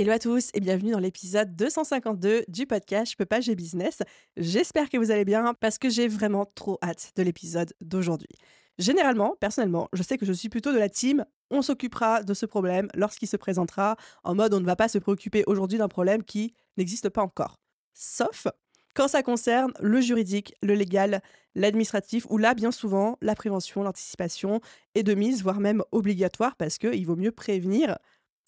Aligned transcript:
Hello 0.00 0.12
à 0.12 0.20
tous 0.20 0.50
et 0.54 0.60
bienvenue 0.60 0.92
dans 0.92 1.00
l'épisode 1.00 1.56
252 1.56 2.44
du 2.46 2.66
podcast 2.66 3.10
Je 3.10 3.16
peux 3.16 3.26
pas, 3.26 3.40
j'ai 3.40 3.56
business. 3.56 3.98
J'espère 4.36 4.90
que 4.90 4.96
vous 4.96 5.10
allez 5.10 5.24
bien 5.24 5.54
parce 5.54 5.76
que 5.76 5.90
j'ai 5.90 6.06
vraiment 6.06 6.46
trop 6.46 6.78
hâte 6.84 7.10
de 7.16 7.24
l'épisode 7.24 7.72
d'aujourd'hui. 7.80 8.28
Généralement, 8.78 9.34
personnellement, 9.40 9.88
je 9.92 10.04
sais 10.04 10.16
que 10.16 10.24
je 10.24 10.32
suis 10.32 10.48
plutôt 10.48 10.72
de 10.72 10.78
la 10.78 10.88
team 10.88 11.24
on 11.50 11.62
s'occupera 11.62 12.22
de 12.22 12.32
ce 12.32 12.46
problème 12.46 12.86
lorsqu'il 12.94 13.26
se 13.26 13.36
présentera, 13.36 13.96
en 14.22 14.36
mode 14.36 14.54
on 14.54 14.60
ne 14.60 14.66
va 14.66 14.76
pas 14.76 14.86
se 14.86 14.98
préoccuper 14.98 15.42
aujourd'hui 15.48 15.78
d'un 15.78 15.88
problème 15.88 16.22
qui 16.22 16.54
n'existe 16.76 17.08
pas 17.08 17.22
encore. 17.22 17.58
Sauf 17.92 18.46
quand 18.98 19.06
ça 19.06 19.22
concerne 19.22 19.72
le 19.78 20.00
juridique, 20.00 20.56
le 20.60 20.74
légal, 20.74 21.22
l'administratif, 21.54 22.26
où 22.30 22.36
là, 22.36 22.54
bien 22.54 22.72
souvent, 22.72 23.16
la 23.20 23.36
prévention, 23.36 23.84
l'anticipation 23.84 24.60
est 24.96 25.04
de 25.04 25.14
mise, 25.14 25.42
voire 25.42 25.60
même 25.60 25.84
obligatoire, 25.92 26.56
parce 26.56 26.78
qu'il 26.78 27.06
vaut 27.06 27.14
mieux 27.14 27.30
prévenir 27.30 27.96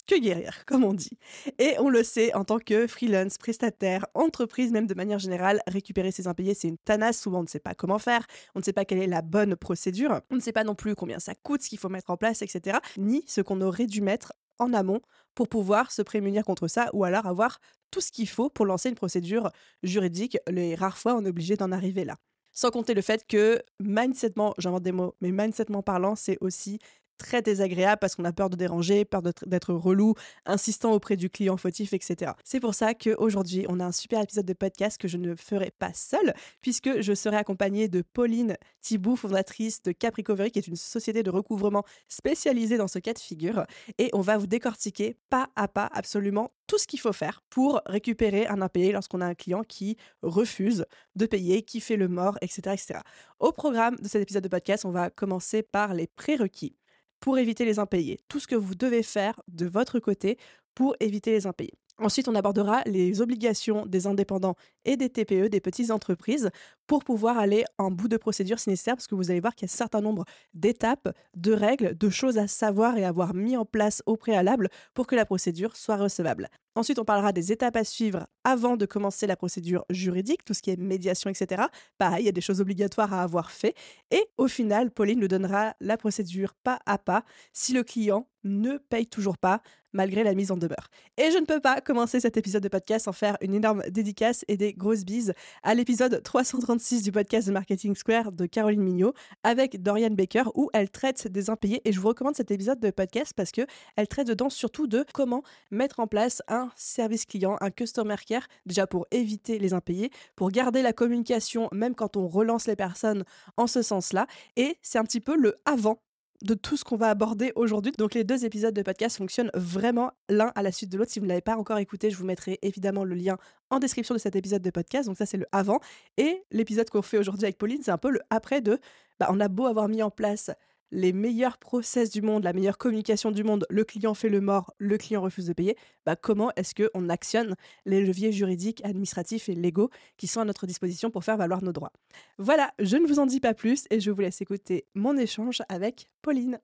que 0.05 0.19
guérir, 0.19 0.63
comme 0.65 0.83
on 0.83 0.93
dit. 0.93 1.17
Et 1.59 1.75
on 1.79 1.89
le 1.89 2.03
sait, 2.03 2.33
en 2.33 2.43
tant 2.43 2.59
que 2.59 2.87
freelance, 2.87 3.37
prestataire, 3.37 4.05
entreprise, 4.13 4.71
même 4.71 4.87
de 4.87 4.93
manière 4.93 5.19
générale, 5.19 5.61
récupérer 5.67 6.11
ses 6.11 6.27
impayés, 6.27 6.53
c'est 6.53 6.67
une 6.67 6.77
tanasse. 6.77 7.19
Souvent, 7.19 7.39
on 7.39 7.43
ne 7.43 7.47
sait 7.47 7.59
pas 7.59 7.75
comment 7.75 7.99
faire, 7.99 8.25
on 8.55 8.59
ne 8.59 8.63
sait 8.63 8.73
pas 8.73 8.85
quelle 8.85 9.01
est 9.01 9.07
la 9.07 9.21
bonne 9.21 9.55
procédure, 9.55 10.21
on 10.29 10.35
ne 10.35 10.41
sait 10.41 10.51
pas 10.51 10.63
non 10.63 10.75
plus 10.75 10.95
combien 10.95 11.19
ça 11.19 11.35
coûte, 11.35 11.61
ce 11.61 11.69
qu'il 11.69 11.79
faut 11.79 11.89
mettre 11.89 12.09
en 12.09 12.17
place, 12.17 12.41
etc. 12.41 12.79
Ni 12.97 13.23
ce 13.27 13.41
qu'on 13.41 13.61
aurait 13.61 13.87
dû 13.87 14.01
mettre 14.01 14.33
en 14.59 14.73
amont 14.73 15.01
pour 15.35 15.47
pouvoir 15.47 15.91
se 15.91 16.01
prémunir 16.01 16.43
contre 16.43 16.67
ça 16.67 16.89
ou 16.93 17.03
alors 17.03 17.25
avoir 17.25 17.59
tout 17.89 18.01
ce 18.01 18.11
qu'il 18.11 18.29
faut 18.29 18.49
pour 18.49 18.65
lancer 18.65 18.89
une 18.89 18.95
procédure 18.95 19.51
juridique. 19.83 20.37
Les 20.49 20.75
rares 20.75 20.97
fois, 20.97 21.15
on 21.15 21.25
est 21.25 21.29
obligé 21.29 21.55
d'en 21.55 21.71
arriver 21.71 22.05
là. 22.05 22.17
Sans 22.53 22.69
compter 22.69 22.93
le 22.93 23.01
fait 23.01 23.25
que 23.27 23.61
mindsetement, 23.79 24.53
j'invente 24.57 24.83
des 24.83 24.91
mots, 24.91 25.15
mais 25.21 25.31
mindsetement 25.31 25.81
parlant, 25.81 26.15
c'est 26.15 26.37
aussi 26.41 26.79
très 27.21 27.41
désagréable 27.41 27.99
parce 27.99 28.15
qu'on 28.15 28.25
a 28.25 28.33
peur 28.33 28.49
de 28.49 28.55
déranger, 28.55 29.05
peur 29.05 29.21
d'être 29.21 29.73
relou, 29.73 30.15
insistant 30.45 30.91
auprès 30.91 31.15
du 31.15 31.29
client 31.29 31.55
fautif, 31.57 31.93
etc. 31.93 32.31
C'est 32.43 32.59
pour 32.59 32.73
ça 32.73 32.93
qu'aujourd'hui, 32.93 33.65
on 33.69 33.79
a 33.79 33.85
un 33.85 33.91
super 33.91 34.21
épisode 34.21 34.45
de 34.45 34.53
podcast 34.53 34.99
que 34.99 35.07
je 35.07 35.17
ne 35.17 35.35
ferai 35.35 35.71
pas 35.77 35.93
seule, 35.93 36.33
puisque 36.61 37.01
je 37.01 37.13
serai 37.13 37.37
accompagnée 37.37 37.87
de 37.87 38.01
Pauline 38.01 38.57
Thibou, 38.81 39.15
fondatrice 39.15 39.83
de 39.83 39.91
Capricovery, 39.91 40.51
qui 40.51 40.59
est 40.59 40.67
une 40.67 40.75
société 40.75 41.23
de 41.23 41.29
recouvrement 41.29 41.83
spécialisée 42.07 42.77
dans 42.77 42.87
ce 42.87 42.99
cas 42.99 43.13
de 43.13 43.19
figure. 43.19 43.65
Et 43.97 44.09
on 44.13 44.21
va 44.21 44.37
vous 44.37 44.47
décortiquer 44.47 45.15
pas 45.29 45.49
à 45.55 45.67
pas 45.67 45.89
absolument 45.93 46.51
tout 46.67 46.77
ce 46.77 46.87
qu'il 46.87 46.99
faut 46.99 47.13
faire 47.13 47.43
pour 47.49 47.81
récupérer 47.85 48.47
un 48.47 48.61
impayé 48.61 48.91
lorsqu'on 48.91 49.21
a 49.21 49.25
un 49.25 49.35
client 49.35 49.63
qui 49.63 49.97
refuse 50.21 50.85
de 51.15 51.25
payer, 51.25 51.63
qui 51.63 51.81
fait 51.81 51.97
le 51.97 52.07
mort, 52.07 52.37
etc., 52.41 52.61
etc. 52.73 52.99
Au 53.39 53.51
programme 53.51 53.97
de 53.97 54.07
cet 54.07 54.21
épisode 54.21 54.43
de 54.43 54.47
podcast, 54.47 54.85
on 54.85 54.91
va 54.91 55.09
commencer 55.09 55.63
par 55.63 55.93
les 55.93 56.07
prérequis 56.07 56.75
pour 57.21 57.37
éviter 57.37 57.63
les 57.63 57.79
impayés. 57.79 58.19
Tout 58.27 58.39
ce 58.41 58.47
que 58.47 58.55
vous 58.55 58.75
devez 58.75 59.03
faire 59.03 59.39
de 59.47 59.65
votre 59.65 59.99
côté 59.99 60.37
pour 60.75 60.95
éviter 60.99 61.31
les 61.31 61.47
impayés. 61.47 61.77
Ensuite, 61.97 62.27
on 62.27 62.35
abordera 62.35 62.81
les 62.85 63.21
obligations 63.21 63.85
des 63.85 64.07
indépendants 64.07 64.55
et 64.85 64.97
des 64.97 65.09
TPE, 65.09 65.49
des 65.49 65.61
petites 65.61 65.91
entreprises, 65.91 66.49
pour 66.87 67.03
pouvoir 67.03 67.37
aller 67.37 67.63
en 67.77 67.91
bout 67.91 68.07
de 68.07 68.17
procédure 68.17 68.59
si 68.59 68.69
nécessaire, 68.69 68.95
parce 68.95 69.07
que 69.07 69.15
vous 69.15 69.31
allez 69.31 69.39
voir 69.39 69.55
qu'il 69.55 69.67
y 69.67 69.71
a 69.71 69.73
un 69.73 69.77
certain 69.77 70.01
nombre 70.01 70.25
d'étapes, 70.53 71.09
de 71.35 71.53
règles, 71.53 71.97
de 71.97 72.09
choses 72.09 72.37
à 72.37 72.47
savoir 72.47 72.97
et 72.97 73.05
avoir 73.05 73.33
mis 73.33 73.55
en 73.55 73.65
place 73.65 74.03
au 74.05 74.17
préalable 74.17 74.69
pour 74.93 75.07
que 75.07 75.15
la 75.15 75.25
procédure 75.25 75.75
soit 75.77 75.97
recevable. 75.97 76.49
Ensuite, 76.75 76.99
on 76.99 77.05
parlera 77.05 77.33
des 77.33 77.51
étapes 77.51 77.75
à 77.75 77.83
suivre 77.83 78.27
avant 78.45 78.77
de 78.77 78.85
commencer 78.85 79.27
la 79.27 79.35
procédure 79.35 79.85
juridique, 79.89 80.45
tout 80.45 80.53
ce 80.53 80.61
qui 80.61 80.71
est 80.71 80.77
médiation, 80.77 81.29
etc. 81.29 81.63
Pareil, 81.97 82.23
il 82.23 82.25
y 82.27 82.29
a 82.29 82.33
des 82.33 82.41
choses 82.41 82.61
obligatoires 82.61 83.13
à 83.13 83.23
avoir 83.23 83.51
fait. 83.51 83.75
Et 84.09 84.25
au 84.37 84.47
final, 84.47 84.89
Pauline 84.89 85.19
nous 85.19 85.27
donnera 85.27 85.75
la 85.81 85.97
procédure 85.97 86.53
pas 86.53 86.79
à 86.85 86.97
pas 86.97 87.25
si 87.51 87.73
le 87.73 87.83
client 87.83 88.27
ne 88.43 88.77
paye 88.77 89.05
toujours 89.05 89.37
pas 89.37 89.61
malgré 89.93 90.23
la 90.23 90.33
mise 90.33 90.51
en 90.51 90.57
demeure. 90.57 90.89
Et 91.17 91.31
je 91.31 91.37
ne 91.37 91.45
peux 91.45 91.59
pas 91.59 91.81
commencer 91.81 92.19
cet 92.19 92.37
épisode 92.37 92.63
de 92.63 92.69
podcast 92.69 93.05
sans 93.05 93.11
faire 93.11 93.37
une 93.41 93.53
énorme 93.53 93.83
dédicace 93.89 94.45
et 94.47 94.57
des 94.57 94.70
grosses 94.73 95.05
bises 95.05 95.33
à 95.63 95.73
l'épisode 95.73 96.21
336 96.23 97.03
du 97.03 97.11
podcast 97.11 97.47
de 97.47 97.53
Marketing 97.53 97.95
Square 97.95 98.31
de 98.31 98.45
Caroline 98.45 98.81
Mignot 98.81 99.13
avec 99.43 99.81
Dorian 99.81 100.11
Baker 100.11 100.43
où 100.55 100.69
elle 100.73 100.89
traite 100.89 101.27
des 101.27 101.49
impayés. 101.49 101.81
Et 101.85 101.91
je 101.91 101.99
vous 101.99 102.07
recommande 102.07 102.35
cet 102.35 102.51
épisode 102.51 102.79
de 102.79 102.91
podcast 102.91 103.33
parce 103.35 103.51
que 103.51 103.61
elle 103.95 104.07
traite 104.07 104.27
dedans 104.27 104.49
surtout 104.49 104.87
de 104.87 105.05
comment 105.13 105.43
mettre 105.71 105.99
en 105.99 106.07
place 106.07 106.41
un 106.47 106.69
service 106.75 107.25
client, 107.25 107.57
un 107.61 107.71
customer 107.71 108.15
care 108.27 108.47
déjà 108.65 108.87
pour 108.87 109.07
éviter 109.11 109.59
les 109.59 109.73
impayés, 109.73 110.11
pour 110.35 110.51
garder 110.51 110.81
la 110.81 110.93
communication 110.93 111.69
même 111.71 111.95
quand 111.95 112.17
on 112.17 112.27
relance 112.27 112.67
les 112.67 112.75
personnes 112.75 113.23
en 113.57 113.67
ce 113.67 113.81
sens-là. 113.81 114.27
Et 114.55 114.77
c'est 114.81 114.99
un 114.99 115.03
petit 115.03 115.21
peu 115.21 115.35
le 115.35 115.55
avant 115.65 116.01
de 116.43 116.53
tout 116.53 116.77
ce 116.77 116.83
qu'on 116.83 116.95
va 116.95 117.09
aborder 117.09 117.51
aujourd'hui. 117.55 117.91
Donc 117.97 118.13
les 118.13 118.23
deux 118.23 118.45
épisodes 118.45 118.73
de 118.73 118.81
podcast 118.81 119.17
fonctionnent 119.17 119.51
vraiment 119.53 120.11
l'un 120.29 120.51
à 120.55 120.63
la 120.63 120.71
suite 120.71 120.91
de 120.91 120.97
l'autre. 120.97 121.11
Si 121.11 121.19
vous 121.19 121.25
ne 121.25 121.29
l'avez 121.29 121.41
pas 121.41 121.55
encore 121.55 121.77
écouté, 121.77 122.09
je 122.09 122.17
vous 122.17 122.25
mettrai 122.25 122.59
évidemment 122.61 123.03
le 123.03 123.15
lien 123.15 123.37
en 123.69 123.79
description 123.79 124.15
de 124.15 124.19
cet 124.19 124.35
épisode 124.35 124.61
de 124.61 124.69
podcast. 124.69 125.07
Donc 125.07 125.17
ça 125.17 125.25
c'est 125.25 125.37
le 125.37 125.45
avant. 125.51 125.79
Et 126.17 126.43
l'épisode 126.51 126.89
qu'on 126.89 127.01
fait 127.01 127.17
aujourd'hui 127.17 127.45
avec 127.45 127.57
Pauline, 127.57 127.81
c'est 127.83 127.91
un 127.91 127.97
peu 127.97 128.09
le 128.09 128.19
après 128.29 128.61
de, 128.61 128.79
bah, 129.19 129.27
on 129.29 129.39
a 129.39 129.47
beau 129.47 129.67
avoir 129.67 129.87
mis 129.87 130.01
en 130.03 130.09
place 130.09 130.51
les 130.91 131.13
meilleurs 131.13 131.57
process 131.57 132.09
du 132.09 132.21
monde, 132.21 132.43
la 132.43 132.53
meilleure 132.53 132.77
communication 132.77 133.31
du 133.31 133.43
monde, 133.43 133.65
le 133.69 133.83
client 133.83 134.13
fait 134.13 134.29
le 134.29 134.41
mort, 134.41 134.73
le 134.77 134.97
client 134.97 135.21
refuse 135.21 135.47
de 135.47 135.53
payer, 135.53 135.75
bah 136.05 136.15
comment 136.15 136.51
est-ce 136.55 136.75
qu'on 136.75 137.09
actionne 137.09 137.55
les 137.85 138.03
leviers 138.03 138.31
juridiques, 138.31 138.83
administratifs 138.83 139.49
et 139.49 139.55
légaux 139.55 139.89
qui 140.17 140.27
sont 140.27 140.41
à 140.41 140.45
notre 140.45 140.67
disposition 140.67 141.09
pour 141.09 141.23
faire 141.23 141.37
valoir 141.37 141.63
nos 141.63 141.71
droits? 141.71 141.93
Voilà, 142.37 142.71
je 142.79 142.97
ne 142.97 143.07
vous 143.07 143.19
en 143.19 143.25
dis 143.25 143.39
pas 143.39 143.53
plus 143.53 143.85
et 143.89 143.99
je 143.99 144.11
vous 144.11 144.21
laisse 144.21 144.41
écouter 144.41 144.85
mon 144.93 145.17
échange 145.17 145.61
avec 145.69 146.09
Pauline. 146.21 146.59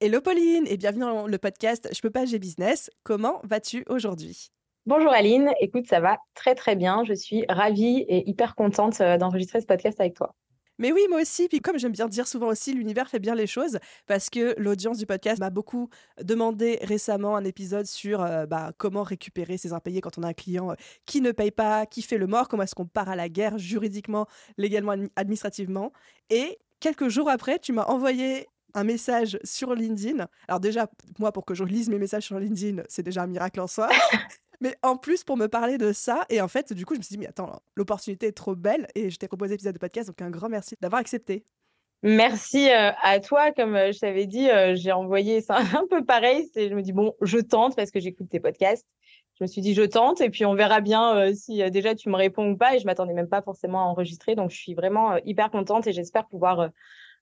Hello 0.00 0.20
Pauline 0.20 0.66
et 0.66 0.76
bienvenue 0.76 1.02
dans 1.02 1.26
le 1.26 1.38
podcast 1.38 1.88
Je 1.94 2.00
peux 2.00 2.10
pas, 2.10 2.24
j'ai 2.24 2.38
business. 2.38 2.90
Comment 3.04 3.40
vas-tu 3.44 3.84
aujourd'hui? 3.88 4.50
Bonjour 4.86 5.12
Aline, 5.12 5.50
écoute, 5.60 5.86
ça 5.86 5.98
va 5.98 6.18
très 6.34 6.54
très 6.54 6.76
bien. 6.76 7.04
Je 7.04 7.14
suis 7.14 7.46
ravie 7.48 8.04
et 8.06 8.28
hyper 8.28 8.54
contente 8.54 9.00
euh, 9.00 9.16
d'enregistrer 9.16 9.62
ce 9.62 9.66
podcast 9.66 9.98
avec 9.98 10.14
toi. 10.14 10.34
Mais 10.78 10.92
oui, 10.92 11.02
moi 11.08 11.20
aussi. 11.20 11.48
Puis 11.48 11.60
comme 11.60 11.78
j'aime 11.78 11.92
bien 11.92 12.08
dire 12.08 12.26
souvent 12.26 12.48
aussi, 12.48 12.72
l'univers 12.72 13.08
fait 13.08 13.18
bien 13.18 13.34
les 13.34 13.46
choses 13.46 13.78
parce 14.06 14.30
que 14.30 14.54
l'audience 14.58 14.98
du 14.98 15.06
podcast 15.06 15.38
m'a 15.40 15.50
beaucoup 15.50 15.88
demandé 16.22 16.78
récemment 16.82 17.36
un 17.36 17.44
épisode 17.44 17.86
sur 17.86 18.22
euh, 18.22 18.46
bah, 18.46 18.72
comment 18.76 19.02
récupérer 19.02 19.56
ses 19.56 19.72
impayés 19.72 20.00
quand 20.00 20.18
on 20.18 20.22
a 20.22 20.28
un 20.28 20.32
client 20.32 20.72
euh, 20.72 20.74
qui 21.06 21.20
ne 21.20 21.32
paye 21.32 21.50
pas, 21.50 21.86
qui 21.86 22.02
fait 22.02 22.18
le 22.18 22.26
mort, 22.26 22.48
comment 22.48 22.62
est-ce 22.64 22.74
qu'on 22.74 22.86
part 22.86 23.08
à 23.08 23.16
la 23.16 23.28
guerre 23.28 23.58
juridiquement, 23.58 24.26
légalement, 24.58 24.94
administrativement. 25.16 25.92
Et 26.30 26.58
quelques 26.80 27.08
jours 27.08 27.30
après, 27.30 27.58
tu 27.58 27.72
m'as 27.72 27.84
envoyé 27.84 28.48
un 28.74 28.84
message 28.84 29.38
sur 29.44 29.74
LinkedIn. 29.74 30.26
Alors 30.48 30.60
déjà, 30.60 30.88
moi, 31.18 31.32
pour 31.32 31.44
que 31.44 31.54
je 31.54 31.64
lise 31.64 31.88
mes 31.88 31.98
messages 31.98 32.24
sur 32.24 32.38
LinkedIn, 32.38 32.82
c'est 32.88 33.02
déjà 33.02 33.22
un 33.22 33.26
miracle 33.26 33.60
en 33.60 33.66
soi. 33.66 33.88
Mais 34.60 34.76
en 34.82 34.96
plus, 34.96 35.24
pour 35.24 35.36
me 35.36 35.46
parler 35.46 35.78
de 35.78 35.92
ça, 35.92 36.24
et 36.30 36.40
en 36.40 36.48
fait, 36.48 36.72
du 36.72 36.86
coup, 36.86 36.94
je 36.94 36.98
me 36.98 37.02
suis 37.02 37.14
dit, 37.14 37.18
mais 37.18 37.26
attends, 37.26 37.60
l'opportunité 37.74 38.28
est 38.28 38.32
trop 38.32 38.54
belle, 38.54 38.86
et 38.94 39.10
je 39.10 39.18
t'ai 39.18 39.26
proposé 39.28 39.54
l'épisode 39.54 39.74
de 39.74 39.78
podcast, 39.78 40.08
donc 40.08 40.22
un 40.22 40.30
grand 40.30 40.48
merci 40.48 40.76
d'avoir 40.80 41.00
accepté. 41.00 41.44
Merci 42.02 42.70
euh, 42.70 42.92
à 43.02 43.18
toi. 43.18 43.50
Comme 43.52 43.74
euh, 43.74 43.90
je 43.90 43.98
t'avais 43.98 44.26
dit, 44.26 44.50
euh, 44.50 44.74
j'ai 44.74 44.92
envoyé 44.92 45.40
ça 45.42 45.56
un 45.56 45.86
peu 45.90 46.04
pareil. 46.04 46.48
C'est, 46.52 46.68
je 46.68 46.74
me 46.74 46.82
dis, 46.82 46.92
bon, 46.92 47.14
je 47.22 47.38
tente 47.38 47.74
parce 47.76 47.90
que 47.90 47.98
j'écoute 47.98 48.28
tes 48.28 48.40
podcasts. 48.40 48.86
Je 49.38 49.44
me 49.44 49.48
suis 49.48 49.62
dit, 49.62 49.74
je 49.74 49.82
tente, 49.82 50.20
et 50.20 50.30
puis 50.30 50.44
on 50.44 50.54
verra 50.54 50.80
bien 50.80 51.34
si 51.34 51.68
déjà 51.72 51.96
tu 51.96 52.08
me 52.08 52.14
réponds 52.14 52.52
ou 52.52 52.56
pas. 52.56 52.76
Et 52.76 52.78
je 52.78 52.84
m'attendais 52.84 53.14
même 53.14 53.28
pas 53.28 53.42
forcément 53.42 53.80
à 53.80 53.84
enregistrer. 53.84 54.36
Donc, 54.36 54.50
je 54.50 54.56
suis 54.56 54.74
vraiment 54.74 55.16
hyper 55.24 55.50
contente 55.50 55.88
et 55.88 55.92
j'espère 55.92 56.28
pouvoir 56.28 56.70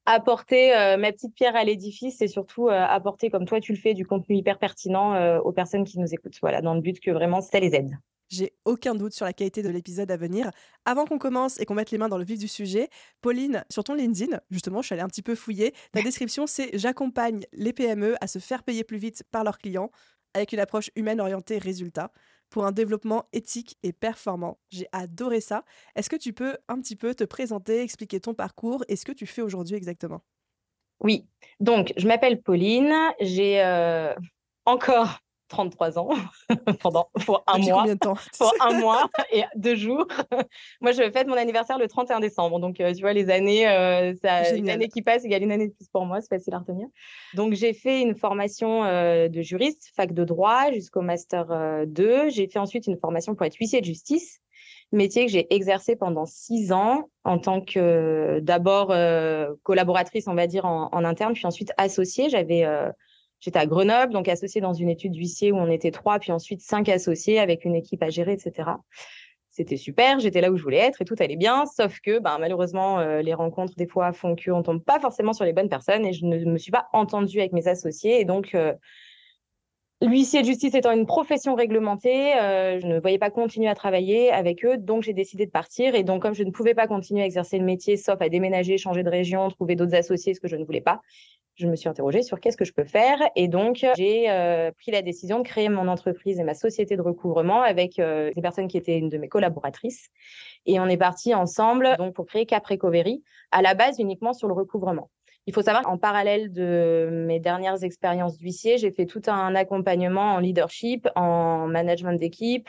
apporter 0.06 0.76
euh, 0.76 0.96
ma 0.96 1.12
petite 1.12 1.34
pierre 1.34 1.56
à 1.56 1.64
l'édifice 1.64 2.20
et 2.22 2.28
surtout 2.28 2.68
euh, 2.68 2.72
apporter, 2.72 3.30
comme 3.30 3.44
toi 3.44 3.60
tu 3.60 3.72
le 3.72 3.78
fais, 3.78 3.94
du 3.94 4.06
contenu 4.06 4.36
hyper 4.36 4.58
pertinent 4.58 5.14
euh, 5.14 5.38
aux 5.40 5.52
personnes 5.52 5.84
qui 5.84 5.98
nous 5.98 6.12
écoutent. 6.12 6.38
Voilà, 6.40 6.60
dans 6.60 6.74
le 6.74 6.80
but 6.80 7.00
que 7.00 7.10
vraiment 7.10 7.40
ça 7.40 7.60
les 7.60 7.74
aide. 7.74 7.96
J'ai 8.28 8.54
aucun 8.64 8.94
doute 8.94 9.12
sur 9.12 9.26
la 9.26 9.34
qualité 9.34 9.62
de 9.62 9.68
l'épisode 9.68 10.10
à 10.10 10.16
venir. 10.16 10.50
Avant 10.86 11.04
qu'on 11.04 11.18
commence 11.18 11.60
et 11.60 11.66
qu'on 11.66 11.74
mette 11.74 11.90
les 11.90 11.98
mains 11.98 12.08
dans 12.08 12.16
le 12.16 12.24
vif 12.24 12.38
du 12.38 12.48
sujet, 12.48 12.88
Pauline, 13.20 13.62
sur 13.68 13.84
ton 13.84 13.92
LinkedIn, 13.92 14.40
justement, 14.50 14.80
je 14.80 14.86
suis 14.86 14.94
allée 14.94 15.02
un 15.02 15.08
petit 15.08 15.22
peu 15.22 15.34
fouiller. 15.34 15.74
Ta 15.92 16.00
description, 16.00 16.46
c'est 16.46 16.70
J'accompagne 16.72 17.44
les 17.52 17.74
PME 17.74 18.16
à 18.22 18.26
se 18.26 18.38
faire 18.38 18.62
payer 18.62 18.84
plus 18.84 18.96
vite 18.96 19.22
par 19.32 19.44
leurs 19.44 19.58
clients 19.58 19.90
avec 20.32 20.52
une 20.52 20.60
approche 20.60 20.90
humaine 20.96 21.20
orientée 21.20 21.58
résultat 21.58 22.10
pour 22.52 22.66
un 22.66 22.72
développement 22.72 23.24
éthique 23.32 23.78
et 23.82 23.92
performant. 23.92 24.58
J'ai 24.70 24.86
adoré 24.92 25.40
ça. 25.40 25.64
Est-ce 25.96 26.10
que 26.10 26.16
tu 26.16 26.34
peux 26.34 26.58
un 26.68 26.78
petit 26.80 26.96
peu 26.96 27.14
te 27.14 27.24
présenter, 27.24 27.80
expliquer 27.80 28.20
ton 28.20 28.34
parcours 28.34 28.84
et 28.88 28.96
ce 28.96 29.06
que 29.06 29.12
tu 29.12 29.26
fais 29.26 29.42
aujourd'hui 29.42 29.74
exactement? 29.74 30.22
Oui, 31.00 31.26
donc 31.58 31.92
je 31.96 32.06
m'appelle 32.06 32.42
Pauline, 32.42 32.94
j'ai 33.20 33.62
euh, 33.62 34.14
encore 34.66 35.18
33 35.52 35.98
ans 35.98 36.08
pendant 36.80 37.08
pour 37.26 37.44
un 37.46 37.58
mois. 37.58 37.84
pour 38.38 38.54
un 38.60 38.80
mois 38.80 39.10
et 39.32 39.44
deux 39.54 39.76
jours. 39.76 40.06
Moi, 40.80 40.92
je 40.92 41.10
fête 41.10 41.26
mon 41.28 41.36
anniversaire 41.36 41.78
le 41.78 41.86
31 41.86 42.20
décembre. 42.20 42.58
Donc, 42.58 42.80
euh, 42.80 42.92
tu 42.94 43.02
vois, 43.02 43.12
les 43.12 43.30
années, 43.30 43.68
euh, 43.68 44.14
ça, 44.22 44.54
une 44.54 44.70
année 44.70 44.88
qui 44.88 45.02
passe 45.02 45.24
égale 45.24 45.42
une 45.42 45.52
année 45.52 45.68
de 45.68 45.74
plus 45.74 45.88
pour 45.88 46.06
moi. 46.06 46.20
C'est 46.20 46.28
facile 46.34 46.54
à 46.54 46.58
retenir. 46.58 46.88
Donc, 47.34 47.52
j'ai 47.52 47.74
fait 47.74 48.00
une 48.00 48.14
formation 48.14 48.84
euh, 48.84 49.28
de 49.28 49.42
juriste, 49.42 49.92
fac 49.94 50.12
de 50.12 50.24
droit 50.24 50.72
jusqu'au 50.72 51.02
master 51.02 51.86
2. 51.86 52.30
J'ai 52.30 52.48
fait 52.48 52.58
ensuite 52.58 52.86
une 52.86 52.96
formation 52.96 53.34
pour 53.34 53.46
être 53.46 53.56
huissier 53.56 53.80
de 53.80 53.86
justice 53.86 54.38
métier 54.94 55.24
que 55.24 55.32
j'ai 55.32 55.54
exercé 55.54 55.96
pendant 55.96 56.26
six 56.26 56.70
ans 56.70 57.08
en 57.24 57.38
tant 57.38 57.62
que 57.62 58.40
d'abord 58.42 58.88
collaboratrice, 59.62 60.28
on 60.28 60.34
va 60.34 60.46
dire, 60.46 60.66
en, 60.66 60.90
en, 60.92 61.04
interne, 61.04 61.32
puis 61.32 61.46
ensuite 61.46 61.72
associée. 61.78 62.28
J'avais 62.28 62.66
J'étais 63.42 63.58
à 63.58 63.66
Grenoble, 63.66 64.12
donc 64.12 64.28
associée 64.28 64.60
dans 64.60 64.72
une 64.72 64.88
étude 64.88 65.10
d'huissier 65.10 65.50
où 65.50 65.56
on 65.56 65.68
était 65.68 65.90
trois, 65.90 66.20
puis 66.20 66.30
ensuite 66.30 66.60
cinq 66.62 66.88
associés 66.88 67.40
avec 67.40 67.64
une 67.64 67.74
équipe 67.74 68.00
à 68.04 68.08
gérer, 68.08 68.34
etc. 68.34 68.70
C'était 69.50 69.76
super, 69.76 70.20
j'étais 70.20 70.40
là 70.40 70.52
où 70.52 70.56
je 70.56 70.62
voulais 70.62 70.78
être 70.78 71.02
et 71.02 71.04
tout 71.04 71.16
allait 71.18 71.36
bien, 71.36 71.66
sauf 71.66 71.98
que 72.00 72.20
ben, 72.20 72.38
malheureusement, 72.38 73.00
euh, 73.00 73.20
les 73.20 73.34
rencontres, 73.34 73.74
des 73.74 73.88
fois, 73.88 74.12
font 74.12 74.36
qu'on 74.36 74.58
ne 74.58 74.62
tombe 74.62 74.82
pas 74.84 75.00
forcément 75.00 75.32
sur 75.32 75.44
les 75.44 75.52
bonnes 75.52 75.68
personnes 75.68 76.06
et 76.06 76.12
je 76.12 76.24
ne 76.24 76.44
me 76.44 76.56
suis 76.56 76.70
pas 76.70 76.86
entendue 76.92 77.40
avec 77.40 77.52
mes 77.52 77.66
associés. 77.66 78.20
Et 78.20 78.24
donc, 78.24 78.54
euh, 78.54 78.74
l'huissier 80.00 80.42
de 80.42 80.46
justice 80.46 80.76
étant 80.76 80.92
une 80.92 81.04
profession 81.04 81.56
réglementée, 81.56 82.34
euh, 82.40 82.78
je 82.78 82.86
ne 82.86 83.00
voyais 83.00 83.18
pas 83.18 83.30
continuer 83.30 83.68
à 83.68 83.74
travailler 83.74 84.30
avec 84.30 84.64
eux, 84.64 84.78
donc 84.78 85.02
j'ai 85.02 85.14
décidé 85.14 85.46
de 85.46 85.50
partir. 85.50 85.96
Et 85.96 86.04
donc, 86.04 86.22
comme 86.22 86.34
je 86.34 86.44
ne 86.44 86.52
pouvais 86.52 86.74
pas 86.74 86.86
continuer 86.86 87.22
à 87.22 87.26
exercer 87.26 87.58
le 87.58 87.64
métier, 87.64 87.96
sauf 87.96 88.22
à 88.22 88.28
déménager, 88.28 88.78
changer 88.78 89.02
de 89.02 89.10
région, 89.10 89.48
trouver 89.50 89.74
d'autres 89.74 89.96
associés, 89.96 90.32
ce 90.32 90.40
que 90.40 90.48
je 90.48 90.56
ne 90.56 90.64
voulais 90.64 90.80
pas, 90.80 91.02
je 91.54 91.66
me 91.66 91.76
suis 91.76 91.88
interrogée 91.88 92.22
sur 92.22 92.40
qu'est-ce 92.40 92.56
que 92.56 92.64
je 92.64 92.72
peux 92.72 92.84
faire. 92.84 93.18
Et 93.36 93.48
donc, 93.48 93.86
j'ai 93.96 94.30
euh, 94.30 94.70
pris 94.72 94.90
la 94.90 95.02
décision 95.02 95.38
de 95.38 95.44
créer 95.44 95.68
mon 95.68 95.88
entreprise 95.88 96.38
et 96.38 96.44
ma 96.44 96.54
société 96.54 96.96
de 96.96 97.02
recouvrement 97.02 97.62
avec 97.62 97.98
euh, 97.98 98.30
des 98.34 98.42
personnes 98.42 98.68
qui 98.68 98.78
étaient 98.78 98.98
une 98.98 99.08
de 99.08 99.18
mes 99.18 99.28
collaboratrices. 99.28 100.08
Et 100.66 100.80
on 100.80 100.86
est 100.86 100.96
parti 100.96 101.34
ensemble 101.34 101.96
donc 101.98 102.14
pour 102.14 102.26
créer 102.26 102.46
Cap 102.46 102.64
Recovery, 102.66 103.22
à 103.50 103.62
la 103.62 103.74
base 103.74 103.98
uniquement 103.98 104.32
sur 104.32 104.48
le 104.48 104.54
recouvrement. 104.54 105.10
Il 105.46 105.52
faut 105.52 105.62
savoir, 105.62 105.88
en 105.88 105.98
parallèle 105.98 106.52
de 106.52 107.08
mes 107.10 107.40
dernières 107.40 107.82
expériences 107.82 108.38
d'huissier, 108.38 108.78
j'ai 108.78 108.92
fait 108.92 109.06
tout 109.06 109.22
un 109.26 109.56
accompagnement 109.56 110.34
en 110.34 110.38
leadership, 110.38 111.08
en 111.16 111.66
management 111.66 112.12
d'équipe, 112.12 112.68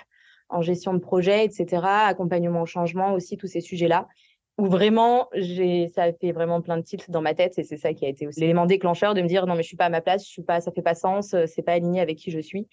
en 0.50 0.62
gestion 0.62 0.94
de 0.94 1.00
projet, 1.00 1.46
etc., 1.46 1.84
accompagnement 1.84 2.64
au 2.64 2.66
changement 2.66 3.14
aussi, 3.14 3.38
tous 3.38 3.48
ces 3.48 3.62
sujets-là 3.62 4.08
où 4.58 4.68
vraiment 4.68 5.30
j'ai 5.34 5.88
ça 5.88 6.04
a 6.04 6.14
fait 6.14 6.32
vraiment 6.32 6.62
plein 6.62 6.78
de 6.78 6.84
titres 6.84 7.10
dans 7.10 7.22
ma 7.22 7.34
tête 7.34 7.58
et 7.58 7.64
c'est 7.64 7.78
ça 7.78 7.94
qui 7.94 8.06
a 8.06 8.10
été 8.10 8.28
aussi 8.28 8.40
l'élément 8.40 8.68
déclencheur 8.68 9.16
de 9.16 9.22
me 9.22 9.28
dire 9.28 9.48
non 9.48 9.56
mais 9.56 9.64
je 9.64 9.68
suis 9.68 9.78
pas 9.78 9.86
à 9.86 9.90
ma 9.90 10.02
place 10.02 10.24
je 10.24 10.30
suis 10.30 10.44
pas 10.44 10.62
ça 10.62 10.72
fait 10.72 10.84
pas 10.84 10.94
sens 10.94 11.34
euh, 11.34 11.46
c'est 11.48 11.64
pas 11.64 11.74
aligné 11.74 12.02
avec 12.02 12.18
qui 12.18 12.32
je 12.32 12.40
suis. 12.40 12.68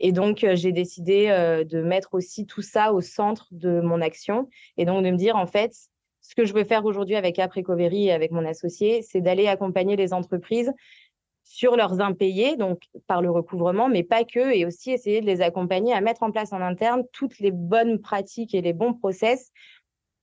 Et 0.00 0.12
donc 0.12 0.44
euh, 0.44 0.56
j'ai 0.56 0.72
décidé 0.72 1.28
euh, 1.28 1.64
de 1.64 1.82
mettre 1.82 2.14
aussi 2.14 2.46
tout 2.46 2.62
ça 2.62 2.92
au 2.92 3.00
centre 3.00 3.48
de 3.50 3.80
mon 3.80 4.00
action 4.00 4.48
et 4.78 4.86
donc 4.86 5.04
de 5.04 5.10
me 5.10 5.16
dire 5.16 5.36
en 5.36 5.46
fait 5.46 5.74
ce 6.22 6.34
que 6.34 6.44
je 6.44 6.54
veux 6.54 6.64
faire 6.64 6.84
aujourd'hui 6.86 7.16
avec 7.16 7.38
Aprecovery 7.38 8.06
et 8.06 8.12
avec 8.12 8.30
mon 8.30 8.44
associé 8.46 9.02
c'est 9.02 9.20
d'aller 9.20 9.46
accompagner 9.46 9.96
les 9.96 10.14
entreprises 10.14 10.72
sur 11.46 11.76
leurs 11.76 12.00
impayés, 12.00 12.56
donc 12.56 12.82
par 13.06 13.22
le 13.22 13.30
recouvrement, 13.30 13.88
mais 13.88 14.02
pas 14.02 14.24
que, 14.24 14.52
et 14.52 14.66
aussi 14.66 14.90
essayer 14.90 15.20
de 15.20 15.26
les 15.26 15.40
accompagner 15.40 15.94
à 15.94 16.00
mettre 16.00 16.24
en 16.24 16.32
place 16.32 16.52
en 16.52 16.60
interne 16.60 17.04
toutes 17.12 17.38
les 17.38 17.52
bonnes 17.52 18.00
pratiques 18.00 18.52
et 18.54 18.60
les 18.60 18.72
bons 18.72 18.94
process 18.94 19.52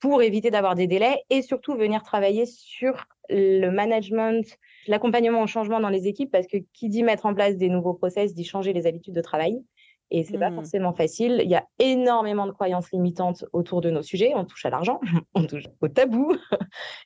pour 0.04 0.22
éviter 0.22 0.52
d'avoir 0.52 0.76
des 0.76 0.86
délais 0.86 1.24
et 1.30 1.42
surtout 1.42 1.76
venir 1.76 2.04
travailler 2.04 2.46
sur 2.46 3.06
le 3.30 3.70
management, 3.70 4.44
l'accompagnement 4.86 5.42
au 5.42 5.48
changement 5.48 5.80
dans 5.80 5.88
les 5.88 6.08
équipes 6.08 6.30
parce 6.30 6.46
que 6.46 6.58
qui 6.74 6.90
dit 6.90 7.04
mettre 7.04 7.26
en 7.26 7.34
place 7.34 7.56
des 7.56 7.70
nouveaux 7.70 7.94
process 7.94 8.34
dit 8.34 8.44
changer 8.44 8.74
les 8.74 8.86
habitudes 8.86 9.16
de 9.16 9.22
travail. 9.22 9.64
Et 10.12 10.24
c'est 10.24 10.34
n'est 10.34 10.40
pas 10.40 10.50
mmh. 10.52 10.56
forcément 10.56 10.94
facile. 10.94 11.42
Il 11.44 11.50
y 11.50 11.56
a 11.56 11.66
énormément 11.80 12.46
de 12.46 12.52
croyances 12.52 12.92
limitantes 12.92 13.46
autour 13.52 13.82
de 13.82 13.90
nos 13.90 14.04
sujets. 14.04 14.34
On 14.36 14.46
touche 14.46 14.66
à 14.66 14.70
l'argent, 14.70 15.00
on 15.34 15.46
touche 15.46 15.64
au 15.82 15.88
tabou. 15.88 16.36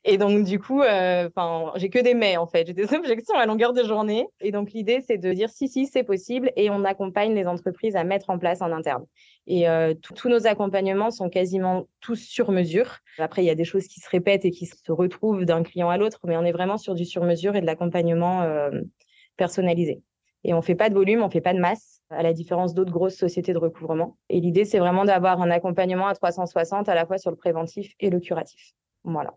Et 0.03 0.17
donc, 0.17 0.43
du 0.43 0.59
coup, 0.59 0.81
euh, 0.81 1.29
j'ai 1.75 1.89
que 1.89 1.99
des 1.99 2.13
mais, 2.13 2.37
en 2.37 2.47
fait. 2.47 2.67
J'ai 2.67 2.73
des 2.73 2.93
objections 2.93 3.37
à 3.37 3.45
longueur 3.45 3.73
de 3.73 3.83
journée. 3.83 4.27
Et 4.41 4.51
donc, 4.51 4.71
l'idée, 4.71 5.01
c'est 5.05 5.17
de 5.17 5.31
dire 5.31 5.49
si, 5.49 5.69
si, 5.69 5.85
c'est 5.85 6.03
possible. 6.03 6.51
Et 6.55 6.69
on 6.69 6.83
accompagne 6.83 7.33
les 7.33 7.47
entreprises 7.47 7.95
à 7.95 8.03
mettre 8.03 8.29
en 8.29 8.37
place 8.37 8.61
en 8.61 8.71
interne. 8.71 9.05
Et 9.47 9.69
euh, 9.69 9.93
tous 9.93 10.27
nos 10.27 10.45
accompagnements 10.45 11.09
sont 11.09 11.29
quasiment 11.29 11.87
tous 12.01 12.17
sur 12.17 12.51
mesure. 12.51 12.97
Après, 13.17 13.41
il 13.43 13.45
y 13.45 13.49
a 13.49 13.55
des 13.55 13.63
choses 13.63 13.87
qui 13.87 14.01
se 14.01 14.09
répètent 14.09 14.43
et 14.43 14.51
qui 14.51 14.65
se 14.65 14.91
retrouvent 14.91 15.45
d'un 15.45 15.63
client 15.63 15.89
à 15.89 15.97
l'autre, 15.97 16.19
mais 16.25 16.35
on 16.35 16.43
est 16.43 16.51
vraiment 16.51 16.77
sur 16.77 16.95
du 16.95 17.05
sur 17.05 17.23
mesure 17.23 17.55
et 17.55 17.61
de 17.61 17.65
l'accompagnement 17.65 18.41
euh, 18.41 18.69
personnalisé. 19.37 20.01
Et 20.43 20.53
on 20.53 20.61
fait 20.61 20.75
pas 20.75 20.89
de 20.89 20.93
volume, 20.93 21.21
on 21.21 21.29
fait 21.29 21.41
pas 21.41 21.53
de 21.53 21.59
masse, 21.59 22.01
à 22.09 22.23
la 22.23 22.33
différence 22.33 22.73
d'autres 22.73 22.91
grosses 22.91 23.15
sociétés 23.15 23.53
de 23.53 23.57
recouvrement. 23.57 24.17
Et 24.29 24.39
l'idée, 24.39 24.65
c'est 24.65 24.79
vraiment 24.79 25.05
d'avoir 25.05 25.41
un 25.41 25.51
accompagnement 25.51 26.07
à 26.07 26.13
360 26.13 26.87
à 26.89 26.95
la 26.95 27.05
fois 27.05 27.17
sur 27.17 27.31
le 27.31 27.37
préventif 27.37 27.93
et 27.99 28.09
le 28.09 28.19
curatif. 28.19 28.73
Voilà. 29.03 29.33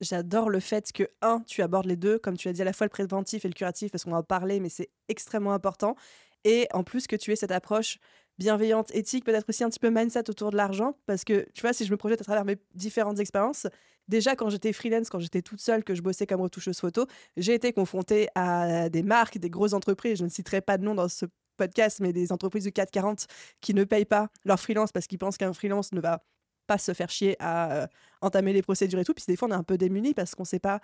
J'adore 0.00 0.50
le 0.50 0.60
fait 0.60 0.92
que, 0.92 1.04
un, 1.22 1.40
tu 1.46 1.62
abordes 1.62 1.86
les 1.86 1.96
deux, 1.96 2.18
comme 2.18 2.36
tu 2.36 2.48
as 2.48 2.52
dit, 2.52 2.62
à 2.62 2.64
la 2.64 2.72
fois 2.72 2.86
le 2.86 2.90
préventif 2.90 3.44
et 3.44 3.48
le 3.48 3.54
curatif, 3.54 3.90
parce 3.90 4.04
qu'on 4.04 4.10
va 4.10 4.18
en 4.18 4.22
parler, 4.22 4.60
mais 4.60 4.68
c'est 4.68 4.90
extrêmement 5.08 5.52
important. 5.52 5.96
Et 6.44 6.68
en 6.72 6.84
plus 6.84 7.06
que 7.06 7.16
tu 7.16 7.32
aies 7.32 7.36
cette 7.36 7.50
approche 7.50 7.98
bienveillante, 8.38 8.94
éthique, 8.94 9.24
peut-être 9.24 9.48
aussi 9.48 9.64
un 9.64 9.70
petit 9.70 9.78
peu 9.78 9.90
mindset 9.90 10.28
autour 10.30 10.50
de 10.50 10.56
l'argent, 10.56 10.98
parce 11.06 11.24
que 11.24 11.46
tu 11.54 11.62
vois, 11.62 11.72
si 11.72 11.84
je 11.84 11.90
me 11.90 11.96
projette 11.96 12.20
à 12.20 12.24
travers 12.24 12.44
mes 12.44 12.56
différentes 12.74 13.18
expériences, 13.18 13.66
déjà 14.08 14.36
quand 14.36 14.50
j'étais 14.50 14.72
freelance, 14.72 15.10
quand 15.10 15.18
j'étais 15.18 15.42
toute 15.42 15.60
seule, 15.60 15.84
que 15.84 15.94
je 15.94 16.02
bossais 16.02 16.26
comme 16.26 16.40
retoucheuse 16.40 16.78
photo, 16.78 17.06
j'ai 17.36 17.54
été 17.54 17.72
confrontée 17.72 18.28
à 18.34 18.88
des 18.88 19.02
marques, 19.02 19.38
des 19.38 19.50
grosses 19.50 19.72
entreprises, 19.72 20.18
je 20.18 20.24
ne 20.24 20.30
citerai 20.30 20.60
pas 20.60 20.78
de 20.78 20.84
nom 20.84 20.94
dans 20.94 21.08
ce 21.08 21.26
podcast, 21.56 22.00
mais 22.00 22.12
des 22.12 22.32
entreprises 22.32 22.64
du 22.64 22.72
440 22.72 23.26
qui 23.60 23.74
ne 23.74 23.84
payent 23.84 24.04
pas 24.04 24.28
leur 24.44 24.60
freelance 24.60 24.92
parce 24.92 25.06
qu'ils 25.06 25.18
pensent 25.18 25.38
qu'un 25.38 25.52
freelance 25.52 25.92
ne 25.92 26.00
va 26.00 26.22
pas 26.66 26.78
se 26.78 26.92
faire 26.92 27.10
chier 27.10 27.36
à 27.38 27.72
euh, 27.72 27.86
entamer 28.20 28.52
les 28.52 28.62
procédures 28.62 28.98
et 28.98 29.04
tout. 29.04 29.14
Puis 29.14 29.24
des 29.26 29.36
fois, 29.36 29.48
on 29.48 29.52
est 29.52 29.56
un 29.56 29.62
peu 29.62 29.78
démunis 29.78 30.14
parce 30.14 30.34
qu'on 30.34 30.42
ne 30.42 30.48
sait 30.48 30.58
pas 30.58 30.80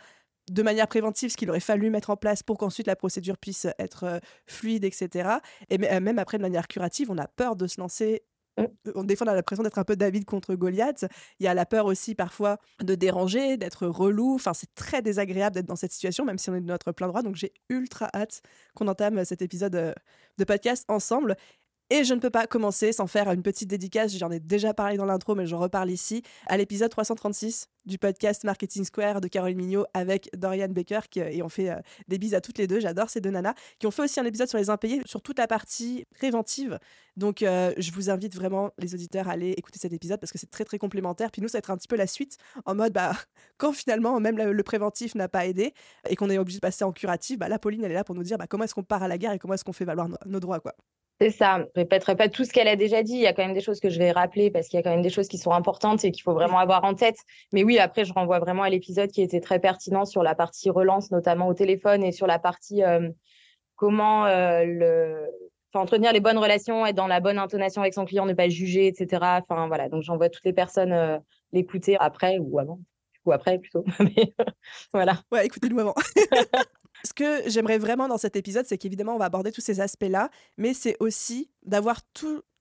de 0.50 0.62
manière 0.62 0.88
préventive 0.88 1.30
ce 1.30 1.36
qu'il 1.36 1.50
aurait 1.50 1.60
fallu 1.60 1.90
mettre 1.90 2.10
en 2.10 2.16
place 2.16 2.42
pour 2.42 2.58
qu'ensuite 2.58 2.86
la 2.86 2.96
procédure 2.96 3.38
puisse 3.38 3.66
être 3.78 4.04
euh, 4.04 4.18
fluide, 4.46 4.84
etc. 4.84 5.36
Et 5.70 5.78
euh, 5.90 6.00
même 6.00 6.18
après, 6.18 6.38
de 6.38 6.42
manière 6.42 6.68
curative, 6.68 7.10
on 7.10 7.18
a 7.18 7.26
peur 7.26 7.56
de 7.56 7.66
se 7.66 7.80
lancer. 7.80 8.22
Mmh. 8.58 8.64
On, 8.94 9.06
fois, 9.16 9.26
on 9.26 9.30
a 9.30 9.34
l'impression 9.34 9.62
d'être 9.62 9.78
un 9.78 9.84
peu 9.84 9.96
David 9.96 10.24
contre 10.24 10.54
Goliath. 10.54 11.06
Il 11.40 11.44
y 11.44 11.46
a 11.46 11.54
la 11.54 11.64
peur 11.64 11.86
aussi 11.86 12.14
parfois 12.14 12.58
de 12.82 12.94
déranger, 12.94 13.56
d'être 13.56 13.86
relou. 13.86 14.34
Enfin, 14.34 14.52
c'est 14.52 14.74
très 14.74 15.00
désagréable 15.00 15.54
d'être 15.54 15.66
dans 15.66 15.76
cette 15.76 15.92
situation, 15.92 16.24
même 16.24 16.38
si 16.38 16.50
on 16.50 16.54
est 16.54 16.60
de 16.60 16.66
notre 16.66 16.92
plein 16.92 17.08
droit. 17.08 17.22
Donc, 17.22 17.36
j'ai 17.36 17.52
ultra 17.70 18.10
hâte 18.14 18.42
qu'on 18.74 18.88
entame 18.88 19.24
cet 19.24 19.40
épisode 19.42 19.74
euh, 19.74 19.94
de 20.38 20.44
podcast 20.44 20.84
ensemble. 20.88 21.36
Et 21.94 22.04
je 22.04 22.14
ne 22.14 22.20
peux 22.20 22.30
pas 22.30 22.46
commencer 22.46 22.90
sans 22.90 23.06
faire 23.06 23.30
une 23.30 23.42
petite 23.42 23.68
dédicace, 23.68 24.16
j'en 24.16 24.30
ai 24.30 24.40
déjà 24.40 24.72
parlé 24.72 24.96
dans 24.96 25.04
l'intro, 25.04 25.34
mais 25.34 25.44
j'en 25.44 25.58
reparle 25.58 25.90
ici, 25.90 26.22
à 26.46 26.56
l'épisode 26.56 26.88
336 26.90 27.68
du 27.84 27.98
podcast 27.98 28.44
Marketing 28.44 28.82
Square 28.82 29.20
de 29.20 29.28
Caroline 29.28 29.58
Mignot 29.58 29.84
avec 29.92 30.30
Dorian 30.34 30.70
Baker, 30.70 31.00
qui, 31.10 31.20
euh, 31.20 31.28
et 31.30 31.42
on 31.42 31.50
fait 31.50 31.68
euh, 31.68 31.76
des 32.08 32.16
bises 32.16 32.32
à 32.32 32.40
toutes 32.40 32.56
les 32.56 32.66
deux, 32.66 32.80
j'adore 32.80 33.10
ces 33.10 33.20
deux 33.20 33.28
nanas, 33.28 33.52
qui 33.78 33.86
ont 33.86 33.90
fait 33.90 34.04
aussi 34.04 34.18
un 34.18 34.24
épisode 34.24 34.48
sur 34.48 34.56
les 34.56 34.70
impayés, 34.70 35.02
sur 35.04 35.20
toute 35.20 35.38
la 35.38 35.46
partie 35.46 36.06
préventive. 36.14 36.78
Donc 37.18 37.42
euh, 37.42 37.74
je 37.76 37.92
vous 37.92 38.08
invite 38.08 38.34
vraiment, 38.34 38.70
les 38.78 38.94
auditeurs, 38.94 39.28
à 39.28 39.32
aller 39.32 39.50
écouter 39.50 39.78
cet 39.78 39.92
épisode 39.92 40.18
parce 40.18 40.32
que 40.32 40.38
c'est 40.38 40.50
très 40.50 40.64
très 40.64 40.78
complémentaire. 40.78 41.30
Puis 41.30 41.42
nous, 41.42 41.48
ça 41.48 41.58
va 41.58 41.58
être 41.58 41.72
un 41.72 41.76
petit 41.76 41.88
peu 41.88 41.96
la 41.96 42.06
suite, 42.06 42.38
en 42.64 42.74
mode, 42.74 42.94
bah, 42.94 43.12
quand 43.58 43.74
finalement, 43.74 44.18
même 44.18 44.38
le, 44.38 44.62
préventif 44.62 45.14
n'a 45.14 45.28
pas 45.28 45.44
aidé 45.44 45.74
et 46.08 46.16
qu'on 46.16 46.30
est 46.30 46.38
obligé 46.38 46.56
de 46.56 46.62
passer 46.62 46.84
en 46.84 46.92
curatif, 46.92 47.38
bah, 47.38 47.50
là, 47.50 47.58
Pauline, 47.58 47.84
elle 47.84 47.90
est 47.90 47.96
là 47.96 48.04
pour 48.04 48.14
nous 48.14 48.22
dire 48.22 48.38
bah, 48.38 48.46
comment 48.46 48.64
est-ce 48.64 48.74
qu'on 48.74 48.82
part 48.82 49.02
à 49.02 49.08
la 49.08 49.18
guerre 49.18 49.32
et 49.32 49.38
comment 49.38 49.52
est-ce 49.52 49.64
qu'on 49.64 49.74
fait 49.74 49.84
valoir 49.84 50.08
nos 50.24 50.40
droits. 50.40 50.60
quoi. 50.60 50.74
C'est 51.22 51.30
ça. 51.30 51.60
Je 51.76 51.82
répéterai 51.82 52.16
pas 52.16 52.28
tout 52.28 52.44
ce 52.44 52.52
qu'elle 52.52 52.66
a 52.66 52.74
déjà 52.74 53.04
dit. 53.04 53.12
Il 53.12 53.20
y 53.20 53.28
a 53.28 53.32
quand 53.32 53.44
même 53.44 53.54
des 53.54 53.60
choses 53.60 53.78
que 53.78 53.88
je 53.88 53.98
vais 54.00 54.10
rappeler 54.10 54.50
parce 54.50 54.66
qu'il 54.66 54.76
y 54.76 54.80
a 54.80 54.82
quand 54.82 54.90
même 54.90 55.02
des 55.02 55.10
choses 55.10 55.28
qui 55.28 55.38
sont 55.38 55.52
importantes 55.52 56.04
et 56.04 56.10
qu'il 56.10 56.24
faut 56.24 56.32
vraiment 56.32 56.58
avoir 56.58 56.82
en 56.82 56.94
tête. 56.94 57.14
Mais 57.52 57.62
oui, 57.62 57.78
après, 57.78 58.04
je 58.04 58.12
renvoie 58.12 58.40
vraiment 58.40 58.64
à 58.64 58.70
l'épisode 58.70 59.08
qui 59.12 59.22
était 59.22 59.38
très 59.38 59.60
pertinent 59.60 60.04
sur 60.04 60.24
la 60.24 60.34
partie 60.34 60.68
relance, 60.68 61.12
notamment 61.12 61.46
au 61.46 61.54
téléphone 61.54 62.02
et 62.02 62.10
sur 62.10 62.26
la 62.26 62.40
partie 62.40 62.82
euh, 62.82 63.08
comment 63.76 64.26
euh, 64.26 64.64
le... 64.64 65.28
entretenir 65.74 66.12
les 66.12 66.18
bonnes 66.18 66.38
relations, 66.38 66.84
être 66.86 66.96
dans 66.96 67.06
la 67.06 67.20
bonne 67.20 67.38
intonation 67.38 67.82
avec 67.82 67.94
son 67.94 68.04
client, 68.04 68.26
ne 68.26 68.34
pas 68.34 68.48
juger, 68.48 68.88
etc. 68.88 69.22
Enfin, 69.48 69.68
voilà. 69.68 69.88
Donc, 69.88 70.02
j'envoie 70.02 70.28
toutes 70.28 70.44
les 70.44 70.52
personnes 70.52 70.92
euh, 70.92 71.18
l'écouter 71.52 71.96
après 72.00 72.38
ou 72.40 72.58
avant 72.58 72.80
ou 73.24 73.30
après 73.30 73.60
plutôt. 73.60 73.84
voilà. 74.92 75.20
Ouais, 75.30 75.46
écoutez-nous 75.46 75.78
avant. 75.78 75.94
Ce 77.04 77.12
que 77.12 77.48
j'aimerais 77.48 77.78
vraiment 77.78 78.08
dans 78.08 78.18
cet 78.18 78.36
épisode, 78.36 78.66
c'est 78.66 78.78
qu'évidemment, 78.78 79.14
on 79.14 79.18
va 79.18 79.24
aborder 79.24 79.50
tous 79.50 79.60
ces 79.60 79.80
aspects-là, 79.80 80.30
mais 80.56 80.72
c'est 80.74 80.96
aussi 81.00 81.50
d'avoir 81.64 82.02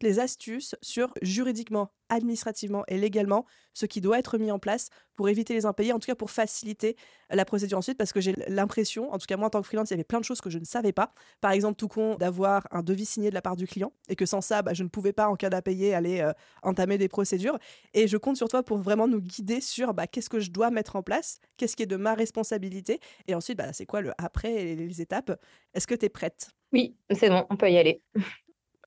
les 0.02 0.20
astuces 0.20 0.76
sur 0.82 1.14
juridiquement, 1.22 1.92
administrativement 2.10 2.84
et 2.88 2.98
légalement 2.98 3.46
ce 3.74 3.86
qui 3.86 4.02
doit 4.02 4.20
être 4.20 4.38
mis 4.38 4.52
en 4.52 4.60
place 4.60 4.90
pour 5.16 5.30
éviter 5.30 5.54
les 5.54 5.66
impayés, 5.66 5.94
en 5.94 6.00
tout 6.00 6.08
cas 6.08 6.16
pour 6.16 6.30
faciliter 6.32 6.98
la 7.30 7.46
procédure 7.46 7.78
ensuite, 7.78 7.98
parce 7.98 8.12
que 8.12 8.20
j'ai 8.20 8.34
l'impression, 8.48 9.12
en 9.14 9.18
tout 9.18 9.26
cas 9.28 9.38
moi 9.38 9.48
en 9.48 9.50
tant 9.50 9.62
que 9.62 9.68
freelance, 9.68 9.90
il 9.90 9.94
y 9.94 9.96
avait 9.96 10.04
plein 10.04 10.20
de 10.20 10.26
choses 10.26 10.42
que 10.42 10.50
je 10.50 10.60
ne 10.60 10.66
savais 10.66 10.92
pas. 10.92 11.14
Par 11.40 11.52
exemple, 11.52 11.78
tout 11.78 11.88
con 11.88 12.16
d'avoir 12.16 12.68
un 12.72 12.84
devis 12.84 13.06
signé 13.06 13.30
de 13.30 13.36
la 13.36 13.42
part 13.42 13.56
du 13.56 13.68
client 13.68 13.94
et 14.10 14.16
que 14.16 14.26
sans 14.26 14.42
ça, 14.42 14.62
bah, 14.62 14.74
je 14.74 14.84
ne 14.84 14.90
pouvais 14.90 15.14
pas 15.14 15.28
en 15.28 15.36
cas 15.36 15.50
d'impayé 15.50 15.94
aller 15.94 16.20
euh, 16.20 16.34
entamer 16.64 16.98
des 16.98 17.08
procédures. 17.08 17.58
Et 17.94 18.08
je 18.08 18.18
compte 18.18 18.38
sur 18.38 18.48
toi 18.48 18.64
pour 18.64 18.78
vraiment 18.78 19.08
nous 19.08 19.22
guider 19.22 19.62
sur 19.62 19.94
bah, 19.94 20.08
qu'est-ce 20.08 20.30
que 20.30 20.40
je 20.40 20.52
dois 20.52 20.72
mettre 20.72 20.96
en 20.96 21.04
place, 21.04 21.40
qu'est-ce 21.58 21.76
qui 21.76 21.84
est 21.84 21.88
de 21.88 21.96
ma 21.98 22.14
responsabilité, 22.14 23.00
et 23.28 23.36
ensuite, 23.36 23.58
bah, 23.58 23.74
c'est 23.74 23.86
quoi 23.86 24.02
le 24.02 24.12
après 24.18 24.54
et 24.54 24.76
les 24.76 25.02
étapes. 25.02 25.40
Est-ce 25.74 25.88
que 25.88 25.96
tu 25.96 26.06
es 26.06 26.10
prête? 26.10 26.50
Oui, 26.74 26.96
c'est 27.12 27.30
bon, 27.30 27.46
on 27.50 27.58
peut 27.58 27.70
y 27.70 27.78
aller. 27.78 28.02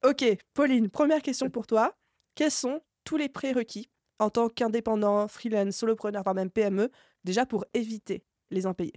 Ok, 0.05 0.23
Pauline, 0.53 0.91
première 0.91 1.23
question 1.23 1.49
pour 1.49 1.67
toi. 1.67 1.95
Quels 2.35 2.51
sont 2.51 2.83
tous 3.05 3.17
les 3.17 3.31
prérequis 3.31 3.89
en 4.19 4.29
tant 4.29 4.51
qu'indépendant, 4.51 5.27
freelance, 5.29 5.77
solopreneur, 5.77 6.23
voire 6.23 6.35
même 6.35 6.51
PME, 6.51 6.91
déjà 7.25 7.47
pour 7.47 7.65
éviter 7.73 8.23
les 8.51 8.67
impayés? 8.67 8.93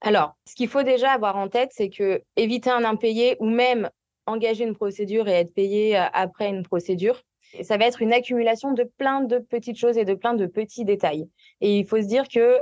Alors, 0.00 0.34
ce 0.48 0.54
qu'il 0.54 0.68
faut 0.68 0.82
déjà 0.82 1.12
avoir 1.12 1.36
en 1.36 1.48
tête, 1.48 1.72
c'est 1.74 1.90
que 1.90 2.22
éviter 2.36 2.70
un 2.70 2.84
impayé 2.84 3.36
ou 3.38 3.50
même 3.50 3.90
engager 4.24 4.64
une 4.64 4.74
procédure 4.74 5.28
et 5.28 5.32
être 5.32 5.52
payé 5.52 5.98
euh, 5.98 6.04
après 6.14 6.48
une 6.48 6.62
procédure, 6.62 7.22
ça 7.62 7.76
va 7.76 7.84
être 7.84 8.00
une 8.00 8.14
accumulation 8.14 8.72
de 8.72 8.84
plein 8.96 9.20
de 9.20 9.38
petites 9.38 9.78
choses 9.78 9.98
et 9.98 10.06
de 10.06 10.14
plein 10.14 10.32
de 10.32 10.46
petits 10.46 10.86
détails. 10.86 11.28
Et 11.60 11.78
il 11.78 11.86
faut 11.86 12.00
se 12.00 12.06
dire 12.06 12.28
que 12.28 12.58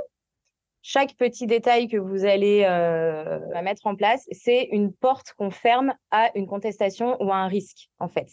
chaque 0.87 1.15
petit 1.15 1.47
détail 1.47 1.87
que 1.87 1.97
vous 1.97 2.25
allez 2.25 2.63
euh, 2.63 3.39
mettre 3.63 3.87
en 3.87 3.95
place, 3.95 4.27
c'est 4.31 4.69
une 4.71 4.93
porte 4.93 5.33
qu'on 5.33 5.49
ferme 5.49 5.95
à 6.11 6.29
une 6.35 6.45
contestation 6.45 7.19
ou 7.23 7.31
à 7.31 7.37
un 7.37 7.47
risque, 7.47 7.89
en 7.97 8.07
fait. 8.07 8.27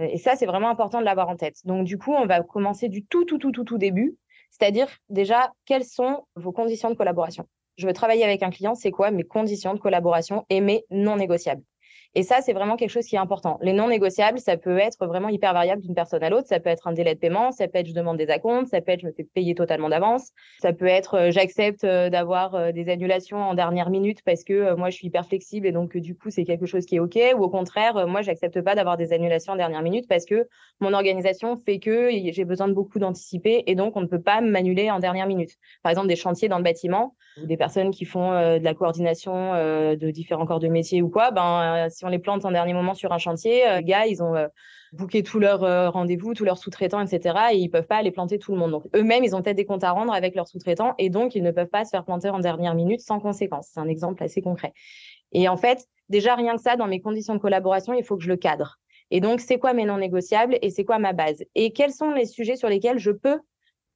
Et 0.00 0.18
ça, 0.18 0.34
c'est 0.34 0.46
vraiment 0.46 0.68
important 0.68 0.98
de 0.98 1.04
l'avoir 1.04 1.28
en 1.28 1.36
tête. 1.36 1.58
Donc, 1.64 1.84
du 1.84 1.98
coup, 1.98 2.12
on 2.12 2.26
va 2.26 2.42
commencer 2.42 2.88
du 2.88 3.04
tout, 3.04 3.24
tout, 3.24 3.38
tout, 3.38 3.52
tout, 3.52 3.62
tout 3.62 3.78
début. 3.78 4.16
C'est-à-dire, 4.50 4.88
déjà, 5.10 5.52
quelles 5.64 5.84
sont 5.84 6.26
vos 6.34 6.50
conditions 6.50 6.90
de 6.90 6.96
collaboration? 6.96 7.46
Je 7.76 7.86
veux 7.86 7.92
travailler 7.92 8.24
avec 8.24 8.42
un 8.42 8.50
client, 8.50 8.74
c'est 8.74 8.90
quoi 8.90 9.12
mes 9.12 9.22
conditions 9.22 9.72
de 9.72 9.78
collaboration 9.78 10.44
et 10.50 10.60
mes 10.60 10.84
non 10.90 11.14
négociables? 11.14 11.62
Et 12.14 12.22
ça, 12.22 12.42
c'est 12.42 12.52
vraiment 12.52 12.76
quelque 12.76 12.90
chose 12.90 13.06
qui 13.06 13.16
est 13.16 13.18
important. 13.18 13.58
Les 13.62 13.72
non 13.72 13.88
négociables, 13.88 14.38
ça 14.38 14.58
peut 14.58 14.76
être 14.76 15.06
vraiment 15.06 15.30
hyper 15.30 15.54
variable 15.54 15.80
d'une 15.80 15.94
personne 15.94 16.22
à 16.22 16.28
l'autre. 16.28 16.46
Ça 16.46 16.60
peut 16.60 16.68
être 16.68 16.86
un 16.86 16.92
délai 16.92 17.14
de 17.14 17.20
paiement, 17.20 17.52
ça 17.52 17.68
peut 17.68 17.78
être 17.78 17.86
je 17.86 17.94
demande 17.94 18.18
des 18.18 18.28
acomptes, 18.28 18.68
ça 18.68 18.82
peut 18.82 18.92
être 18.92 19.00
je 19.00 19.06
me 19.06 19.12
fais 19.12 19.24
payer 19.24 19.54
totalement 19.54 19.88
d'avance, 19.88 20.30
ça 20.60 20.74
peut 20.74 20.86
être 20.86 21.14
euh, 21.14 21.30
j'accepte 21.30 21.84
euh, 21.84 22.10
d'avoir 22.10 22.54
euh, 22.54 22.72
des 22.72 22.90
annulations 22.90 23.38
en 23.38 23.54
dernière 23.54 23.88
minute 23.88 24.18
parce 24.26 24.44
que 24.44 24.74
moi 24.74 24.90
je 24.90 24.96
suis 24.96 25.06
hyper 25.06 25.24
flexible 25.26 25.66
et 25.66 25.72
donc 25.72 25.96
du 25.96 26.14
coup 26.14 26.28
c'est 26.28 26.44
quelque 26.44 26.66
chose 26.66 26.84
qui 26.84 26.96
est 26.96 26.98
ok. 26.98 27.18
Ou 27.38 27.44
au 27.44 27.48
contraire, 27.48 28.06
moi 28.06 28.20
j'accepte 28.20 28.60
pas 28.60 28.74
d'avoir 28.74 28.98
des 28.98 29.14
annulations 29.14 29.54
en 29.54 29.56
dernière 29.56 29.82
minute 29.82 30.06
parce 30.06 30.26
que 30.26 30.46
mon 30.80 30.92
organisation 30.92 31.56
fait 31.56 31.78
que 31.78 32.10
j'ai 32.10 32.44
besoin 32.44 32.68
de 32.68 32.74
beaucoup 32.74 32.98
d'anticiper 32.98 33.64
et 33.66 33.74
donc 33.74 33.96
on 33.96 34.02
ne 34.02 34.06
peut 34.06 34.20
pas 34.20 34.42
m'annuler 34.42 34.90
en 34.90 34.98
dernière 34.98 35.26
minute. 35.26 35.52
Par 35.82 35.90
exemple 35.90 36.08
des 36.08 36.16
chantiers 36.16 36.48
dans 36.48 36.58
le 36.58 36.64
bâtiment 36.64 37.14
ou 37.42 37.46
des 37.46 37.56
personnes 37.56 37.90
qui 37.90 38.04
font 38.04 38.32
de 38.32 38.62
la 38.62 38.74
coordination 38.74 39.54
de 39.54 40.10
différents 40.10 40.44
corps 40.44 40.60
de 40.60 40.68
métier 40.68 41.00
ou 41.00 41.08
quoi, 41.08 41.30
ben 41.30 41.88
si 42.02 42.06
on 42.06 42.08
les 42.08 42.18
plante 42.18 42.44
en 42.44 42.50
dernier 42.50 42.74
moment 42.74 42.94
sur 42.94 43.12
un 43.12 43.18
chantier, 43.18 43.68
euh, 43.68 43.80
gars, 43.80 44.06
ils 44.06 44.24
ont 44.24 44.34
euh, 44.34 44.48
booké 44.92 45.22
tous 45.22 45.38
leurs 45.38 45.62
euh, 45.62 45.88
rendez-vous, 45.88 46.34
tous 46.34 46.44
leurs 46.44 46.58
sous-traitants, 46.58 47.00
etc. 47.00 47.52
Et 47.52 47.58
ils 47.58 47.68
peuvent 47.68 47.86
pas 47.86 47.98
aller 47.98 48.10
planter 48.10 48.40
tout 48.40 48.50
le 48.50 48.58
monde. 48.58 48.72
Donc 48.72 48.84
eux-mêmes, 48.96 49.22
ils 49.22 49.36
ont 49.36 49.42
peut-être 49.42 49.56
des 49.56 49.64
comptes 49.64 49.84
à 49.84 49.92
rendre 49.92 50.12
avec 50.12 50.34
leurs 50.34 50.48
sous-traitants 50.48 50.94
et 50.98 51.10
donc 51.10 51.36
ils 51.36 51.44
ne 51.44 51.52
peuvent 51.52 51.68
pas 51.68 51.84
se 51.84 51.90
faire 51.90 52.04
planter 52.04 52.28
en 52.28 52.40
dernière 52.40 52.74
minute 52.74 53.00
sans 53.00 53.20
conséquence. 53.20 53.68
C'est 53.72 53.78
un 53.78 53.86
exemple 53.86 54.20
assez 54.24 54.42
concret. 54.42 54.72
Et 55.30 55.48
en 55.48 55.56
fait, 55.56 55.86
déjà 56.08 56.34
rien 56.34 56.56
que 56.56 56.60
ça, 56.60 56.74
dans 56.74 56.88
mes 56.88 57.00
conditions 57.00 57.34
de 57.34 57.40
collaboration, 57.40 57.94
il 57.94 58.02
faut 58.02 58.16
que 58.16 58.24
je 58.24 58.28
le 58.28 58.36
cadre. 58.36 58.80
Et 59.12 59.20
donc, 59.20 59.40
c'est 59.40 59.58
quoi 59.58 59.72
mes 59.72 59.84
non 59.84 59.98
négociables 59.98 60.58
et 60.60 60.70
c'est 60.70 60.84
quoi 60.84 60.98
ma 60.98 61.12
base? 61.12 61.44
Et 61.54 61.72
quels 61.72 61.92
sont 61.92 62.10
les 62.10 62.26
sujets 62.26 62.56
sur 62.56 62.68
lesquels 62.68 62.98
je 62.98 63.12
peux 63.12 63.38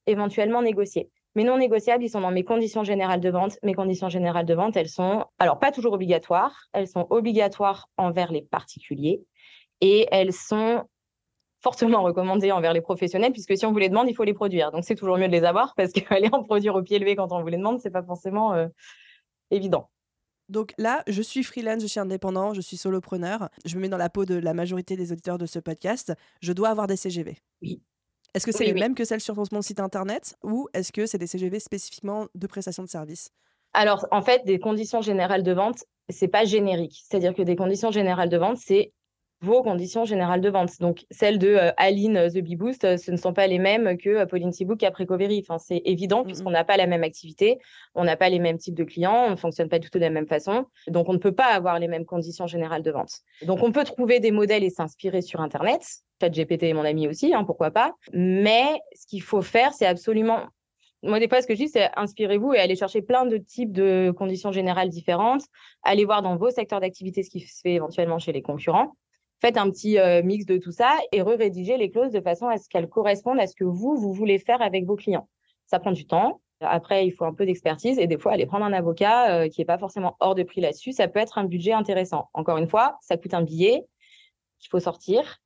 éventuellement 0.05 0.61
négocier? 0.61 1.09
Mes 1.37 1.43
non 1.43 1.59
négociables, 1.59 2.03
ils 2.03 2.09
sont 2.09 2.21
dans 2.21 2.31
mes 2.31 2.43
conditions 2.43 2.83
générales 2.83 3.21
de 3.21 3.29
vente. 3.29 3.59
Mes 3.61 3.75
conditions 3.75 4.09
générales 4.09 4.47
de 4.47 4.55
vente, 4.55 4.75
elles 4.75 4.89
sont, 4.89 5.23
alors 5.37 5.59
pas 5.59 5.71
toujours 5.71 5.93
obligatoires, 5.93 6.65
elles 6.73 6.87
sont 6.87 7.05
obligatoires 7.11 7.89
envers 7.95 8.31
les 8.31 8.41
particuliers 8.41 9.21
et 9.79 10.07
elles 10.11 10.33
sont 10.33 10.81
fortement 11.61 12.01
recommandées 12.01 12.51
envers 12.51 12.73
les 12.73 12.81
professionnels, 12.81 13.33
puisque 13.33 13.55
si 13.55 13.67
on 13.67 13.71
vous 13.71 13.77
les 13.77 13.89
demande, 13.89 14.09
il 14.09 14.15
faut 14.15 14.23
les 14.23 14.33
produire. 14.33 14.71
Donc 14.71 14.83
c'est 14.83 14.95
toujours 14.95 15.19
mieux 15.19 15.27
de 15.27 15.31
les 15.31 15.43
avoir 15.43 15.75
parce 15.75 15.91
qu'aller 15.91 16.29
en 16.33 16.43
produire 16.43 16.73
au 16.73 16.81
pied 16.81 16.97
levé 16.97 17.15
quand 17.15 17.31
on 17.31 17.39
vous 17.39 17.47
les 17.49 17.57
demande, 17.57 17.79
c'est 17.81 17.91
pas 17.91 18.01
forcément 18.01 18.55
euh, 18.55 18.67
évident. 19.51 19.91
Donc 20.49 20.73
là, 20.79 21.03
je 21.05 21.21
suis 21.21 21.43
freelance, 21.43 21.83
je 21.83 21.87
suis 21.87 21.99
indépendant, 21.99 22.55
je 22.55 22.61
suis 22.61 22.77
solopreneur. 22.77 23.49
Je 23.63 23.75
me 23.75 23.81
mets 23.81 23.89
dans 23.89 23.97
la 23.97 24.09
peau 24.09 24.25
de 24.25 24.33
la 24.33 24.55
majorité 24.55 24.95
des 24.95 25.11
auditeurs 25.11 25.37
de 25.37 25.45
ce 25.45 25.59
podcast. 25.59 26.13
Je 26.41 26.51
dois 26.51 26.69
avoir 26.69 26.87
des 26.87 26.95
CGV. 26.95 27.37
Oui. 27.61 27.83
Est-ce 28.33 28.45
que 28.45 28.51
c'est 28.51 28.65
les 28.65 28.73
mêmes 28.73 28.95
que 28.95 29.05
celles 29.05 29.21
sur 29.21 29.35
ton 29.35 29.61
site 29.61 29.79
internet 29.79 30.35
ou 30.43 30.67
est-ce 30.73 30.91
que 30.91 31.05
c'est 31.05 31.17
des 31.17 31.27
CGV 31.27 31.59
spécifiquement 31.59 32.27
de 32.35 32.47
prestation 32.47 32.83
de 32.83 32.89
service 32.89 33.29
Alors, 33.73 34.07
en 34.11 34.21
fait, 34.21 34.45
des 34.45 34.59
conditions 34.59 35.01
générales 35.01 35.43
de 35.43 35.53
vente, 35.53 35.85
c'est 36.09 36.27
pas 36.27 36.45
générique. 36.45 37.03
C'est-à-dire 37.07 37.33
que 37.33 37.41
des 37.41 37.55
conditions 37.55 37.91
générales 37.91 38.29
de 38.29 38.37
vente, 38.37 38.57
c'est 38.57 38.93
vos 39.41 39.61
conditions 39.61 40.05
générales 40.05 40.41
de 40.41 40.49
vente. 40.49 40.79
Donc, 40.79 41.05
celles 41.11 41.37
de 41.37 41.49
euh, 41.49 41.71
Aline 41.77 42.17
euh, 42.17 42.29
The 42.29 42.39
Bee 42.39 42.55
Boost, 42.55 42.83
euh, 42.83 42.97
ce 42.97 43.11
ne 43.11 43.17
sont 43.17 43.33
pas 43.33 43.47
les 43.47 43.59
mêmes 43.59 43.97
que 43.97 44.25
Pauline 44.25 44.51
Thibault 44.51 44.75
qui 44.75 44.85
a 44.85 44.91
Précovery. 44.91 45.43
Enfin, 45.47 45.59
c'est 45.59 45.81
évident 45.85 46.23
puisqu'on 46.23 46.49
n'a 46.49 46.63
pas 46.63 46.77
la 46.77 46.87
même 46.87 47.03
activité, 47.03 47.59
on 47.93 48.03
n'a 48.03 48.17
pas 48.17 48.29
les 48.29 48.39
mêmes 48.39 48.57
types 48.57 48.75
de 48.75 48.83
clients, 48.83 49.25
on 49.27 49.31
ne 49.31 49.35
fonctionne 49.35 49.69
pas 49.69 49.79
du 49.79 49.89
tout 49.89 49.99
de 49.99 50.03
la 50.03 50.09
même 50.09 50.27
façon. 50.27 50.65
Donc, 50.87 51.07
on 51.09 51.13
ne 51.13 51.19
peut 51.19 51.33
pas 51.33 51.53
avoir 51.53 51.79
les 51.79 51.87
mêmes 51.87 52.05
conditions 52.05 52.47
générales 52.47 52.81
de 52.81 52.91
vente. 52.91 53.19
Donc, 53.43 53.61
on 53.61 53.71
peut 53.71 53.83
trouver 53.83 54.19
des 54.19 54.31
modèles 54.31 54.63
et 54.63 54.69
s'inspirer 54.69 55.21
sur 55.21 55.39
Internet. 55.39 55.81
GPT 56.19 56.63
est 56.63 56.73
mon 56.73 56.85
ami 56.85 57.07
aussi, 57.07 57.33
hein, 57.33 57.43
pourquoi 57.43 57.71
pas. 57.71 57.93
Mais 58.13 58.79
ce 58.95 59.05
qu'il 59.07 59.21
faut 59.21 59.41
faire, 59.41 59.73
c'est 59.73 59.85
absolument 59.85 60.45
moi, 61.03 61.19
des 61.19 61.29
fois, 61.29 61.43
ce 61.43 61.47
que 61.47 61.53
je 61.53 61.59
dis, 61.59 61.69
c'est 61.69 61.89
inspirez-vous 61.95 62.55
et 62.55 62.57
allez 62.57 62.75
chercher 62.75 63.03
plein 63.03 63.27
de 63.27 63.37
types 63.37 63.71
de 63.71 64.11
conditions 64.17 64.51
générales 64.51 64.89
différentes. 64.89 65.43
Allez 65.83 66.05
voir 66.05 66.23
dans 66.23 66.35
vos 66.37 66.49
secteurs 66.49 66.81
d'activité 66.81 67.21
ce 67.21 67.29
qui 67.29 67.41
se 67.41 67.61
fait 67.61 67.73
éventuellement 67.73 68.17
chez 68.17 68.31
les 68.31 68.41
concurrents 68.41 68.95
faites 69.41 69.57
un 69.57 69.69
petit 69.69 69.99
euh, 69.99 70.23
mix 70.23 70.45
de 70.45 70.57
tout 70.57 70.71
ça 70.71 70.97
et 71.11 71.21
re-rédigez 71.21 71.77
les 71.77 71.91
clauses 71.91 72.11
de 72.11 72.21
façon 72.21 72.47
à 72.47 72.57
ce 72.57 72.67
qu'elles 72.69 72.89
correspondent 72.89 73.39
à 73.39 73.47
ce 73.47 73.55
que 73.55 73.63
vous, 73.63 73.95
vous 73.95 74.13
voulez 74.13 74.39
faire 74.39 74.61
avec 74.61 74.85
vos 74.85 74.95
clients. 74.95 75.27
Ça 75.65 75.79
prend 75.79 75.91
du 75.91 76.05
temps. 76.05 76.41
Après, 76.59 77.05
il 77.05 77.11
faut 77.11 77.25
un 77.25 77.33
peu 77.33 77.45
d'expertise 77.45 77.99
et 77.99 78.07
des 78.07 78.17
fois, 78.17 78.31
aller 78.31 78.47
prendre 78.47 78.65
un 78.65 78.73
avocat 78.73 79.31
euh, 79.31 79.49
qui 79.49 79.61
n'est 79.61 79.65
pas 79.65 79.77
forcément 79.77 80.17
hors 80.19 80.33
de 80.33 80.41
prix 80.41 80.59
là-dessus, 80.59 80.91
ça 80.91 81.07
peut 81.07 81.19
être 81.19 81.37
un 81.37 81.43
budget 81.43 81.73
intéressant. 81.73 82.29
Encore 82.33 82.57
une 82.57 82.67
fois, 82.67 82.97
ça 83.01 83.15
coûte 83.15 83.35
un 83.35 83.43
billet 83.43 83.85
qu'il 84.59 84.69
faut 84.71 84.79
sortir. 84.79 85.37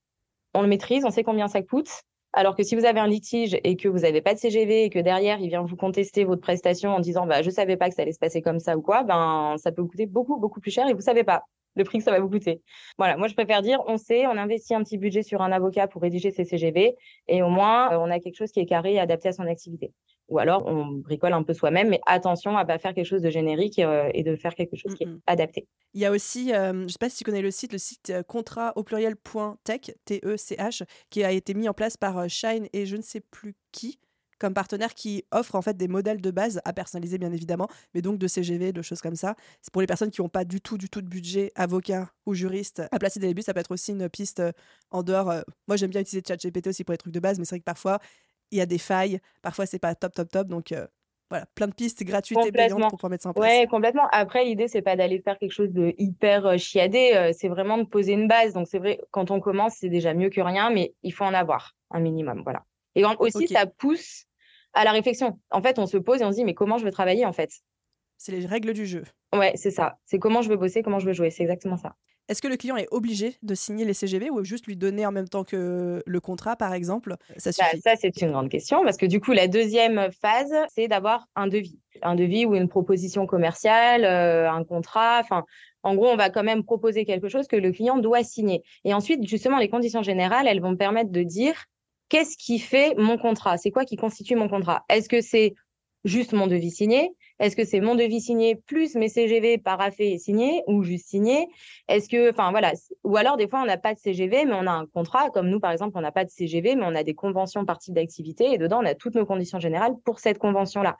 On 0.53 0.61
le 0.61 0.67
maîtrise, 0.67 1.05
on 1.05 1.11
sait 1.11 1.23
combien 1.23 1.47
ça 1.47 1.61
coûte. 1.61 2.03
Alors 2.33 2.55
que 2.55 2.63
si 2.63 2.75
vous 2.75 2.85
avez 2.85 2.99
un 2.99 3.07
litige 3.07 3.57
et 3.63 3.75
que 3.75 3.89
vous 3.89 3.99
n'avez 3.99 4.21
pas 4.21 4.33
de 4.33 4.39
CGV 4.39 4.85
et 4.85 4.89
que 4.89 4.99
derrière, 4.99 5.39
il 5.39 5.49
vient 5.49 5.63
vous 5.63 5.75
contester 5.75 6.23
votre 6.23 6.41
prestation 6.41 6.91
en 6.91 6.99
disant 6.99 7.25
bah, 7.25 7.41
je 7.41 7.49
savais 7.49 7.75
pas 7.75 7.89
que 7.89 7.95
ça 7.95 8.03
allait 8.03 8.13
se 8.13 8.19
passer 8.19 8.41
comme 8.41 8.59
ça 8.59 8.77
ou 8.77 8.81
quoi, 8.81 9.03
ben, 9.03 9.55
ça 9.57 9.71
peut 9.71 9.83
coûter 9.83 10.05
beaucoup, 10.05 10.37
beaucoup 10.37 10.61
plus 10.61 10.71
cher 10.71 10.87
et 10.87 10.93
vous 10.93 11.01
savez 11.01 11.25
pas 11.25 11.43
le 11.75 11.83
prix 11.83 11.97
que 11.97 12.03
ça 12.03 12.11
va 12.11 12.19
vous 12.19 12.29
coûter. 12.29 12.61
Voilà, 12.97 13.17
moi 13.17 13.27
je 13.27 13.33
préfère 13.33 13.61
dire, 13.61 13.79
on 13.87 13.97
sait, 13.97 14.27
on 14.27 14.37
investit 14.37 14.73
un 14.73 14.83
petit 14.83 14.97
budget 14.97 15.23
sur 15.23 15.41
un 15.41 15.51
avocat 15.51 15.87
pour 15.87 16.01
rédiger 16.01 16.31
ses 16.31 16.45
CGV 16.45 16.95
et 17.27 17.43
au 17.43 17.49
moins 17.49 17.91
euh, 17.91 17.97
on 17.97 18.09
a 18.09 18.19
quelque 18.19 18.35
chose 18.35 18.51
qui 18.51 18.59
est 18.59 18.65
carré 18.65 18.93
et 18.93 18.99
adapté 18.99 19.29
à 19.29 19.33
son 19.33 19.47
activité. 19.47 19.91
Ou 20.31 20.39
alors 20.39 20.65
on 20.65 20.85
bricole 20.87 21.33
un 21.33 21.43
peu 21.43 21.53
soi-même, 21.53 21.89
mais 21.89 22.01
attention 22.07 22.57
à 22.57 22.65
pas 22.65 22.79
faire 22.79 22.93
quelque 22.93 23.05
chose 23.05 23.21
de 23.21 23.29
générique 23.29 23.79
euh, 23.79 24.09
et 24.13 24.23
de 24.23 24.35
faire 24.35 24.55
quelque 24.55 24.75
chose 24.75 24.95
qui 24.95 25.03
est 25.03 25.09
adapté. 25.27 25.67
Il 25.93 26.01
y 26.01 26.05
a 26.05 26.11
aussi, 26.11 26.53
euh, 26.53 26.71
je 26.71 26.83
ne 26.83 26.87
sais 26.87 26.97
pas 26.99 27.09
si 27.09 27.17
tu 27.17 27.23
connais 27.23 27.41
le 27.41 27.51
site, 27.51 27.73
le 27.73 27.77
site 27.77 28.13
contrat 28.27 28.73
au 28.75 28.83
pluriel.tech, 28.83 29.91
T-E-C-H, 30.05 30.83
qui 31.09 31.23
a 31.23 31.31
été 31.31 31.53
mis 31.53 31.69
en 31.69 31.73
place 31.73 31.97
par 31.97 32.27
Shine 32.29 32.67
et 32.73 32.85
je 32.85 32.95
ne 32.95 33.01
sais 33.01 33.19
plus 33.19 33.55
qui 33.71 33.99
comme 34.41 34.55
partenaire 34.55 34.95
qui 34.95 35.23
offre 35.31 35.53
en 35.53 35.61
fait 35.61 35.77
des 35.77 35.87
modèles 35.87 36.19
de 36.19 36.31
base 36.31 36.61
à 36.65 36.73
personnaliser 36.73 37.19
bien 37.19 37.31
évidemment, 37.31 37.67
mais 37.93 38.01
donc 38.01 38.17
de 38.17 38.27
CGV, 38.27 38.73
de 38.73 38.81
choses 38.81 38.99
comme 38.99 39.15
ça. 39.15 39.35
C'est 39.61 39.71
pour 39.71 39.81
les 39.81 39.87
personnes 39.87 40.09
qui 40.09 40.19
n'ont 40.19 40.29
pas 40.29 40.45
du 40.45 40.59
tout 40.59 40.79
du 40.79 40.89
tout 40.89 41.03
de 41.03 41.07
budget, 41.07 41.51
avocat 41.53 42.09
ou 42.25 42.33
juriste 42.33 42.81
à 42.91 42.97
placer 42.97 43.19
des 43.19 43.27
débuts, 43.27 43.43
ça 43.43 43.53
peut 43.53 43.59
être 43.59 43.69
aussi 43.69 43.91
une 43.91 44.09
piste 44.09 44.39
euh, 44.39 44.51
en 44.89 45.03
dehors. 45.03 45.29
Euh, 45.29 45.41
moi 45.67 45.77
j'aime 45.77 45.91
bien 45.91 46.01
utiliser 46.01 46.23
ChatGPT 46.27 46.67
aussi 46.67 46.83
pour 46.83 46.93
les 46.93 46.97
trucs 46.97 47.13
de 47.13 47.19
base, 47.19 47.37
mais 47.37 47.45
c'est 47.45 47.51
vrai 47.53 47.59
que 47.59 47.65
parfois 47.65 47.99
il 48.51 48.57
y 48.57 48.61
a 48.61 48.65
des 48.65 48.77
failles, 48.77 49.19
parfois 49.41 49.65
c'est 49.65 49.79
pas 49.79 49.95
top 49.95 50.13
top 50.13 50.29
top, 50.29 50.47
donc 50.47 50.71
euh, 50.71 50.85
voilà, 51.29 51.45
plein 51.55 51.67
de 51.67 51.73
pistes 51.73 52.03
gratuites 52.03 52.45
et 52.45 52.51
payantes 52.51 52.81
pour 52.81 52.97
pouvoir 52.97 53.11
mettre 53.11 53.23
ça 53.23 53.29
en 53.29 53.33
place. 53.33 53.49
Ouais, 53.49 53.65
complètement. 53.67 54.07
Après, 54.11 54.43
l'idée, 54.43 54.67
c'est 54.67 54.81
pas 54.81 54.97
d'aller 54.97 55.21
faire 55.21 55.39
quelque 55.39 55.53
chose 55.53 55.71
de 55.71 55.93
hyper 55.97 56.59
chiadé, 56.59 57.31
c'est 57.33 57.47
vraiment 57.47 57.77
de 57.77 57.85
poser 57.85 58.11
une 58.11 58.27
base. 58.27 58.51
Donc, 58.51 58.67
c'est 58.67 58.79
vrai, 58.79 58.99
quand 59.11 59.31
on 59.31 59.39
commence, 59.39 59.75
c'est 59.75 59.87
déjà 59.87 60.13
mieux 60.13 60.29
que 60.29 60.41
rien, 60.41 60.69
mais 60.69 60.93
il 61.03 61.13
faut 61.13 61.23
en 61.23 61.33
avoir 61.33 61.77
un 61.89 62.01
minimum. 62.01 62.41
Voilà. 62.43 62.65
Et 62.95 63.05
aussi, 63.19 63.47
ça 63.47 63.65
pousse 63.65 64.25
à 64.73 64.83
la 64.83 64.91
réflexion. 64.91 65.39
En 65.51 65.61
fait, 65.61 65.79
on 65.79 65.85
se 65.85 65.95
pose 65.95 66.21
et 66.21 66.25
on 66.25 66.31
se 66.31 66.35
dit, 66.35 66.43
mais 66.43 66.53
comment 66.53 66.77
je 66.77 66.83
veux 66.83 66.91
travailler 66.91 67.25
en 67.25 67.31
fait? 67.31 67.51
C'est 68.17 68.33
les 68.33 68.45
règles 68.45 68.73
du 68.73 68.85
jeu. 68.85 69.03
Ouais, 69.33 69.53
c'est 69.55 69.71
ça. 69.71 69.99
C'est 70.05 70.19
comment 70.19 70.41
je 70.41 70.49
veux 70.49 70.57
bosser, 70.57 70.83
comment 70.83 70.99
je 70.99 71.05
veux 71.05 71.13
jouer. 71.13 71.29
C'est 71.29 71.43
exactement 71.43 71.77
ça. 71.77 71.95
Est-ce 72.31 72.41
que 72.41 72.47
le 72.47 72.55
client 72.55 72.77
est 72.77 72.87
obligé 72.91 73.35
de 73.43 73.53
signer 73.55 73.83
les 73.83 73.93
CGV 73.93 74.29
ou 74.29 74.41
juste 74.45 74.65
lui 74.65 74.77
donner 74.77 75.05
en 75.05 75.11
même 75.11 75.27
temps 75.27 75.43
que 75.43 76.01
le 76.05 76.19
contrat, 76.21 76.55
par 76.55 76.73
exemple? 76.73 77.17
Ça 77.35 77.51
bah, 77.59 77.77
Ça, 77.83 77.95
c'est 77.99 78.21
une 78.21 78.31
grande 78.31 78.47
question 78.47 78.85
parce 78.85 78.95
que 78.95 79.05
du 79.05 79.19
coup, 79.19 79.33
la 79.33 79.49
deuxième 79.49 80.09
phase, 80.13 80.53
c'est 80.73 80.87
d'avoir 80.87 81.27
un 81.35 81.47
devis. 81.47 81.77
Un 82.03 82.15
devis 82.15 82.45
ou 82.45 82.55
une 82.55 82.69
proposition 82.69 83.25
commerciale, 83.27 84.05
euh, 84.05 84.49
un 84.49 84.63
contrat. 84.63 85.19
Enfin, 85.19 85.43
en 85.83 85.93
gros, 85.95 86.07
on 86.07 86.15
va 86.15 86.29
quand 86.29 86.43
même 86.43 86.63
proposer 86.63 87.03
quelque 87.03 87.27
chose 87.27 87.49
que 87.49 87.57
le 87.57 87.73
client 87.73 87.97
doit 87.97 88.23
signer. 88.23 88.63
Et 88.85 88.93
ensuite, 88.93 89.27
justement, 89.27 89.57
les 89.57 89.67
conditions 89.67 90.01
générales, 90.01 90.47
elles 90.47 90.61
vont 90.61 90.77
permettre 90.77 91.11
de 91.11 91.23
dire 91.23 91.65
qu'est-ce 92.07 92.37
qui 92.37 92.59
fait 92.59 92.95
mon 92.97 93.17
contrat? 93.17 93.57
C'est 93.57 93.71
quoi 93.71 93.83
qui 93.83 93.97
constitue 93.97 94.37
mon 94.37 94.47
contrat? 94.47 94.85
Est-ce 94.87 95.09
que 95.09 95.19
c'est 95.19 95.53
juste 96.05 96.31
mon 96.31 96.47
devis 96.47 96.71
signé? 96.71 97.11
Est-ce 97.41 97.55
que 97.55 97.65
c'est 97.65 97.79
mon 97.81 97.95
devis 97.95 98.21
signé 98.21 98.55
plus 98.55 98.93
mes 98.93 99.09
CGV 99.09 99.57
paraffés 99.57 100.11
et 100.11 100.19
signés 100.19 100.61
ou 100.67 100.83
juste 100.83 101.07
signés 101.07 101.47
Est-ce 101.87 102.07
que, 102.07 102.29
enfin 102.29 102.51
voilà, 102.51 102.71
ou 103.03 103.17
alors 103.17 103.35
des 103.35 103.47
fois 103.47 103.61
on 103.63 103.65
n'a 103.65 103.77
pas 103.77 103.95
de 103.95 103.99
CGV 103.99 104.45
mais 104.45 104.53
on 104.53 104.67
a 104.67 104.71
un 104.71 104.85
contrat, 104.85 105.31
comme 105.31 105.49
nous 105.49 105.59
par 105.59 105.71
exemple 105.71 105.93
on 105.97 106.01
n'a 106.01 106.11
pas 106.11 106.23
de 106.23 106.29
CGV 106.29 106.75
mais 106.75 106.83
on 106.85 106.93
a 106.93 107.01
des 107.01 107.15
conventions 107.15 107.65
par 107.65 107.79
type 107.79 107.95
d'activité 107.95 108.53
et 108.53 108.59
dedans 108.59 108.81
on 108.83 108.85
a 108.85 108.93
toutes 108.93 109.15
nos 109.15 109.25
conditions 109.25 109.59
générales 109.59 109.95
pour 110.05 110.19
cette 110.19 110.37
convention-là. 110.37 110.97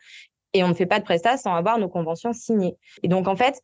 Et 0.53 0.63
on 0.63 0.69
ne 0.69 0.73
fait 0.73 0.87
pas 0.87 0.97
de 0.97 1.05
prestat 1.05 1.37
sans 1.37 1.53
avoir 1.53 1.77
nos 1.77 1.89
conventions 1.89 2.33
signées. 2.33 2.75
Et 3.03 3.07
donc 3.07 3.27
en 3.27 3.35
fait, 3.35 3.61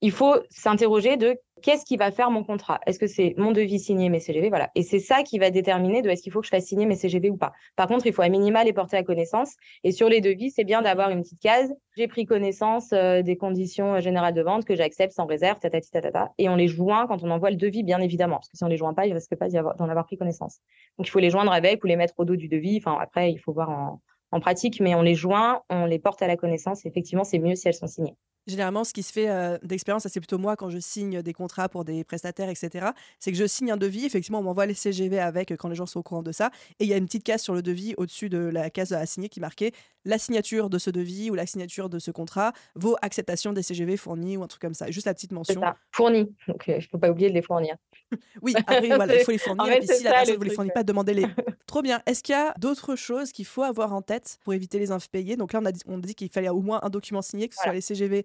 il 0.00 0.12
faut 0.12 0.36
s'interroger 0.50 1.16
de 1.16 1.36
qu'est-ce 1.60 1.84
qui 1.84 1.96
va 1.96 2.10
faire 2.10 2.30
mon 2.30 2.44
contrat? 2.44 2.80
Est-ce 2.86 2.98
que 2.98 3.06
c'est 3.06 3.34
mon 3.36 3.52
devis 3.52 3.78
signé 3.78 4.08
mes 4.08 4.20
CGV 4.20 4.48
Voilà. 4.48 4.70
Et 4.74 4.82
c'est 4.82 4.98
ça 4.98 5.22
qui 5.22 5.38
va 5.38 5.50
déterminer 5.50 6.02
de 6.02 6.08
est-ce 6.08 6.22
qu'il 6.22 6.32
faut 6.32 6.40
que 6.40 6.46
je 6.46 6.50
fasse 6.50 6.64
signer 6.64 6.86
mes 6.86 6.96
CGV 6.96 7.30
ou 7.30 7.36
pas. 7.36 7.52
Par 7.76 7.86
contre, 7.86 8.06
il 8.06 8.12
faut 8.12 8.22
à 8.22 8.28
minima 8.28 8.64
les 8.64 8.72
porter 8.72 8.96
à 8.96 9.02
connaissance. 9.02 9.54
Et 9.84 9.92
sur 9.92 10.08
les 10.08 10.20
devis, 10.20 10.50
c'est 10.50 10.64
bien 10.64 10.82
d'avoir 10.82 11.10
une 11.10 11.22
petite 11.22 11.40
case. 11.40 11.72
J'ai 11.96 12.08
pris 12.08 12.26
connaissance 12.26 12.92
euh, 12.92 13.22
des 13.22 13.36
conditions 13.36 13.94
euh, 13.94 14.00
générales 14.00 14.34
de 14.34 14.42
vente 14.42 14.64
que 14.64 14.76
j'accepte 14.76 15.12
sans 15.12 15.26
réserve, 15.26 15.58
tatati, 15.58 15.90
tatata. 15.90 16.32
Et 16.38 16.48
on 16.48 16.56
les 16.56 16.68
joint 16.68 17.06
quand 17.06 17.22
on 17.22 17.30
envoie 17.30 17.50
le 17.50 17.56
devis, 17.56 17.82
bien 17.82 18.00
évidemment. 18.00 18.36
Parce 18.36 18.48
que 18.48 18.56
si 18.56 18.64
on 18.64 18.68
les 18.68 18.76
joint 18.76 18.94
pas, 18.94 19.06
il 19.06 19.12
risque 19.12 19.36
pas 19.36 19.48
d'en 19.48 19.88
avoir, 19.88 20.06
pris 20.06 20.16
connaissance. 20.16 20.58
Donc, 20.98 21.06
il 21.06 21.10
faut 21.10 21.18
les 21.18 21.30
joindre 21.30 21.52
avec 21.52 21.82
ou 21.84 21.86
les 21.86 21.96
mettre 21.96 22.14
au 22.18 22.24
dos 22.24 22.36
du 22.36 22.48
devis. 22.48 22.78
Enfin, 22.78 22.96
après, 23.00 23.32
il 23.32 23.38
faut 23.38 23.52
voir 23.52 23.98
en 24.30 24.40
pratique, 24.40 24.80
mais 24.80 24.94
on 24.94 25.02
les 25.02 25.14
joint, 25.14 25.62
on 25.70 25.86
les 25.86 25.98
porte 25.98 26.22
à 26.22 26.26
la 26.26 26.36
connaissance. 26.36 26.84
Effectivement, 26.86 27.24
c'est 27.24 27.38
mieux 27.38 27.54
si 27.54 27.68
elles 27.68 27.74
sont 27.74 27.86
signées. 27.86 28.14
Généralement, 28.48 28.82
ce 28.82 28.94
qui 28.94 29.02
se 29.02 29.12
fait 29.12 29.28
euh, 29.28 29.58
d'expérience, 29.62 30.08
c'est 30.08 30.20
plutôt 30.20 30.38
moi 30.38 30.56
quand 30.56 30.70
je 30.70 30.78
signe 30.78 31.20
des 31.20 31.34
contrats 31.34 31.68
pour 31.68 31.84
des 31.84 32.02
prestataires, 32.02 32.48
etc. 32.48 32.88
C'est 33.18 33.30
que 33.30 33.36
je 33.36 33.46
signe 33.46 33.70
un 33.70 33.76
devis. 33.76 34.06
Effectivement, 34.06 34.38
on 34.38 34.42
m'envoie 34.42 34.64
les 34.64 34.74
CGV 34.74 35.20
avec 35.20 35.54
quand 35.56 35.68
les 35.68 35.74
gens 35.74 35.84
sont 35.84 36.00
au 36.00 36.02
courant 36.02 36.22
de 36.22 36.32
ça. 36.32 36.50
Et 36.80 36.84
il 36.84 36.88
y 36.88 36.94
a 36.94 36.96
une 36.96 37.04
petite 37.04 37.24
case 37.24 37.42
sur 37.42 37.54
le 37.54 37.60
devis 37.60 37.94
au-dessus 37.98 38.30
de 38.30 38.38
la 38.38 38.70
case 38.70 38.94
à 38.94 39.04
signer 39.04 39.28
qui 39.28 39.40
marquait 39.40 39.72
la 40.06 40.18
signature 40.18 40.70
de 40.70 40.78
ce 40.78 40.88
devis 40.88 41.30
ou 41.30 41.34
la 41.34 41.44
signature 41.44 41.90
de 41.90 41.98
ce 41.98 42.10
contrat 42.10 42.52
vaut 42.74 42.96
acceptation 43.02 43.52
des 43.52 43.62
CGV 43.62 43.98
fournis 43.98 44.38
ou 44.38 44.42
un 44.42 44.46
truc 44.46 44.62
comme 44.62 44.74
ça. 44.74 44.90
Juste 44.90 45.06
la 45.06 45.12
petite 45.12 45.32
mention. 45.32 45.60
Ça. 45.60 45.76
Fournis. 45.92 46.34
Donc, 46.46 46.68
euh, 46.68 46.80
je 46.80 46.86
ne 46.86 46.90
peux 46.90 46.98
pas 46.98 47.10
oublier 47.10 47.28
de 47.28 47.34
les 47.34 47.42
fournir. 47.42 47.76
oui, 48.42 48.54
après, 48.56 48.88
voilà, 48.88 49.16
il 49.16 49.24
faut 49.24 49.32
les 49.32 49.38
fournir. 49.38 49.70
et 49.70 49.82
si 49.82 50.02
la 50.02 50.12
personne 50.12 50.34
ne 50.34 50.38
vous 50.38 50.44
les 50.44 50.54
fournit 50.54 50.70
pas, 50.70 50.82
demandez-les. 50.82 51.26
Trop 51.66 51.82
bien. 51.82 52.00
Est-ce 52.06 52.22
qu'il 52.22 52.34
y 52.34 52.38
a 52.38 52.54
d'autres 52.58 52.96
choses 52.96 53.32
qu'il 53.32 53.44
faut 53.44 53.62
avoir 53.62 53.92
en 53.92 54.00
tête 54.00 54.38
pour 54.42 54.54
éviter 54.54 54.78
les 54.78 54.90
impayés? 54.90 55.36
Donc 55.36 55.52
là, 55.52 55.60
on 55.62 55.66
a 55.66 55.72
dit, 55.72 55.80
on 55.86 55.98
dit 55.98 56.14
qu'il 56.14 56.30
fallait 56.30 56.48
au 56.48 56.62
moins 56.62 56.80
un 56.82 56.88
document 56.88 57.20
signé, 57.20 57.48
que 57.48 57.54
ce 57.54 57.60
soit 57.62 57.74
les 57.74 57.82
CGV 57.82 58.24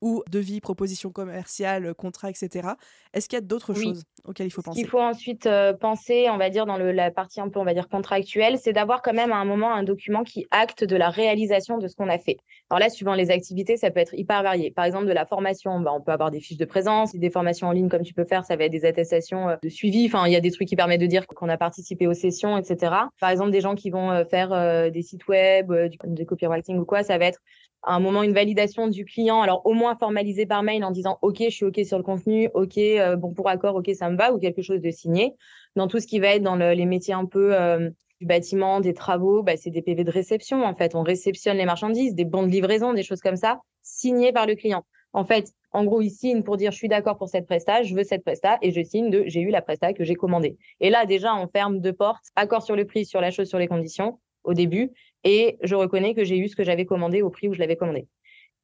ou 0.00 0.22
devis, 0.30 0.60
proposition 0.60 1.10
commerciale, 1.10 1.94
contrat, 1.94 2.30
etc. 2.30 2.68
Est-ce 3.12 3.28
qu'il 3.28 3.36
y 3.36 3.42
a 3.42 3.44
d'autres 3.44 3.74
choses 3.74 4.04
auxquelles 4.24 4.46
il 4.46 4.50
faut 4.50 4.62
penser? 4.62 4.80
Il 4.80 4.86
faut 4.86 5.00
ensuite 5.00 5.46
euh, 5.46 5.72
penser, 5.72 6.28
on 6.30 6.36
va 6.36 6.50
dire, 6.50 6.66
dans 6.66 6.76
le, 6.76 6.92
la 6.92 7.10
partie 7.10 7.40
un 7.40 7.48
peu, 7.48 7.58
on 7.58 7.64
va 7.64 7.74
dire, 7.74 7.88
contractuelle, 7.88 8.58
c'est 8.58 8.72
d'avoir 8.72 9.02
quand 9.02 9.12
même 9.12 9.32
à 9.32 9.36
un 9.36 9.44
moment 9.44 9.72
un 9.72 9.82
document 9.82 10.24
qui 10.24 10.46
acte 10.50 10.84
de 10.84 10.96
la 10.96 11.10
réalisation 11.10 11.78
de 11.78 11.88
ce 11.88 11.96
qu'on 11.96 12.08
a 12.08 12.18
fait. 12.18 12.36
Alors 12.70 12.80
là, 12.80 12.90
suivant 12.90 13.14
les 13.14 13.30
activités, 13.30 13.76
ça 13.76 13.90
peut 13.90 14.00
être 14.00 14.14
hyper 14.14 14.42
varié. 14.42 14.70
Par 14.70 14.84
exemple, 14.84 15.06
de 15.06 15.12
la 15.12 15.26
formation, 15.26 15.80
bah, 15.80 15.92
on 15.94 16.00
peut 16.00 16.12
avoir 16.12 16.30
des 16.30 16.40
fiches 16.40 16.58
de 16.58 16.64
présence, 16.64 17.14
des 17.14 17.30
formations 17.30 17.68
en 17.68 17.72
ligne 17.72 17.88
comme 17.88 18.02
tu 18.02 18.14
peux 18.14 18.24
faire, 18.24 18.44
ça 18.44 18.56
va 18.56 18.64
être 18.64 18.72
des 18.72 18.84
attestations 18.84 19.48
euh, 19.48 19.56
de 19.62 19.68
suivi. 19.68 20.06
Enfin, 20.06 20.26
il 20.26 20.32
y 20.32 20.36
a 20.36 20.40
des 20.40 20.50
trucs 20.50 20.68
qui 20.68 20.76
permettent 20.76 21.00
de 21.00 21.06
dire 21.06 21.26
qu'on 21.26 21.48
a 21.48 21.56
participé 21.56 22.06
aux 22.06 22.14
sessions, 22.14 22.56
etc. 22.58 22.92
Par 23.20 23.30
exemple, 23.30 23.50
des 23.50 23.60
gens 23.60 23.74
qui 23.74 23.90
vont 23.90 24.10
euh, 24.10 24.24
faire 24.24 24.48
des 24.90 25.02
sites 25.02 25.26
web, 25.28 25.72
du, 26.04 26.26
copywriting 26.26 26.78
ou 26.78 26.84
quoi, 26.84 27.02
ça 27.02 27.18
va 27.18 27.26
être 27.26 27.40
à 27.82 27.94
un 27.94 28.00
moment 28.00 28.22
une 28.22 28.32
validation 28.32 28.88
du 28.88 29.04
client, 29.04 29.40
alors 29.40 29.64
au 29.64 29.72
moins 29.72 29.87
formalisé 29.96 30.46
par 30.46 30.62
mail 30.62 30.84
en 30.84 30.90
disant 30.90 31.18
OK, 31.22 31.38
je 31.40 31.50
suis 31.50 31.64
OK 31.64 31.80
sur 31.84 31.98
le 31.98 32.04
contenu, 32.04 32.48
OK, 32.54 32.78
euh, 32.78 33.16
bon 33.16 33.32
pour 33.32 33.48
accord, 33.48 33.76
OK, 33.76 33.90
ça 33.94 34.10
me 34.10 34.16
va, 34.16 34.32
ou 34.32 34.38
quelque 34.38 34.62
chose 34.62 34.80
de 34.80 34.90
signé. 34.90 35.34
Dans 35.76 35.88
tout 35.88 36.00
ce 36.00 36.06
qui 36.06 36.18
va 36.18 36.28
être 36.34 36.42
dans 36.42 36.56
les 36.56 36.86
métiers 36.86 37.14
un 37.14 37.26
peu 37.26 37.54
euh, 37.54 37.90
du 38.20 38.26
bâtiment, 38.26 38.80
des 38.80 38.94
travaux, 38.94 39.42
bah, 39.42 39.56
c'est 39.56 39.70
des 39.70 39.82
PV 39.82 40.04
de 40.04 40.10
réception 40.10 40.64
en 40.64 40.74
fait. 40.74 40.94
On 40.94 41.02
réceptionne 41.02 41.56
les 41.56 41.66
marchandises, 41.66 42.14
des 42.14 42.24
bons 42.24 42.42
de 42.42 42.50
livraison, 42.50 42.92
des 42.92 43.02
choses 43.02 43.20
comme 43.20 43.36
ça, 43.36 43.60
signés 43.82 44.32
par 44.32 44.46
le 44.46 44.54
client. 44.54 44.84
En 45.12 45.24
fait, 45.24 45.52
en 45.72 45.84
gros, 45.84 46.00
il 46.00 46.10
signe 46.10 46.42
pour 46.42 46.56
dire 46.56 46.70
je 46.72 46.76
suis 46.76 46.88
d'accord 46.88 47.16
pour 47.16 47.28
cette 47.28 47.46
presta, 47.46 47.82
je 47.82 47.94
veux 47.94 48.04
cette 48.04 48.24
presta 48.24 48.58
et 48.62 48.70
je 48.70 48.82
signe 48.82 49.10
de 49.10 49.24
j'ai 49.26 49.40
eu 49.40 49.50
la 49.50 49.62
presta 49.62 49.92
que 49.92 50.04
j'ai 50.04 50.14
commandée. 50.14 50.56
Et 50.80 50.90
là, 50.90 51.06
déjà, 51.06 51.34
on 51.34 51.46
ferme 51.48 51.80
deux 51.80 51.92
portes, 51.92 52.24
accord 52.36 52.62
sur 52.62 52.76
le 52.76 52.84
prix, 52.84 53.04
sur 53.04 53.20
la 53.20 53.30
chose, 53.30 53.48
sur 53.48 53.58
les 53.58 53.68
conditions 53.68 54.18
au 54.44 54.54
début 54.54 54.92
et 55.24 55.58
je 55.62 55.74
reconnais 55.74 56.14
que 56.14 56.24
j'ai 56.24 56.38
eu 56.38 56.48
ce 56.48 56.56
que 56.56 56.64
j'avais 56.64 56.86
commandé 56.86 57.22
au 57.22 57.30
prix 57.30 57.48
où 57.48 57.54
je 57.54 57.58
l'avais 57.58 57.76
commandé. 57.76 58.06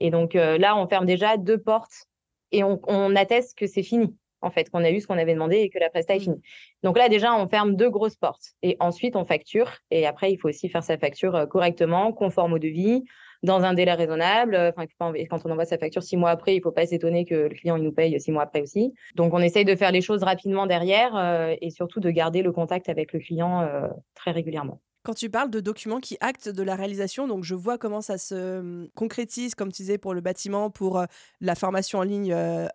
Et 0.00 0.10
donc 0.10 0.36
euh, 0.36 0.58
là, 0.58 0.76
on 0.76 0.86
ferme 0.86 1.06
déjà 1.06 1.36
deux 1.36 1.58
portes 1.58 2.08
et 2.52 2.62
on, 2.62 3.16
atteste 3.16 3.58
que 3.58 3.66
c'est 3.66 3.82
fini, 3.82 4.16
en 4.40 4.50
fait, 4.50 4.70
qu'on 4.70 4.84
a 4.84 4.90
eu 4.90 5.00
ce 5.00 5.08
qu'on 5.08 5.18
avait 5.18 5.34
demandé 5.34 5.56
et 5.56 5.70
que 5.70 5.78
la 5.80 5.90
presta 5.90 6.14
est 6.14 6.18
mmh. 6.18 6.22
finie. 6.22 6.42
Donc 6.84 6.96
là, 6.96 7.08
déjà, 7.08 7.34
on 7.34 7.48
ferme 7.48 7.74
deux 7.74 7.90
grosses 7.90 8.14
portes 8.14 8.52
et 8.62 8.76
ensuite 8.78 9.16
on 9.16 9.24
facture. 9.24 9.72
Et 9.90 10.06
après, 10.06 10.30
il 10.30 10.38
faut 10.38 10.48
aussi 10.48 10.68
faire 10.68 10.84
sa 10.84 10.96
facture 10.96 11.34
euh, 11.34 11.46
correctement, 11.46 12.12
conforme 12.12 12.52
au 12.52 12.58
devis, 12.60 13.02
dans 13.42 13.64
un 13.64 13.74
délai 13.74 13.94
raisonnable. 13.94 14.54
Enfin, 14.56 14.86
quand 14.98 15.40
on 15.44 15.50
envoie 15.50 15.64
sa 15.64 15.78
facture 15.78 16.04
six 16.04 16.16
mois 16.16 16.30
après, 16.30 16.54
il 16.54 16.58
ne 16.58 16.62
faut 16.62 16.70
pas 16.70 16.86
s'étonner 16.86 17.24
que 17.24 17.34
le 17.34 17.54
client 17.54 17.76
il 17.76 17.82
nous 17.82 17.92
paye 17.92 18.20
six 18.20 18.30
mois 18.30 18.44
après 18.44 18.62
aussi. 18.62 18.94
Donc, 19.16 19.34
on 19.34 19.40
essaye 19.40 19.64
de 19.64 19.74
faire 19.74 19.90
les 19.90 20.00
choses 20.00 20.22
rapidement 20.22 20.66
derrière 20.66 21.16
euh, 21.16 21.56
et 21.60 21.70
surtout 21.70 21.98
de 21.98 22.10
garder 22.10 22.42
le 22.42 22.52
contact 22.52 22.88
avec 22.88 23.12
le 23.12 23.18
client 23.18 23.68
très 24.14 24.30
régulièrement. 24.30 24.80
Quand 25.04 25.12
tu 25.12 25.28
parles 25.28 25.50
de 25.50 25.60
documents 25.60 26.00
qui 26.00 26.16
actent 26.20 26.48
de 26.48 26.62
la 26.62 26.76
réalisation, 26.76 27.28
donc 27.28 27.44
je 27.44 27.54
vois 27.54 27.76
comment 27.76 28.00
ça 28.00 28.16
se 28.16 28.58
hum, 28.58 28.88
concrétise, 28.94 29.54
comme 29.54 29.70
tu 29.70 29.82
disais, 29.82 29.98
pour 29.98 30.14
le 30.14 30.22
bâtiment, 30.22 30.70
pour 30.70 30.98
euh, 30.98 31.04
la 31.42 31.54
formation 31.54 31.98
en 31.98 32.02
ligne 32.02 32.32
euh, 32.32 32.66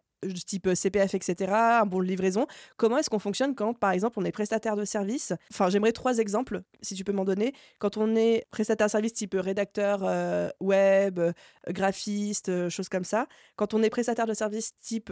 type 0.45 0.67
euh, 0.67 0.75
CPF, 0.75 1.15
etc., 1.15 1.51
un 1.51 1.87
bon 1.87 2.01
livraison. 2.01 2.45
Comment 2.77 2.99
est-ce 2.99 3.09
qu'on 3.09 3.17
fonctionne 3.17 3.55
quand, 3.55 3.73
par 3.73 3.91
exemple, 3.91 4.19
on 4.19 4.25
est 4.25 4.31
prestataire 4.31 4.75
de 4.75 4.85
service? 4.85 5.33
Enfin, 5.51 5.71
j'aimerais 5.71 5.91
trois 5.91 6.19
exemples, 6.19 6.61
si 6.83 6.93
tu 6.93 7.03
peux 7.03 7.13
m'en 7.13 7.25
donner. 7.25 7.51
Quand 7.79 7.97
on 7.97 8.15
est 8.15 8.45
prestataire 8.51 8.85
de 8.85 8.91
service 8.91 9.13
type 9.13 9.33
rédacteur 9.33 10.03
web, 10.59 11.19
graphiste, 11.67 12.69
choses 12.69 12.89
comme 12.89 13.05
ça. 13.05 13.25
Quand 13.55 13.73
on 13.73 13.81
est 13.81 13.89
prestataire 13.89 14.27
de 14.27 14.35
service 14.35 14.77
type 14.79 15.11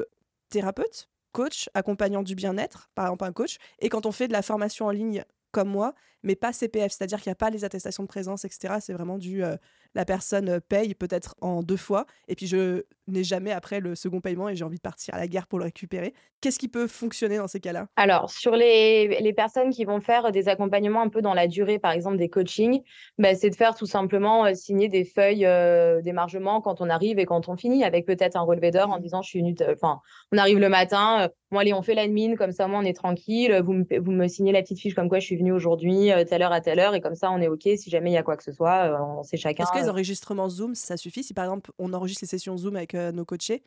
thérapeute, 0.50 1.10
coach, 1.32 1.68
accompagnant 1.74 2.22
du 2.22 2.36
bien-être, 2.36 2.92
par 2.94 3.06
exemple 3.06 3.26
un 3.26 3.34
coach. 3.34 3.58
Et 3.80 3.90
quand 3.90 4.06
on 4.06 4.12
fait 4.12 4.28
de 4.28 4.34
la 4.34 4.44
formation 4.44 4.86
en 4.86 4.92
ligne 4.92 5.24
comme 5.52 5.70
moi, 5.70 5.96
mais 6.24 6.36
pas 6.36 6.54
CPF, 6.54 6.92
c'est-à-dire 6.92 7.22
qu'il 7.22 7.30
n'y 7.30 7.34
a 7.34 7.36
pas 7.36 7.50
les 7.50 7.66
attestations 7.66 8.04
de 8.04 8.08
présence, 8.08 8.46
etc. 8.46 8.76
C'est 8.80 8.94
vraiment 8.94 9.18
du 9.18 9.44
euh, 9.44 9.56
la 9.96 10.06
personne 10.06 10.60
paye 10.62 10.94
peut-être 10.94 11.36
en 11.42 11.64
deux 11.64 11.78
fois, 11.78 12.06
et 12.28 12.36
puis 12.36 12.48
je 12.48 12.84
n'ai 13.08 13.24
jamais 13.24 13.52
après 13.52 13.80
le 13.80 13.96
second 13.96 14.22
paiement 14.22 14.50
et 14.50 14.56
j'ai 14.56 14.66
envie 14.66 14.78
de 14.78 14.82
partir 14.82 15.16
à 15.16 15.18
la 15.18 15.28
gare 15.28 15.48
pour 15.48 15.60
le 15.60 15.66
récupérer. 15.66 16.14
Qu'est-ce 16.42 16.60
qui 16.60 16.68
peut 16.68 16.88
fonctionner 16.88 17.38
dans 17.38 17.48
ces 17.48 17.60
cas-là? 17.60 17.88
Alors, 17.96 18.30
sur 18.30 18.56
les, 18.56 19.20
les, 19.22 19.34
personnes 19.34 19.72
qui 19.72 19.86
vont 19.86 20.02
faire 20.02 20.32
des 20.32 20.50
accompagnements 20.50 21.02
un 21.02 21.10
peu 21.10 21.22
dans 21.22 21.34
la 21.34 21.48
durée, 21.48 21.80
par 21.80 21.92
exemple 21.92 22.18
des 22.18 22.30
coachings, 22.30 22.84
bah, 23.18 23.34
c'est 23.34 23.50
de 23.50 23.56
faire 23.56 23.76
tout 23.76 23.86
simplement 23.86 24.46
euh, 24.46 24.54
signer 24.54 24.88
des 24.90 25.04
feuilles 25.04 25.46
euh, 25.46 26.02
d'émargement 26.02 26.62
quand 26.62 26.82
on 26.82 26.90
arrive 26.90 27.18
et 27.18 27.26
quand 27.26 27.50
on 27.50 27.56
finit, 27.56 27.84
avec 27.84 28.06
peut-être 28.06 28.36
un 28.36 28.42
relevé 28.42 28.72
d'heure 28.72 28.92
en 28.92 29.00
mmh. 29.00 29.02
disant 29.02 29.22
je 29.22 29.30
suis 29.30 29.56
enfin, 29.72 30.02
on 30.32 30.38
arrive 30.38 30.60
le 30.60 30.70
matin, 30.70 31.30
bon 31.52 31.60
allez, 31.60 31.74
on 31.74 31.82
fait 31.82 31.96
l'admin, 31.96 32.36
comme 32.36 32.52
ça, 32.52 32.68
moi 32.68 32.80
on 32.80 32.86
est 32.86 32.96
tranquille, 32.96 33.62
vous 33.64 33.74
me, 33.74 34.00
vous 34.00 34.12
me 34.12 34.28
signez 34.28 34.52
la 34.52 34.62
petite 34.62 34.80
fiche 34.80 34.94
comme 34.94 35.10
quoi 35.10 35.20
je 35.20 35.26
suis 35.26 35.38
venue 35.38 35.54
aujourd'hui, 35.54 36.12
telle 36.26 36.42
heure 36.42 36.52
à 36.52 36.62
telle 36.62 36.80
heure, 36.80 36.96
et 36.96 37.02
comme 37.02 37.16
ça 37.16 37.32
on 37.32 37.40
est 37.40 37.48
OK, 37.48 37.68
si 37.78 37.90
jamais 37.90 38.12
il 38.12 38.14
y 38.14 38.18
a 38.18 38.24
quoi 38.24 38.38
que 38.38 38.44
ce 38.44 38.52
soit, 38.52 39.00
on 39.02 39.24
sait 39.24 39.38
chacun 39.38 39.64
les 39.78 39.90
enregistrements 39.90 40.50
Zoom, 40.50 40.76
ça 40.76 40.98
suffit 40.98 41.24
Si 41.24 41.34
par 41.34 41.46
exemple, 41.46 41.72
on 41.78 41.94
enregistre 41.94 42.24
les 42.24 42.28
sessions 42.28 42.58
Zoom 42.58 42.76
avec 42.76 42.96
euh, 42.96 43.12
nos 43.12 43.26
coachés? 43.26 43.64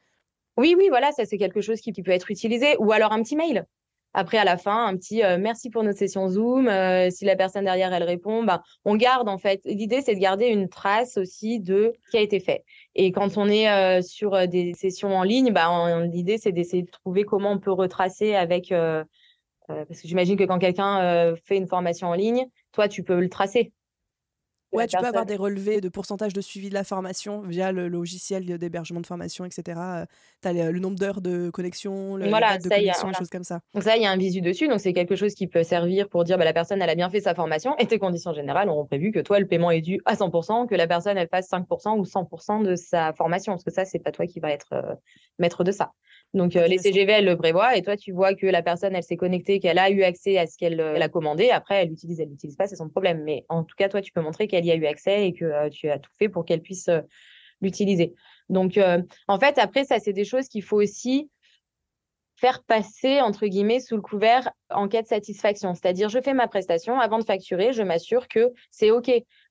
Oui, 0.56 0.74
oui, 0.76 0.86
voilà, 0.88 1.12
ça 1.12 1.24
c'est 1.24 1.38
quelque 1.38 1.60
chose 1.60 1.80
qui, 1.80 1.92
peut 1.92 2.10
être 2.10 2.30
utilisé. 2.30 2.76
Ou 2.78 2.92
alors 2.92 3.12
un 3.12 3.22
petit 3.22 3.36
mail. 3.36 3.66
Après, 4.12 4.38
à 4.38 4.44
la 4.44 4.56
fin, 4.56 4.86
un 4.86 4.96
petit 4.96 5.22
euh, 5.22 5.38
merci 5.38 5.70
pour 5.70 5.84
notre 5.84 5.98
session 5.98 6.28
Zoom. 6.28 6.68
Euh, 6.68 7.10
si 7.10 7.24
la 7.24 7.36
personne 7.36 7.64
derrière, 7.64 7.92
elle 7.92 8.02
répond, 8.02 8.42
bah, 8.42 8.62
on 8.84 8.96
garde 8.96 9.28
en 9.28 9.38
fait. 9.38 9.60
L'idée, 9.64 10.02
c'est 10.02 10.16
de 10.16 10.20
garder 10.20 10.46
une 10.46 10.68
trace 10.68 11.16
aussi 11.16 11.60
de 11.60 11.92
ce 12.04 12.10
qui 12.10 12.16
a 12.16 12.20
été 12.20 12.40
fait. 12.40 12.64
Et 12.96 13.12
quand 13.12 13.38
on 13.38 13.48
est 13.48 14.02
sur 14.02 14.48
des 14.48 14.74
sessions 14.74 15.16
en 15.16 15.22
ligne, 15.22 15.52
bah, 15.52 16.04
l'idée, 16.06 16.38
c'est 16.38 16.52
d'essayer 16.52 16.82
de 16.82 16.90
trouver 16.90 17.22
comment 17.22 17.52
on 17.52 17.58
peut 17.58 17.72
retracer 17.72 18.34
avec. 18.34 18.74
Parce 19.88 20.00
que 20.00 20.09
j'imagine 20.09 20.37
que 20.37 20.44
quand 20.44 20.59
quelqu'un 20.59 21.35
fait 21.44 21.56
une 21.56 21.66
formation 21.68 22.09
en 22.09 22.14
ligne, 22.14 22.46
toi, 22.72 22.88
tu 22.88 23.02
peux 23.02 23.20
le 23.20 23.28
tracer. 23.28 23.72
Ouais, 24.72 24.87
tu 24.87 24.96
peux 24.96 25.06
avoir 25.06 25.26
des 25.26 25.37
relevés 25.37 25.80
de 25.80 25.88
pourcentage 25.88 26.33
de 26.33 26.40
suivi 26.40 26.68
de 26.68 26.74
la 26.74 26.85
formation 26.85 27.40
via 27.42 27.72
le 27.72 27.88
logiciel 27.88 28.44
d'hébergement 28.59 29.00
de 29.00 29.06
formation, 29.06 29.44
etc. 29.44 29.80
Tu 30.42 30.48
as 30.48 30.52
le, 30.52 30.78
nombre 30.78 30.98
d'heures 30.98 31.20
de 31.20 31.50
connexion, 31.50 32.16
le, 32.16 32.28
voilà, 32.28 32.59
de 32.59 32.68
connexion, 32.68 33.09
des 33.09 33.14
choses 33.14 33.30
comme 33.30 33.44
ça. 33.44 33.61
Donc 33.74 33.83
ça, 33.83 33.96
il 33.96 34.02
y 34.02 34.06
a 34.06 34.11
un 34.11 34.16
visu 34.16 34.40
dessus. 34.40 34.68
Donc 34.68 34.80
c'est 34.80 34.92
quelque 34.92 35.16
chose 35.16 35.35
qui 35.35 35.46
peut 35.46 35.64
servir 35.64 36.09
pour 36.09 36.24
dire 36.24 36.38
bah, 36.38 36.44
la 36.44 36.52
personne, 36.52 36.80
elle 36.80 36.90
a 36.90 36.94
bien 36.94 37.11
fait 37.11 37.20
sa 37.20 37.35
formation 37.35 37.76
et 37.78 37.87
tes 37.87 37.98
conditions 37.98 38.33
générales 38.33 38.68
ont 38.68 38.87
prévu 38.87 39.11
que 39.11 39.20
toi, 39.20 39.40
le 39.40 39.46
paiement 39.46 39.70
est 39.70 39.80
dû 39.80 40.00
à 40.04 40.14
100%, 40.14 40.68
que 40.68 40.74
la 40.74 40.87
personne, 40.87 41.18
elle 41.18 41.28
fasse 41.28 41.50
5% 41.50 41.98
ou 41.98 42.04
100% 42.04 42.64
de 42.64 42.76
sa 42.76 43.12
formation. 43.12 43.52
Parce 43.52 43.64
que 43.64 43.72
ça, 43.72 43.85
c'est 43.85 43.98
pas 43.98 44.12
toi 44.12 44.26
qui 44.26 44.40
va 44.40 44.50
être 44.50 44.72
euh, 44.72 44.94
maître 45.38 45.64
de 45.64 45.72
ça. 45.72 45.92
Donc, 46.33 46.54
euh, 46.54 46.66
les 46.68 46.78
CGV, 46.78 47.12
elles 47.12 47.24
le 47.24 47.37
prévoient. 47.37 47.76
Et 47.76 47.83
toi, 47.83 47.96
tu 47.96 48.12
vois 48.12 48.35
que 48.35 48.46
la 48.46 48.62
personne, 48.62 48.94
elle 48.94 49.02
s'est 49.02 49.16
connectée, 49.16 49.59
qu'elle 49.59 49.78
a 49.78 49.90
eu 49.90 50.02
accès 50.04 50.38
à 50.38 50.46
ce 50.46 50.56
qu'elle 50.56 50.80
euh, 50.80 51.00
a 51.00 51.09
commandé. 51.09 51.50
Après, 51.50 51.83
elle 51.83 51.88
l'utilise, 51.88 52.20
elle 52.20 52.28
l'utilise 52.28 52.56
pas, 52.56 52.68
c'est 52.68 52.76
son 52.76 52.88
problème. 52.88 53.22
Mais 53.24 53.44
en 53.48 53.64
tout 53.64 53.74
cas, 53.76 53.88
toi, 53.88 54.00
tu 54.00 54.12
peux 54.12 54.20
montrer 54.20 54.46
qu'elle 54.46 54.60
y 54.64 54.70
a 54.70 54.77
eu 54.77 54.87
accès 54.87 55.27
et 55.29 55.33
que 55.33 55.44
euh, 55.44 55.68
tu 55.68 55.88
as 55.90 55.99
tout 55.99 56.11
fait 56.18 56.29
pour 56.29 56.44
qu'elle 56.44 56.62
puisse 56.62 56.90
l'utiliser. 57.61 58.14
Donc, 58.49 58.79
en 59.29 59.38
fait, 59.38 59.59
après, 59.59 59.85
ça, 59.85 59.99
c'est 59.99 60.12
des 60.12 60.25
choses 60.25 60.49
qu'il 60.49 60.62
faut 60.62 60.81
aussi 60.81 61.31
faire 62.40 62.62
passer, 62.64 63.20
entre 63.20 63.46
guillemets, 63.46 63.81
sous 63.81 63.96
le 63.96 64.03
couvert 64.03 64.51
en 64.70 64.88
cas 64.88 65.03
de 65.03 65.07
satisfaction. 65.07 65.75
C'est-à-dire, 65.75 66.09
je 66.09 66.20
fais 66.20 66.33
ma 66.33 66.49
prestation, 66.49 66.99
avant 66.99 67.18
de 67.18 67.25
facturer, 67.25 67.75
je 67.75 67.83
m'assure 67.83 68.29
que 68.29 68.51
c'est 68.70 68.90
OK. 68.90 69.11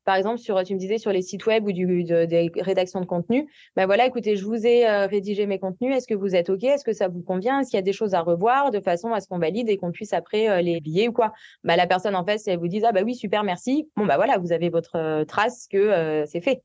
Par 0.10 0.16
exemple, 0.16 0.40
sur, 0.40 0.64
tu 0.64 0.74
me 0.74 0.80
disais 0.80 0.98
sur 0.98 1.12
les 1.12 1.22
sites 1.22 1.46
web 1.46 1.68
ou 1.68 1.72
du, 1.72 2.04
des 2.04 2.52
rédactions 2.56 3.00
de 3.00 3.06
contenu, 3.06 3.48
ben 3.76 3.86
voilà, 3.86 4.08
écoutez, 4.08 4.38
je 4.38 4.44
vous 4.44 4.66
ai 4.66 4.90
euh, 4.90 5.06
rédigé 5.06 5.46
mes 5.46 5.60
contenus, 5.60 5.96
est-ce 5.96 6.08
que 6.08 6.16
vous 6.16 6.36
êtes 6.36 6.50
OK? 6.50 6.64
Est-ce 6.64 6.84
que 6.84 6.94
ça 6.94 7.08
vous 7.08 7.22
convient? 7.22 7.60
Est-ce 7.60 7.70
qu'il 7.70 7.78
y 7.78 7.80
a 7.80 7.84
des 7.84 7.94
choses 7.94 8.16
à 8.16 8.22
revoir 8.22 8.72
de 8.72 8.80
façon 8.80 9.14
à 9.14 9.22
ce 9.22 9.28
qu'on 9.28 9.38
valide 9.38 9.70
et 9.70 9.78
qu'on 9.78 9.92
puisse 9.92 10.14
après 10.14 10.50
euh, 10.50 10.62
les 10.64 10.82
billets 10.82 11.10
ou 11.10 11.12
quoi? 11.12 11.32
Bah, 11.64 11.76
La 11.76 11.86
personne 11.86 12.16
en 12.16 12.26
fait, 12.26 12.40
si 12.40 12.50
elle 12.50 12.58
vous 12.58 12.68
dit, 12.68 12.84
ah 12.84 12.92
bah 12.92 13.02
oui, 13.06 13.14
super, 13.14 13.44
merci, 13.44 13.88
bon, 13.96 14.08
bah 14.08 14.16
voilà, 14.16 14.40
vous 14.40 14.52
avez 14.52 14.70
votre 14.70 14.96
euh, 14.96 15.26
trace 15.26 15.68
que 15.68 16.24
c'est 16.26 16.42
fait. 16.42 16.64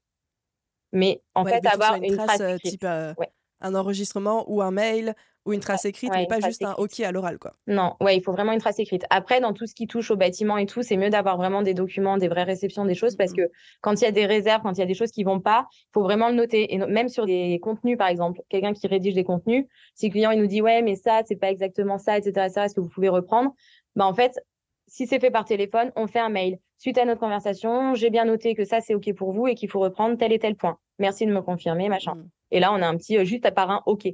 Mais 0.92 1.20
en 1.34 1.44
fait, 1.44 1.66
avoir 1.66 1.96
une 1.96 2.16
trace, 2.16 2.40
type 2.62 2.86
un 2.86 3.74
enregistrement 3.74 4.46
ou 4.50 4.62
un 4.62 4.70
mail 4.70 5.14
Ou 5.46 5.52
une 5.52 5.60
trace 5.60 5.84
écrite, 5.84 6.10
mais 6.12 6.26
pas 6.26 6.40
juste 6.40 6.64
un 6.64 6.72
OK 6.78 7.00
à 7.00 7.12
l'oral, 7.12 7.38
quoi. 7.38 7.54
Non, 7.66 7.96
ouais, 8.00 8.16
il 8.16 8.22
faut 8.22 8.32
vraiment 8.32 8.52
une 8.52 8.60
trace 8.60 8.78
écrite. 8.78 9.04
Après, 9.10 9.40
dans 9.40 9.52
tout 9.52 9.66
ce 9.66 9.74
qui 9.74 9.86
touche 9.86 10.10
au 10.10 10.16
bâtiment 10.16 10.56
et 10.56 10.64
tout, 10.64 10.82
c'est 10.82 10.96
mieux 10.96 11.10
d'avoir 11.10 11.36
vraiment 11.36 11.60
des 11.60 11.74
documents, 11.74 12.16
des 12.16 12.28
vraies 12.28 12.44
réceptions, 12.44 12.86
des 12.86 12.94
choses, 12.94 13.14
parce 13.16 13.32
mmh. 13.32 13.36
que 13.36 13.50
quand 13.82 14.00
il 14.00 14.04
y 14.04 14.06
a 14.06 14.10
des 14.10 14.24
réserves, 14.24 14.62
quand 14.62 14.72
il 14.72 14.78
y 14.78 14.82
a 14.82 14.86
des 14.86 14.94
choses 14.94 15.10
qui 15.10 15.22
vont 15.22 15.40
pas, 15.40 15.66
il 15.70 15.92
faut 15.92 16.02
vraiment 16.02 16.28
le 16.28 16.34
noter. 16.34 16.72
Et 16.72 16.78
même 16.78 17.08
sur 17.08 17.26
des 17.26 17.58
contenus, 17.60 17.98
par 17.98 18.08
exemple, 18.08 18.40
quelqu'un 18.48 18.72
qui 18.72 18.86
rédige 18.86 19.14
des 19.14 19.24
contenus, 19.24 19.66
si 19.94 20.06
le 20.06 20.12
client 20.12 20.30
il 20.30 20.40
nous 20.40 20.46
dit 20.46 20.62
ouais, 20.62 20.80
mais 20.80 20.96
ça, 20.96 21.22
c'est 21.26 21.36
pas 21.36 21.50
exactement 21.50 21.98
ça, 21.98 22.16
etc., 22.16 22.46
etc., 22.46 22.60
est-ce 22.64 22.74
que 22.74 22.80
vous 22.80 22.88
pouvez 22.88 23.10
reprendre? 23.10 23.52
Bah 23.96 24.06
en 24.06 24.14
fait, 24.14 24.40
si 24.86 25.06
c'est 25.06 25.20
fait 25.20 25.30
par 25.30 25.44
téléphone, 25.44 25.92
on 25.96 26.06
fait 26.06 26.20
un 26.20 26.28
mail. 26.28 26.58
Suite 26.78 26.98
à 26.98 27.04
notre 27.04 27.20
conversation, 27.20 27.94
j'ai 27.94 28.10
bien 28.10 28.24
noté 28.24 28.54
que 28.54 28.64
ça 28.64 28.80
c'est 28.80 28.94
ok 28.94 29.14
pour 29.14 29.32
vous 29.32 29.46
et 29.46 29.54
qu'il 29.54 29.70
faut 29.70 29.80
reprendre 29.80 30.16
tel 30.16 30.32
et 30.32 30.38
tel 30.38 30.56
point. 30.56 30.78
Merci 30.98 31.26
de 31.26 31.32
me 31.32 31.42
confirmer, 31.42 31.88
machin. 31.88 32.14
Mmh. 32.14 32.28
Et 32.50 32.60
là, 32.60 32.72
on 32.72 32.80
a 32.82 32.86
un 32.86 32.96
petit 32.96 33.18
euh, 33.18 33.24
juste 33.24 33.46
à 33.46 33.52
part 33.52 33.70
un 33.70 33.82
ok 33.86 34.08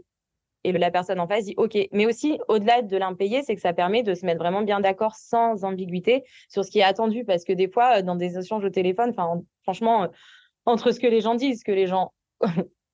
et 0.65 0.73
la 0.73 0.91
personne 0.91 1.21
en 1.21 1.27
face 1.27 1.45
dit 1.45 1.55
OK. 1.57 1.77
Mais 1.93 2.07
aussi, 2.07 2.39
au-delà 2.49 2.83
de 2.83 2.97
l'impayé, 2.97 3.43
c'est 3.43 3.55
que 3.55 3.61
ça 3.61 3.73
permet 3.73 4.03
de 4.03 4.15
se 4.15 4.27
mettre 4.27 4.39
vraiment 4.39 4.63
bien 4.63 4.81
d'accord 4.81 5.15
sans 5.15 5.65
ambiguïté 5.65 6.25
sur 6.49 6.65
ce 6.65 6.71
qui 6.71 6.81
est 6.81 6.85
attendu. 6.85 7.25
Parce 7.25 7.45
que 7.45 7.53
des 7.53 7.69
fois, 7.69 7.99
euh, 7.99 8.03
dans 8.03 8.17
des 8.17 8.39
échanges 8.39 8.65
au 8.65 8.71
téléphone, 8.71 9.15
franchement, 9.63 10.05
euh, 10.05 10.09
entre 10.67 10.93
ce 10.93 11.01
que 11.01 11.07
les 11.07 11.21
gens 11.21 11.35
disent, 11.35 11.61
ce 11.61 11.65
que 11.65 11.73
les 11.73 11.87
gens 11.87 12.13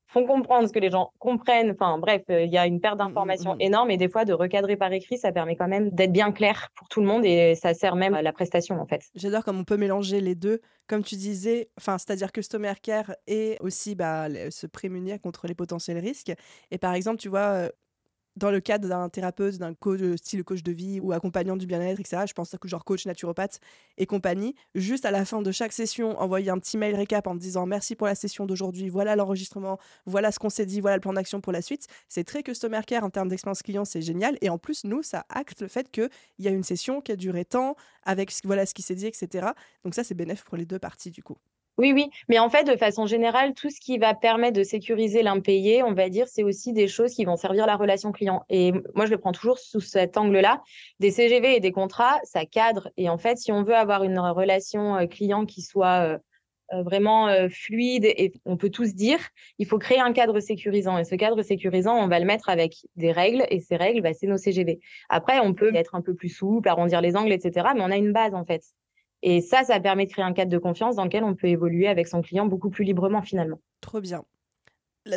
font 0.08 0.24
comprendre, 0.24 0.68
ce 0.68 0.72
que 0.72 0.78
les 0.78 0.90
gens 0.90 1.12
comprennent. 1.18 1.72
Enfin, 1.72 1.98
bref, 1.98 2.22
euh, 2.30 2.42
il 2.42 2.52
y 2.52 2.58
a 2.58 2.66
une 2.66 2.80
perte 2.80 2.94
mmh, 2.94 3.02
mmh, 3.02 3.08
d'informations 3.08 3.54
mmh. 3.54 3.60
énorme 3.60 3.90
et 3.90 3.96
des 3.96 4.08
fois, 4.08 4.24
de 4.24 4.32
recadrer 4.32 4.76
par 4.76 4.92
écrit, 4.92 5.18
ça 5.18 5.32
permet 5.32 5.56
quand 5.56 5.68
même 5.68 5.90
d'être 5.90 6.12
bien 6.12 6.32
clair 6.32 6.68
pour 6.74 6.88
tout 6.88 7.00
le 7.00 7.06
monde 7.06 7.24
et 7.24 7.54
ça 7.54 7.74
sert 7.74 7.96
même 7.96 8.14
à 8.14 8.22
la 8.22 8.32
prestation, 8.32 8.80
en 8.80 8.86
fait. 8.86 9.02
J'adore 9.14 9.44
comme 9.44 9.58
on 9.58 9.64
peut 9.64 9.76
mélanger 9.76 10.20
les 10.20 10.34
deux. 10.34 10.60
Comme 10.88 11.02
tu 11.02 11.16
disais, 11.16 11.68
enfin, 11.78 11.98
c'est-à-dire 11.98 12.30
customer 12.30 12.74
care 12.80 13.12
et 13.26 13.56
aussi 13.60 13.96
bah, 13.96 14.28
se 14.50 14.68
prémunir 14.68 15.20
contre 15.20 15.48
les 15.48 15.54
potentiels 15.54 15.98
risques. 15.98 16.32
Et 16.70 16.78
par 16.78 16.94
exemple, 16.94 17.18
tu 17.18 17.28
vois, 17.28 17.70
dans 18.36 18.50
le 18.50 18.60
cadre 18.60 18.88
d'un 18.88 19.08
thérapeute, 19.08 19.56
d'un 19.58 19.74
coach, 19.74 20.00
euh, 20.00 20.16
style 20.16 20.44
coach 20.44 20.62
de 20.62 20.72
vie 20.72 21.00
ou 21.00 21.12
accompagnant 21.12 21.56
du 21.56 21.66
bien-être, 21.66 21.98
etc., 22.00 22.22
je 22.28 22.32
pense 22.34 22.54
que 22.60 22.68
genre 22.68 22.84
coach 22.84 23.06
naturopathe 23.06 23.60
et 23.98 24.06
compagnie, 24.06 24.54
juste 24.74 25.04
à 25.04 25.10
la 25.10 25.24
fin 25.24 25.42
de 25.42 25.50
chaque 25.50 25.72
session, 25.72 26.18
envoyer 26.20 26.50
un 26.50 26.58
petit 26.58 26.76
mail 26.76 26.94
récap 26.94 27.26
en 27.26 27.34
disant 27.34 27.66
merci 27.66 27.96
pour 27.96 28.06
la 28.06 28.14
session 28.14 28.46
d'aujourd'hui, 28.46 28.88
voilà 28.88 29.16
l'enregistrement, 29.16 29.78
voilà 30.04 30.30
ce 30.32 30.38
qu'on 30.38 30.50
s'est 30.50 30.66
dit, 30.66 30.80
voilà 30.80 30.96
le 30.96 31.00
plan 31.00 31.14
d'action 31.14 31.40
pour 31.40 31.52
la 31.52 31.62
suite. 31.62 31.86
C'est 32.08 32.24
très 32.24 32.42
customer 32.42 32.80
care 32.86 33.04
en 33.04 33.10
termes 33.10 33.28
d'expérience 33.28 33.62
client, 33.62 33.84
c'est 33.84 34.02
génial. 34.02 34.36
Et 34.40 34.50
en 34.50 34.58
plus, 34.58 34.84
nous, 34.84 35.02
ça 35.02 35.24
acte 35.28 35.62
le 35.62 35.68
fait 35.68 35.90
qu'il 35.90 36.10
y 36.38 36.48
a 36.48 36.50
une 36.50 36.64
session 36.64 37.00
qui 37.00 37.12
a 37.12 37.16
duré 37.16 37.44
tant, 37.44 37.76
avec 38.04 38.32
voilà 38.44 38.66
ce 38.66 38.74
qui 38.74 38.82
s'est 38.82 38.94
dit, 38.94 39.06
etc. 39.06 39.48
Donc 39.84 39.94
ça, 39.94 40.04
c'est 40.04 40.14
bénéfique 40.14 40.44
pour 40.44 40.56
les 40.56 40.66
deux 40.66 40.78
parties 40.78 41.10
du 41.10 41.22
coup. 41.22 41.38
Oui, 41.78 41.92
oui, 41.92 42.08
mais 42.30 42.38
en 42.38 42.48
fait, 42.48 42.64
de 42.64 42.74
façon 42.74 43.04
générale, 43.04 43.52
tout 43.52 43.68
ce 43.68 43.80
qui 43.80 43.98
va 43.98 44.14
permettre 44.14 44.56
de 44.56 44.62
sécuriser 44.62 45.22
l'impayé, 45.22 45.82
on 45.82 45.92
va 45.92 46.08
dire, 46.08 46.26
c'est 46.26 46.42
aussi 46.42 46.72
des 46.72 46.88
choses 46.88 47.12
qui 47.12 47.26
vont 47.26 47.36
servir 47.36 47.66
la 47.66 47.76
relation 47.76 48.12
client. 48.12 48.44
Et 48.48 48.72
moi, 48.94 49.04
je 49.04 49.10
le 49.10 49.18
prends 49.18 49.32
toujours 49.32 49.58
sous 49.58 49.80
cet 49.80 50.16
angle-là. 50.16 50.62
Des 51.00 51.10
CGV 51.10 51.56
et 51.56 51.60
des 51.60 51.72
contrats, 51.72 52.18
ça 52.24 52.46
cadre. 52.46 52.90
Et 52.96 53.10
en 53.10 53.18
fait, 53.18 53.36
si 53.36 53.52
on 53.52 53.62
veut 53.62 53.74
avoir 53.74 54.04
une 54.04 54.18
relation 54.18 55.06
client 55.06 55.44
qui 55.44 55.60
soit 55.60 56.18
vraiment 56.72 57.28
fluide 57.50 58.06
et 58.06 58.32
on 58.46 58.56
peut 58.56 58.70
tous 58.70 58.94
dire, 58.94 59.18
il 59.58 59.66
faut 59.66 59.78
créer 59.78 60.00
un 60.00 60.14
cadre 60.14 60.40
sécurisant. 60.40 60.96
Et 60.96 61.04
ce 61.04 61.14
cadre 61.14 61.42
sécurisant, 61.42 61.94
on 61.94 62.08
va 62.08 62.18
le 62.18 62.24
mettre 62.24 62.48
avec 62.48 62.86
des 62.96 63.12
règles. 63.12 63.44
Et 63.50 63.60
ces 63.60 63.76
règles, 63.76 64.00
bah, 64.00 64.14
c'est 64.14 64.26
nos 64.26 64.38
CGV. 64.38 64.80
Après, 65.10 65.40
on 65.40 65.52
peut 65.52 65.74
être 65.74 65.94
un 65.94 66.00
peu 66.00 66.14
plus 66.14 66.30
souple, 66.30 66.70
arrondir 66.70 67.02
les 67.02 67.16
angles, 67.16 67.32
etc. 67.32 67.66
Mais 67.74 67.82
on 67.82 67.90
a 67.90 67.96
une 67.98 68.12
base, 68.12 68.34
en 68.34 68.46
fait. 68.46 68.62
Et 69.28 69.40
ça, 69.40 69.64
ça 69.64 69.80
permet 69.80 70.06
de 70.06 70.12
créer 70.12 70.24
un 70.24 70.32
cadre 70.32 70.52
de 70.52 70.58
confiance 70.58 70.94
dans 70.94 71.02
lequel 71.02 71.24
on 71.24 71.34
peut 71.34 71.48
évoluer 71.48 71.88
avec 71.88 72.06
son 72.06 72.22
client 72.22 72.46
beaucoup 72.46 72.70
plus 72.70 72.84
librement 72.84 73.22
finalement. 73.22 73.58
Trop 73.80 74.00
bien. 74.00 74.22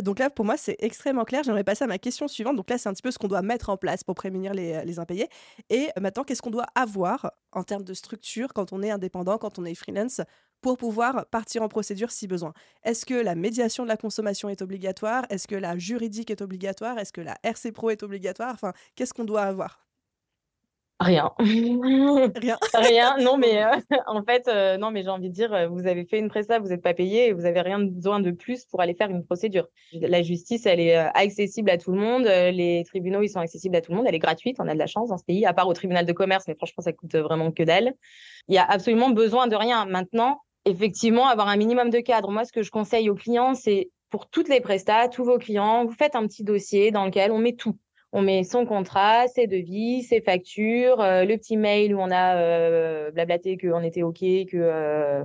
Donc 0.02 0.18
là, 0.18 0.32
pour 0.32 0.46
moi, 0.46 0.58
c'est 0.58 0.76
extrêmement 0.80 1.26
clair. 1.26 1.44
J'aimerais 1.44 1.64
passer 1.64 1.84
à 1.84 1.88
ma 1.88 2.00
question 2.00 2.28
suivante. 2.28 2.56
Donc 2.56 2.72
là, 2.72 2.80
c'est 2.80 2.90
un 2.90 2.94
petit 2.94 3.04
peu 3.04 3.12
ce 3.12 3.20
qu'on 3.20 3.28
doit 3.28 3.44
mettre 3.44 3.70
en 3.70 3.78
place 3.78 4.04
pour 4.04 4.16
prémunir 4.16 4.56
les, 4.56 4.84
les 4.84 4.98
impayés. 4.98 5.28
Et 5.70 5.90
maintenant, 6.02 6.24
qu'est-ce 6.24 6.42
qu'on 6.42 6.50
doit 6.50 6.66
avoir 6.74 7.32
en 7.52 7.62
termes 7.62 7.84
de 7.84 7.94
structure 7.94 8.52
quand 8.56 8.74
on 8.74 8.82
est 8.82 8.90
indépendant, 8.90 9.38
quand 9.38 9.60
on 9.60 9.66
est 9.66 9.76
freelance, 9.76 10.22
pour 10.62 10.78
pouvoir 10.78 11.28
partir 11.28 11.62
en 11.62 11.68
procédure 11.68 12.10
si 12.10 12.26
besoin? 12.26 12.54
Est-ce 12.84 13.06
que 13.06 13.14
la 13.14 13.36
médiation 13.36 13.84
de 13.84 13.90
la 13.90 13.98
consommation 13.98 14.50
est 14.50 14.64
obligatoire? 14.64 15.28
Est-ce 15.30 15.48
que 15.48 15.56
la 15.56 15.78
juridique 15.78 16.32
est 16.32 16.42
obligatoire? 16.42 16.98
Est-ce 16.98 17.14
que 17.14 17.22
la 17.22 17.38
RC 17.44 17.72
Pro 17.74 17.92
est 17.92 18.02
obligatoire? 18.02 18.54
Enfin, 18.56 18.74
qu'est-ce 18.96 19.14
qu'on 19.14 19.24
doit 19.24 19.44
avoir? 19.44 19.89
Rien. 21.00 21.32
Rien. 21.40 21.80
rien. 22.74 23.18
Non, 23.20 23.38
mais 23.38 23.64
euh, 23.64 23.72
en 24.08 24.22
fait, 24.24 24.50
euh, 24.50 24.78
non, 24.78 24.92
mais 24.92 25.02
j'ai 25.04 25.10
envie 25.10 25.30
de 25.30 25.34
dire, 25.34 25.54
euh, 25.54 25.68
vous 25.68 25.88
avez 25.88 26.04
fait 26.04 26.20
une 26.20 26.28
presta, 26.28 26.60
vous 26.60 26.68
n'êtes 26.68 26.82
pas 26.82 26.94
payé 26.94 27.28
et 27.28 27.34
vous 27.34 27.46
avez 27.46 27.62
rien 27.62 27.80
besoin 27.80 28.20
de 28.20 28.32
plus 28.32 28.66
pour 28.66 28.82
aller 28.82 28.94
faire 28.94 29.10
une 29.10 29.24
procédure. 29.24 29.68
La 29.94 30.22
justice, 30.22 30.66
elle 30.66 30.82
est 30.82 30.96
accessible 30.96 31.70
à 31.70 31.78
tout 31.78 31.94
le 31.94 32.00
monde. 32.00 32.24
Les 32.26 32.84
tribunaux, 32.86 33.22
ils 33.22 33.30
sont 33.30 33.40
accessibles 33.40 33.78
à 33.78 33.82
tout 33.82 33.92
le 33.92 33.98
monde. 33.98 34.08
Elle 34.08 34.16
est 34.16 34.20
gratuite. 34.20 34.58
On 34.60 34.68
a 34.68 34.74
de 34.74 34.80
la 34.80 34.88
chance 34.88 35.08
dans 35.08 35.18
ce 35.18 35.24
pays, 35.24 35.46
à 35.46 35.54
part 35.54 35.68
au 35.70 35.74
tribunal 35.74 36.06
de 36.06 36.14
commerce, 36.14 36.46
mais 36.48 36.56
franchement, 36.56 36.84
ça 36.84 36.92
coûte 36.92 37.16
vraiment 37.16 37.52
que 37.52 37.64
dalle. 37.64 37.94
Il 38.50 38.56
y 38.56 38.58
a 38.58 38.66
absolument 38.66 39.10
besoin 39.10 39.48
de 39.48 39.56
rien. 39.56 39.86
Maintenant, 39.86 40.42
effectivement, 40.66 41.28
avoir 41.28 41.48
un 41.48 41.56
minimum 41.56 41.92
de 41.92 42.00
cadre. 42.00 42.30
Moi, 42.30 42.44
ce 42.44 42.52
que 42.52 42.62
je 42.62 42.72
conseille 42.72 43.10
aux 43.10 43.16
clients, 43.16 43.54
c'est 43.54 43.90
pour 44.10 44.30
toutes 44.30 44.50
les 44.50 44.60
prestats, 44.60 45.08
tous 45.08 45.24
vos 45.24 45.38
clients, 45.38 45.86
vous 45.86 45.94
faites 45.94 46.16
un 46.16 46.26
petit 46.28 46.44
dossier 46.44 46.92
dans 46.92 47.06
lequel 47.06 47.32
on 47.32 47.38
met 47.38 47.54
tout 47.54 47.78
on 48.12 48.22
met 48.22 48.44
son 48.44 48.66
contrat, 48.66 49.28
ses 49.28 49.48
devis, 49.48 50.04
ses 50.04 50.22
factures, 50.22 51.00
euh, 51.02 51.26
le 51.26 51.38
petit 51.38 51.58
mail 51.58 51.94
où 51.94 52.00
on 52.00 52.10
a 52.10 52.38
euh, 52.38 53.12
blablaté 53.12 53.58
qu'on 53.58 53.84
était 53.84 54.04
OK, 54.04 54.20
que, 54.20 54.48
euh, 54.56 55.24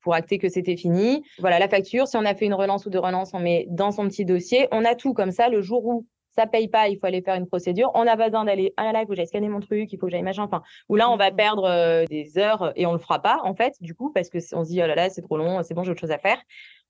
pour 0.00 0.14
acter 0.14 0.38
que 0.38 0.48
c'était 0.48 0.76
fini. 0.76 1.22
Voilà, 1.38 1.58
la 1.58 1.68
facture. 1.68 2.08
Si 2.08 2.16
on 2.16 2.24
a 2.24 2.34
fait 2.34 2.46
une 2.46 2.54
relance 2.54 2.86
ou 2.86 2.90
deux 2.90 2.98
relances, 2.98 3.32
on 3.34 3.40
met 3.40 3.66
dans 3.68 3.90
son 3.90 4.08
petit 4.08 4.24
dossier. 4.24 4.68
On 4.72 4.84
a 4.84 4.94
tout 4.94 5.12
comme 5.12 5.32
ça. 5.32 5.48
Le 5.48 5.60
jour 5.60 5.84
où 5.84 6.06
ça 6.34 6.46
paye 6.46 6.68
pas, 6.68 6.88
il 6.88 6.98
faut 6.98 7.06
aller 7.06 7.22
faire 7.22 7.36
une 7.36 7.46
procédure. 7.46 7.90
On 7.94 8.04
n'a 8.04 8.16
pas 8.16 8.26
besoin 8.26 8.44
d'aller, 8.44 8.72
ah 8.76 8.84
là 8.84 8.92
là, 8.92 9.00
il 9.02 9.04
faut 9.04 9.10
que 9.10 9.16
j'aille 9.16 9.28
scanner 9.28 9.48
mon 9.48 9.60
truc, 9.60 9.92
il 9.92 9.98
faut 9.98 10.06
que 10.06 10.12
j'aille 10.12 10.22
machin. 10.22 10.42
Enfin, 10.42 10.62
où 10.88 10.96
là, 10.96 11.10
on 11.10 11.16
va 11.16 11.30
perdre 11.30 11.64
euh, 11.64 12.04
des 12.06 12.38
heures 12.38 12.72
et 12.74 12.86
on 12.86 12.92
le 12.92 12.98
fera 12.98 13.20
pas, 13.20 13.40
en 13.44 13.54
fait, 13.54 13.74
du 13.80 13.94
coup, 13.94 14.10
parce 14.12 14.30
que 14.30 14.38
on 14.54 14.64
se 14.64 14.70
dit, 14.70 14.82
oh 14.82 14.86
là 14.86 14.94
là, 14.94 15.10
c'est 15.10 15.22
trop 15.22 15.36
long, 15.36 15.62
c'est 15.62 15.74
bon, 15.74 15.84
j'ai 15.84 15.92
autre 15.92 16.00
chose 16.00 16.10
à 16.10 16.18
faire 16.18 16.38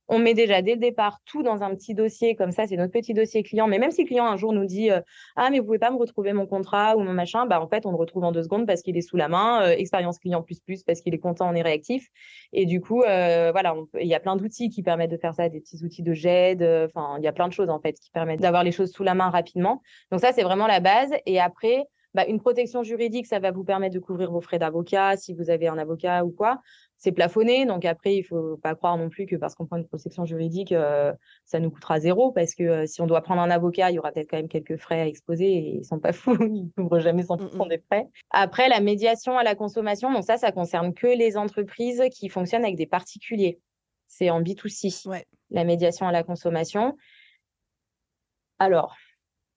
on 0.09 0.19
met 0.19 0.35
déjà 0.35 0.63
dès 0.63 0.75
le 0.75 0.81
départ 0.81 1.21
tout 1.25 1.43
dans 1.43 1.63
un 1.63 1.75
petit 1.75 1.95
dossier, 1.95 2.35
comme 2.35 2.51
ça, 2.53 2.67
c'est 2.67 2.77
notre 2.77 2.93
petit 2.93 3.15
dossier 3.15 3.43
client. 3.43 3.67
Mais 3.67 3.79
même 3.79 3.91
si 3.91 4.03
le 4.03 4.07
client 4.07 4.27
un 4.27 4.37
jour 4.37 4.53
nous 4.53 4.65
dit 4.65 4.91
euh, 4.91 5.01
Ah, 5.37 5.51
mais 5.51 5.59
vous 5.59 5.67
pouvez 5.67 5.79
pas 5.79 5.91
me 5.91 5.97
retrouver 5.97 6.33
mon 6.33 6.47
contrat 6.47 6.97
ou 6.97 7.01
mon 7.01 7.13
machin, 7.13 7.47
bah 7.47 7.61
en 7.61 7.69
fait, 7.69 7.87
on 7.87 7.91
le 7.91 7.97
retrouve 7.97 8.25
en 8.25 8.33
deux 8.33 8.43
secondes 8.43 8.67
parce 8.67 8.83
qu'il 8.83 8.97
est 8.97 9.03
sous 9.03 9.17
la 9.17 9.29
main, 9.29 9.63
euh, 9.63 9.71
expérience 9.71 10.19
client 10.19 10.43
plus 10.43 10.61
plus 10.61 10.83
parce 10.83 11.01
qu'il 11.01 11.15
est 11.15 11.19
content, 11.19 11.49
on 11.51 11.55
est 11.55 11.63
réactif. 11.63 12.09
Et 12.53 12.67
du 12.67 12.81
coup, 12.81 13.03
euh, 13.03 13.51
voilà, 13.53 13.75
il 14.01 14.07
y 14.07 14.15
a 14.15 14.21
plein 14.21 14.37
d'outils 14.37 14.69
qui 14.69 14.83
permettent 14.83 15.11
de 15.11 15.17
faire 15.17 15.35
ça, 15.35 15.49
des 15.49 15.61
petits 15.61 15.85
outils 15.85 16.03
de 16.03 16.13
GED, 16.13 16.63
enfin, 16.63 17.17
il 17.19 17.25
y 17.25 17.29
a 17.29 17.33
plein 17.33 17.49
de 17.49 17.53
choses 17.53 17.71
en 17.71 17.81
fait 17.81 17.95
qui 17.95 18.11
permettent 18.11 18.41
d'avoir 18.41 18.65
les 18.65 18.73
choses 18.73 18.93
sous 18.93 19.05
la 19.05 19.15
main 19.15 19.31
rapidement. 19.31 19.83
Donc 20.11 20.21
ça, 20.21 20.33
c'est 20.33 20.43
vraiment 20.43 20.67
la 20.67 20.81
base. 20.81 21.13
Et 21.27 21.41
après, 21.41 21.87
bah, 22.15 22.25
une 22.27 22.41
protection 22.41 22.85
juridique, 22.85 23.27
ça 23.27 23.41
va 23.41 23.51
vous 23.51 23.65
permettre 23.65 23.95
de 23.95 23.99
couvrir 23.99 24.31
vos 24.31 24.41
frais 24.41 24.61
d'avocat 24.61 25.17
si 25.17 25.35
vous 25.35 25.51
avez 25.51 25.67
un 25.67 25.79
avocat 25.79 26.25
ou 26.25 26.31
quoi 26.31 26.61
c'est 27.05 27.13
plafonné. 27.13 27.67
Donc 27.67 27.85
après, 27.85 28.17
il 28.17 28.23
faut 28.23 28.57
pas 28.57 28.75
croire 28.75 28.97
non 28.97 29.11
plus 29.11 29.27
que 29.27 29.37
parce 29.37 29.55
qu'on 29.55 29.67
prend 29.67 29.77
une 29.77 29.87
protection 29.87 30.25
juridique, 30.25 30.73
euh, 30.73 31.13
ça 31.45 31.61
nous 31.61 31.71
coûtera 31.71 32.01
zéro. 32.01 32.33
Parce 32.33 32.55
que 32.55 32.63
euh, 32.63 32.87
si 32.87 33.03
on 33.03 33.07
doit 33.07 33.21
prendre 33.21 33.43
un 33.43 33.51
avocat, 33.51 33.91
il 33.91 33.97
y 33.97 33.99
aura 33.99 34.11
peut-être 34.11 34.31
quand 34.31 34.39
même 34.39 34.49
quelques 34.49 34.79
frais 34.79 35.03
à 35.03 35.07
exposer 35.07 35.53
et 35.53 35.77
ils 35.77 35.85
sont 35.85 36.01
pas 36.01 36.13
fous, 36.15 36.37
ils 36.41 36.71
couvrent 36.77 37.01
jamais 37.01 37.23
100% 37.23 37.43
mmh, 37.43 37.63
mmh. 37.63 37.69
des 37.69 37.79
frais. 37.79 38.09
Après, 38.31 38.71
la 38.71 38.81
médiation 38.81 39.37
à 39.37 39.43
la 39.43 39.55
consommation, 39.55 40.11
donc 40.11 40.25
ça, 40.25 40.39
ça 40.39 40.51
concerne 40.51 40.95
que 40.95 41.07
les 41.07 41.37
entreprises 41.37 42.03
qui 42.11 42.31
fonctionnent 42.31 42.65
avec 42.65 42.77
des 42.77 42.87
particuliers. 42.87 43.61
C'est 44.07 44.31
en 44.31 44.41
B2C, 44.41 45.25
la 45.51 45.65
médiation 45.65 46.09
à 46.09 46.13
la 46.13 46.23
consommation. 46.23 46.97
Alors, 48.59 48.97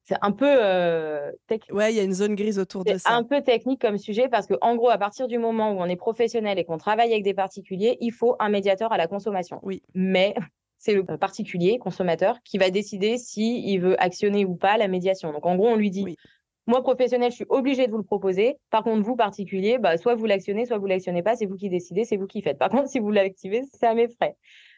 c'est 0.07 0.15
un 0.21 0.31
peu 0.31 0.47
euh, 0.47 1.33
technique. 1.47 1.77
Ouais, 1.77 1.91
il 1.91 1.97
y 1.97 1.99
a 1.99 2.03
une 2.03 2.13
zone 2.13 2.35
grise 2.35 2.59
autour 2.59 2.85
de 2.85 2.97
ça. 2.97 3.13
Un 3.13 3.23
peu 3.23 3.41
technique 3.41 3.81
comme 3.81 3.97
sujet 3.97 4.29
parce 4.29 4.47
que 4.47 4.53
en 4.61 4.77
gros, 4.77 4.89
à 4.89 4.97
partir 4.97 5.27
du 5.27 5.37
moment 5.37 5.73
où 5.73 5.81
on 5.81 5.85
est 5.85 5.97
professionnel 5.97 6.57
et 6.57 6.63
qu'on 6.63 6.77
travaille 6.77 7.11
avec 7.11 7.23
des 7.23 7.33
particuliers, 7.33 7.97
il 7.99 8.13
faut 8.13 8.37
un 8.39 8.47
médiateur 8.47 8.93
à 8.93 8.97
la 8.97 9.07
consommation. 9.07 9.59
Oui. 9.63 9.83
Mais 9.95 10.33
c'est 10.77 10.93
le 10.93 11.03
particulier 11.03 11.77
consommateur 11.77 12.37
qui 12.45 12.57
va 12.57 12.69
décider 12.69 13.17
s'il 13.17 13.67
il 13.67 13.79
veut 13.79 14.01
actionner 14.01 14.45
ou 14.45 14.55
pas 14.55 14.77
la 14.77 14.87
médiation. 14.87 15.33
Donc 15.33 15.45
en 15.45 15.57
gros, 15.57 15.67
on 15.67 15.75
lui 15.75 15.91
dit 15.91 16.15
Moi, 16.67 16.81
professionnel, 16.81 17.31
je 17.31 17.35
suis 17.35 17.45
obligé 17.49 17.85
de 17.87 17.91
vous 17.91 17.97
le 17.97 18.03
proposer. 18.03 18.59
Par 18.69 18.83
contre, 18.83 19.03
vous, 19.03 19.17
particulier, 19.17 19.77
bah, 19.77 19.97
soit 19.97 20.15
vous 20.15 20.25
l'actionnez, 20.25 20.65
soit 20.65 20.77
vous 20.77 20.87
l'actionnez 20.87 21.21
pas. 21.21 21.35
C'est 21.35 21.47
vous 21.47 21.57
qui 21.57 21.67
décidez, 21.67 22.05
c'est 22.05 22.15
vous 22.15 22.27
qui 22.27 22.41
faites. 22.41 22.57
Par 22.57 22.69
contre, 22.69 22.87
si 22.87 22.99
vous 22.99 23.11
l'activez, 23.11 23.63
c'est 23.73 23.85
à 23.85 23.93
mes 23.93 24.07
frais. 24.07 24.37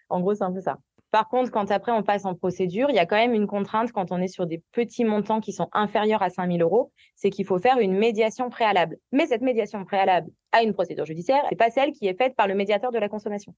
En 0.09 0.21
gros, 0.21 0.33
c'est 0.33 0.43
un 0.43 0.51
peu 0.51 0.61
ça. 0.61 0.79
Par 1.11 1.27
contre, 1.27 1.51
quand 1.51 1.71
après 1.71 1.91
on 1.91 2.03
passe 2.03 2.25
en 2.25 2.35
procédure, 2.35 2.89
il 2.89 2.95
y 2.95 2.99
a 2.99 3.05
quand 3.05 3.15
même 3.15 3.33
une 3.33 3.47
contrainte 3.47 3.91
quand 3.91 4.11
on 4.11 4.21
est 4.21 4.27
sur 4.27 4.45
des 4.45 4.61
petits 4.71 5.03
montants 5.03 5.41
qui 5.41 5.53
sont 5.53 5.67
inférieurs 5.71 6.21
à 6.21 6.29
5 6.29 6.51
000 6.51 6.61
euros, 6.61 6.91
c'est 7.15 7.31
qu'il 7.31 7.45
faut 7.45 7.57
faire 7.57 7.79
une 7.79 7.97
médiation 7.97 8.49
préalable. 8.49 8.97
Mais 9.11 9.25
cette 9.25 9.41
médiation 9.41 9.83
préalable 9.85 10.29
à 10.51 10.61
une 10.61 10.73
procédure 10.73 11.05
judiciaire, 11.05 11.43
c'est 11.49 11.55
pas 11.55 11.71
celle 11.71 11.91
qui 11.93 12.07
est 12.07 12.15
faite 12.15 12.35
par 12.35 12.47
le 12.47 12.53
médiateur 12.53 12.91
de 12.91 12.99
la 12.99 13.09
consommation. 13.09 13.55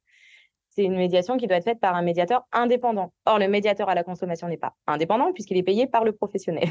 C'est 0.70 0.86
une 0.86 0.96
médiation 0.96 1.36
qui 1.36 1.48
doit 1.48 1.58
être 1.58 1.66
faite 1.66 1.82
par 1.82 1.96
un 1.96 2.02
médiateur 2.02 2.44
indépendant. 2.54 3.12
Or, 3.26 3.40
le 3.40 3.50
médiateur 3.50 3.90
à 3.90 3.96
la 3.96 4.04
consommation 4.04 4.48
n'est 4.48 4.58
pas 4.58 4.74
indépendant 4.88 5.34
puisqu'il 5.34 5.58
est 5.58 5.64
payé 5.64 5.88
par 5.88 6.06
le 6.06 6.14
professionnel. 6.14 6.70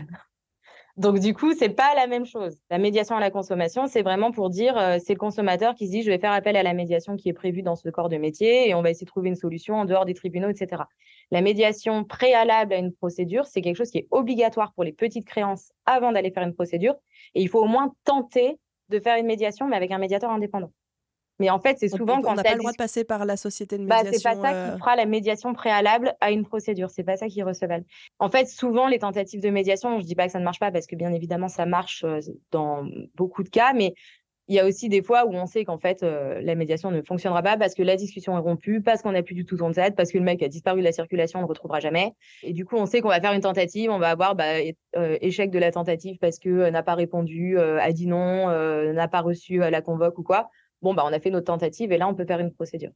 Donc, 1.00 1.18
du 1.18 1.32
coup, 1.32 1.54
c'est 1.54 1.70
pas 1.70 1.94
la 1.94 2.06
même 2.06 2.26
chose. 2.26 2.58
La 2.68 2.76
médiation 2.76 3.16
à 3.16 3.20
la 3.20 3.30
consommation, 3.30 3.86
c'est 3.86 4.02
vraiment 4.02 4.32
pour 4.32 4.50
dire, 4.50 4.76
euh, 4.76 4.98
c'est 5.02 5.14
le 5.14 5.18
consommateur 5.18 5.74
qui 5.74 5.86
se 5.86 5.92
dit, 5.92 6.02
je 6.02 6.10
vais 6.10 6.18
faire 6.18 6.32
appel 6.32 6.56
à 6.56 6.62
la 6.62 6.74
médiation 6.74 7.16
qui 7.16 7.30
est 7.30 7.32
prévue 7.32 7.62
dans 7.62 7.74
ce 7.74 7.88
corps 7.88 8.10
de 8.10 8.18
métier 8.18 8.68
et 8.68 8.74
on 8.74 8.82
va 8.82 8.90
essayer 8.90 9.06
de 9.06 9.10
trouver 9.10 9.30
une 9.30 9.34
solution 9.34 9.76
en 9.76 9.86
dehors 9.86 10.04
des 10.04 10.12
tribunaux, 10.12 10.50
etc. 10.50 10.82
La 11.30 11.40
médiation 11.40 12.04
préalable 12.04 12.74
à 12.74 12.76
une 12.76 12.92
procédure, 12.92 13.46
c'est 13.46 13.62
quelque 13.62 13.76
chose 13.76 13.90
qui 13.90 13.96
est 13.96 14.08
obligatoire 14.10 14.74
pour 14.74 14.84
les 14.84 14.92
petites 14.92 15.24
créances 15.26 15.72
avant 15.86 16.12
d'aller 16.12 16.32
faire 16.32 16.42
une 16.42 16.54
procédure. 16.54 16.96
Et 17.34 17.40
il 17.40 17.48
faut 17.48 17.60
au 17.60 17.68
moins 17.68 17.94
tenter 18.04 18.58
de 18.90 19.00
faire 19.00 19.16
une 19.16 19.26
médiation, 19.26 19.66
mais 19.68 19.76
avec 19.76 19.92
un 19.92 19.98
médiateur 19.98 20.30
indépendant. 20.30 20.70
Mais 21.40 21.48
en 21.48 21.58
fait, 21.58 21.78
c'est 21.78 21.88
souvent 21.88 22.20
quand 22.20 22.32
on 22.32 22.34
n'a 22.34 22.42
pas 22.42 22.52
le 22.52 22.58
droit 22.58 22.70
de 22.70 22.76
passer 22.76 23.02
par 23.02 23.24
la 23.24 23.36
société 23.38 23.78
de 23.78 23.82
médiation. 23.82 24.04
Bah, 24.04 24.10
c'est 24.12 24.22
pas 24.22 24.34
ça 24.34 24.50
qui 24.50 24.54
euh, 24.54 24.78
fera 24.78 24.94
la 24.94 25.06
médiation 25.06 25.54
préalable 25.54 26.14
à 26.20 26.30
une 26.30 26.44
procédure. 26.44 26.90
C'est 26.90 27.02
pas 27.02 27.16
ça 27.16 27.28
qui 27.28 27.40
est 27.40 27.44
recevable. 27.44 27.86
En 28.18 28.28
fait, 28.28 28.46
souvent 28.46 28.86
les 28.86 28.98
tentatives 28.98 29.40
de 29.40 29.48
médiation, 29.48 29.98
je 30.00 30.04
dis 30.04 30.14
pas 30.14 30.26
que 30.26 30.32
ça 30.32 30.38
ne 30.38 30.44
marche 30.44 30.60
pas 30.60 30.70
parce 30.70 30.86
que 30.86 30.96
bien 30.96 31.12
évidemment 31.12 31.48
ça 31.48 31.64
marche 31.64 32.04
euh, 32.04 32.20
dans 32.50 32.86
beaucoup 33.16 33.42
de 33.42 33.48
cas, 33.48 33.72
mais 33.72 33.94
il 34.48 34.54
y 34.54 34.58
a 34.58 34.66
aussi 34.66 34.90
des 34.90 35.00
fois 35.00 35.24
où 35.26 35.32
on 35.32 35.46
sait 35.46 35.64
qu'en 35.64 35.78
fait 35.78 36.02
euh, 36.02 36.42
la 36.42 36.56
médiation 36.56 36.90
ne 36.90 37.00
fonctionnera 37.00 37.42
pas 37.42 37.56
parce 37.56 37.74
que 37.74 37.82
la 37.82 37.96
discussion 37.96 38.36
est 38.36 38.40
rompue, 38.40 38.82
parce 38.82 39.00
qu'on 39.00 39.12
n'a 39.12 39.22
plus 39.22 39.34
du 39.34 39.46
tout 39.46 39.56
son 39.56 39.72
tête, 39.72 39.96
parce 39.96 40.12
que 40.12 40.18
le 40.18 40.24
mec 40.24 40.42
a 40.42 40.48
disparu 40.48 40.80
de 40.80 40.84
la 40.84 40.92
circulation, 40.92 41.38
on 41.38 41.42
ne 41.42 41.46
le 41.46 41.50
retrouvera 41.50 41.80
jamais. 41.80 42.12
Et 42.42 42.52
du 42.52 42.66
coup, 42.66 42.76
on 42.76 42.84
sait 42.84 43.00
qu'on 43.00 43.08
va 43.08 43.20
faire 43.20 43.32
une 43.32 43.40
tentative, 43.40 43.90
on 43.90 43.98
va 43.98 44.10
avoir 44.10 44.34
bah, 44.34 44.60
échec 45.22 45.50
de 45.50 45.58
la 45.58 45.72
tentative 45.72 46.18
parce 46.20 46.38
que 46.38 46.68
n'a 46.68 46.82
pas 46.82 46.96
répondu, 46.96 47.58
a 47.58 47.92
dit 47.92 48.08
non, 48.08 48.48
n'a 48.92 49.08
pas 49.08 49.20
reçu 49.20 49.58
la 49.58 49.80
convoque 49.80 50.18
ou 50.18 50.22
quoi 50.22 50.50
bon, 50.82 50.94
bah, 50.94 51.04
on 51.06 51.12
a 51.12 51.20
fait 51.20 51.30
notre 51.30 51.46
tentative 51.46 51.92
et 51.92 51.98
là, 51.98 52.08
on 52.08 52.14
peut 52.14 52.24
faire 52.24 52.40
une 52.40 52.52
procédure. 52.52 52.92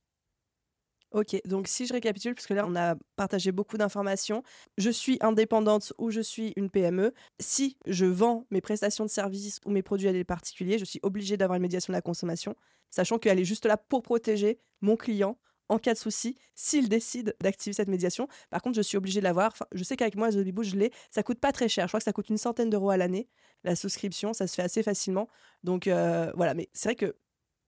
Ok, 1.15 1.41
donc 1.45 1.69
si 1.69 1.87
je 1.87 1.93
récapitule, 1.93 2.35
parce 2.35 2.49
que 2.49 2.55
là 2.55 2.65
on 2.67 2.75
a 2.75 2.97
partagé 3.15 3.53
beaucoup 3.53 3.79
d'informations, 3.79 4.43
je 4.79 4.91
suis 4.91 5.17
indépendante 5.21 5.93
ou 5.97 6.11
je 6.11 6.21
suis 6.21 6.53
une 6.57 6.71
PME. 6.71 7.15
Si 7.39 7.79
je 7.87 8.05
vends 8.05 8.49
mes 8.51 8.61
prestations 8.61 9.05
de 9.05 9.11
services 9.11 9.61
ou 9.65 9.71
mes 9.71 9.83
produits 9.83 10.09
à 10.09 10.13
des 10.13 10.25
particuliers, 10.25 10.77
je 10.77 10.85
suis 10.85 10.99
obligée 11.05 11.37
d'avoir 11.37 11.55
une 11.55 11.63
médiation 11.63 11.93
de 11.93 11.97
la 11.97 12.03
consommation, 12.03 12.57
sachant 12.91 13.19
qu'elle 13.19 13.39
est 13.39 13.45
juste 13.45 13.65
là 13.65 13.77
pour 13.77 14.03
protéger 14.03 14.59
mon 14.81 14.97
client 14.97 15.39
en 15.69 15.79
cas 15.79 15.95
de 15.95 15.99
souci 15.99 16.37
s'il 16.57 16.89
décide 16.89 17.37
d'activer 17.41 17.75
cette 17.75 17.89
médiation. 17.89 18.27
Par 18.51 18.61
contre, 18.61 18.77
je 18.77 18.83
suis 18.83 18.97
obligée 18.97 19.21
de 19.21 19.25
l'avoir. 19.25 19.55
je 19.73 19.85
sais 19.85 19.97
qu'avec 19.97 20.17
moi, 20.17 20.31
The 20.31 20.63
je 20.63 20.77
l'ai. 20.77 20.91
Ça 21.11 21.23
coûte 21.23 21.39
pas 21.39 21.53
très 21.53 21.69
cher. 21.69 21.87
Je 21.87 21.91
crois 21.91 22.01
que 22.01 22.05
ça 22.05 22.13
coûte 22.13 22.29
une 22.29 22.39
centaine 22.39 22.71
d'euros 22.71 22.91
à 22.91 22.97
l'année. 22.97 23.29
La 23.63 23.77
souscription, 23.77 24.33
ça 24.33 24.47
se 24.47 24.55
fait 24.55 24.63
assez 24.63 24.83
facilement. 24.83 25.29
Donc 25.63 25.87
euh, 25.87 26.33
voilà, 26.35 26.55
mais 26.55 26.69
c'est 26.73 26.89
vrai 26.89 26.97
que 26.97 27.17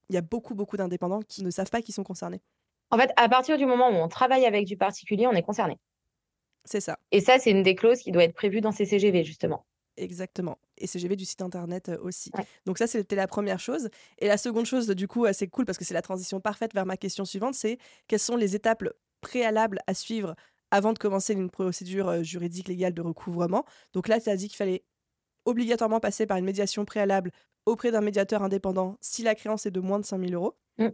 il 0.08 0.14
y 0.14 0.18
a 0.18 0.22
beaucoup, 0.22 0.54
beaucoup 0.54 0.76
d'indépendants 0.76 1.20
qui 1.22 1.42
ne 1.42 1.50
savent 1.50 1.70
pas 1.70 1.82
qu'ils 1.82 1.94
sont 1.94 2.04
concernés. 2.04 2.40
En 2.90 2.98
fait, 2.98 3.10
à 3.16 3.28
partir 3.28 3.58
du 3.58 3.66
moment 3.66 3.88
où 3.90 3.94
on 3.94 4.08
travaille 4.08 4.46
avec 4.46 4.66
du 4.66 4.76
particulier, 4.76 5.26
on 5.26 5.32
est 5.32 5.42
concerné. 5.42 5.78
C'est 6.64 6.80
ça. 6.80 6.98
Et 7.12 7.20
ça, 7.20 7.38
c'est 7.38 7.50
une 7.50 7.62
des 7.62 7.74
clauses 7.74 8.00
qui 8.00 8.12
doit 8.12 8.24
être 8.24 8.34
prévue 8.34 8.60
dans 8.60 8.72
ces 8.72 8.86
CGV, 8.86 9.24
justement. 9.24 9.64
Exactement. 9.96 10.58
Et 10.76 10.86
CGV 10.86 11.16
du 11.16 11.24
site 11.24 11.42
internet 11.42 11.88
euh, 11.88 11.98
aussi. 12.02 12.30
Donc 12.66 12.78
ça, 12.78 12.86
c'était 12.86 13.16
la 13.16 13.26
première 13.26 13.58
chose. 13.58 13.88
Et 14.18 14.26
la 14.26 14.36
seconde 14.36 14.66
chose, 14.66 14.86
du 14.88 15.08
coup, 15.08 15.24
assez 15.24 15.48
cool 15.48 15.64
parce 15.64 15.78
que 15.78 15.84
c'est 15.84 15.94
la 15.94 16.02
transition 16.02 16.40
parfaite 16.40 16.74
vers 16.74 16.86
ma 16.86 16.96
question 16.96 17.24
suivante, 17.24 17.54
c'est 17.54 17.78
quelles 18.06 18.20
sont 18.20 18.36
les 18.36 18.54
étapes 18.54 18.84
préalables 19.20 19.80
à 19.86 19.94
suivre 19.94 20.34
avant 20.70 20.92
de 20.92 20.98
commencer 20.98 21.32
une 21.32 21.50
procédure 21.50 22.08
euh, 22.08 22.22
juridique 22.22 22.68
légale 22.68 22.92
de 22.92 23.00
recouvrement? 23.00 23.64
Donc 23.94 24.08
là, 24.08 24.20
tu 24.20 24.28
as 24.28 24.36
dit 24.36 24.48
qu'il 24.48 24.56
fallait 24.56 24.84
obligatoirement 25.46 26.00
passer 26.00 26.26
par 26.26 26.36
une 26.36 26.44
médiation 26.44 26.84
préalable 26.84 27.30
auprès 27.66 27.90
d'un 27.90 28.00
médiateur 28.00 28.42
indépendant 28.42 28.96
si 29.00 29.22
la 29.22 29.34
créance 29.34 29.66
est 29.66 29.70
de 29.70 29.80
moins 29.80 29.98
de 29.98 30.04
5 30.04 30.18
000 30.20 30.32
euros. 30.32 30.56
Mm. 30.78 30.88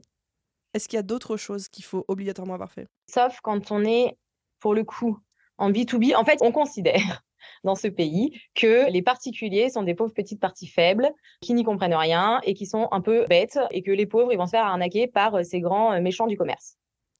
Est-ce 0.74 0.88
qu'il 0.88 0.96
y 0.96 1.00
a 1.00 1.02
d'autres 1.02 1.36
choses 1.36 1.68
qu'il 1.68 1.84
faut 1.84 2.04
obligatoirement 2.08 2.54
avoir 2.54 2.72
fait? 2.72 2.88
Sauf 3.06 3.40
quand 3.42 3.70
on 3.70 3.84
est, 3.84 4.16
pour 4.58 4.74
le 4.74 4.84
coup, 4.84 5.18
en 5.58 5.70
B2B. 5.70 6.16
En 6.16 6.24
fait, 6.24 6.38
on 6.42 6.52
considère 6.52 7.22
dans 7.64 7.74
ce 7.74 7.88
pays 7.88 8.40
que 8.54 8.90
les 8.90 9.02
particuliers 9.02 9.70
sont 9.70 9.82
des 9.82 9.94
pauvres 9.94 10.12
petites 10.12 10.40
parties 10.40 10.66
faibles 10.66 11.10
qui 11.40 11.54
n'y 11.54 11.64
comprennent 11.64 11.94
rien 11.94 12.40
et 12.44 12.54
qui 12.54 12.66
sont 12.66 12.88
un 12.90 13.00
peu 13.00 13.24
bêtes 13.26 13.58
et 13.70 13.82
que 13.82 13.90
les 13.90 14.06
pauvres, 14.06 14.32
ils 14.32 14.38
vont 14.38 14.46
se 14.46 14.52
faire 14.52 14.64
arnaquer 14.64 15.06
par 15.06 15.36
euh, 15.36 15.42
ces 15.42 15.60
grands 15.60 15.92
euh, 15.92 16.00
méchants 16.00 16.26
du 16.26 16.36
commerce. 16.36 16.76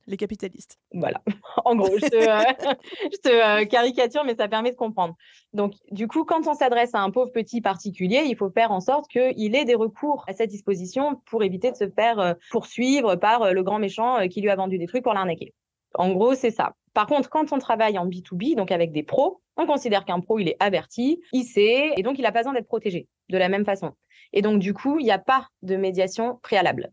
Les 0.06 0.16
capitalistes. 0.16 0.78
Voilà. 0.92 1.22
en 1.64 1.76
gros, 1.76 1.96
je 1.98 2.06
te, 2.06 3.28
euh, 3.28 3.60
euh, 3.62 3.64
caricature, 3.66 4.24
mais 4.24 4.34
ça 4.34 4.48
permet 4.48 4.70
de 4.70 4.76
comprendre. 4.76 5.14
Donc, 5.52 5.74
du 5.90 6.08
coup, 6.08 6.24
quand 6.24 6.46
on 6.46 6.54
s'adresse 6.54 6.94
à 6.94 7.00
un 7.00 7.10
pauvre 7.10 7.30
petit 7.30 7.60
particulier, 7.60 8.24
il 8.26 8.36
faut 8.36 8.50
faire 8.50 8.72
en 8.72 8.80
sorte 8.80 9.08
qu'il 9.08 9.54
ait 9.54 9.64
des 9.64 9.74
recours 9.74 10.24
à 10.26 10.32
cette 10.32 10.50
disposition 10.50 11.20
pour 11.26 11.44
éviter 11.44 11.70
de 11.70 11.76
se 11.76 11.88
faire 11.88 12.18
euh, 12.18 12.34
poursuivre 12.50 13.16
par 13.16 13.52
le 13.52 13.62
grand 13.62 13.78
méchant 13.78 14.26
qui 14.28 14.40
lui 14.40 14.50
a 14.50 14.56
vendu 14.56 14.78
des 14.78 14.86
trucs 14.86 15.04
pour 15.04 15.14
l'arnaquer. 15.14 15.54
En 15.94 16.12
gros, 16.12 16.34
c'est 16.34 16.50
ça. 16.50 16.74
Par 16.94 17.06
contre, 17.06 17.30
quand 17.30 17.52
on 17.52 17.58
travaille 17.58 17.98
en 17.98 18.06
B2B, 18.06 18.56
donc 18.56 18.70
avec 18.70 18.92
des 18.92 19.02
pros, 19.02 19.40
on 19.56 19.66
considère 19.66 20.04
qu'un 20.04 20.20
pro, 20.20 20.38
il 20.38 20.48
est 20.48 20.56
averti, 20.60 21.20
il 21.32 21.44
sait, 21.44 21.92
et 21.96 22.02
donc 22.02 22.18
il 22.18 22.22
n'a 22.22 22.32
pas 22.32 22.40
besoin 22.40 22.54
d'être 22.54 22.66
protégé 22.66 23.08
de 23.28 23.38
la 23.38 23.48
même 23.48 23.64
façon. 23.64 23.92
Et 24.32 24.42
donc, 24.42 24.58
du 24.58 24.74
coup, 24.74 24.98
il 24.98 25.04
n'y 25.04 25.10
a 25.10 25.18
pas 25.18 25.48
de 25.62 25.76
médiation 25.76 26.38
préalable. 26.42 26.90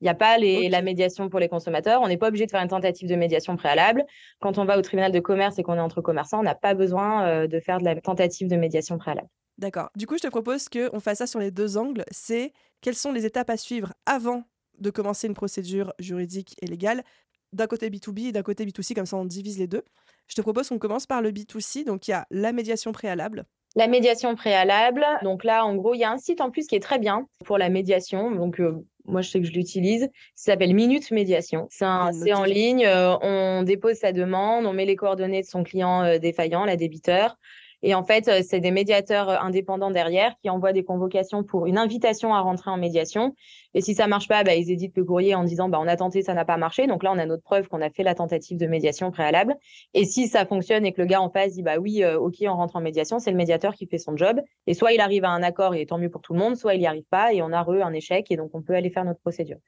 Il 0.00 0.04
n'y 0.04 0.10
a 0.10 0.14
pas 0.14 0.38
la 0.38 0.82
médiation 0.82 1.28
pour 1.28 1.40
les 1.40 1.48
consommateurs. 1.48 2.00
On 2.02 2.08
n'est 2.08 2.16
pas 2.16 2.28
obligé 2.28 2.46
de 2.46 2.50
faire 2.50 2.62
une 2.62 2.68
tentative 2.68 3.08
de 3.08 3.16
médiation 3.16 3.56
préalable. 3.56 4.04
Quand 4.40 4.56
on 4.58 4.64
va 4.64 4.78
au 4.78 4.82
tribunal 4.82 5.12
de 5.12 5.20
commerce 5.20 5.58
et 5.58 5.62
qu'on 5.62 5.74
est 5.74 5.80
entre 5.80 6.00
commerçants, 6.00 6.40
on 6.40 6.42
n'a 6.42 6.54
pas 6.54 6.74
besoin 6.74 7.26
euh, 7.26 7.46
de 7.46 7.60
faire 7.60 7.78
de 7.78 7.84
la 7.84 8.00
tentative 8.00 8.48
de 8.48 8.56
médiation 8.56 8.96
préalable. 8.96 9.28
D'accord. 9.58 9.90
Du 9.94 10.06
coup, 10.06 10.16
je 10.16 10.22
te 10.22 10.28
propose 10.28 10.68
qu'on 10.70 11.00
fasse 11.00 11.18
ça 11.18 11.26
sur 11.26 11.38
les 11.38 11.50
deux 11.50 11.76
angles. 11.76 12.04
C'est 12.10 12.52
quelles 12.80 12.94
sont 12.94 13.12
les 13.12 13.26
étapes 13.26 13.50
à 13.50 13.58
suivre 13.58 13.92
avant 14.06 14.44
de 14.78 14.88
commencer 14.88 15.26
une 15.26 15.34
procédure 15.34 15.92
juridique 15.98 16.56
et 16.62 16.66
légale, 16.66 17.04
d'un 17.52 17.66
côté 17.66 17.90
B2B 17.90 18.28
et 18.28 18.32
d'un 18.32 18.42
côté 18.42 18.64
B2C, 18.64 18.94
comme 18.94 19.04
ça 19.04 19.18
on 19.18 19.26
divise 19.26 19.58
les 19.58 19.66
deux. 19.66 19.82
Je 20.28 20.34
te 20.34 20.40
propose 20.40 20.68
qu'on 20.68 20.78
commence 20.78 21.06
par 21.06 21.20
le 21.20 21.30
B2C. 21.30 21.84
Donc, 21.84 22.08
il 22.08 22.12
y 22.12 22.14
a 22.14 22.26
la 22.30 22.52
médiation 22.52 22.92
préalable. 22.92 23.44
La 23.76 23.86
médiation 23.86 24.34
préalable, 24.34 25.06
donc 25.22 25.44
là, 25.44 25.64
en 25.64 25.76
gros, 25.76 25.94
il 25.94 25.98
y 25.98 26.04
a 26.04 26.10
un 26.10 26.18
site 26.18 26.40
en 26.40 26.50
plus 26.50 26.66
qui 26.66 26.74
est 26.74 26.80
très 26.80 26.98
bien 26.98 27.28
pour 27.44 27.56
la 27.56 27.68
médiation. 27.68 28.30
Donc, 28.32 28.60
euh, 28.60 28.84
moi 29.06 29.22
je 29.22 29.30
sais 29.30 29.40
que 29.40 29.46
je 29.46 29.52
l'utilise, 29.52 30.08
ça 30.34 30.52
s'appelle 30.52 30.74
Minute 30.74 31.10
Médiation. 31.10 31.66
C'est 31.70 31.84
en 31.84 32.44
ligne, 32.44 32.86
euh, 32.86 33.16
on 33.22 33.62
dépose 33.62 33.96
sa 33.96 34.12
demande, 34.12 34.66
on 34.66 34.72
met 34.72 34.86
les 34.86 34.96
coordonnées 34.96 35.42
de 35.42 35.46
son 35.46 35.62
client 35.62 36.02
euh, 36.02 36.18
défaillant, 36.18 36.64
la 36.64 36.76
débiteur, 36.76 37.36
et 37.82 37.94
en 37.94 38.04
fait, 38.04 38.28
euh, 38.28 38.42
c'est 38.46 38.60
des 38.60 38.70
médiateurs 38.70 39.28
euh, 39.30 39.36
indépendants 39.40 39.90
derrière 39.90 40.34
qui 40.42 40.50
envoient 40.50 40.72
des 40.72 40.84
convocations 40.84 41.42
pour 41.44 41.66
une 41.66 41.78
invitation 41.78 42.34
à 42.34 42.40
rentrer 42.40 42.70
en 42.70 42.76
médiation. 42.76 43.34
Et 43.72 43.80
si 43.80 43.94
ça 43.94 44.06
marche 44.06 44.28
pas, 44.28 44.44
bah, 44.44 44.54
ils 44.54 44.70
éditent 44.70 44.96
le 44.96 45.04
courrier 45.04 45.34
en 45.34 45.44
disant 45.44 45.68
bah, 45.68 45.78
on 45.80 45.86
a 45.86 45.96
tenté, 45.96 46.22
ça 46.22 46.34
n'a 46.34 46.44
pas 46.44 46.58
marché. 46.58 46.86
Donc 46.86 47.02
là, 47.02 47.12
on 47.12 47.18
a 47.18 47.24
notre 47.24 47.42
preuve 47.42 47.68
qu'on 47.68 47.80
a 47.80 47.90
fait 47.90 48.02
la 48.02 48.14
tentative 48.14 48.58
de 48.58 48.66
médiation 48.66 49.10
préalable. 49.10 49.56
Et 49.94 50.04
si 50.04 50.28
ça 50.28 50.44
fonctionne 50.44 50.84
et 50.84 50.92
que 50.92 51.00
le 51.00 51.06
gars 51.06 51.22
en 51.22 51.30
face 51.30 51.54
dit 51.54 51.62
bah 51.62 51.78
oui, 51.78 52.02
euh, 52.02 52.18
ok, 52.18 52.36
on 52.42 52.54
rentre 52.56 52.76
en 52.76 52.80
médiation, 52.80 53.18
c'est 53.18 53.30
le 53.30 53.36
médiateur 53.36 53.74
qui 53.74 53.86
fait 53.86 53.98
son 53.98 54.16
job. 54.16 54.40
Et 54.66 54.74
soit 54.74 54.92
il 54.92 55.00
arrive 55.00 55.24
à 55.24 55.30
un 55.30 55.42
accord 55.42 55.74
et 55.74 55.86
tant 55.86 55.98
mieux 55.98 56.10
pour 56.10 56.20
tout 56.20 56.34
le 56.34 56.38
monde, 56.38 56.56
soit 56.56 56.74
il 56.74 56.80
n'y 56.80 56.86
arrive 56.86 57.06
pas 57.10 57.32
et 57.32 57.40
on 57.42 57.52
a 57.52 57.62
re 57.62 57.82
un 57.82 57.92
échec 57.94 58.30
et 58.30 58.36
donc 58.36 58.50
on 58.54 58.62
peut 58.62 58.74
aller 58.74 58.90
faire 58.90 59.04
notre 59.04 59.20
procédure. 59.20 59.58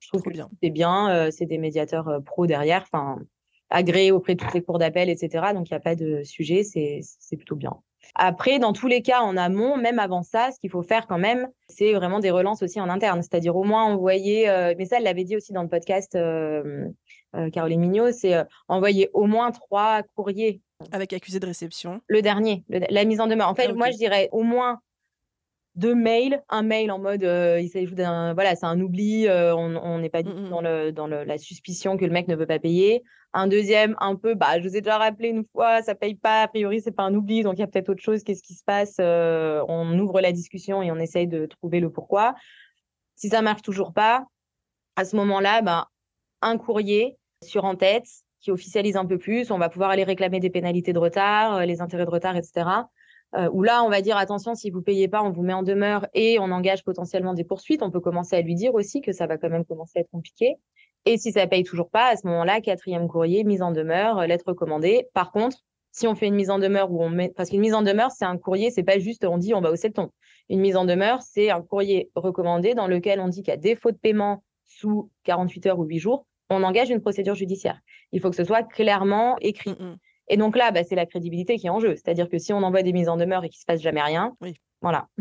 Je 0.00 0.08
trouve 0.08 0.22
que 0.22 0.30
c'est 0.62 0.70
bien, 0.70 1.30
c'est 1.30 1.46
des 1.46 1.56
médiateurs 1.56 2.20
pro 2.24 2.46
derrière. 2.46 2.82
Enfin, 2.82 3.18
agréé 3.70 4.12
auprès 4.12 4.34
de 4.34 4.42
toutes 4.42 4.54
les 4.54 4.62
cours 4.62 4.78
d'appel, 4.78 5.08
etc. 5.08 5.52
Donc, 5.54 5.68
il 5.70 5.72
n'y 5.72 5.76
a 5.76 5.80
pas 5.80 5.94
de 5.94 6.22
sujet, 6.22 6.62
c'est 6.62 7.36
plutôt 7.36 7.56
bien. 7.56 7.72
Après, 8.14 8.58
dans 8.58 8.72
tous 8.72 8.86
les 8.86 9.02
cas, 9.02 9.20
en 9.20 9.36
amont, 9.36 9.76
même 9.76 9.98
avant 9.98 10.22
ça, 10.22 10.50
ce 10.52 10.60
qu'il 10.60 10.70
faut 10.70 10.82
faire 10.82 11.06
quand 11.06 11.18
même, 11.18 11.48
c'est 11.68 11.92
vraiment 11.92 12.20
des 12.20 12.30
relances 12.30 12.62
aussi 12.62 12.80
en 12.80 12.88
interne. 12.88 13.20
C'est-à-dire 13.22 13.56
au 13.56 13.64
moins 13.64 13.84
envoyer, 13.84 14.48
euh, 14.48 14.74
mais 14.78 14.86
ça, 14.86 14.98
elle 14.98 15.04
l'avait 15.04 15.24
dit 15.24 15.36
aussi 15.36 15.52
dans 15.52 15.62
le 15.62 15.68
podcast 15.68 16.14
euh, 16.14 16.86
euh, 17.34 17.50
Caroline 17.50 17.80
Mignot, 17.80 18.12
c'est 18.12 18.34
envoyer 18.68 19.10
au 19.12 19.26
moins 19.26 19.50
trois 19.50 20.02
courriers. 20.14 20.60
Avec 20.92 21.12
accusé 21.14 21.40
de 21.40 21.46
réception. 21.46 22.00
Le 22.06 22.20
dernier, 22.20 22.64
la 22.68 23.04
mise 23.06 23.20
en 23.20 23.26
demeure. 23.26 23.48
En 23.48 23.54
fait, 23.54 23.68
ah, 23.70 23.74
moi, 23.74 23.90
je 23.90 23.96
dirais 23.96 24.28
au 24.30 24.42
moins 24.42 24.80
deux 25.76 25.94
mails, 25.94 26.42
un 26.48 26.62
mail 26.62 26.90
en 26.90 26.98
mode 26.98 27.22
il 27.22 27.68
s'agit 27.68 27.94
d'un 27.94 28.34
voilà, 28.34 28.56
c'est 28.56 28.66
un 28.66 28.80
oubli, 28.80 29.26
on 29.30 29.98
n'est 29.98 30.10
pas 30.10 30.22
du 30.22 30.30
mmh, 30.30 30.34
tout 30.34 30.40
mmh. 30.40 30.50
dans 30.50 30.60
le 30.60 30.92
dans 30.92 31.06
le, 31.06 31.24
la 31.24 31.38
suspicion 31.38 31.96
que 31.96 32.04
le 32.04 32.10
mec 32.10 32.28
ne 32.28 32.36
veut 32.36 32.46
pas 32.46 32.58
payer. 32.58 33.02
Un 33.32 33.46
deuxième 33.46 33.94
un 34.00 34.16
peu 34.16 34.34
bah 34.34 34.58
je 34.58 34.66
vous 34.66 34.76
ai 34.76 34.80
déjà 34.80 34.96
rappelé 34.96 35.28
une 35.28 35.44
fois, 35.52 35.82
ça 35.82 35.94
paye 35.94 36.14
pas, 36.14 36.42
a 36.42 36.48
priori 36.48 36.80
c'est 36.80 36.92
pas 36.92 37.02
un 37.02 37.14
oubli 37.14 37.42
donc 37.42 37.54
il 37.56 37.60
y 37.60 37.62
a 37.62 37.66
peut-être 37.66 37.90
autre 37.90 38.02
chose, 38.02 38.22
qu'est-ce 38.24 38.42
qui 38.42 38.54
se 38.54 38.64
passe 38.64 38.96
On 38.98 39.98
ouvre 39.98 40.20
la 40.20 40.32
discussion 40.32 40.82
et 40.82 40.90
on 40.90 40.96
essaye 40.96 41.26
de 41.26 41.46
trouver 41.46 41.80
le 41.80 41.90
pourquoi. 41.90 42.34
Si 43.14 43.28
ça 43.28 43.42
marche 43.42 43.62
toujours 43.62 43.92
pas, 43.92 44.26
à 44.96 45.04
ce 45.04 45.16
moment-là, 45.16 45.62
bah, 45.62 45.88
un 46.42 46.58
courrier 46.58 47.16
sur 47.42 47.64
en 47.64 47.74
tête 47.74 48.06
qui 48.40 48.50
officialise 48.50 48.96
un 48.96 49.06
peu 49.06 49.18
plus, 49.18 49.50
on 49.50 49.58
va 49.58 49.68
pouvoir 49.68 49.90
aller 49.90 50.04
réclamer 50.04 50.40
des 50.40 50.50
pénalités 50.50 50.92
de 50.92 50.98
retard, 50.98 51.64
les 51.64 51.80
intérêts 51.80 52.04
de 52.04 52.10
retard, 52.10 52.36
etc 52.36 52.64
euh, 53.34 53.50
où 53.52 53.62
là, 53.62 53.82
on 53.82 53.88
va 53.88 54.00
dire 54.00 54.16
attention, 54.16 54.54
si 54.54 54.70
vous 54.70 54.82
payez 54.82 55.08
pas, 55.08 55.22
on 55.22 55.30
vous 55.30 55.42
met 55.42 55.52
en 55.52 55.62
demeure 55.62 56.06
et 56.14 56.38
on 56.38 56.50
engage 56.52 56.84
potentiellement 56.84 57.34
des 57.34 57.44
poursuites. 57.44 57.82
On 57.82 57.90
peut 57.90 58.00
commencer 58.00 58.36
à 58.36 58.40
lui 58.40 58.54
dire 58.54 58.74
aussi 58.74 59.00
que 59.00 59.12
ça 59.12 59.26
va 59.26 59.36
quand 59.36 59.50
même 59.50 59.64
commencer 59.64 59.98
à 59.98 60.00
être 60.02 60.10
compliqué. 60.10 60.56
Et 61.04 61.18
si 61.18 61.32
ça 61.32 61.46
paye 61.46 61.62
toujours 61.62 61.90
pas, 61.90 62.08
à 62.08 62.16
ce 62.16 62.26
moment-là, 62.26 62.60
quatrième 62.60 63.08
courrier, 63.08 63.44
mise 63.44 63.62
en 63.62 63.72
demeure, 63.72 64.18
euh, 64.18 64.26
lettre 64.26 64.44
recommandée. 64.48 65.08
Par 65.12 65.32
contre, 65.32 65.58
si 65.92 66.06
on 66.06 66.14
fait 66.14 66.26
une 66.26 66.34
mise 66.34 66.50
en 66.50 66.58
demeure 66.58 66.90
où 66.92 67.02
on 67.02 67.08
met, 67.08 67.32
parce 67.34 67.48
qu'une 67.48 67.60
mise 67.60 67.74
en 67.74 67.82
demeure, 67.82 68.10
c'est 68.10 68.24
un 68.24 68.36
courrier, 68.36 68.70
c'est 68.70 68.82
pas 68.82 68.98
juste 68.98 69.24
on 69.24 69.38
dit 69.38 69.54
on 69.54 69.60
va 69.60 69.70
hausser 69.70 69.88
le 69.88 69.94
ton. 69.94 70.10
Une 70.48 70.60
mise 70.60 70.76
en 70.76 70.84
demeure, 70.84 71.22
c'est 71.22 71.50
un 71.50 71.62
courrier 71.62 72.10
recommandé 72.14 72.74
dans 72.74 72.86
lequel 72.86 73.20
on 73.20 73.28
dit 73.28 73.42
qu'à 73.42 73.56
défaut 73.56 73.92
de 73.92 73.96
paiement 73.96 74.42
sous 74.64 75.10
48 75.24 75.66
heures 75.66 75.78
ou 75.78 75.84
8 75.84 75.98
jours, 75.98 76.26
on 76.50 76.62
engage 76.62 76.90
une 76.90 77.00
procédure 77.00 77.34
judiciaire. 77.34 77.80
Il 78.12 78.20
faut 78.20 78.30
que 78.30 78.36
ce 78.36 78.44
soit 78.44 78.62
clairement 78.62 79.36
écrit. 79.40 79.70
Mm, 79.70 79.84
mm. 79.84 79.96
Et 80.28 80.36
donc 80.36 80.56
là, 80.56 80.70
bah, 80.70 80.84
c'est 80.84 80.94
la 80.94 81.06
crédibilité 81.06 81.56
qui 81.56 81.66
est 81.66 81.70
en 81.70 81.80
jeu. 81.80 81.94
C'est-à-dire 81.94 82.28
que 82.28 82.38
si 82.38 82.52
on 82.52 82.62
envoie 82.62 82.82
des 82.82 82.92
mises 82.92 83.08
en 83.08 83.16
demeure 83.16 83.44
et 83.44 83.48
qu'il 83.48 83.58
ne 83.58 83.60
se 83.60 83.66
passe 83.66 83.80
jamais 83.80 84.02
rien, 84.02 84.34
oui. 84.40 84.54
voilà. 84.80 85.08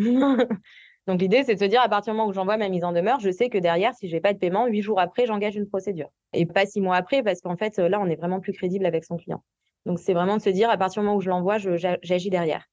donc 1.07 1.21
l'idée, 1.21 1.43
c'est 1.43 1.55
de 1.55 1.59
se 1.59 1.65
dire, 1.65 1.81
à 1.81 1.89
partir 1.89 2.13
du 2.13 2.17
moment 2.17 2.29
où 2.29 2.33
j'envoie 2.33 2.57
ma 2.57 2.69
mise 2.69 2.83
en 2.83 2.91
demeure, 2.91 3.19
je 3.19 3.29
sais 3.29 3.49
que 3.49 3.57
derrière, 3.57 3.93
si 3.95 4.07
je 4.07 4.15
n'ai 4.15 4.21
pas 4.21 4.33
de 4.33 4.39
paiement, 4.39 4.65
huit 4.67 4.81
jours 4.81 4.99
après, 4.99 5.25
j'engage 5.25 5.55
une 5.55 5.67
procédure. 5.67 6.09
Et 6.33 6.45
pas 6.45 6.65
six 6.65 6.81
mois 6.81 6.95
après, 6.95 7.23
parce 7.23 7.41
qu'en 7.41 7.57
fait, 7.57 7.77
là, 7.77 7.99
on 7.99 8.07
est 8.07 8.15
vraiment 8.15 8.39
plus 8.39 8.53
crédible 8.53 8.85
avec 8.85 9.05
son 9.05 9.17
client. 9.17 9.43
Donc 9.85 9.99
c'est 9.99 10.13
vraiment 10.13 10.37
de 10.37 10.41
se 10.41 10.49
dire, 10.49 10.69
à 10.69 10.77
partir 10.77 11.01
du 11.01 11.05
moment 11.05 11.17
où 11.17 11.21
je 11.21 11.29
l'envoie, 11.29 11.57
j'agis 11.57 12.29
derrière. 12.29 12.65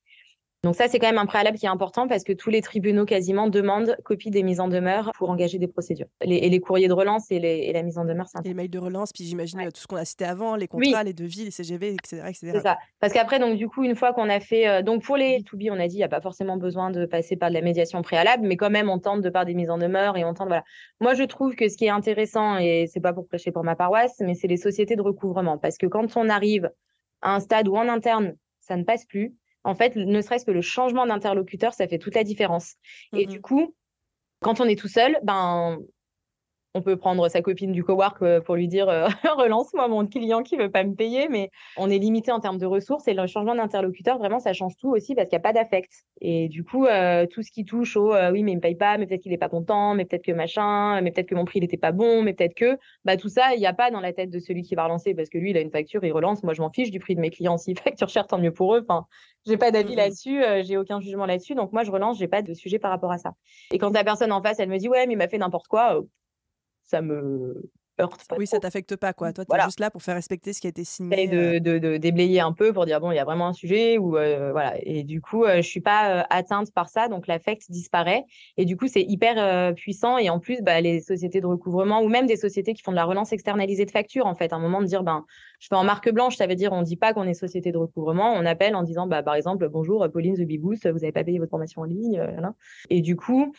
Donc 0.64 0.76
ça, 0.76 0.86
c'est 0.86 1.00
quand 1.00 1.08
même 1.08 1.18
un 1.18 1.26
préalable 1.26 1.58
qui 1.58 1.66
est 1.66 1.70
important 1.70 2.06
parce 2.06 2.22
que 2.22 2.32
tous 2.32 2.48
les 2.48 2.62
tribunaux 2.62 3.04
quasiment 3.04 3.48
demandent 3.48 3.96
copie 4.04 4.30
des 4.30 4.44
mises 4.44 4.60
en 4.60 4.68
demeure 4.68 5.10
pour 5.16 5.28
engager 5.28 5.58
des 5.58 5.66
procédures. 5.66 6.06
et 6.20 6.48
les 6.48 6.60
courriers 6.60 6.86
de 6.86 6.92
relance 6.92 7.32
et, 7.32 7.40
les, 7.40 7.72
la 7.72 7.82
mise 7.82 7.98
en 7.98 8.04
demeure, 8.04 8.28
c'est 8.28 8.44
Les 8.44 8.54
mails 8.54 8.70
de 8.70 8.78
relance, 8.78 9.10
puis 9.12 9.24
j'imagine 9.24 9.60
tout 9.72 9.80
ce 9.80 9.88
qu'on 9.88 9.96
a 9.96 10.04
cité 10.04 10.24
avant, 10.24 10.54
les 10.54 10.68
contrats, 10.68 11.02
les 11.02 11.14
devis, 11.14 11.46
les 11.46 11.50
CGV, 11.50 11.94
etc. 11.94 12.22
C'est 12.32 12.60
ça. 12.60 12.78
Parce 13.00 13.12
qu'après, 13.12 13.40
donc 13.40 13.56
du 13.56 13.68
coup, 13.68 13.82
une 13.82 13.96
fois 13.96 14.12
qu'on 14.12 14.28
a 14.28 14.38
fait... 14.38 14.68
Euh, 14.68 14.82
donc 14.82 15.02
pour 15.02 15.16
les 15.16 15.40
B2B, 15.40 15.72
on 15.72 15.80
a 15.80 15.88
dit, 15.88 15.96
il 15.96 15.98
n'y 15.98 16.04
a 16.04 16.08
pas 16.08 16.20
forcément 16.20 16.56
besoin 16.56 16.92
de 16.92 17.06
passer 17.06 17.34
par 17.34 17.48
de 17.48 17.54
la 17.54 17.60
médiation 17.60 18.00
préalable, 18.02 18.46
mais 18.46 18.56
quand 18.56 18.70
même, 18.70 18.88
on 18.88 19.00
tente 19.00 19.20
de 19.20 19.30
par 19.30 19.44
des 19.44 19.54
mises 19.54 19.70
en 19.70 19.78
demeure 19.78 20.16
et 20.16 20.24
on 20.24 20.32
tente... 20.32 20.46
Voilà. 20.46 20.62
Moi, 21.00 21.14
je 21.14 21.24
trouve 21.24 21.56
que 21.56 21.68
ce 21.68 21.76
qui 21.76 21.86
est 21.86 21.90
intéressant, 21.90 22.58
et 22.58 22.86
c'est 22.86 23.00
pas 23.00 23.12
pour 23.12 23.26
prêcher 23.26 23.50
pour 23.50 23.64
ma 23.64 23.74
paroisse, 23.74 24.20
mais 24.20 24.34
c'est 24.34 24.48
les 24.48 24.56
sociétés 24.56 24.94
de 24.94 25.02
recouvrement. 25.02 25.58
Parce 25.58 25.76
que 25.76 25.86
quand 25.86 26.16
on 26.16 26.28
arrive 26.28 26.70
à 27.20 27.34
un 27.34 27.40
stade 27.40 27.66
où 27.66 27.76
en 27.76 27.88
interne, 27.88 28.36
ça 28.60 28.76
ne 28.76 28.84
passe 28.84 29.04
plus, 29.04 29.34
en 29.64 29.74
fait, 29.74 29.96
ne 29.96 30.20
serait-ce 30.20 30.44
que 30.44 30.50
le 30.50 30.62
changement 30.62 31.06
d'interlocuteur, 31.06 31.72
ça 31.74 31.86
fait 31.86 31.98
toute 31.98 32.14
la 32.14 32.24
différence. 32.24 32.74
Et 33.14 33.26
du 33.26 33.40
coup, 33.40 33.74
quand 34.40 34.60
on 34.60 34.64
est 34.64 34.78
tout 34.78 34.88
seul, 34.88 35.18
ben, 35.22 35.78
on 36.74 36.80
peut 36.80 36.96
prendre 36.96 37.28
sa 37.28 37.42
copine 37.42 37.72
du 37.72 37.84
cowork 37.84 38.22
euh, 38.22 38.40
pour 38.40 38.56
lui 38.56 38.66
dire 38.66 38.88
euh, 38.88 39.06
relance-moi 39.36 39.88
mon 39.88 40.06
client 40.06 40.42
qui 40.42 40.56
veut 40.56 40.70
pas 40.70 40.84
me 40.84 40.94
payer, 40.94 41.28
mais 41.28 41.50
on 41.76 41.90
est 41.90 41.98
limité 41.98 42.32
en 42.32 42.40
termes 42.40 42.58
de 42.58 42.66
ressources 42.66 43.08
et 43.08 43.14
le 43.14 43.26
changement 43.26 43.54
d'interlocuteur, 43.54 44.18
vraiment, 44.18 44.38
ça 44.38 44.52
change 44.52 44.76
tout 44.76 44.90
aussi 44.90 45.14
parce 45.14 45.28
qu'il 45.28 45.36
n'y 45.36 45.42
a 45.42 45.42
pas 45.42 45.52
d'affect. 45.52 45.92
Et 46.20 46.48
du 46.48 46.64
coup, 46.64 46.86
euh, 46.86 47.26
tout 47.26 47.42
ce 47.42 47.50
qui 47.50 47.64
touche 47.64 47.96
au 47.96 48.12
oui, 48.12 48.42
mais 48.42 48.52
il 48.52 48.56
me 48.56 48.60
paye 48.60 48.74
pas, 48.74 48.96
mais 48.98 49.06
peut-être 49.06 49.22
qu'il 49.22 49.32
est 49.32 49.38
pas 49.38 49.48
content, 49.48 49.94
mais 49.94 50.04
peut-être 50.04 50.24
que 50.24 50.32
machin, 50.32 51.00
mais 51.02 51.10
peut-être 51.10 51.28
que 51.28 51.34
mon 51.34 51.44
prix 51.44 51.60
n'était 51.60 51.76
pas 51.76 51.92
bon, 51.92 52.22
mais 52.22 52.32
peut-être 52.32 52.54
que, 52.54 52.78
bah, 53.04 53.16
tout 53.16 53.28
ça, 53.28 53.54
il 53.54 53.58
n'y 53.58 53.66
a 53.66 53.72
pas 53.72 53.90
dans 53.90 54.00
la 54.00 54.12
tête 54.12 54.30
de 54.30 54.38
celui 54.38 54.62
qui 54.62 54.74
va 54.74 54.84
relancer 54.84 55.14
parce 55.14 55.28
que 55.28 55.38
lui, 55.38 55.50
il 55.50 55.56
a 55.56 55.60
une 55.60 55.70
facture, 55.70 56.04
il 56.04 56.12
relance. 56.12 56.42
Moi, 56.42 56.54
je 56.54 56.62
m'en 56.62 56.70
fiche 56.70 56.90
du 56.90 57.00
prix 57.00 57.14
de 57.14 57.20
mes 57.20 57.30
clients. 57.30 57.58
S'ils 57.58 57.78
facturent 57.78 58.08
cher, 58.08 58.26
tant 58.26 58.38
mieux 58.38 58.52
pour 58.52 58.74
eux. 58.74 58.84
Enfin, 58.88 59.06
j'ai 59.46 59.56
pas 59.56 59.70
d'avis 59.70 59.94
là-dessus, 59.94 60.42
j'ai 60.62 60.76
aucun 60.76 61.00
jugement 61.00 61.26
là-dessus. 61.26 61.54
Donc, 61.54 61.72
moi, 61.72 61.82
je 61.82 61.90
relance, 61.90 62.18
j'ai 62.18 62.28
pas 62.28 62.42
de 62.42 62.54
sujet 62.54 62.78
par 62.78 62.90
rapport 62.90 63.12
à 63.12 63.18
ça. 63.18 63.32
Et 63.72 63.78
quand 63.78 63.92
la 63.92 64.04
personne 64.04 64.32
en 64.32 64.42
face, 64.42 64.60
elle 64.60 64.68
me 64.68 64.78
dit, 64.78 64.88
ouais, 64.88 65.06
mais 65.06 65.14
il 65.14 65.18
m'a 65.18 65.28
fait 65.28 65.38
n'importe 65.38 65.66
quoi, 65.66 66.00
ça 66.92 67.00
me 67.00 67.70
heurte. 68.00 68.26
oui, 68.38 68.46
ça 68.46 68.58
t'affecte 68.58 68.96
pas, 68.96 69.12
quoi. 69.12 69.32
Toi, 69.32 69.44
tu 69.44 69.56
es 69.56 69.62
juste 69.64 69.80
là 69.80 69.90
pour 69.90 70.02
faire 70.02 70.14
respecter 70.14 70.52
ce 70.52 70.60
qui 70.60 70.66
a 70.66 70.70
été 70.70 70.84
signé. 70.84 71.26
De, 71.26 71.58
de, 71.58 71.78
de, 71.78 71.96
déblayer 71.96 72.40
un 72.40 72.52
peu 72.52 72.72
pour 72.72 72.84
dire, 72.86 73.00
bon, 73.00 73.10
il 73.12 73.16
y 73.16 73.18
a 73.18 73.24
vraiment 73.24 73.48
un 73.48 73.52
sujet. 73.52 73.98
Ou, 73.98 74.10
voilà. 74.10 74.74
Et 74.82 75.02
du 75.04 75.20
coup, 75.20 75.44
je 75.46 75.62
suis 75.62 75.80
pas 75.80 76.26
atteinte 76.30 76.72
par 76.72 76.88
ça, 76.88 77.08
donc 77.08 77.26
l'affect 77.26 77.70
disparaît. 77.70 78.24
Et 78.56 78.64
du 78.64 78.76
coup, 78.76 78.88
c'est 78.88 79.02
hyper 79.02 79.74
puissant. 79.74 80.18
Et 80.18 80.30
en 80.30 80.38
plus, 80.38 80.62
bah, 80.62 80.80
les 80.80 81.00
sociétés 81.00 81.40
de 81.40 81.46
recouvrement 81.46 82.02
ou 82.02 82.08
même 82.08 82.26
des 82.26 82.36
sociétés 82.36 82.74
qui 82.74 82.82
font 82.82 82.92
de 82.92 82.96
la 82.96 83.04
relance 83.04 83.32
externalisée 83.32 83.84
de 83.84 83.90
factures, 83.90 84.26
en 84.26 84.34
fait, 84.34 84.52
à 84.52 84.56
un 84.56 84.60
moment 84.60 84.80
de 84.80 84.86
dire, 84.86 85.02
ben, 85.02 85.24
je 85.60 85.68
fais 85.68 85.76
en 85.76 85.84
marque 85.84 86.10
blanche, 86.10 86.36
ça 86.36 86.46
veut 86.46 86.56
dire, 86.56 86.72
on 86.72 86.82
dit 86.82 86.96
pas 86.96 87.14
qu'on 87.14 87.24
est 87.24 87.34
société 87.34 87.72
de 87.72 87.78
recouvrement, 87.78 88.32
on 88.32 88.44
appelle 88.46 88.74
en 88.74 88.82
disant, 88.82 89.06
bah, 89.06 89.22
par 89.22 89.34
exemple, 89.34 89.68
bonjour, 89.68 90.06
Pauline 90.12 90.34
The 90.34 90.46
Biboost, 90.46 90.90
vous 90.90 90.98
n'avez 90.98 91.12
pas 91.12 91.24
payé 91.24 91.38
votre 91.38 91.50
formation 91.50 91.82
en 91.82 91.84
ligne. 91.84 92.22
Et 92.90 93.00
du 93.00 93.16
coup, 93.16 93.52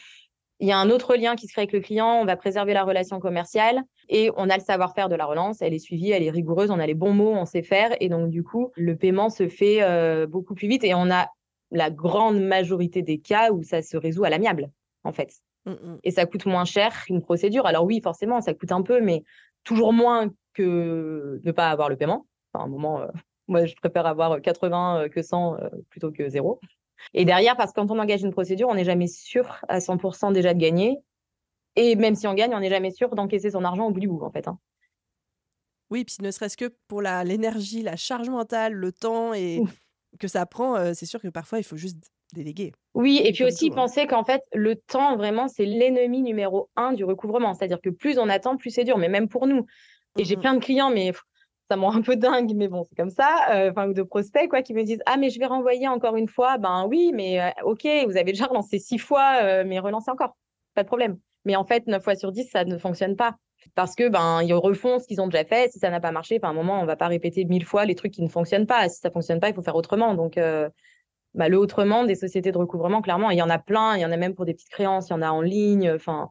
il 0.64 0.68
y 0.68 0.72
a 0.72 0.78
un 0.78 0.90
autre 0.90 1.18
lien 1.18 1.36
qui 1.36 1.48
se 1.48 1.52
crée 1.52 1.64
avec 1.64 1.74
le 1.74 1.82
client, 1.82 2.22
on 2.22 2.24
va 2.24 2.38
préserver 2.38 2.74
la 2.74 2.86
relation 2.86 3.20
commerciale 3.20 3.84
et 4.08 4.32
on 4.38 4.50
a 4.50 4.56
le 4.56 4.64
savoir-faire 4.64 5.10
de 5.10 5.16
la 5.16 5.26
relance, 5.26 5.62
elle 5.62 5.74
est 5.74 5.80
suivie, 5.80 6.12
elle 6.12 6.24
est 6.24 6.30
rigoureuse, 6.30 6.72
on 6.72 6.80
a 6.80 6.88
les 6.88 6.94
bons 6.94 7.12
mots, 7.12 7.34
on 7.34 7.44
sait 7.44 7.64
faire 7.64 7.94
et 8.00 8.08
donc 8.08 8.30
du 8.30 8.44
coup, 8.44 8.72
le 8.78 8.96
paiement 8.96 9.30
se 9.30 9.50
fait 9.50 9.84
euh, 9.84 10.26
beaucoup 10.26 10.56
plus 10.56 10.70
vite 10.70 10.86
et 10.86 10.94
on 10.94 11.12
a 11.12 11.28
la 11.72 11.92
grande 11.92 12.40
majorité 12.40 13.02
des 13.02 13.18
cas 13.18 13.52
où 13.52 13.62
ça 13.62 13.82
se 13.82 13.98
résout 13.98 14.24
à 14.24 14.30
l'amiable 14.30 14.72
en 15.04 15.12
fait. 15.12 15.34
Mmh, 15.66 15.72
mmh. 15.72 15.98
Et 16.06 16.12
ça 16.12 16.26
coûte 16.26 16.46
moins 16.46 16.64
cher 16.64 16.94
qu'une 17.04 17.22
procédure. 17.22 17.66
Alors 17.66 17.84
oui, 17.84 18.00
forcément, 18.02 18.40
ça 18.40 18.54
coûte 18.54 18.72
un 18.72 18.84
peu, 18.84 19.02
mais 19.02 19.26
toujours 19.66 19.92
moins 19.92 20.30
que 20.54 21.42
ne 21.44 21.52
pas 21.52 21.72
avoir 21.72 21.90
le 21.90 21.98
paiement. 21.98 22.26
Enfin, 22.54 22.64
à 22.64 22.68
un 22.68 22.72
moment, 22.72 23.02
euh, 23.02 23.08
moi, 23.50 23.66
je 23.66 23.76
préfère 23.76 24.06
avoir 24.06 24.42
80 24.42 25.02
euh, 25.02 25.10
que 25.10 25.22
100 25.22 25.58
plutôt 25.90 26.14
que 26.14 26.30
zéro. 26.30 26.62
Et 27.14 27.26
derrière, 27.26 27.56
parce 27.56 27.72
que 27.72 27.82
quand 27.82 27.92
on 27.92 28.00
engage 28.00 28.22
une 28.24 28.32
procédure, 28.32 28.70
on 28.70 28.76
n'est 28.76 28.84
jamais 28.84 29.08
sûr 29.08 29.58
à 29.68 29.80
100% 29.80 30.34
déjà 30.34 30.54
de 30.54 30.60
gagner. 30.60 30.98
Et 31.76 31.96
même 31.96 32.16
si 32.16 32.28
on 32.28 32.34
gagne, 32.34 32.54
on 32.54 32.60
n'est 32.60 32.70
jamais 32.70 32.92
sûr 32.92 33.16
d'encaisser 33.16 33.52
son 33.52 33.64
argent 33.64 33.88
au 33.88 33.92
bout 33.92 34.00
du 34.00 34.08
bout, 34.08 34.22
en 34.24 34.32
fait. 34.32 34.48
Hein. 34.48 34.60
Oui, 35.90 36.06
puis 36.06 36.18
ne 36.22 36.32
serait-ce 36.32 36.58
que 36.58 36.74
pour 36.88 37.02
l'énergie, 37.02 37.82
la, 37.82 37.96
charge 37.96 38.30
mentale, 38.30 38.74
le 38.74 38.92
temps 38.92 39.34
et 39.34 39.62
que 40.20 40.28
ça 40.28 40.46
prend, 40.46 40.76
euh, 40.76 40.94
c'est 40.94 41.06
sûr 41.06 41.22
que 41.22 41.28
parfois, 41.28 41.60
il 41.60 41.64
faut 41.64 41.78
juste 41.78 41.98
déléguer. 42.34 42.74
Oui, 42.94 43.22
et 43.24 43.32
puis 43.32 43.44
aussi 43.44 43.70
hein. 43.72 43.76
penser 43.76 44.08
qu'en 44.08 44.24
fait, 44.24 44.42
le 44.54 44.76
temps, 44.76 45.18
vraiment, 45.18 45.48
c'est 45.48 45.66
l'ennemi 45.66 46.22
numéro 46.22 46.70
un 46.76 46.94
du 46.94 47.04
recouvrement. 47.04 47.54
C'est-à-dire 47.54 47.80
que 47.82 47.90
plus 47.90 48.18
on 48.18 48.30
attend, 48.30 48.58
plus 48.58 48.72
c'est 48.72 48.84
dur, 48.84 48.98
mais 48.98 49.10
même 49.10 49.30
pour 49.30 49.48
nous. 49.48 49.66
Et 50.18 50.26
j'ai 50.26 50.36
mmh 50.36 50.40
plein 50.42 50.54
de 50.54 50.60
clients, 50.60 50.92
mais 50.92 51.12
ça 51.70 51.78
me 51.78 51.86
un 51.86 52.02
peu 52.02 52.16
dingue, 52.16 52.54
mais 52.56 52.68
bon, 52.68 52.84
c'est 52.84 52.96
comme 52.96 53.10
ça, 53.10 53.48
euh, 53.52 53.72
enfin, 53.72 53.88
ou 53.88 53.94
de 53.94 54.04
prospects, 54.04 54.50
quoi, 54.50 54.62
qui 54.62 54.74
me 54.74 54.84
disent 54.84 55.02
Ah, 55.06 55.18
mais 55.18 55.30
je 55.30 55.40
vais 55.40 55.46
renvoyer 55.46 55.88
encore 55.88 56.16
une 56.16 56.28
fois. 56.28 56.58
Ben 56.58 56.86
oui, 56.88 57.12
mais 57.14 57.42
euh, 57.42 57.50
OK, 57.64 57.88
vous 58.06 58.18
avez 58.18 58.32
déjà 58.32 58.46
relancé 58.46 58.80
six 58.80 58.98
fois, 58.98 59.40
euh, 59.44 59.64
mais 59.66 59.80
relancez 59.80 60.12
encore, 60.12 60.36
pas 60.76 60.84
de 60.84 60.88
problème. 60.88 61.18
Mais 61.46 61.56
en 61.56 61.66
fait, 61.66 61.88
neuf 61.88 62.04
fois 62.04 62.16
sur 62.16 62.32
dix, 62.32 62.46
ça 62.50 62.66
ne 62.66 62.78
fonctionne 62.78 63.16
pas. 63.16 63.36
Parce 63.76 63.96
que 63.96 64.10
ben 64.10 64.42
ils 64.44 64.54
refont 64.54 65.00
ce 65.00 65.08
qu'ils 65.08 65.22
ont 65.22 65.28
déjà 65.28 65.46
fait. 65.46 65.72
Si 65.72 65.80
ça 65.80 65.90
n'a 65.90 66.02
pas 66.02 66.12
marché, 66.12 66.38
à 66.42 66.48
un 66.48 66.54
moment, 66.54 66.82
on 66.82 66.86
va 66.86 66.98
pas 66.98 67.08
répéter 67.08 67.46
mille 67.46 67.66
fois 67.66 67.86
les 67.86 67.96
trucs 67.96 68.12
qui 68.12 68.22
ne 68.22 68.28
fonctionnent 68.28 68.68
pas. 68.68 68.90
Si 68.90 69.00
ça 69.00 69.10
fonctionne 69.10 69.40
pas, 69.40 69.50
il 69.50 69.56
faut 69.56 69.64
faire 69.64 69.76
autrement. 69.76 70.16
Donc, 70.16 70.38
bah, 71.34 71.50
le 71.50 71.58
autrement 71.58 72.04
des 72.04 72.16
sociétés 72.16 72.52
de 72.52 72.58
recouvrement, 72.58 73.02
clairement, 73.02 73.32
il 73.32 73.38
y 73.38 73.42
en 73.42 73.50
a 73.50 73.60
plein. 73.60 73.96
Il 73.96 74.02
y 74.02 74.06
en 74.06 74.12
a 74.12 74.18
même 74.18 74.36
pour 74.36 74.44
des 74.46 74.54
petites 74.54 74.70
créances, 74.70 75.10
il 75.10 75.12
y 75.12 75.16
en 75.16 75.22
a 75.22 75.32
en 75.32 75.42
ligne. 75.42 75.94
Enfin, 75.94 76.30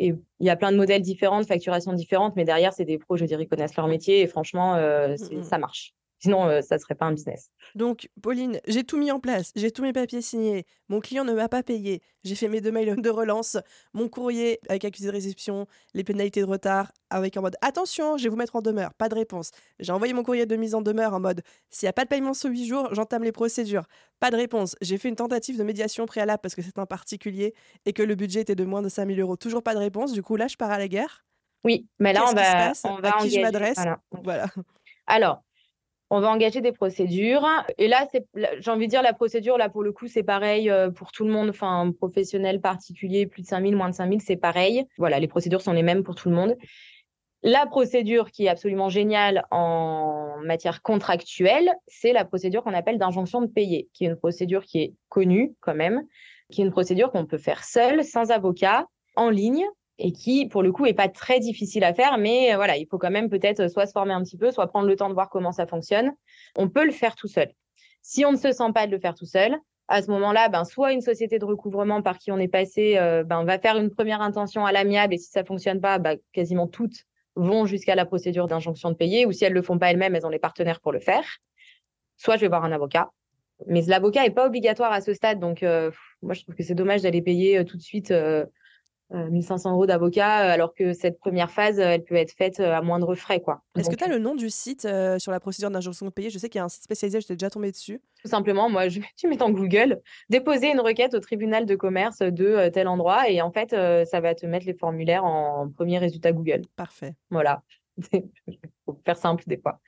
et 0.00 0.14
il 0.40 0.46
y 0.46 0.50
a 0.50 0.56
plein 0.56 0.72
de 0.72 0.78
modèles 0.78 1.02
différents, 1.02 1.40
de 1.40 1.46
facturations 1.46 1.92
différentes, 1.92 2.34
mais 2.34 2.44
derrière, 2.44 2.72
c'est 2.72 2.86
des 2.86 2.98
pros, 2.98 3.18
je 3.18 3.26
dirais, 3.26 3.44
qui 3.44 3.50
connaissent 3.50 3.76
leur 3.76 3.86
métier 3.86 4.22
et 4.22 4.26
franchement, 4.26 4.74
euh, 4.76 5.08
mmh, 5.08 5.36
mmh. 5.36 5.42
ça 5.42 5.58
marche. 5.58 5.94
Sinon, 6.20 6.46
euh, 6.46 6.60
ça 6.60 6.76
ne 6.76 6.80
serait 6.80 6.94
pas 6.94 7.06
un 7.06 7.12
business. 7.12 7.50
Donc, 7.74 8.10
Pauline, 8.20 8.60
j'ai 8.66 8.84
tout 8.84 8.98
mis 8.98 9.10
en 9.10 9.20
place, 9.20 9.52
j'ai 9.56 9.70
tous 9.70 9.82
mes 9.82 9.92
papiers 9.92 10.20
signés, 10.20 10.66
mon 10.88 11.00
client 11.00 11.24
ne 11.24 11.32
m'a 11.32 11.48
pas 11.48 11.62
payé, 11.62 12.02
j'ai 12.24 12.34
fait 12.34 12.48
mes 12.48 12.60
deux 12.60 12.70
mails 12.70 13.00
de 13.00 13.10
relance, 13.10 13.56
mon 13.94 14.08
courrier 14.08 14.60
avec 14.68 14.84
accusé 14.84 15.06
de 15.06 15.12
réception, 15.12 15.66
les 15.94 16.04
pénalités 16.04 16.40
de 16.40 16.46
retard, 16.46 16.92
avec 17.08 17.38
en 17.38 17.42
mode 17.42 17.56
attention, 17.62 18.18
je 18.18 18.24
vais 18.24 18.28
vous 18.28 18.36
mettre 18.36 18.54
en 18.54 18.60
demeure, 18.60 18.92
pas 18.94 19.08
de 19.08 19.14
réponse. 19.14 19.50
J'ai 19.78 19.92
envoyé 19.92 20.12
mon 20.12 20.22
courrier 20.22 20.44
de 20.44 20.56
mise 20.56 20.74
en 20.74 20.82
demeure 20.82 21.14
en 21.14 21.20
mode 21.20 21.42
s'il 21.70 21.86
n'y 21.86 21.90
a 21.90 21.94
pas 21.94 22.04
de 22.04 22.10
paiement 22.10 22.34
sous 22.34 22.48
8 22.48 22.66
jours, 22.66 22.94
j'entame 22.94 23.24
les 23.24 23.32
procédures. 23.32 23.84
Pas 24.18 24.30
de 24.30 24.36
réponse. 24.36 24.76
J'ai 24.82 24.98
fait 24.98 25.08
une 25.08 25.16
tentative 25.16 25.56
de 25.56 25.64
médiation 25.64 26.04
préalable 26.04 26.40
parce 26.42 26.54
que 26.54 26.60
c'est 26.60 26.78
un 26.78 26.86
particulier 26.86 27.54
et 27.86 27.94
que 27.94 28.02
le 28.02 28.14
budget 28.14 28.42
était 28.42 28.54
de 28.54 28.64
moins 28.64 28.82
de 28.82 28.90
5000 28.90 29.18
euros. 29.20 29.36
Toujours 29.36 29.62
pas 29.62 29.72
de 29.72 29.78
réponse. 29.78 30.12
Du 30.12 30.22
coup, 30.22 30.36
là, 30.36 30.46
je 30.48 30.56
pars 30.56 30.70
à 30.70 30.78
la 30.78 30.88
guerre. 30.88 31.24
Oui, 31.64 31.88
mais 31.98 32.12
là, 32.12 32.24
on 32.28 32.34
va, 32.34 32.72
on 32.84 32.96
va, 33.00 33.16
à 33.16 33.22
qui 33.22 33.30
je 33.30 33.40
m'adresse? 33.40 33.78
voilà. 34.22 34.46
Alors, 35.06 35.42
on 36.10 36.20
va 36.20 36.28
engager 36.28 36.60
des 36.60 36.72
procédures. 36.72 37.46
Et 37.78 37.86
là, 37.86 38.06
j'ai 38.58 38.70
envie 38.70 38.86
de 38.86 38.90
dire, 38.90 39.02
la 39.02 39.12
procédure, 39.12 39.56
là, 39.56 39.68
pour 39.68 39.82
le 39.82 39.92
coup, 39.92 40.08
c'est 40.08 40.24
pareil 40.24 40.68
euh, 40.68 40.90
pour 40.90 41.12
tout 41.12 41.24
le 41.24 41.30
monde, 41.30 41.48
enfin, 41.48 41.92
professionnel, 41.96 42.60
particulier, 42.60 43.26
plus 43.26 43.42
de 43.42 43.46
5000, 43.46 43.76
moins 43.76 43.88
de 43.88 43.94
5000, 43.94 44.20
c'est 44.20 44.36
pareil. 44.36 44.84
Voilà, 44.98 45.20
les 45.20 45.28
procédures 45.28 45.62
sont 45.62 45.72
les 45.72 45.84
mêmes 45.84 46.02
pour 46.02 46.16
tout 46.16 46.28
le 46.28 46.34
monde. 46.34 46.56
La 47.42 47.64
procédure 47.64 48.30
qui 48.32 48.46
est 48.46 48.48
absolument 48.48 48.90
géniale 48.90 49.46
en 49.50 50.34
matière 50.42 50.82
contractuelle, 50.82 51.72
c'est 51.86 52.12
la 52.12 52.24
procédure 52.24 52.62
qu'on 52.62 52.74
appelle 52.74 52.98
d'injonction 52.98 53.40
de 53.40 53.46
payer, 53.46 53.88
qui 53.94 54.04
est 54.04 54.08
une 54.08 54.16
procédure 54.16 54.64
qui 54.64 54.80
est 54.80 54.94
connue 55.08 55.54
quand 55.60 55.74
même, 55.74 56.02
qui 56.50 56.60
est 56.60 56.64
une 56.64 56.70
procédure 56.70 57.10
qu'on 57.10 57.24
peut 57.24 57.38
faire 57.38 57.64
seul, 57.64 58.04
sans 58.04 58.30
avocat, 58.30 58.84
en 59.16 59.30
ligne, 59.30 59.64
et 60.00 60.12
qui, 60.12 60.46
pour 60.46 60.62
le 60.62 60.72
coup, 60.72 60.86
est 60.86 60.94
pas 60.94 61.08
très 61.08 61.40
difficile 61.40 61.84
à 61.84 61.92
faire, 61.92 62.16
mais 62.16 62.52
euh, 62.52 62.56
voilà, 62.56 62.76
il 62.78 62.86
faut 62.86 62.98
quand 62.98 63.10
même 63.10 63.28
peut-être 63.28 63.68
soit 63.68 63.86
se 63.86 63.92
former 63.92 64.14
un 64.14 64.22
petit 64.22 64.38
peu, 64.38 64.50
soit 64.50 64.66
prendre 64.66 64.88
le 64.88 64.96
temps 64.96 65.08
de 65.08 65.14
voir 65.14 65.28
comment 65.28 65.52
ça 65.52 65.66
fonctionne. 65.66 66.12
On 66.56 66.68
peut 66.68 66.84
le 66.84 66.90
faire 66.90 67.14
tout 67.14 67.28
seul. 67.28 67.52
Si 68.02 68.24
on 68.24 68.32
ne 68.32 68.38
se 68.38 68.50
sent 68.50 68.72
pas 68.74 68.86
de 68.86 68.92
le 68.92 68.98
faire 68.98 69.14
tout 69.14 69.26
seul, 69.26 69.56
à 69.88 70.02
ce 70.02 70.10
moment-là, 70.10 70.48
ben, 70.48 70.64
soit 70.64 70.92
une 70.92 71.02
société 71.02 71.38
de 71.38 71.44
recouvrement 71.44 72.00
par 72.00 72.18
qui 72.18 72.32
on 72.32 72.38
est 72.38 72.48
passé 72.48 72.96
euh, 72.96 73.24
ben, 73.24 73.44
va 73.44 73.58
faire 73.58 73.76
une 73.76 73.90
première 73.90 74.22
intention 74.22 74.64
à 74.64 74.72
l'amiable 74.72 75.14
et 75.14 75.18
si 75.18 75.30
ça 75.30 75.44
fonctionne 75.44 75.80
pas, 75.80 75.98
ben, 75.98 76.16
quasiment 76.32 76.66
toutes 76.66 77.04
vont 77.36 77.66
jusqu'à 77.66 77.94
la 77.94 78.06
procédure 78.06 78.46
d'injonction 78.46 78.90
de 78.90 78.94
payer 78.94 79.26
ou 79.26 79.32
si 79.32 79.44
elles 79.44 79.52
le 79.52 79.62
font 79.62 79.78
pas 79.78 79.90
elles-mêmes, 79.90 80.14
elles 80.14 80.26
ont 80.26 80.30
les 80.30 80.38
partenaires 80.38 80.80
pour 80.80 80.92
le 80.92 81.00
faire. 81.00 81.24
Soit 82.16 82.36
je 82.36 82.42
vais 82.42 82.48
voir 82.48 82.64
un 82.64 82.72
avocat. 82.72 83.10
Mais 83.66 83.82
l'avocat 83.82 84.24
est 84.24 84.30
pas 84.30 84.46
obligatoire 84.46 84.92
à 84.92 85.02
ce 85.02 85.12
stade, 85.12 85.38
donc 85.38 85.62
euh, 85.62 85.90
moi 86.22 86.32
je 86.32 86.42
trouve 86.42 86.54
que 86.54 86.62
c'est 86.62 86.74
dommage 86.74 87.02
d'aller 87.02 87.20
payer 87.20 87.62
tout 87.66 87.76
de 87.76 87.82
suite 87.82 88.10
1500 89.12 89.70
euh, 89.70 89.72
euros 89.72 89.86
d'avocat, 89.86 90.46
euh, 90.46 90.52
alors 90.52 90.74
que 90.74 90.92
cette 90.92 91.18
première 91.18 91.50
phase, 91.50 91.80
euh, 91.80 91.90
elle 91.90 92.04
peut 92.04 92.14
être 92.14 92.32
faite 92.32 92.60
à 92.60 92.80
moindre 92.82 93.14
frais. 93.14 93.40
quoi. 93.40 93.62
Est-ce 93.76 93.90
que 93.90 93.96
tu 93.96 94.04
as 94.04 94.08
le 94.08 94.18
nom 94.18 94.34
du 94.34 94.50
site 94.50 94.86
sur 95.18 95.32
la 95.32 95.40
procédure 95.40 95.70
d'injonction 95.70 96.06
de 96.06 96.10
payer? 96.10 96.30
Je 96.30 96.38
sais 96.38 96.48
qu'il 96.48 96.58
y 96.58 96.62
a 96.62 96.64
un 96.64 96.68
site 96.68 96.84
spécialisé, 96.84 97.20
j'étais 97.20 97.36
déjà 97.36 97.50
tombée 97.50 97.70
dessus. 97.70 98.00
Tout 98.22 98.28
simplement, 98.28 98.68
moi, 98.68 98.88
je, 98.88 99.00
tu 99.16 99.28
mets 99.28 99.42
en 99.42 99.50
Google, 99.50 100.00
déposer 100.28 100.70
une 100.70 100.80
requête 100.80 101.14
au 101.14 101.20
tribunal 101.20 101.66
de 101.66 101.74
commerce 101.76 102.18
de 102.18 102.68
tel 102.68 102.88
endroit, 102.88 103.28
et 103.28 103.42
en 103.42 103.50
fait, 103.50 103.70
ça 103.70 104.20
va 104.20 104.34
te 104.34 104.46
mettre 104.46 104.66
les 104.66 104.74
formulaires 104.74 105.24
en 105.24 105.68
premier 105.68 105.98
résultat 105.98 106.32
Google. 106.32 106.62
Parfait. 106.76 107.14
Voilà. 107.30 107.62
faire 109.04 109.16
simple 109.16 109.44
des 109.46 109.58
fois. 109.58 109.80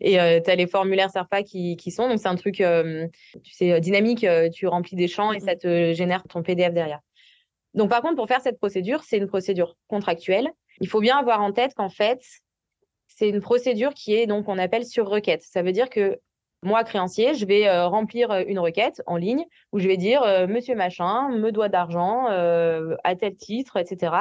Et 0.00 0.20
euh, 0.20 0.40
tu 0.44 0.50
as 0.50 0.56
les 0.56 0.66
formulaires 0.66 1.10
SERPA 1.10 1.42
qui, 1.44 1.76
qui 1.76 1.90
sont. 1.90 2.08
Donc, 2.08 2.18
c'est 2.18 2.28
un 2.28 2.34
truc, 2.34 2.60
euh, 2.60 3.06
tu 3.42 3.52
sais, 3.52 3.80
dynamique. 3.80 4.26
tu 4.52 4.66
remplis 4.66 4.96
des 4.96 5.08
champs 5.08 5.32
et 5.32 5.40
ça 5.40 5.56
te 5.56 5.92
génère 5.92 6.24
ton 6.24 6.42
PDF 6.42 6.74
derrière. 6.74 7.00
Donc, 7.74 7.90
par 7.90 8.02
contre, 8.02 8.16
pour 8.16 8.28
faire 8.28 8.40
cette 8.40 8.58
procédure, 8.58 9.02
c'est 9.04 9.18
une 9.18 9.26
procédure 9.26 9.76
contractuelle. 9.88 10.50
Il 10.80 10.88
faut 10.88 11.00
bien 11.00 11.16
avoir 11.16 11.42
en 11.42 11.52
tête 11.52 11.74
qu'en 11.74 11.88
fait, 11.88 12.22
c'est 13.06 13.28
une 13.28 13.40
procédure 13.40 13.94
qui 13.94 14.14
est 14.14 14.26
donc, 14.26 14.48
on 14.48 14.58
appelle 14.58 14.84
sur 14.84 15.08
requête. 15.08 15.42
Ça 15.42 15.62
veut 15.62 15.72
dire 15.72 15.90
que 15.90 16.18
moi, 16.62 16.82
créancier, 16.82 17.34
je 17.34 17.44
vais 17.44 17.70
remplir 17.84 18.32
une 18.46 18.58
requête 18.58 19.02
en 19.06 19.16
ligne 19.16 19.44
où 19.72 19.78
je 19.78 19.86
vais 19.86 19.98
dire 19.98 20.22
Monsieur 20.48 20.74
Machin 20.74 21.28
me 21.28 21.52
doit 21.52 21.68
d'argent 21.68 22.26
à 22.26 23.16
tel 23.16 23.36
titre, 23.36 23.76
etc. 23.76 24.14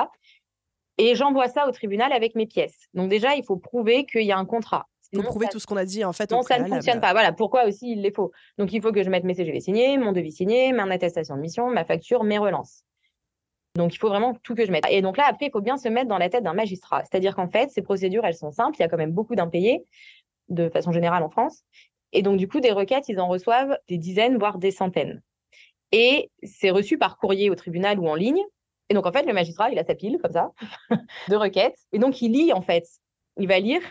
Et 0.97 1.15
j'envoie 1.15 1.47
ça 1.47 1.67
au 1.67 1.71
tribunal 1.71 2.11
avec 2.11 2.35
mes 2.35 2.45
pièces. 2.45 2.87
Donc 2.93 3.09
déjà, 3.09 3.35
il 3.35 3.43
faut 3.43 3.55
prouver 3.55 4.05
qu'il 4.05 4.23
y 4.23 4.31
a 4.31 4.37
un 4.37 4.45
contrat. 4.45 4.87
Pour 5.13 5.23
prouver 5.25 5.47
tout 5.51 5.59
ce 5.59 5.67
qu'on 5.67 5.77
a 5.77 5.85
dit 5.85 6.03
en 6.03 6.11
fait. 6.11 6.29
Non, 6.31 6.41
ça 6.41 6.59
ne 6.59 6.67
fonctionne 6.67 6.99
pas. 6.99 7.13
Voilà 7.13 7.31
pourquoi 7.31 7.65
aussi 7.65 7.91
il 7.91 8.01
les 8.01 8.11
faut. 8.11 8.31
Donc 8.57 8.73
il 8.73 8.81
faut 8.81 8.91
que 8.91 9.03
je 9.03 9.09
mette 9.09 9.23
mes 9.23 9.35
CGV 9.35 9.59
signés, 9.59 9.97
mon 9.97 10.11
devis 10.11 10.31
signé, 10.31 10.73
mon 10.73 10.89
attestation 10.89 11.35
de 11.35 11.41
mission, 11.41 11.69
ma 11.69 11.85
facture, 11.85 12.23
mes 12.23 12.39
relances. 12.39 12.83
Donc 13.75 13.95
il 13.95 13.97
faut 13.97 14.07
vraiment 14.07 14.35
tout 14.43 14.55
que 14.55 14.65
je 14.65 14.71
mette. 14.71 14.85
Et 14.89 15.01
donc 15.01 15.17
là, 15.17 15.25
après, 15.27 15.47
il 15.47 15.51
faut 15.51 15.61
bien 15.61 15.77
se 15.77 15.87
mettre 15.89 16.07
dans 16.07 16.17
la 16.17 16.29
tête 16.29 16.43
d'un 16.43 16.53
magistrat. 16.53 17.03
C'est-à-dire 17.05 17.35
qu'en 17.35 17.47
fait, 17.47 17.71
ces 17.71 17.81
procédures, 17.81 18.25
elles 18.25 18.35
sont 18.35 18.51
simples. 18.51 18.77
Il 18.77 18.81
y 18.81 18.83
a 18.83 18.87
quand 18.87 18.97
même 18.97 19.11
beaucoup 19.11 19.35
d'impayés, 19.35 19.83
de 20.49 20.69
façon 20.69 20.91
générale 20.91 21.23
en 21.23 21.29
France. 21.29 21.63
Et 22.11 22.21
donc, 22.21 22.37
du 22.37 22.47
coup, 22.47 22.59
des 22.59 22.71
requêtes, 22.71 23.09
ils 23.09 23.19
en 23.19 23.27
reçoivent 23.27 23.77
des 23.89 23.97
dizaines, 23.97 24.37
voire 24.37 24.59
des 24.59 24.71
centaines. 24.71 25.23
Et 25.91 26.29
c'est 26.43 26.69
reçu 26.69 26.97
par 26.97 27.17
courrier 27.17 27.49
au 27.49 27.55
tribunal 27.55 27.99
ou 27.99 28.07
en 28.07 28.15
ligne. 28.15 28.43
Et 28.89 28.93
donc, 28.93 29.07
en 29.07 29.11
fait, 29.11 29.25
le 29.25 29.33
magistrat, 29.33 29.71
il 29.71 29.79
a 29.79 29.83
sa 29.83 29.95
pile, 29.95 30.19
comme 30.21 30.33
ça, 30.33 30.51
de 31.29 31.35
requêtes. 31.35 31.77
Et 31.91 31.99
donc, 31.99 32.21
il 32.21 32.31
lit, 32.31 32.53
en 32.53 32.61
fait. 32.61 32.85
Il 33.37 33.47
va 33.47 33.59
lire 33.59 33.81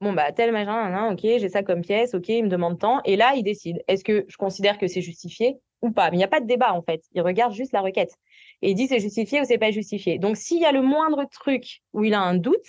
bon, 0.00 0.12
bah, 0.12 0.32
tel 0.32 0.52
machin, 0.52 1.12
ok, 1.12 1.20
j'ai 1.22 1.48
ça 1.48 1.62
comme 1.62 1.82
pièce, 1.82 2.14
ok, 2.14 2.28
il 2.28 2.44
me 2.44 2.48
demande 2.48 2.78
tant. 2.78 3.00
Et 3.04 3.16
là, 3.16 3.34
il 3.34 3.42
décide, 3.42 3.82
est-ce 3.88 4.04
que 4.04 4.24
je 4.28 4.36
considère 4.36 4.78
que 4.78 4.86
c'est 4.86 5.00
justifié? 5.00 5.58
Ou 5.82 5.90
pas 5.90 6.10
Mais 6.10 6.16
il 6.16 6.18
n'y 6.18 6.24
a 6.24 6.28
pas 6.28 6.40
de 6.40 6.46
débat, 6.46 6.72
en 6.72 6.82
fait. 6.82 7.02
Il 7.12 7.22
regarde 7.22 7.52
juste 7.52 7.72
la 7.72 7.80
requête. 7.80 8.14
Et 8.62 8.70
il 8.70 8.74
dit 8.74 8.86
c'est 8.86 9.00
justifié 9.00 9.40
ou 9.40 9.44
c'est 9.44 9.58
pas 9.58 9.70
justifié. 9.70 10.18
Donc, 10.18 10.36
s'il 10.36 10.60
y 10.60 10.64
a 10.64 10.72
le 10.72 10.82
moindre 10.82 11.24
truc 11.30 11.82
où 11.92 12.04
il 12.04 12.14
a 12.14 12.20
un 12.20 12.34
doute, 12.34 12.66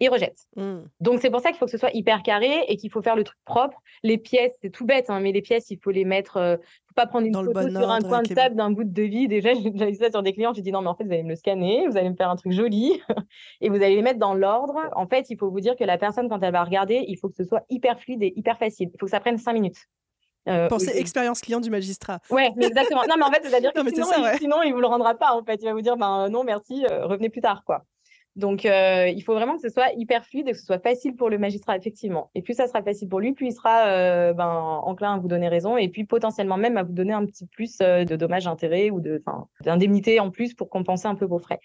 il 0.00 0.08
rejette. 0.08 0.46
Mmh. 0.56 0.78
Donc, 1.00 1.20
c'est 1.20 1.30
pour 1.30 1.40
ça 1.40 1.50
qu'il 1.50 1.58
faut 1.58 1.66
que 1.66 1.70
ce 1.70 1.76
soit 1.76 1.92
hyper 1.92 2.22
carré 2.22 2.64
et 2.68 2.76
qu'il 2.76 2.90
faut 2.90 3.02
faire 3.02 3.16
le 3.16 3.22
truc 3.22 3.38
propre. 3.44 3.82
Les 4.02 4.16
pièces, 4.16 4.56
c'est 4.62 4.70
tout 4.70 4.86
bête, 4.86 5.10
hein, 5.10 5.20
mais 5.20 5.30
les 5.30 5.42
pièces, 5.42 5.70
il 5.70 5.78
faut 5.78 5.90
les 5.90 6.06
mettre. 6.06 6.38
ne 6.38 6.44
euh, 6.44 6.56
faut 6.56 6.94
pas 6.96 7.06
prendre 7.06 7.26
une 7.26 7.34
photo 7.34 7.68
sur 7.68 7.90
un 7.90 8.00
coin 8.00 8.22
de 8.22 8.34
table 8.34 8.56
d'un 8.56 8.70
bout 8.70 8.84
de 8.84 8.92
devis. 8.92 9.28
Déjà, 9.28 9.52
j'ai 9.54 9.70
vu 9.70 9.94
ça 9.94 10.10
sur 10.10 10.22
des 10.22 10.32
clients. 10.32 10.54
J'ai 10.54 10.62
dit 10.62 10.72
non, 10.72 10.80
mais 10.80 10.88
en 10.88 10.94
fait, 10.94 11.04
vous 11.04 11.12
allez 11.12 11.22
me 11.22 11.28
le 11.28 11.36
scanner, 11.36 11.86
vous 11.86 11.98
allez 11.98 12.08
me 12.08 12.16
faire 12.16 12.30
un 12.30 12.36
truc 12.36 12.52
joli 12.52 13.00
et 13.60 13.68
vous 13.68 13.76
allez 13.76 13.94
les 13.94 14.02
mettre 14.02 14.18
dans 14.18 14.34
l'ordre. 14.34 14.78
En 14.96 15.06
fait, 15.06 15.26
il 15.28 15.36
faut 15.36 15.50
vous 15.50 15.60
dire 15.60 15.76
que 15.76 15.84
la 15.84 15.98
personne, 15.98 16.30
quand 16.30 16.42
elle 16.42 16.52
va 16.52 16.64
regarder, 16.64 17.04
il 17.06 17.18
faut 17.18 17.28
que 17.28 17.36
ce 17.36 17.44
soit 17.44 17.64
hyper 17.68 18.00
fluide 18.00 18.22
et 18.22 18.32
hyper 18.36 18.56
facile. 18.56 18.90
Il 18.94 18.98
faut 18.98 19.06
que 19.06 19.10
ça 19.12 19.20
prenne 19.20 19.36
cinq 19.36 19.52
minutes. 19.52 19.86
Euh, 20.48 20.68
Pensez 20.68 20.96
expérience 20.96 21.40
client 21.40 21.60
du 21.60 21.70
magistrat. 21.70 22.18
Ouais, 22.30 22.50
mais 22.56 22.66
exactement. 22.66 23.02
non, 23.08 23.14
mais 23.18 23.24
en 23.24 23.30
fait, 23.30 23.42
c'est-à-dire 23.42 23.72
que 23.74 23.88
sinon, 23.88 24.06
il, 24.16 24.38
sinon, 24.38 24.62
il 24.62 24.72
vous 24.72 24.80
le 24.80 24.86
rendra 24.86 25.14
pas. 25.14 25.32
En 25.32 25.44
fait, 25.44 25.56
il 25.60 25.66
va 25.66 25.74
vous 25.74 25.82
dire, 25.82 25.96
ben 25.96 26.28
non, 26.28 26.44
merci, 26.44 26.84
euh, 26.90 27.06
revenez 27.06 27.28
plus 27.28 27.42
tard, 27.42 27.62
quoi. 27.64 27.84
Donc, 28.36 28.64
euh, 28.64 29.08
il 29.08 29.22
faut 29.22 29.34
vraiment 29.34 29.56
que 29.56 29.62
ce 29.62 29.68
soit 29.68 29.92
hyper 29.96 30.24
fluide 30.24 30.48
et 30.48 30.52
que 30.52 30.58
ce 30.58 30.64
soit 30.64 30.78
facile 30.78 31.16
pour 31.16 31.30
le 31.30 31.38
magistrat, 31.38 31.76
effectivement. 31.76 32.30
Et 32.34 32.42
plus 32.42 32.54
ça 32.54 32.68
sera 32.68 32.82
facile 32.82 33.08
pour 33.08 33.20
lui, 33.20 33.32
plus 33.32 33.48
il 33.48 33.52
sera 33.52 33.88
euh, 33.88 34.32
ben, 34.32 34.48
enclin 34.84 35.14
à 35.14 35.18
vous 35.18 35.26
donner 35.26 35.48
raison 35.48 35.76
et 35.76 35.88
puis 35.88 36.04
potentiellement 36.04 36.56
même 36.56 36.76
à 36.76 36.84
vous 36.84 36.92
donner 36.92 37.12
un 37.12 37.26
petit 37.26 37.46
plus 37.46 37.78
euh, 37.82 38.04
de 38.04 38.14
dommages 38.14 38.46
intérêts 38.46 38.90
ou 38.90 39.00
de, 39.00 39.22
d'indemnité 39.64 40.20
en 40.20 40.30
plus 40.30 40.54
pour 40.54 40.70
compenser 40.70 41.06
un 41.06 41.16
peu 41.16 41.24
vos 41.24 41.40
frais. 41.40 41.60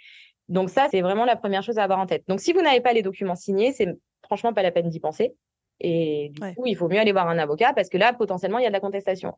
Donc 0.49 0.69
ça, 0.69 0.88
c'est 0.89 1.01
vraiment 1.01 1.26
la 1.26 1.36
première 1.36 1.61
chose 1.61 1.78
à 1.78 1.84
avoir 1.84 1.99
en 1.99 2.07
tête. 2.07 2.23
Donc, 2.28 2.39
si 2.39 2.51
vous 2.51 2.61
n'avez 2.61 2.82
pas 2.82 2.93
les 2.93 3.03
documents 3.03 3.36
signés, 3.36 3.71
c'est 3.71 3.88
franchement 4.23 4.53
pas 4.53 4.63
la 4.63 4.71
peine 4.71 4.89
d'y 4.89 4.99
penser. 4.99 5.36
Et 5.80 6.32
du 6.34 6.55
coup, 6.55 6.65
il 6.65 6.76
faut 6.76 6.88
mieux 6.88 6.99
aller 6.99 7.11
voir 7.11 7.28
un 7.28 7.38
avocat 7.38 7.73
parce 7.73 7.89
que 7.89 7.97
là, 7.97 8.13
potentiellement, 8.13 8.59
il 8.59 8.63
y 8.63 8.65
a 8.65 8.69
de 8.69 8.73
la 8.73 8.80
contestation. 8.80 9.34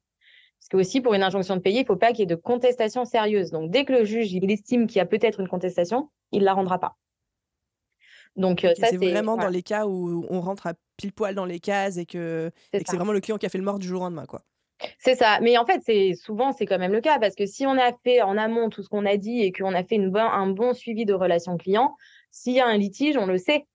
Parce 0.59 0.69
que 0.69 0.77
aussi, 0.77 1.01
pour 1.01 1.13
une 1.13 1.23
injonction 1.23 1.55
de 1.55 1.61
payer, 1.61 1.79
il 1.79 1.83
ne 1.83 1.87
faut 1.87 1.95
pas 1.95 2.09
qu'il 2.09 2.19
y 2.19 2.23
ait 2.23 2.25
de 2.25 2.35
contestation 2.35 3.05
sérieuse. 3.05 3.51
Donc, 3.51 3.71
dès 3.71 3.85
que 3.85 3.93
le 3.93 4.05
juge 4.05 4.33
il 4.33 4.49
estime 4.51 4.87
qu'il 4.87 4.97
y 4.97 5.01
a 5.01 5.05
peut-être 5.05 5.39
une 5.39 5.47
contestation, 5.47 6.09
il 6.31 6.39
ne 6.39 6.45
la 6.45 6.53
rendra 6.53 6.79
pas. 6.79 6.95
Donc 8.35 8.63
euh, 8.63 8.73
ça, 8.75 8.87
c'est 8.89 8.97
vraiment 8.97 9.35
dans 9.35 9.49
les 9.49 9.63
cas 9.63 9.87
où 9.87 10.25
on 10.29 10.41
rentre 10.41 10.67
à 10.67 10.73
pile 10.95 11.11
poil 11.11 11.33
dans 11.33 11.45
les 11.45 11.59
cases 11.59 11.97
et 11.97 12.05
que, 12.05 12.51
que 12.71 12.79
c'est 12.85 12.95
vraiment 12.95 13.11
le 13.11 13.19
client 13.19 13.37
qui 13.37 13.47
a 13.47 13.49
fait 13.49 13.57
le 13.57 13.63
mort 13.63 13.79
du 13.79 13.87
jour 13.87 14.01
au 14.01 14.03
lendemain, 14.05 14.25
quoi. 14.25 14.43
C'est 14.99 15.15
ça. 15.15 15.39
Mais 15.41 15.57
en 15.57 15.65
fait, 15.65 15.81
c'est 15.83 16.13
souvent 16.13 16.51
c'est 16.51 16.67
quand 16.67 16.77
même 16.77 16.91
le 16.91 17.01
cas 17.01 17.17
parce 17.17 17.33
que 17.33 17.47
si 17.47 17.65
on 17.65 17.77
a 17.79 17.91
fait 18.03 18.21
en 18.21 18.37
amont 18.37 18.69
tout 18.69 18.83
ce 18.83 18.89
qu'on 18.89 19.07
a 19.07 19.17
dit 19.17 19.41
et 19.41 19.51
qu'on 19.51 19.73
a 19.73 19.83
fait 19.83 19.95
une 19.95 20.15
un 20.15 20.47
bon 20.47 20.73
suivi 20.73 21.03
de 21.05 21.13
relation 21.13 21.57
client, 21.57 21.95
s'il 22.29 22.53
y 22.53 22.59
a 22.59 22.67
un 22.67 22.77
litige, 22.77 23.17
on 23.17 23.25
le 23.25 23.39
sait. 23.39 23.65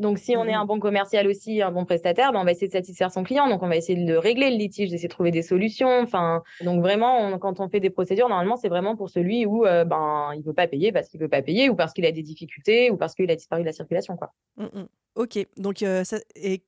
Donc, 0.00 0.18
si 0.18 0.36
on 0.36 0.44
est 0.44 0.54
un 0.54 0.64
mmh. 0.64 0.68
bon 0.68 0.80
commercial 0.80 1.28
aussi, 1.28 1.62
un 1.62 1.70
bon 1.70 1.84
prestataire, 1.84 2.32
ben, 2.32 2.40
on 2.40 2.44
va 2.44 2.50
essayer 2.50 2.66
de 2.66 2.72
satisfaire 2.72 3.12
son 3.12 3.22
client. 3.22 3.48
Donc, 3.48 3.62
on 3.62 3.68
va 3.68 3.76
essayer 3.76 4.02
de 4.02 4.16
régler 4.16 4.50
le 4.50 4.56
litige, 4.56 4.90
d'essayer 4.90 5.08
de 5.08 5.12
trouver 5.12 5.30
des 5.30 5.42
solutions. 5.42 6.00
Enfin, 6.00 6.42
donc 6.62 6.80
vraiment, 6.80 7.38
quand 7.38 7.60
on 7.60 7.68
fait 7.68 7.80
des 7.80 7.90
procédures, 7.90 8.28
normalement, 8.28 8.56
c'est 8.56 8.68
vraiment 8.68 8.96
pour 8.96 9.08
celui 9.08 9.46
où 9.46 9.66
euh, 9.66 9.84
ben 9.84 10.32
il 10.36 10.42
veut 10.42 10.52
pas 10.52 10.66
payer 10.66 10.90
parce 10.90 11.08
qu'il 11.08 11.20
veut 11.20 11.28
pas 11.28 11.42
payer 11.42 11.68
ou 11.70 11.76
parce 11.76 11.92
qu'il 11.92 12.06
a 12.06 12.12
des 12.12 12.22
difficultés 12.22 12.90
ou 12.90 12.96
parce 12.96 13.14
qu'il 13.14 13.30
a 13.30 13.36
disparu 13.36 13.62
de 13.62 13.66
la 13.66 13.72
circulation, 13.72 14.16
quoi. 14.16 14.32
Mmh. 14.56 14.84
Ok. 15.14 15.38
Donc, 15.56 15.82
euh, 15.82 16.02
et 16.34 16.64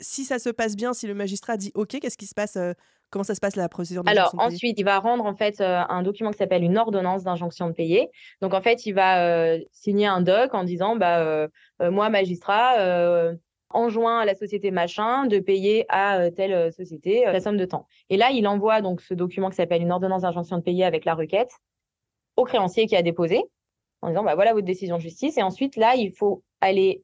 si 0.00 0.24
ça 0.24 0.38
se 0.38 0.50
passe 0.50 0.76
bien, 0.76 0.92
si 0.92 1.06
le 1.08 1.14
magistrat 1.14 1.56
dit 1.56 1.72
OK, 1.74 1.98
qu'est-ce 2.00 2.16
qui 2.16 2.26
se 2.26 2.34
passe 2.34 2.56
euh, 2.56 2.72
Comment 3.10 3.24
ça 3.24 3.34
se 3.34 3.40
passe 3.40 3.56
la 3.56 3.68
procédure 3.68 4.02
Alors 4.06 4.34
ensuite, 4.36 4.78
il 4.78 4.84
va 4.84 4.98
rendre 4.98 5.24
en 5.24 5.34
fait 5.34 5.60
euh, 5.60 5.80
un 5.88 6.02
document 6.02 6.30
qui 6.30 6.38
s'appelle 6.38 6.62
une 6.62 6.76
ordonnance 6.76 7.24
d'injonction 7.24 7.68
de 7.68 7.72
payer. 7.72 8.10
Donc 8.42 8.52
en 8.52 8.60
fait, 8.60 8.84
il 8.84 8.92
va 8.92 9.24
euh, 9.24 9.58
signer 9.72 10.06
un 10.06 10.20
doc 10.20 10.54
en 10.54 10.62
disant 10.64 10.94
bah 10.94 11.20
euh, 11.20 11.48
moi 11.80 12.10
magistrat 12.10 12.76
enjoint 13.70 14.20
à 14.20 14.24
la 14.24 14.34
société 14.34 14.70
machin 14.70 15.26
de 15.26 15.38
payer 15.38 15.84
à 15.88 16.30
telle 16.30 16.72
société 16.72 17.24
la 17.24 17.40
somme 17.40 17.56
de 17.56 17.64
temps. 17.64 17.86
Et 18.10 18.16
là, 18.16 18.30
il 18.30 18.46
envoie 18.46 18.82
donc 18.82 19.00
ce 19.00 19.14
document 19.14 19.50
qui 19.50 19.56
s'appelle 19.56 19.82
une 19.82 19.92
ordonnance 19.92 20.22
d'injonction 20.22 20.58
de 20.58 20.62
payer 20.62 20.84
avec 20.84 21.04
la 21.04 21.14
requête 21.14 21.50
au 22.36 22.44
créancier 22.44 22.86
qui 22.86 22.96
a 22.96 23.02
déposé 23.02 23.42
en 24.00 24.08
disant 24.08 24.22
bah 24.22 24.34
voilà 24.34 24.52
votre 24.52 24.66
décision 24.66 24.96
de 24.96 25.02
justice. 25.02 25.38
Et 25.38 25.42
ensuite 25.42 25.76
là, 25.76 25.94
il 25.96 26.12
faut 26.12 26.42
aller 26.60 27.02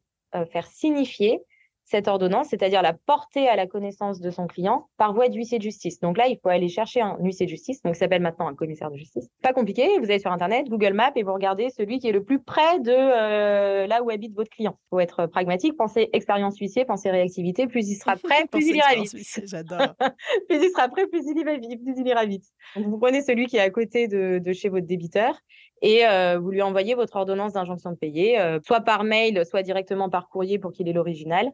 faire 0.51 0.67
signifier 0.67 1.41
cette 1.85 2.09
ordonnance, 2.09 2.49
c'est-à-dire 2.49 2.83
la 2.83 2.95
porter 2.95 3.49
à 3.49 3.57
la 3.57 3.67
connaissance 3.67 4.21
de 4.21 4.31
son 4.31 4.47
client 4.47 4.89
par 4.97 5.13
voie 5.13 5.29
d'huissier 5.29 5.59
de 5.59 5.63
justice. 5.63 6.01
Donc 6.01 6.17
là, 6.17 6.27
il 6.29 6.39
faut 6.43 6.49
aller 6.49 6.69
chercher 6.69 7.03
un 7.03 7.17
huissier 7.21 7.47
de 7.47 7.51
justice, 7.51 7.83
donc 7.83 7.95
s'appelle 7.95 8.23
maintenant 8.23 8.49
un 8.49 8.55
commissaire 8.55 8.91
de 8.91 8.97
justice. 8.97 9.29
Pas 9.43 9.53
compliqué, 9.53 9.87
vous 9.99 10.05
allez 10.05 10.19
sur 10.19 10.33
Internet, 10.33 10.69
Google 10.69 10.95
Maps, 10.95 11.13
et 11.15 11.23
vous 11.23 11.35
regardez 11.35 11.69
celui 11.71 11.99
qui 11.99 12.09
est 12.09 12.13
le 12.13 12.25
plus 12.25 12.41
près 12.41 12.81
de 12.81 12.91
euh, 12.91 13.87
là 13.87 14.03
où 14.03 14.11
habite 14.11 14.35
votre 14.35 14.51
client. 14.51 14.79
Il 14.79 14.89
faut 14.91 15.01
être 15.01 15.27
pragmatique, 15.27 15.77
pensez 15.77 16.09
expérience 16.13 16.59
huissier, 16.59 16.85
pensez 16.85 17.11
réactivité, 17.11 17.67
plus 17.67 17.89
il 17.89 17.97
sera 17.97 18.17
prêt, 18.23 18.47
plus 18.51 18.67
il 18.67 18.77
ira 18.77 18.95
vite. 18.95 19.13
J'adore. 19.45 19.95
plus 20.49 20.59
il 20.63 20.71
sera 20.71 20.89
prêt, 20.89 21.07
plus 21.07 21.23
il, 21.27 21.39
ira 21.39 21.57
vite, 21.57 21.83
plus 21.83 21.95
il 21.99 22.07
ira 22.07 22.25
vite. 22.25 22.45
Donc 22.77 22.87
vous 22.87 22.99
prenez 22.99 23.21
celui 23.21 23.47
qui 23.47 23.57
est 23.57 23.61
à 23.61 23.71
côté 23.71 24.09
de, 24.09 24.39
de 24.39 24.53
chez 24.53 24.71
votre 24.71 24.87
débiteur 24.87 25.39
et 25.83 26.07
euh, 26.07 26.39
vous 26.39 26.51
lui 26.51 26.63
envoyez 26.63 26.95
votre 26.95 27.17
ordonnance 27.17 27.53
d'injonction 27.53 27.91
de 27.91 27.97
payer, 27.97 28.41
euh, 28.41 28.59
soit 28.65 28.81
par 28.81 29.05
mail, 29.05 29.45
soit 29.45 29.63
directement 29.63 30.09
par 30.09 30.31
courrier 30.31 30.59
pour 30.59 30.73
qu'il 30.73 30.89
ait 30.89 30.95
l'original. 30.95 31.51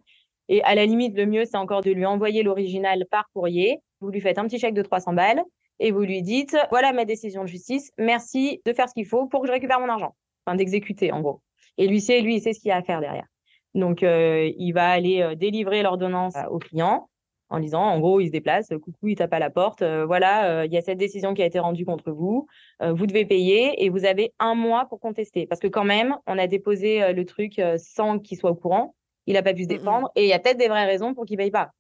Et 0.52 0.64
à 0.64 0.74
la 0.74 0.84
limite, 0.84 1.16
le 1.16 1.26
mieux, 1.26 1.44
c'est 1.44 1.56
encore 1.56 1.80
de 1.80 1.92
lui 1.92 2.04
envoyer 2.04 2.42
l'original 2.42 3.06
par 3.08 3.30
courrier. 3.32 3.78
Vous 4.00 4.10
lui 4.10 4.20
faites 4.20 4.36
un 4.36 4.44
petit 4.46 4.58
chèque 4.58 4.74
de 4.74 4.82
300 4.82 5.12
balles 5.12 5.42
et 5.78 5.92
vous 5.92 6.02
lui 6.02 6.22
dites, 6.22 6.56
voilà 6.70 6.92
ma 6.92 7.04
décision 7.04 7.42
de 7.42 7.48
justice, 7.48 7.92
merci 7.96 8.60
de 8.66 8.72
faire 8.72 8.88
ce 8.88 8.94
qu'il 8.94 9.06
faut 9.06 9.26
pour 9.26 9.42
que 9.42 9.46
je 9.46 9.52
récupère 9.52 9.78
mon 9.78 9.88
argent. 9.88 10.16
Enfin, 10.44 10.56
d'exécuter, 10.56 11.12
en 11.12 11.20
gros. 11.20 11.40
Et 11.78 11.86
lui, 11.86 11.98
il 11.98 12.40
sait 12.40 12.52
ce 12.52 12.60
qu'il 12.60 12.72
a 12.72 12.76
à 12.76 12.82
faire 12.82 13.00
derrière. 13.00 13.26
Donc, 13.74 14.02
euh, 14.02 14.50
il 14.58 14.72
va 14.72 14.90
aller 14.90 15.22
euh, 15.22 15.36
délivrer 15.36 15.82
l'ordonnance 15.82 16.34
au 16.50 16.58
client 16.58 17.08
en 17.48 17.60
disant, 17.60 17.82
en 17.82 18.00
gros, 18.00 18.20
il 18.20 18.26
se 18.26 18.32
déplace, 18.32 18.68
coucou, 18.68 19.08
il 19.08 19.16
tape 19.16 19.32
à 19.32 19.38
la 19.38 19.50
porte, 19.50 19.82
euh, 19.82 20.04
voilà, 20.04 20.64
il 20.66 20.72
y 20.72 20.76
a 20.76 20.82
cette 20.82 20.98
décision 20.98 21.32
qui 21.32 21.42
a 21.42 21.46
été 21.46 21.58
rendue 21.58 21.84
contre 21.84 22.12
vous, 22.12 22.46
vous 22.80 23.06
devez 23.06 23.24
payer 23.24 23.84
et 23.84 23.88
vous 23.88 24.04
avez 24.04 24.32
un 24.38 24.54
mois 24.54 24.86
pour 24.86 25.00
contester. 25.00 25.46
Parce 25.46 25.60
que 25.60 25.66
quand 25.66 25.82
même, 25.82 26.16
on 26.28 26.38
a 26.38 26.46
déposé 26.46 27.12
le 27.12 27.24
truc 27.24 27.60
sans 27.76 28.20
qu'il 28.20 28.38
soit 28.38 28.52
au 28.52 28.54
courant 28.54 28.94
il 29.26 29.34
n'a 29.34 29.42
pas 29.42 29.54
pu 29.54 29.64
se 29.64 29.68
mmh, 29.68 29.72
mmh. 29.72 29.78
défendre 29.78 30.10
et 30.16 30.24
il 30.24 30.28
y 30.28 30.32
a 30.32 30.38
peut-être 30.38 30.58
des 30.58 30.68
vraies 30.68 30.86
raisons 30.86 31.14
pour 31.14 31.24
qu'il 31.24 31.36
ne 31.36 31.42
paye 31.42 31.50
pas. 31.50 31.70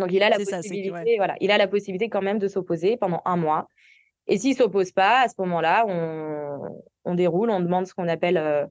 Donc 0.00 0.12
il 0.12 0.22
a 0.22 0.30
la 0.30 0.38
possibilité, 0.38 1.16
voilà, 1.16 1.36
il 1.40 1.50
a 1.50 1.58
la 1.58 1.68
possibilité 1.68 2.08
quand 2.08 2.22
même 2.22 2.38
de 2.38 2.48
s'opposer 2.48 2.96
pendant 2.96 3.22
un 3.24 3.36
mois. 3.36 3.68
Et 4.26 4.38
s'il 4.38 4.54
s'oppose 4.54 4.92
pas, 4.92 5.22
à 5.22 5.28
ce 5.28 5.34
moment-là, 5.38 5.84
on, 7.04 7.14
déroule, 7.14 7.50
on 7.50 7.60
demande 7.60 7.86
ce 7.86 7.94
qu'on 7.94 8.08
appelle 8.08 8.36
euh, 8.36 8.64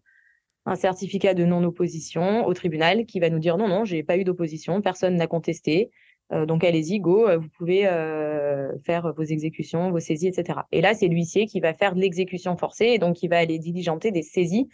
un 0.66 0.76
certificat 0.76 1.34
de 1.34 1.44
non-opposition 1.44 2.46
au 2.46 2.54
tribunal 2.54 3.06
qui 3.06 3.20
va 3.20 3.30
nous 3.30 3.40
dire 3.40 3.58
non, 3.58 3.68
non, 3.68 3.86
j'ai 3.86 4.04
pas 4.04 4.18
eu 4.18 4.24
d'opposition, 4.24 4.82
personne 4.82 5.16
n'a 5.16 5.28
contesté. 5.28 5.92
Euh, 6.32 6.46
donc 6.46 6.64
allez-y, 6.64 7.00
go, 7.00 7.28
euh, 7.28 7.38
vous 7.38 7.50
pouvez 7.50 7.82
faire 8.86 9.14
vos 9.14 9.24
exécutions, 9.24 9.92
vos 9.92 10.00
saisies, 10.00 10.28
etc. 10.28 10.60
Et 10.72 10.82
là, 10.82 10.94
c'est 10.94 11.08
l'huissier 11.08 11.46
qui 11.46 11.60
va 11.60 11.74
faire 11.74 11.96
de 11.96 12.00
l'exécution 12.00 12.56
forcée 12.56 12.86
et 12.86 12.98
donc 12.98 13.22
il 13.24 13.30
va 13.30 13.38
aller 13.38 13.60
diligenter 13.60 14.12
des 14.12 14.24
saisies 14.24 14.70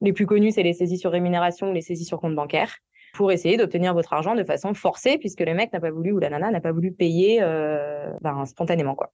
les 0.00 0.12
plus 0.12 0.26
connus, 0.26 0.52
c'est 0.52 0.62
les 0.62 0.74
saisies 0.74 0.98
sur 0.98 1.10
rémunération 1.10 1.70
ou 1.70 1.72
les 1.72 1.80
saisies 1.80 2.04
sur 2.04 2.20
compte 2.20 2.34
bancaire 2.34 2.78
pour 3.14 3.32
essayer 3.32 3.56
d'obtenir 3.56 3.94
votre 3.94 4.12
argent 4.12 4.34
de 4.34 4.44
façon 4.44 4.74
forcée 4.74 5.16
puisque 5.18 5.40
le 5.40 5.54
mec 5.54 5.72
n'a 5.72 5.80
pas 5.80 5.90
voulu 5.90 6.12
ou 6.12 6.18
la 6.18 6.28
nana 6.28 6.50
n'a 6.50 6.60
pas 6.60 6.72
voulu 6.72 6.92
payer 6.92 7.38
euh, 7.40 8.10
ben, 8.20 8.44
spontanément. 8.44 8.94
quoi. 8.94 9.12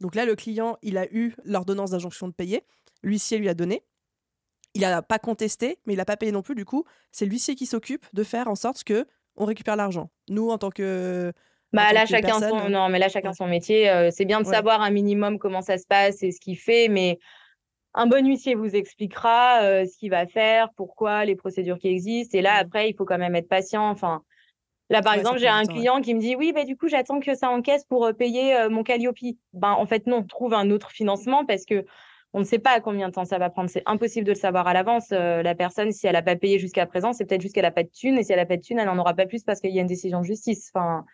Donc 0.00 0.14
là, 0.14 0.24
le 0.24 0.34
client, 0.34 0.76
il 0.82 0.98
a 0.98 1.06
eu 1.12 1.34
l'ordonnance 1.44 1.90
d'injonction 1.90 2.26
de 2.26 2.32
payer. 2.32 2.64
L'huissier 3.02 3.38
lui 3.38 3.48
a 3.48 3.54
donné. 3.54 3.84
il 4.74 4.80
n'a 4.80 5.02
pas 5.02 5.18
contesté, 5.18 5.78
mais 5.86 5.94
il 5.94 5.96
n'a 5.96 6.04
pas 6.04 6.16
payé 6.16 6.32
non 6.32 6.42
plus. 6.42 6.54
Du 6.54 6.64
coup, 6.64 6.84
c'est 7.12 7.26
l'huissier 7.26 7.54
qui 7.54 7.66
s'occupe 7.66 8.06
de 8.12 8.24
faire 8.24 8.48
en 8.48 8.54
sorte 8.54 8.82
que 8.82 9.06
on 9.36 9.44
récupère 9.44 9.76
l'argent. 9.76 10.10
Nous, 10.28 10.50
en 10.50 10.58
tant 10.58 10.70
que 10.70 11.32
bah 11.72 11.92
là, 11.92 12.04
chacun 12.04 12.40
son... 12.40 12.68
non, 12.68 12.88
mais 12.88 12.98
là, 12.98 13.08
chacun 13.08 13.32
son 13.32 13.46
métier. 13.46 13.88
Euh, 13.88 14.10
c'est 14.10 14.24
bien 14.24 14.40
de 14.40 14.46
savoir 14.46 14.82
un 14.82 14.90
minimum 14.90 15.38
comment 15.38 15.62
ça 15.62 15.78
se 15.78 15.86
passe 15.86 16.22
et 16.22 16.32
ce 16.32 16.40
qu'il 16.40 16.58
fait, 16.58 16.88
mais 16.88 17.18
un 17.94 18.06
bon 18.06 18.26
huissier 18.26 18.54
vous 18.54 18.74
expliquera 18.74 19.62
euh, 19.62 19.84
ce 19.84 19.96
qu'il 19.96 20.10
va 20.10 20.26
faire, 20.26 20.68
pourquoi, 20.76 21.24
les 21.24 21.36
procédures 21.36 21.78
qui 21.78 21.88
existent. 21.88 22.36
Et 22.38 22.42
là, 22.42 22.54
mmh. 22.54 22.66
après, 22.66 22.90
il 22.90 22.94
faut 22.94 23.04
quand 23.04 23.18
même 23.18 23.34
être 23.34 23.48
patient. 23.48 23.88
Enfin, 23.88 24.22
là, 24.88 25.02
par 25.02 25.14
exemple, 25.14 25.38
j'ai 25.38 25.48
un 25.48 25.64
client 25.64 26.00
qui 26.00 26.14
me 26.14 26.20
dit 26.20 26.36
oui, 26.36 26.52
bah, 26.52 26.64
du 26.64 26.76
coup, 26.76 26.88
j'attends 26.88 27.20
que 27.20 27.34
ça 27.34 27.50
encaisse 27.50 27.84
pour 27.84 28.06
euh, 28.06 28.12
payer 28.12 28.68
mon 28.68 28.82
Calliope. 28.82 29.16
Ben, 29.52 29.72
en 29.72 29.86
fait, 29.86 30.06
non, 30.06 30.22
trouve 30.22 30.54
un 30.54 30.70
autre 30.70 30.90
financement 30.90 31.44
parce 31.44 31.64
que 31.64 31.84
on 32.32 32.38
ne 32.38 32.44
sait 32.44 32.60
pas 32.60 32.70
à 32.70 32.80
combien 32.80 33.08
de 33.08 33.12
temps 33.12 33.24
ça 33.24 33.38
va 33.38 33.50
prendre. 33.50 33.68
C'est 33.68 33.82
impossible 33.86 34.24
de 34.24 34.30
le 34.30 34.36
savoir 34.36 34.68
à 34.68 34.72
l'avance. 34.72 35.10
la 35.10 35.54
personne, 35.56 35.90
si 35.90 36.06
elle 36.06 36.12
n'a 36.12 36.22
pas 36.22 36.36
payé 36.36 36.60
jusqu'à 36.60 36.86
présent, 36.86 37.12
c'est 37.12 37.24
peut-être 37.24 37.40
juste 37.40 37.56
qu'elle 37.56 37.64
n'a 37.64 37.72
pas 37.72 37.82
de 37.82 37.88
thune. 37.88 38.18
Et 38.18 38.22
si 38.22 38.30
elle 38.30 38.38
n'a 38.38 38.46
pas 38.46 38.56
de 38.56 38.62
thune, 38.62 38.78
elle 38.78 38.86
n'en 38.86 38.98
aura 38.98 39.14
pas 39.14 39.26
plus 39.26 39.42
parce 39.42 39.60
qu'il 39.60 39.74
y 39.74 39.78
a 39.78 39.82
une 39.82 39.88
décision 39.88 40.20
de 40.20 40.26
justice. 40.26 40.70
Enfin, 40.72 41.04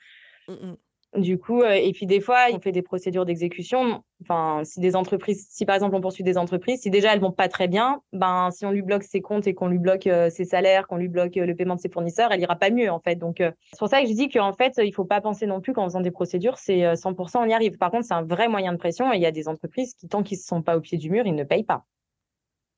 Mmh, 0.48 0.52
mmh. 0.52 0.76
Du 1.16 1.38
coup, 1.38 1.62
euh, 1.62 1.72
et 1.72 1.92
puis 1.92 2.06
des 2.06 2.20
fois, 2.20 2.46
on 2.52 2.60
fait 2.60 2.72
des 2.72 2.82
procédures 2.82 3.24
d'exécution. 3.24 4.02
Enfin, 4.22 4.62
si 4.64 4.80
des 4.80 4.96
entreprises, 4.96 5.46
si 5.50 5.64
par 5.64 5.74
exemple 5.74 5.94
on 5.94 6.00
poursuit 6.00 6.24
des 6.24 6.36
entreprises, 6.36 6.82
si 6.82 6.90
déjà 6.90 7.12
elles 7.12 7.20
vont 7.20 7.32
pas 7.32 7.48
très 7.48 7.68
bien, 7.68 8.02
ben 8.12 8.50
si 8.50 8.66
on 8.66 8.70
lui 8.70 8.82
bloque 8.82 9.02
ses 9.02 9.20
comptes 9.20 9.46
et 9.46 9.54
qu'on 9.54 9.68
lui 9.68 9.78
bloque 9.78 10.06
euh, 10.06 10.30
ses 10.30 10.44
salaires, 10.44 10.86
qu'on 10.86 10.96
lui 10.96 11.08
bloque 11.08 11.36
euh, 11.36 11.46
le 11.46 11.54
paiement 11.54 11.74
de 11.74 11.80
ses 11.80 11.88
fournisseurs, 11.88 12.32
elle 12.32 12.40
ira 12.40 12.56
pas 12.56 12.70
mieux 12.70 12.90
en 12.90 13.00
fait. 13.00 13.16
Donc 13.16 13.36
c'est 13.38 13.78
pour 13.78 13.88
ça 13.88 14.02
que 14.02 14.08
je 14.08 14.12
dis 14.12 14.28
qu'en 14.28 14.52
fait, 14.52 14.74
il 14.78 14.92
faut 14.92 15.04
pas 15.04 15.20
penser 15.20 15.46
non 15.46 15.60
plus 15.60 15.72
qu'en 15.72 15.84
faisant 15.84 16.00
des 16.00 16.10
procédures, 16.10 16.58
c'est 16.58 16.82
100% 16.94 17.38
on 17.38 17.48
y 17.48 17.54
arrive. 17.54 17.78
Par 17.78 17.90
contre, 17.90 18.04
c'est 18.04 18.14
un 18.14 18.24
vrai 18.24 18.48
moyen 18.48 18.72
de 18.72 18.78
pression 18.78 19.12
et 19.12 19.16
il 19.16 19.22
y 19.22 19.26
a 19.26 19.32
des 19.32 19.48
entreprises 19.48 19.94
qui 19.94 20.08
tant 20.08 20.22
qu'ils 20.22 20.38
ne 20.38 20.42
sont 20.42 20.62
pas 20.62 20.76
au 20.76 20.80
pied 20.80 20.98
du 20.98 21.10
mur, 21.10 21.26
ils 21.26 21.34
ne 21.34 21.44
payent 21.44 21.64
pas. 21.64 21.84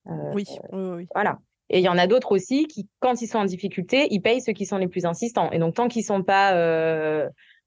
oui, 0.07 0.45
oui, 0.73 0.91
oui. 0.97 1.07
Voilà. 1.15 1.39
Et 1.71 1.81
il 1.81 1.85
y 1.85 1.89
en 1.89 1.99
a 1.99 2.07
d'autres 2.07 2.33
aussi 2.33 2.67
qui, 2.67 2.89
quand 2.99 3.21
ils 3.21 3.27
sont 3.27 3.39
en 3.39 3.45
difficulté, 3.45 4.09
ils 4.11 4.21
payent 4.21 4.41
ceux 4.41 4.55
qui 4.55 4.65
sont 4.65 4.79
les 4.79 4.89
plus 4.89 5.05
insistants. 5.05 5.51
Et 5.51 5.59
donc, 5.59 5.75
tant 5.75 5.89
qu'ils 5.89 6.05
sont 6.05 6.23
pas 6.23 6.55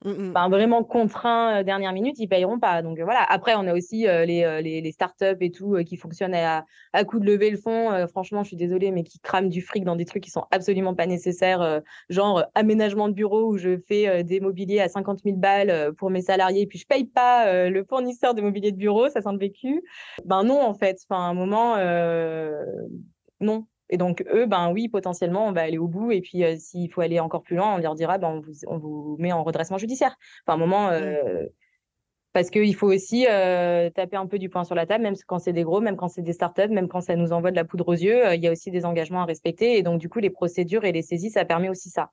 Mmh 0.03 0.33
vraiment 0.49 0.83
contraints 0.83 1.59
euh, 1.59 1.63
dernière 1.63 1.93
minute, 1.93 2.17
ils 2.17 2.27
payeront 2.27 2.59
pas. 2.59 2.81
Donc 2.81 2.99
euh, 2.99 3.03
voilà. 3.03 3.23
Après, 3.23 3.53
on 3.55 3.67
a 3.67 3.73
aussi 3.73 4.07
euh, 4.07 4.25
les, 4.25 4.61
les, 4.61 4.81
les, 4.81 4.91
startups 4.91 5.37
et 5.39 5.51
tout 5.51 5.77
qui 5.85 5.95
fonctionnent 5.95 6.33
à, 6.33 6.65
à 6.93 7.03
coup 7.03 7.19
de 7.19 7.25
lever 7.25 7.51
le 7.51 7.57
fond. 7.57 8.07
franchement, 8.07 8.43
je 8.43 8.49
suis 8.49 8.57
désolée, 8.57 8.91
mais 8.91 9.03
qui 9.03 9.19
crament 9.19 9.49
du 9.49 9.61
fric 9.61 9.83
dans 9.83 9.95
des 9.95 10.05
trucs 10.05 10.23
qui 10.23 10.31
sont 10.31 10.45
absolument 10.51 10.95
pas 10.95 11.05
nécessaires, 11.05 11.81
genre 12.09 12.45
aménagement 12.55 13.07
de 13.09 13.13
bureau 13.13 13.51
où 13.51 13.57
je 13.57 13.77
fais 13.77 14.23
des 14.23 14.39
mobiliers 14.39 14.79
à 14.79 14.89
50 14.89 15.21
000 15.23 15.37
balles 15.37 15.93
pour 15.97 16.09
mes 16.09 16.21
salariés, 16.21 16.65
puis 16.67 16.79
je 16.79 16.87
paye 16.87 17.05
pas 17.05 17.69
le 17.69 17.83
fournisseur 17.83 18.33
de 18.33 18.41
mobilier 18.41 18.71
de 18.71 18.77
bureau, 18.77 19.09
ça 19.09 19.21
sent 19.21 19.31
le 19.31 19.37
vécu. 19.37 19.83
Ben 20.25 20.43
non, 20.43 20.61
en 20.61 20.73
fait. 20.73 20.99
Enfin, 21.07 21.21
à 21.21 21.29
un 21.29 21.33
moment, 21.33 21.77
non. 23.39 23.65
Et 23.91 23.97
donc, 23.97 24.23
eux, 24.33 24.45
ben 24.45 24.71
oui, 24.71 24.87
potentiellement, 24.87 25.45
on 25.47 25.51
va 25.51 25.61
aller 25.61 25.77
au 25.77 25.87
bout. 25.87 26.11
Et 26.11 26.21
puis, 26.21 26.45
euh, 26.45 26.55
s'il 26.57 26.89
faut 26.89 27.01
aller 27.01 27.19
encore 27.19 27.43
plus 27.43 27.57
loin, 27.57 27.75
on 27.75 27.77
leur 27.77 27.93
dira, 27.93 28.17
ben, 28.17 28.29
on, 28.29 28.39
vous, 28.39 28.53
on 28.67 28.77
vous 28.77 29.17
met 29.19 29.33
en 29.33 29.43
redressement 29.43 29.77
judiciaire. 29.77 30.15
Enfin, 30.47 30.55
un 30.55 30.59
moment, 30.59 30.89
euh, 30.89 31.45
parce 32.31 32.49
qu'il 32.49 32.73
faut 32.73 32.87
aussi 32.87 33.27
euh, 33.29 33.89
taper 33.89 34.15
un 34.15 34.27
peu 34.27 34.39
du 34.39 34.49
poing 34.49 34.63
sur 34.63 34.75
la 34.75 34.85
table, 34.85 35.03
même 35.03 35.15
quand 35.27 35.39
c'est 35.39 35.51
des 35.51 35.63
gros, 35.63 35.81
même 35.81 35.97
quand 35.97 36.07
c'est 36.07 36.21
des 36.21 36.31
startups, 36.31 36.69
même 36.69 36.87
quand 36.87 37.01
ça 37.01 37.17
nous 37.17 37.33
envoie 37.33 37.51
de 37.51 37.57
la 37.57 37.65
poudre 37.65 37.89
aux 37.89 37.93
yeux, 37.93 38.33
il 38.33 38.41
y 38.41 38.47
a 38.47 38.51
aussi 38.51 38.71
des 38.71 38.85
engagements 38.85 39.23
à 39.23 39.25
respecter. 39.25 39.77
Et 39.77 39.83
donc, 39.83 39.99
du 39.99 40.07
coup, 40.07 40.19
les 40.19 40.29
procédures 40.29 40.85
et 40.85 40.93
les 40.93 41.01
saisies, 41.01 41.29
ça 41.29 41.43
permet 41.43 41.67
aussi 41.67 41.89
ça. 41.89 42.11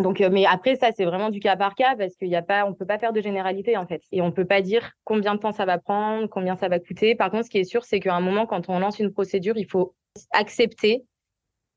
Donc, 0.00 0.20
mais 0.20 0.44
après, 0.44 0.76
ça, 0.76 0.90
c'est 0.94 1.04
vraiment 1.06 1.30
du 1.30 1.40
cas 1.40 1.56
par 1.56 1.74
cas 1.74 1.96
parce 1.96 2.14
qu'il 2.16 2.28
y 2.28 2.36
a 2.36 2.42
pas, 2.42 2.66
on 2.66 2.74
peut 2.74 2.86
pas 2.86 2.98
faire 2.98 3.14
de 3.14 3.22
généralité, 3.22 3.78
en 3.78 3.86
fait. 3.86 4.02
Et 4.10 4.20
on 4.20 4.32
peut 4.32 4.44
pas 4.44 4.60
dire 4.60 4.92
combien 5.04 5.34
de 5.34 5.40
temps 5.40 5.52
ça 5.52 5.64
va 5.64 5.78
prendre, 5.78 6.28
combien 6.28 6.56
ça 6.56 6.68
va 6.68 6.78
coûter. 6.78 7.14
Par 7.14 7.30
contre, 7.30 7.46
ce 7.46 7.50
qui 7.50 7.58
est 7.58 7.64
sûr, 7.64 7.84
c'est 7.84 8.00
qu'à 8.00 8.14
un 8.14 8.20
moment, 8.20 8.44
quand 8.44 8.68
on 8.68 8.78
lance 8.78 8.98
une 8.98 9.12
procédure, 9.12 9.56
il 9.56 9.66
faut 9.66 9.94
accepter 10.32 11.04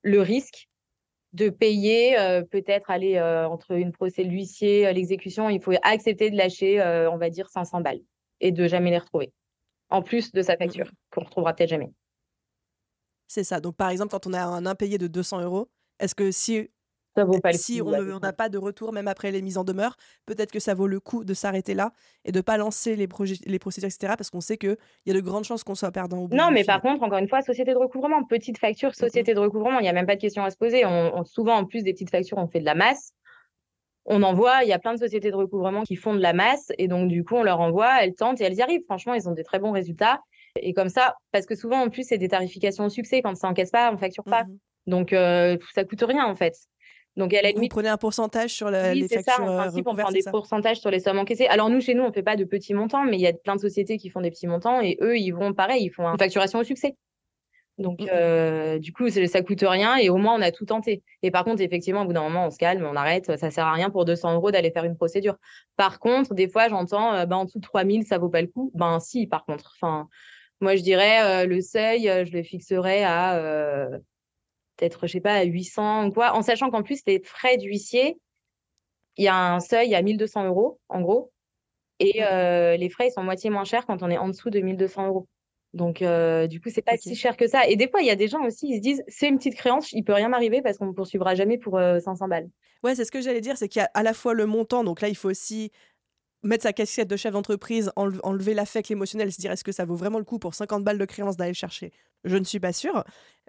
le 0.04 0.22
risque 0.22 0.68
de 1.34 1.50
payer, 1.50 2.18
euh, 2.18 2.44
peut-être 2.44 2.90
aller 2.90 3.18
euh, 3.18 3.48
entre 3.48 3.72
une 3.72 3.92
procédure, 3.92 4.32
l'huissier, 4.32 4.88
euh, 4.88 4.94
l'exécution, 4.94 5.50
il 5.50 5.62
faut 5.62 5.74
accepter 5.84 6.30
de 6.30 6.38
lâcher, 6.38 6.82
on 7.12 7.18
va 7.18 7.30
dire, 7.30 7.50
500 7.50 7.82
balles 7.82 8.00
et 8.40 8.52
de 8.52 8.68
jamais 8.68 8.90
les 8.92 9.00
retrouver. 9.00 9.34
En 9.90 10.02
plus 10.02 10.32
de 10.32 10.42
sa 10.42 10.58
facture, 10.58 10.86
mmh. 10.86 10.96
qu'on 11.12 11.22
ne 11.22 11.26
retrouvera 11.26 11.54
peut-être 11.54 11.70
jamais. 11.70 11.92
C'est 13.28 13.44
ça. 13.44 13.60
Donc, 13.60 13.76
par 13.76 13.90
exemple, 13.90 14.12
quand 14.12 14.28
on 14.28 14.34
a 14.34 14.44
un 14.44 14.66
impayé 14.66 14.98
de 14.98 15.08
200 15.08 15.42
euros, 15.42 15.70
est-ce 16.00 16.16
que 16.16 16.32
si 16.32 16.70
si 17.54 17.82
on 17.82 18.20
n'a 18.20 18.34
pas 18.34 18.50
de 18.50 18.58
retour, 18.58 18.94
même 18.94 19.08
après 19.08 19.32
les 19.32 19.42
mises 19.42 19.58
en 19.58 19.64
demeure, 19.64 19.98
peut-être 20.26 20.52
que 20.52 20.60
ça 20.60 20.74
vaut 20.74 20.88
le 20.88 21.00
coup 21.00 21.24
de 21.24 21.34
s'arrêter 21.34 21.74
là 21.74 21.92
et 22.24 22.32
de 22.32 22.42
pas 22.42 22.58
lancer 22.58 22.96
les, 22.96 23.08
les 23.46 23.60
procédures, 23.60 23.88
etc. 23.88 24.14
Parce 24.18 24.30
qu'on 24.30 24.42
sait 24.42 24.58
qu'il 24.58 24.78
y 25.06 25.12
a 25.12 25.14
de 25.14 25.20
grandes 25.20 25.44
chances 25.44 25.64
qu'on 25.64 25.76
soit 25.76 25.92
perdant 25.92 26.20
au 26.20 26.28
bout. 26.28 26.36
Non, 26.36 26.52
mais 26.52 26.64
par 26.64 26.82
contre, 26.82 27.04
encore 27.04 27.20
une 27.20 27.30
fois, 27.30 27.42
société 27.42 27.72
de 27.72 27.78
recouvrement, 27.78 28.24
petite 28.24 28.58
facture, 28.58 28.96
société 28.96 29.34
de 29.34 29.40
recouvrement, 29.40 29.80
il 29.80 29.84
n'y 29.84 29.90
a 29.90 29.94
même 29.94 30.06
pas 30.06 30.16
de 30.16 30.22
question 30.22 30.44
à 30.44 30.50
se 30.50 30.58
poser. 30.58 30.86
On, 30.86 31.24
souvent, 31.24 31.56
en 31.56 31.66
plus 31.66 31.84
des 31.84 31.94
petites 31.94 32.12
factures, 32.12 32.38
on 32.38 32.48
fait 32.48 32.60
de 32.60 32.66
la 32.66 32.76
masse. 32.76 33.14
On 34.08 34.22
envoie, 34.22 34.64
il 34.64 34.70
y 34.70 34.74
a 34.74 34.80
plein 34.80 34.94
de 34.94 35.00
sociétés 35.00 35.32
de 35.32 35.36
recouvrement 35.36 35.82
qui 35.82 35.96
font 35.96 36.14
de 36.14 36.22
la 36.22 36.34
masse 36.34 36.72
et 36.78 36.88
donc 36.88 37.10
du 37.10 37.24
coup, 37.24 37.36
on 37.36 37.44
leur 37.44 37.60
envoie, 37.60 38.04
elles 38.04 38.14
tentent 38.14 38.40
et 38.40 38.44
elles 38.44 38.54
y 38.54 38.62
arrivent. 38.62 38.84
Franchement, 38.86 39.16
ils 39.16 39.28
ont 39.28 39.32
des 39.32 39.44
très 39.44 39.58
bons 39.58 39.72
résultats. 39.72 40.22
Et 40.58 40.74
comme 40.74 40.90
ça, 40.90 41.16
parce 41.32 41.48
que 41.48 41.56
souvent, 41.56 41.82
en 41.82 41.90
plus, 41.90 42.08
c'est 42.08 42.20
des 42.20 42.28
tarifications 42.28 42.86
au 42.86 42.90
succès. 42.90 43.22
Quand 43.24 43.36
ça 43.36 43.48
encaisse 43.48 43.72
pas, 43.72 43.92
on 43.92 43.98
facture 43.98 44.24
pas. 44.24 44.44
Mmh 44.44 44.58
donc, 44.88 45.14
euh, 45.14 45.58
ça 45.74 45.84
coûte 45.84 46.04
rien, 46.04 46.26
en 46.26 46.36
fait. 46.36 46.56
Donc, 47.18 47.34
à 47.34 47.42
la 47.42 47.52
limite. 47.52 47.72
Vous 47.72 47.76
prenez 47.76 47.90
un 47.90 47.98
pourcentage 47.98 48.52
sur 48.52 48.70
la, 48.70 48.92
oui, 48.92 49.02
les 49.02 49.08
factures 49.08 49.34
ça, 49.36 49.42
en 49.42 49.50
euh, 49.50 49.58
principe, 49.58 49.88
on 49.88 49.96
prend 49.96 50.12
des 50.12 50.24
pourcentages 50.30 50.80
sur 50.82 50.92
les 50.92 51.00
sommes 51.00 51.18
encaissées. 51.18 51.48
Alors, 51.48 51.70
nous, 51.70 51.80
chez 51.80 51.94
nous, 51.94 52.04
on 52.04 52.10
ne 52.10 52.14
fait 52.14 52.24
pas 52.24 52.36
de 52.36 52.44
petits 52.44 52.74
montants, 52.74 53.04
mais 53.04 53.16
il 53.18 53.22
y 53.22 53.28
a 53.28 53.34
plein 53.34 53.56
de 53.56 53.62
sociétés 53.62 53.98
qui 53.98 54.10
font 54.10 54.22
des 54.22 54.32
petits 54.32 54.48
montants 54.48 54.82
et 54.82 54.98
eux, 55.02 55.18
ils 55.18 55.32
vont 55.32 55.54
pareil, 55.54 55.86
ils 55.86 55.90
font 55.90 56.06
une 56.08 56.20
facturation 56.20 56.60
au 56.60 56.64
succès. 56.64 56.98
Donc, 57.78 58.02
mmh 58.02 58.08
euh, 58.12 58.80
du 58.80 58.94
coup, 58.94 59.10
ça 59.10 59.42
coûte 59.42 59.64
rien 59.68 59.98
et 59.98 60.10
au 60.10 60.16
moins, 60.18 60.36
on 60.36 60.42
a 60.42 60.52
tout 60.52 60.66
tenté. 60.66 61.04
Et 61.24 61.32
par 61.32 61.44
contre, 61.44 61.62
effectivement, 61.62 62.04
au 62.04 62.06
bout 62.06 62.14
d'un 62.14 62.24
moment, 62.24 62.48
on 62.48 62.50
se 62.50 62.58
calme, 62.58 62.86
on 62.86 62.96
arrête. 62.96 63.38
Ça 63.38 63.52
sert 63.52 63.66
à 63.66 63.74
rien 63.74 63.90
pour 63.90 64.06
200 64.06 64.36
euros 64.36 64.52
d'aller 64.52 64.72
faire 64.72 64.86
une 64.86 64.96
procédure. 64.96 65.36
Par 65.76 66.00
contre, 66.00 66.34
des 66.34 66.48
fois, 66.48 66.70
j'entends, 66.70 67.14
euh, 67.14 67.26
ben, 67.26 67.38
en 67.38 67.46
dessous 67.46 67.60
de 67.60 67.66
3000, 67.66 68.06
ça 68.06 68.18
vaut 68.18 68.30
pas 68.30 68.42
le 68.42 68.48
coup. 68.48 68.72
Ben, 68.76 69.00
si, 69.00 69.28
par 69.28 69.46
contre. 69.46 69.74
Enfin, 69.76 70.08
moi, 70.62 70.78
je 70.78 70.84
dirais, 70.84 71.46
le 71.46 71.60
seuil, 71.60 72.04
je 72.26 72.32
le 72.32 72.44
fixerais 72.44 73.04
à 73.04 73.90
peut-être, 74.78 75.08
je 75.08 75.14
sais 75.14 75.22
pas, 75.22 75.36
à 75.36 75.44
800 75.44 76.08
ou 76.08 76.12
quoi, 76.12 76.34
en 76.34 76.42
sachant 76.42 76.70
qu'en 76.70 76.84
plus, 76.84 77.02
les 77.08 77.22
frais 77.24 77.58
d'huissier, 77.58 78.18
il 79.18 79.26
y 79.26 79.28
a 79.28 79.54
un 79.54 79.60
seuil 79.60 79.96
à 79.96 80.02
1200 80.02 80.46
euros, 80.46 80.80
en 80.90 81.02
gros. 81.02 81.32
Et 82.00 82.20
mmh. 82.20 82.24
euh, 82.24 82.78
les 82.78 82.90
frais, 82.90 83.08
ils 83.08 83.12
sont 83.12 83.24
moitié 83.24 83.50
moins 83.50 83.64
chers 83.64 83.86
quand 83.86 84.04
on 84.04 84.10
est 84.10 84.18
en 84.18 84.28
dessous 84.28 84.50
de 84.50 84.60
1200 84.60 85.08
euros. 85.08 85.28
Donc, 85.74 86.02
euh, 86.02 86.48
du 86.48 86.62
coup, 86.62 86.70
c'est 86.74 86.82
pas 86.82 86.96
si 86.96 87.16
cher 87.16 87.36
que 87.36 87.48
ça. 87.48 87.68
Et 87.68 87.76
des 87.76 87.90
fois, 87.90 88.02
il 88.02 88.08
y 88.08 88.12
a 88.12 88.16
des 88.16 88.30
gens 88.30 88.44
aussi, 88.46 88.68
ils 88.70 88.78
se 88.78 88.82
disent, 88.82 89.04
c'est 89.08 89.28
une 89.28 89.38
petite 89.38 89.56
créance, 89.56 89.92
il 89.92 90.04
peut 90.04 90.14
rien 90.14 90.30
m'arriver 90.30 90.62
parce 90.62 90.78
qu'on 90.78 90.88
ne 90.88 90.94
poursuivra 90.94 91.36
jamais 91.36 91.58
pour 91.58 91.78
500 91.78 92.26
euh, 92.26 92.28
balles. 92.28 92.50
Ouais, 92.84 92.96
c'est 92.96 93.04
ce 93.04 93.12
que 93.12 93.20
j'allais 93.20 93.42
dire, 93.42 93.58
c'est 93.58 93.68
qu'il 93.68 93.82
y 93.82 93.84
a 93.84 93.92
à 93.94 94.04
la 94.04 94.14
fois 94.14 94.34
le 94.34 94.46
montant, 94.46 94.84
donc 94.84 95.02
là, 95.02 95.10
il 95.10 95.16
faut 95.16 95.30
aussi 95.30 95.72
mettre 96.44 96.64
sa 96.64 96.72
casquette 96.72 97.10
de 97.10 97.18
chef 97.18 97.34
d'entreprise, 97.34 97.92
enlever 97.96 98.54
l'affect, 98.54 98.88
l'émotionnel, 98.88 99.34
se 99.34 99.42
dire 99.42 99.52
est-ce 99.52 99.64
que 99.64 99.72
ça 99.72 99.84
vaut 99.84 99.96
vraiment 99.96 100.20
le 100.20 100.24
coup 100.24 100.40
pour 100.40 100.54
50 100.54 100.84
balles 100.84 100.98
de 100.98 101.06
créance 101.06 101.36
d'aller 101.36 101.54
chercher? 101.54 101.92
Je 102.24 102.38
ne 102.38 102.44
suis 102.44 102.60
pas 102.60 102.72
sûre. 102.72 103.04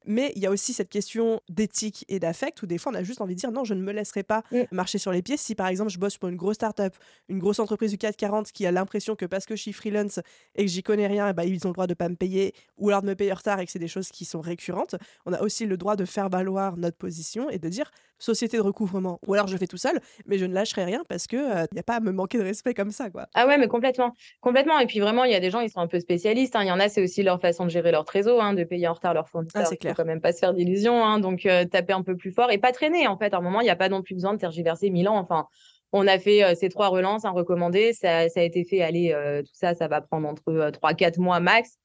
Mais 0.06 0.32
il 0.36 0.42
y 0.42 0.46
a 0.46 0.50
aussi 0.50 0.72
cette 0.72 0.88
question 0.88 1.40
d'éthique 1.48 2.04
et 2.08 2.18
d'affect 2.18 2.62
où 2.62 2.66
des 2.66 2.78
fois 2.78 2.92
on 2.92 2.94
a 2.94 3.02
juste 3.02 3.20
envie 3.20 3.34
de 3.34 3.40
dire 3.40 3.50
non, 3.50 3.64
je 3.64 3.74
ne 3.74 3.82
me 3.82 3.92
laisserai 3.92 4.22
pas 4.22 4.42
mm. 4.52 4.62
marcher 4.72 4.98
sur 4.98 5.12
les 5.12 5.22
pieds. 5.22 5.36
Si 5.36 5.54
par 5.54 5.66
exemple 5.68 5.90
je 5.90 5.98
bosse 5.98 6.16
pour 6.16 6.28
une 6.28 6.36
grosse 6.36 6.56
start-up, 6.56 6.94
une 7.28 7.38
grosse 7.38 7.58
entreprise 7.58 7.90
du 7.90 7.98
440 7.98 8.52
qui 8.52 8.66
a 8.66 8.72
l'impression 8.72 9.16
que 9.16 9.26
parce 9.26 9.46
que 9.46 9.56
je 9.56 9.62
suis 9.62 9.72
freelance 9.72 10.20
et 10.54 10.64
que 10.64 10.70
j'y 10.70 10.82
connais 10.82 11.06
rien, 11.06 11.32
bah, 11.32 11.44
ils 11.44 11.66
ont 11.66 11.70
le 11.70 11.74
droit 11.74 11.86
de 11.86 11.94
pas 11.94 12.08
me 12.08 12.16
payer 12.16 12.54
ou 12.78 12.88
alors 12.88 13.02
de 13.02 13.08
me 13.08 13.14
payer 13.14 13.32
en 13.32 13.36
retard 13.36 13.60
et 13.60 13.66
que 13.66 13.72
c'est 13.72 13.78
des 13.78 13.88
choses 13.88 14.08
qui 14.08 14.24
sont 14.24 14.40
récurrentes, 14.40 14.94
on 15.26 15.32
a 15.32 15.40
aussi 15.42 15.66
le 15.66 15.76
droit 15.76 15.96
de 15.96 16.04
faire 16.04 16.28
valoir 16.28 16.76
notre 16.76 16.96
position 16.96 17.50
et 17.50 17.58
de 17.58 17.68
dire 17.68 17.90
société 18.18 18.56
de 18.56 18.62
recouvrement. 18.62 19.18
Ou 19.26 19.34
alors 19.34 19.46
je 19.46 19.56
fais 19.56 19.66
tout 19.66 19.76
seul, 19.76 20.00
mais 20.26 20.38
je 20.38 20.44
ne 20.44 20.54
lâcherai 20.54 20.84
rien 20.84 21.02
parce 21.08 21.26
que 21.26 21.36
il 21.36 21.62
euh, 21.62 21.66
n'y 21.72 21.78
a 21.78 21.82
pas 21.82 21.96
à 21.96 22.00
me 22.00 22.12
manquer 22.12 22.38
de 22.38 22.42
respect 22.42 22.74
comme 22.74 22.90
ça. 22.90 23.10
Quoi. 23.10 23.26
Ah 23.34 23.46
ouais, 23.46 23.58
mais 23.58 23.68
complètement. 23.68 24.12
Complètement. 24.40 24.78
Et 24.78 24.86
puis 24.86 25.00
vraiment, 25.00 25.24
il 25.24 25.32
y 25.32 25.34
a 25.34 25.40
des 25.40 25.50
gens, 25.50 25.60
ils 25.60 25.70
sont 25.70 25.80
un 25.80 25.86
peu 25.86 26.00
spécialistes. 26.00 26.56
Hein. 26.56 26.62
Il 26.62 26.68
y 26.68 26.72
en 26.72 26.80
a, 26.80 26.88
c'est 26.88 27.02
aussi 27.02 27.22
leur 27.22 27.40
façon 27.40 27.64
de 27.64 27.70
gérer 27.70 27.92
leur 27.92 28.04
trésor, 28.04 28.42
hein, 28.42 28.54
de 28.54 28.64
payer 28.64 28.88
en 28.88 28.94
retard 28.94 29.14
leurs 29.14 29.28
fournisseurs. 29.28 29.62
Ah, 29.64 29.66
c'est 29.66 29.76
clair 29.76 29.94
quand 29.94 30.04
même 30.04 30.20
pas 30.20 30.32
se 30.32 30.38
faire 30.38 30.54
d'illusions, 30.54 31.04
hein, 31.04 31.18
donc 31.18 31.46
euh, 31.46 31.64
taper 31.64 31.92
un 31.92 32.02
peu 32.02 32.16
plus 32.16 32.32
fort 32.32 32.50
et 32.50 32.58
pas 32.58 32.72
traîner 32.72 33.06
en 33.06 33.16
fait. 33.16 33.34
À 33.34 33.38
un 33.38 33.40
moment, 33.40 33.60
il 33.60 33.64
n'y 33.64 33.70
a 33.70 33.76
pas 33.76 33.88
non 33.88 34.02
plus 34.02 34.14
besoin 34.14 34.34
de 34.34 34.38
tergiverser 34.38 34.90
mille 34.90 35.08
ans. 35.08 35.18
Enfin, 35.18 35.46
on 35.92 36.06
a 36.06 36.18
fait 36.18 36.42
euh, 36.42 36.54
ces 36.54 36.68
trois 36.68 36.88
relances, 36.88 37.24
un 37.24 37.30
recommandé, 37.30 37.92
ça, 37.92 38.28
ça, 38.28 38.40
a 38.40 38.42
été 38.42 38.64
fait. 38.64 38.82
Allez, 38.82 39.14
tout 39.44 39.54
ça, 39.54 39.74
ça 39.74 39.88
va 39.88 40.00
prendre 40.00 40.28
entre 40.28 40.70
trois, 40.70 40.94
quatre 40.94 41.18
mois 41.18 41.40
max. 41.40 41.78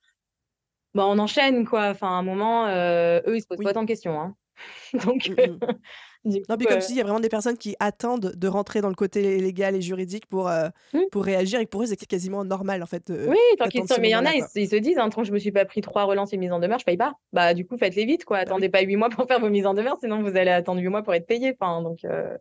Bon, 0.94 1.04
on 1.04 1.20
enchaîne 1.20 1.66
quoi. 1.66 1.90
Enfin, 1.90 2.08
à 2.08 2.12
un 2.12 2.24
moment, 2.24 2.68
eux, 2.68 3.36
ils 3.36 3.42
se 3.42 3.48
posent 3.48 3.64
pas 3.64 3.74
tant 3.74 3.84
de 3.84 3.88
questions. 3.88 4.20
Hein. 4.20 4.36
donc, 5.06 5.30
mmh, 5.30 5.58
non, 6.24 6.57
puis 6.57 6.67
comme 6.67 6.82
si 6.82 6.93
il 6.93 6.97
y 6.97 7.01
a 7.01 7.03
vraiment 7.03 7.19
des 7.19 7.30
personnes 7.30 7.57
qui 7.57 7.76
attendent 7.80 8.34
de 8.36 8.47
rentrer 8.47 8.82
dans 8.82 8.89
le 8.89 8.95
côté 8.95 9.39
légal 9.39 9.76
et 9.76 9.82
juridique 9.82 10.28
pour, 10.28 10.49
euh, 10.49 10.69
mmh. 10.93 10.99
pour 11.11 11.24
réagir 11.24 11.59
et 11.59 11.65
pour 11.65 11.82
eux, 11.82 11.88
c'est 11.88 12.05
quasiment 12.05 12.45
normal 12.45 12.84
en 12.84 12.86
fait. 12.86 13.09
oui, 13.09 13.38
tant 13.57 13.67
qu'ils 13.67 13.88
sont. 13.88 13.95
Mais 13.99 14.09
il 14.09 14.11
y 14.11 14.15
en 14.15 14.26
a, 14.26 14.34
ils, 14.36 14.69
se 14.69 14.76
disent, 14.76 14.99
hein, 14.99 15.09
tant 15.09 15.22
que 15.22 15.28
je 15.28 15.34
me 15.34 15.39
suis 15.39 15.51
pas 15.51 15.65
pris 15.65 15.82
trois 15.82 16.03
relances 16.03 16.34
et 16.34 16.38
mises 16.38 16.51
en 16.51 16.59
demeure, 16.59 16.80
je 16.80 16.86
paye 16.86 16.97
pas. 16.97 17.13
Bah, 17.34 17.53
du 17.53 17.65
coup, 17.65 17.78
faites-les 17.78 18.05
vite, 18.05 18.26
quoi. 18.26 18.38
Bah 18.38 18.43
Attendez 18.43 18.69
pas 18.69 18.82
huit 18.82 18.97
mois 18.97 19.09
pour 19.09 19.28
faire 19.28 19.39
vos 19.39 19.49
mises 19.49 19.65
en 19.65 19.74
demeure, 19.74 19.97
sinon 19.99 20.22
vous 20.22 20.38
allez 20.38 20.51
attendre 20.51 20.80
huit 20.80 20.89
mois 20.89 21.01
pour 21.01 21.13
être 21.13 21.28
payé. 21.28 21.55
Enfin, 21.59 21.82
donc. 21.82 22.05
Euh 22.05 22.38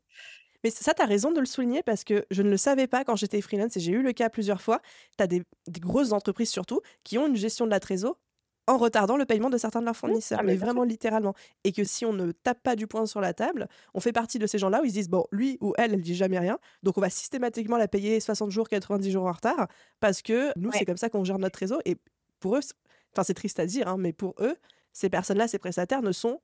mais 0.62 0.70
ça, 0.70 0.92
tu 0.92 1.00
as 1.00 1.06
raison 1.06 1.32
de 1.32 1.40
le 1.40 1.46
souligner 1.46 1.82
parce 1.82 2.04
que 2.04 2.26
je 2.30 2.42
ne 2.42 2.50
le 2.50 2.56
savais 2.56 2.86
pas 2.86 3.04
quand 3.04 3.16
j'étais 3.16 3.40
freelance 3.40 3.76
et 3.78 3.80
j'ai 3.80 3.92
eu 3.92 4.02
le 4.02 4.12
cas 4.12 4.28
plusieurs 4.28 4.60
fois. 4.60 4.80
Tu 5.16 5.24
as 5.24 5.26
des, 5.26 5.42
des, 5.68 5.80
grosses 5.80 6.12
entreprises 6.12 6.50
surtout 6.50 6.80
qui 7.02 7.16
ont 7.16 7.26
une 7.26 7.36
gestion 7.36 7.64
de 7.64 7.70
la 7.70 7.80
trésor 7.80 8.18
en 8.66 8.76
retardant 8.78 9.16
le 9.16 9.24
paiement 9.24 9.50
de 9.50 9.58
certains 9.58 9.80
de 9.80 9.84
leurs 9.86 9.94
Mmh. 9.94 9.98
fournisseurs, 9.98 10.38
Ah, 10.40 10.44
mais 10.44 10.56
vraiment 10.56 10.84
littéralement. 10.84 11.34
Et 11.64 11.72
que 11.72 11.82
si 11.84 12.04
on 12.06 12.12
ne 12.12 12.30
tape 12.32 12.62
pas 12.62 12.76
du 12.76 12.86
poing 12.86 13.06
sur 13.06 13.20
la 13.20 13.32
table, 13.34 13.68
on 13.94 14.00
fait 14.00 14.12
partie 14.12 14.38
de 14.38 14.46
ces 14.46 14.58
gens-là 14.58 14.80
où 14.82 14.84
ils 14.84 14.90
se 14.90 14.94
disent 14.94 15.08
bon, 15.11 15.26
lui 15.32 15.58
ou 15.61 15.72
elle, 15.78 15.94
elle 15.94 16.00
dit 16.02 16.14
jamais 16.14 16.38
rien, 16.38 16.58
donc 16.82 16.96
on 16.98 17.00
va 17.00 17.11
systématiquement 17.11 17.76
la 17.78 17.88
payer 17.88 18.20
60 18.20 18.50
jours, 18.50 18.68
90 18.68 19.11
jours 19.11 19.26
en 19.26 19.32
retard, 19.32 19.66
parce 19.98 20.22
que 20.22 20.52
nous, 20.58 20.70
Ouais. 20.70 20.76
c'est 20.78 20.84
comme 20.84 20.96
ça 20.98 21.08
qu'on 21.08 21.24
gère 21.24 21.38
notre 21.38 21.58
réseau. 21.58 21.80
Et 21.84 21.96
pour 22.38 22.56
eux, 22.56 22.61
c'est- 22.62 22.74
enfin, 23.12 23.24
c'est 23.24 23.34
triste 23.34 23.58
à 23.61 23.66
dire, 23.66 23.88
hein, 23.88 23.96
mais 23.98 24.12
pour 24.12 24.34
eux, 24.40 24.56
ces 24.92 25.08
personnes-là, 25.11 25.48
ces 25.48 25.58
prestataires 25.58 26.02
ne 26.02 26.12
sont 26.12 26.40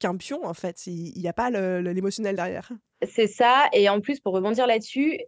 qu'un 0.00 0.16
pion, 0.16 0.44
en 0.44 0.54
fait. 0.54 0.86
Il 0.86 1.20
n'y 1.20 1.28
a 1.28 1.32
pas 1.32 1.50
l'émotionnel 1.50 2.36
derrière. 2.36 2.70
C'est 3.08 3.26
ça. 3.28 3.66
Et 3.72 3.88
en 3.88 4.00
plus, 4.00 4.20
pour 4.20 4.32
rebondir 4.34 4.66
là-dessus, 4.66 5.18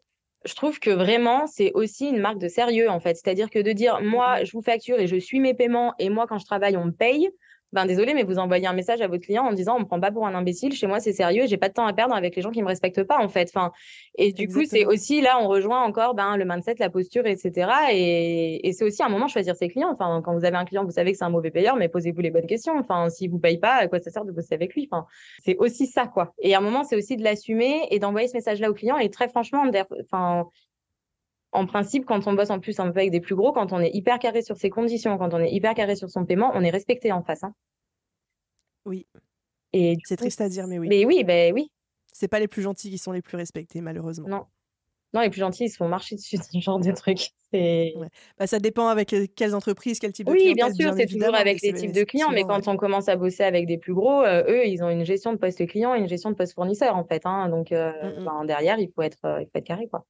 je 0.45 0.55
trouve 0.55 0.79
que 0.81 0.91
vraiment, 0.91 1.47
c'est 1.47 1.73
aussi 1.75 2.09
une 2.09 2.19
marque 2.21 2.39
de 2.39 2.49
sérieux, 2.49 2.89
en 2.91 3.01
fait. 3.01 3.15
C'est-à-dire 3.17 3.51
que 3.51 3.59
de 3.59 3.73
dire, 3.73 4.01
moi, 4.03 4.39
Mhm. 4.39 4.45
je 4.45 4.53
vous 4.53 4.63
facture 4.63 4.99
et 4.99 5.07
je 5.07 5.17
suis 5.17 5.41
mes 5.41 5.55
paiements, 5.55 5.95
et 5.99 6.09
moi, 6.11 6.27
quand 6.27 6.39
je 6.39 6.47
travaille, 6.47 6.77
on 6.77 6.87
me 6.87 6.93
paye. 6.93 7.31
Ben, 7.73 7.87
désolé, 7.87 8.15
mais 8.15 8.25
vous 8.25 8.39
envoyez 8.39 8.67
un 8.67 8.73
message 8.73 9.01
à 9.01 9.07
votre 9.07 9.23
client 9.23 9.45
en 9.45 9.53
disant, 9.53 9.77
on 9.77 9.81
me 9.81 9.85
prend 9.85 10.01
pas 10.01 10.11
pour 10.11 10.27
un 10.27 10.35
imbécile, 10.35 10.73
chez 10.73 10.89
moi, 10.89 10.99
c'est 10.99 11.13
sérieux, 11.13 11.45
j'ai 11.47 11.57
pas 11.57 11.69
de 11.69 11.75
temps 11.75 11.87
à 11.87 11.93
perdre 11.93 12.15
avec 12.15 12.35
les 12.35 12.43
gens 12.43 12.51
qui 12.51 12.63
me 12.63 12.67
respectent 12.67 13.05
pas, 13.05 13.19
en 13.19 13.29
fait. 13.29 13.49
Enfin, 13.55 13.71
et 14.17 14.33
du 14.33 14.49
coup, 14.49 14.65
c'est 14.65 14.85
aussi, 14.87 15.21
là, 15.21 15.39
on 15.41 15.47
rejoint 15.47 15.83
encore, 15.83 16.15
ben, 16.15 16.37
le 16.37 16.45
mindset, 16.45 16.75
la 16.81 16.91
posture, 16.91 17.27
etc. 17.27 17.71
Et, 17.93 18.69
et 18.69 18.73
c'est 18.73 18.85
aussi 18.85 19.03
un 19.03 19.09
moment 19.09 19.27
de 19.27 19.31
choisir 19.31 19.55
ses 19.55 19.69
clients. 19.69 19.91
Enfin, 19.93 20.21
quand 20.25 20.35
vous 20.35 20.45
avez 20.45 20.57
un 20.57 20.65
client, 20.65 20.85
vous 20.85 20.91
savez 20.91 21.13
que 21.13 21.19
c'est 21.19 21.25
un 21.25 21.31
mauvais 21.31 21.53
payeur, 21.53 21.77
mais 21.77 21.89
posez-vous 21.89 22.21
les 22.21 22.31
bonnes 22.31 22.47
questions. 22.47 22.77
Enfin, 22.77 23.09
s'il 23.09 23.31
vous 23.31 23.39
paye 23.39 23.59
pas, 23.59 23.75
à 23.75 23.87
quoi 23.89 24.01
ça 24.01 24.11
sert 24.11 24.25
de 24.25 24.33
bosser 24.33 24.55
avec 24.55 24.75
lui? 24.75 24.89
Enfin, 24.91 25.07
c'est 25.45 25.57
aussi 25.59 25.87
ça, 25.87 26.07
quoi. 26.07 26.35
Et 26.41 26.55
à 26.55 26.59
un 26.59 26.63
moment, 26.63 26.83
c'est 26.83 26.97
aussi 26.97 27.17
de 27.17 27.23
l'assumer 27.23 27.87
et 27.91 28.01
d'envoyer 28.01 28.27
ce 28.27 28.35
message-là 28.35 28.71
au 28.71 28.75
client. 28.75 28.99
Et 28.99 29.11
très 29.11 29.29
franchement, 29.29 29.65
enfin, 30.01 30.47
en 31.53 31.67
principe, 31.67 32.05
quand 32.07 32.27
on 32.27 32.33
bosse 32.35 32.51
en 32.51 32.61
plus 32.61 32.79
un 32.81 32.91
peu 32.93 32.99
avec 33.01 33.11
des 33.11 33.21
plus 33.21 33.35
gros, 33.35 33.53
quand 33.53 33.73
on 33.73 33.81
est 33.81 33.91
hyper 33.95 34.19
carré 34.19 34.43
sur 34.43 34.57
ses 34.57 34.71
conditions, 34.71 35.19
quand 35.19 35.35
on 35.35 35.39
est 35.41 35.51
hyper 35.51 35.75
carré 35.75 35.97
sur 35.97 36.09
son 36.11 36.25
paiement, 36.25 36.51
on 36.55 36.63
est 36.63 36.71
respecté 36.71 37.11
en 37.13 37.23
face. 37.23 37.43
hein. 37.45 37.55
Oui, 38.87 39.07
Et 39.73 39.97
c'est 40.05 40.17
coup, 40.17 40.23
triste 40.23 40.41
à 40.41 40.49
dire, 40.49 40.67
mais 40.67 40.79
oui. 40.79 40.89
mais 40.89 41.05
oui, 41.05 41.25
ben 41.25 41.53
oui. 41.55 41.71
C'est 42.13 42.29
pas 42.29 42.41
les 42.41 42.49
plus 42.49 42.63
gentils 42.63 42.91
qui 42.91 42.99
sont 42.99 43.13
les 43.13 43.23
plus 43.23 43.37
respectés, 43.37 43.81
malheureusement. 43.81 44.29
Non. 44.29 44.45
Non, 45.13 45.23
les 45.23 45.31
plus 45.31 45.41
gentils, 45.41 45.65
ils 45.65 45.71
se 45.71 45.77
font 45.77 45.89
marcher 45.89 46.15
dessus, 46.17 46.37
ce 46.53 46.59
genre 46.61 46.79
de. 46.79 46.93
Ouais. 47.53 48.09
Bah, 48.39 48.47
ça 48.47 48.61
dépend 48.61 48.87
avec 48.87 49.13
euh, 49.13 49.27
quelles 49.35 49.57
entreprises, 49.57 49.99
quel 49.99 50.13
type 50.13 50.27
de 50.29 50.33
Oui, 50.33 50.55
bien 50.55 50.73
sûr, 50.73 50.95
c'est 50.97 51.07
toujours 51.07 51.35
avec 51.35 51.61
les 51.63 51.73
types 51.73 51.93
de 51.93 52.05
clients, 52.05 52.31
mais 52.31 52.43
ouais. 52.45 52.49
quand 52.49 52.69
on 52.69 52.77
commence 52.77 53.09
à 53.09 53.17
bosser 53.17 53.43
avec 53.43 53.67
des 53.67 53.77
plus 53.77 53.93
gros, 53.93 54.23
euh, 54.23 54.45
eux, 54.49 54.67
ils 54.67 54.83
ont 54.85 54.89
une 54.89 55.05
gestion 55.05 55.33
de 55.33 55.39
poste 55.39 55.67
client 55.67 55.95
et 55.95 55.99
une 55.99 56.09
gestion 56.09 56.31
de 56.31 56.37
poste 56.37 56.55
fournisseur, 56.55 56.95
en 56.97 57.05
fait. 57.05 57.23
hein. 57.27 57.49
Donc, 57.49 57.73
euh, 57.73 57.91
Mm, 58.05 58.21
mm. 58.21 58.25
ben, 58.25 58.45
derrière, 58.45 58.79
il 58.79 58.91
faut 58.95 59.03
être, 59.03 59.25
euh, 59.25 59.41
il 59.43 59.47
faut 59.47 59.51
être 59.59 59.65
carré, 59.67 59.89
quoi. 59.89 60.07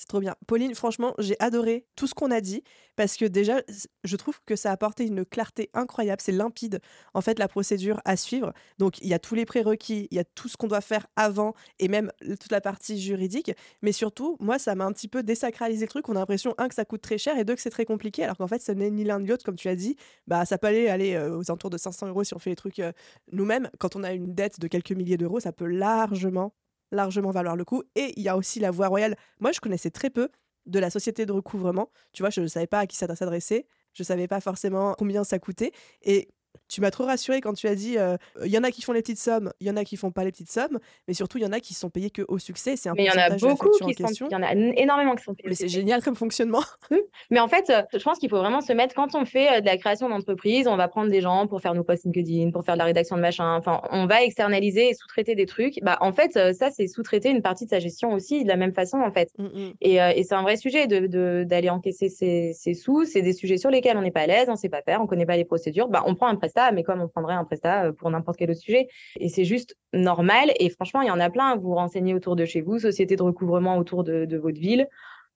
C'est 0.00 0.06
trop 0.06 0.20
bien. 0.20 0.34
Pauline, 0.46 0.74
franchement, 0.74 1.12
j'ai 1.18 1.36
adoré 1.40 1.84
tout 1.94 2.06
ce 2.06 2.14
qu'on 2.14 2.30
a 2.30 2.40
dit 2.40 2.62
parce 2.96 3.18
que 3.18 3.26
déjà, 3.26 3.60
je 4.02 4.16
trouve 4.16 4.40
que 4.46 4.56
ça 4.56 4.70
a 4.70 4.72
apporté 4.72 5.04
une 5.04 5.26
clarté 5.26 5.68
incroyable. 5.74 6.22
C'est 6.22 6.32
limpide, 6.32 6.80
en 7.12 7.20
fait, 7.20 7.38
la 7.38 7.48
procédure 7.48 8.00
à 8.06 8.16
suivre. 8.16 8.54
Donc, 8.78 8.98
il 9.02 9.08
y 9.08 9.12
a 9.12 9.18
tous 9.18 9.34
les 9.34 9.44
prérequis, 9.44 10.08
il 10.10 10.16
y 10.16 10.18
a 10.18 10.24
tout 10.24 10.48
ce 10.48 10.56
qu'on 10.56 10.68
doit 10.68 10.80
faire 10.80 11.06
avant 11.16 11.52
et 11.78 11.88
même 11.88 12.10
toute 12.22 12.50
la 12.50 12.62
partie 12.62 12.98
juridique. 12.98 13.52
Mais 13.82 13.92
surtout, 13.92 14.38
moi, 14.40 14.58
ça 14.58 14.74
m'a 14.74 14.86
un 14.86 14.92
petit 14.92 15.06
peu 15.06 15.22
désacralisé 15.22 15.84
le 15.84 15.90
truc. 15.90 16.08
On 16.08 16.16
a 16.16 16.20
l'impression, 16.20 16.54
un, 16.56 16.68
que 16.68 16.74
ça 16.74 16.86
coûte 16.86 17.02
très 17.02 17.18
cher 17.18 17.36
et 17.36 17.44
deux, 17.44 17.54
que 17.54 17.60
c'est 17.60 17.68
très 17.68 17.84
compliqué. 17.84 18.24
Alors 18.24 18.38
qu'en 18.38 18.48
fait, 18.48 18.62
ce 18.62 18.72
n'est 18.72 18.90
ni 18.90 19.04
l'un 19.04 19.20
ni 19.20 19.26
l'autre, 19.26 19.44
comme 19.44 19.56
tu 19.56 19.68
as 19.68 19.76
dit. 19.76 19.96
Bah, 20.26 20.46
ça 20.46 20.56
peut 20.56 20.68
aller, 20.68 20.88
aller 20.88 21.12
euh, 21.12 21.36
aux 21.36 21.50
alentours 21.50 21.68
de 21.68 21.76
500 21.76 22.06
euros 22.06 22.24
si 22.24 22.32
on 22.32 22.38
fait 22.38 22.48
les 22.48 22.56
trucs 22.56 22.78
euh, 22.78 22.92
nous-mêmes. 23.32 23.68
Quand 23.78 23.96
on 23.96 24.02
a 24.02 24.14
une 24.14 24.34
dette 24.34 24.60
de 24.60 24.66
quelques 24.66 24.92
milliers 24.92 25.18
d'euros, 25.18 25.40
ça 25.40 25.52
peut 25.52 25.66
largement, 25.66 26.54
largement 26.90 27.30
valoir 27.30 27.56
le 27.56 27.64
coup. 27.64 27.82
Et 27.94 28.12
il 28.16 28.22
y 28.22 28.28
a 28.28 28.36
aussi 28.36 28.60
la 28.60 28.70
voie 28.70 28.88
royale. 28.88 29.16
Moi, 29.38 29.52
je 29.52 29.60
connaissais 29.60 29.90
très 29.90 30.10
peu 30.10 30.28
de 30.66 30.78
la 30.78 30.90
société 30.90 31.26
de 31.26 31.32
recouvrement. 31.32 31.90
Tu 32.12 32.22
vois, 32.22 32.30
je 32.30 32.40
ne 32.40 32.46
savais 32.46 32.66
pas 32.66 32.80
à 32.80 32.86
qui 32.86 32.96
ça 32.96 33.14
s'adressait. 33.14 33.66
Je 33.92 34.02
ne 34.02 34.06
savais 34.06 34.28
pas 34.28 34.40
forcément 34.40 34.94
combien 34.98 35.24
ça 35.24 35.38
coûtait. 35.38 35.72
Et 36.02 36.28
tu 36.68 36.80
m'as 36.80 36.90
trop 36.90 37.04
rassuré 37.04 37.40
quand 37.40 37.52
tu 37.54 37.66
as 37.66 37.74
dit 37.74 37.98
euh, 37.98 38.16
il 38.44 38.50
y 38.50 38.58
en 38.58 38.62
a 38.62 38.70
qui 38.70 38.82
font 38.82 38.92
les 38.92 39.02
petites 39.02 39.18
sommes, 39.18 39.52
il 39.60 39.66
y 39.66 39.70
en 39.70 39.76
a 39.76 39.84
qui 39.84 39.96
font 39.96 40.10
pas 40.10 40.24
les 40.24 40.30
petites 40.30 40.50
sommes, 40.50 40.78
mais 41.08 41.14
surtout 41.14 41.38
il 41.38 41.42
y 41.42 41.46
en 41.46 41.52
a 41.52 41.60
qui 41.60 41.74
sont 41.74 41.90
payés 41.90 42.10
que 42.10 42.22
au 42.28 42.38
succès. 42.38 42.76
C'est 42.76 42.88
un 42.88 42.94
Mais 42.94 43.04
il 43.04 43.06
y 43.06 43.10
en 43.10 43.20
a 43.20 43.30
beaucoup 43.36 43.70
qui 43.70 43.78
sont, 43.78 44.26
il 44.28 44.32
y 44.32 44.36
en 44.36 44.42
a 44.42 44.52
énormément 44.52 45.14
qui 45.16 45.24
sont 45.24 45.34
payés 45.34 45.48
Mais 45.48 45.54
c'est 45.54 45.68
génial 45.68 46.02
comme 46.02 46.16
fonctionnement. 46.16 46.62
Mais 47.30 47.40
en 47.40 47.48
fait, 47.48 47.70
euh, 47.70 47.82
je 47.92 48.02
pense 48.02 48.18
qu'il 48.18 48.28
faut 48.28 48.38
vraiment 48.38 48.60
se 48.60 48.72
mettre, 48.72 48.94
quand 48.94 49.14
on 49.14 49.24
fait 49.24 49.58
euh, 49.58 49.60
de 49.60 49.66
la 49.66 49.76
création 49.76 50.08
d'entreprise, 50.08 50.66
on 50.66 50.76
va 50.76 50.88
prendre 50.88 51.10
des 51.10 51.20
gens 51.20 51.46
pour 51.46 51.60
faire 51.60 51.74
nos 51.74 51.84
posts 51.84 52.04
LinkedIn, 52.04 52.50
pour 52.50 52.64
faire 52.64 52.74
de 52.74 52.78
la 52.78 52.84
rédaction 52.84 53.16
de 53.16 53.20
machin, 53.20 53.56
enfin, 53.56 53.80
on 53.90 54.06
va 54.06 54.22
externaliser 54.22 54.90
et 54.90 54.94
sous-traiter 54.94 55.34
des 55.34 55.46
trucs. 55.46 55.78
Bah, 55.82 55.98
en 56.00 56.12
fait, 56.12 56.36
euh, 56.36 56.52
ça, 56.52 56.70
c'est 56.70 56.86
sous-traiter 56.86 57.30
une 57.30 57.42
partie 57.42 57.64
de 57.64 57.70
sa 57.70 57.78
gestion 57.78 58.12
aussi 58.12 58.42
de 58.44 58.48
la 58.48 58.56
même 58.56 58.72
façon, 58.72 58.98
en 58.98 59.10
fait. 59.12 59.30
Mm, 59.38 59.44
mm. 59.44 59.72
Et, 59.80 60.02
euh, 60.02 60.12
et 60.14 60.24
c'est 60.24 60.34
un 60.34 60.42
vrai 60.42 60.56
sujet 60.56 60.86
de, 60.86 61.06
de- 61.06 61.44
d'aller 61.46 61.70
encaisser 61.70 62.08
ses, 62.08 62.52
ses 62.54 62.74
sous. 62.74 63.04
C'est 63.04 63.22
des 63.22 63.32
sujets 63.32 63.58
sur 63.58 63.70
lesquels 63.70 63.96
on 63.96 64.02
n'est 64.02 64.10
pas 64.10 64.22
à 64.22 64.26
l'aise, 64.26 64.48
on 64.48 64.56
sait 64.56 64.68
pas 64.68 64.82
faire, 64.82 65.00
on 65.02 65.06
connaît 65.06 65.26
pas 65.26 65.36
les 65.36 65.44
procédures. 65.44 65.88
Bah, 65.88 66.02
on 66.06 66.14
prend 66.14 66.28
un 66.28 66.36
prestat, 66.40 66.72
mais 66.72 66.82
comme 66.82 67.00
on 67.00 67.08
prendrait 67.08 67.34
un 67.34 67.44
prestat 67.44 67.86
euh, 67.86 67.92
pour 67.92 68.10
n'importe 68.10 68.38
quel 68.38 68.50
autre 68.50 68.60
sujet. 68.60 68.88
Et 69.18 69.28
c'est 69.28 69.44
juste 69.44 69.76
normal. 69.92 70.50
Et 70.58 70.70
franchement, 70.70 71.02
il 71.02 71.08
y 71.08 71.10
en 71.10 71.20
a 71.20 71.30
plein. 71.30 71.56
Vous 71.56 71.74
renseignez 71.74 72.14
autour 72.14 72.34
de 72.34 72.44
chez 72.44 72.60
vous, 72.60 72.78
société 72.78 73.16
de 73.16 73.22
recouvrement 73.22 73.76
autour 73.78 74.02
de, 74.04 74.36
votre 74.36 74.58
ville. 74.58 74.88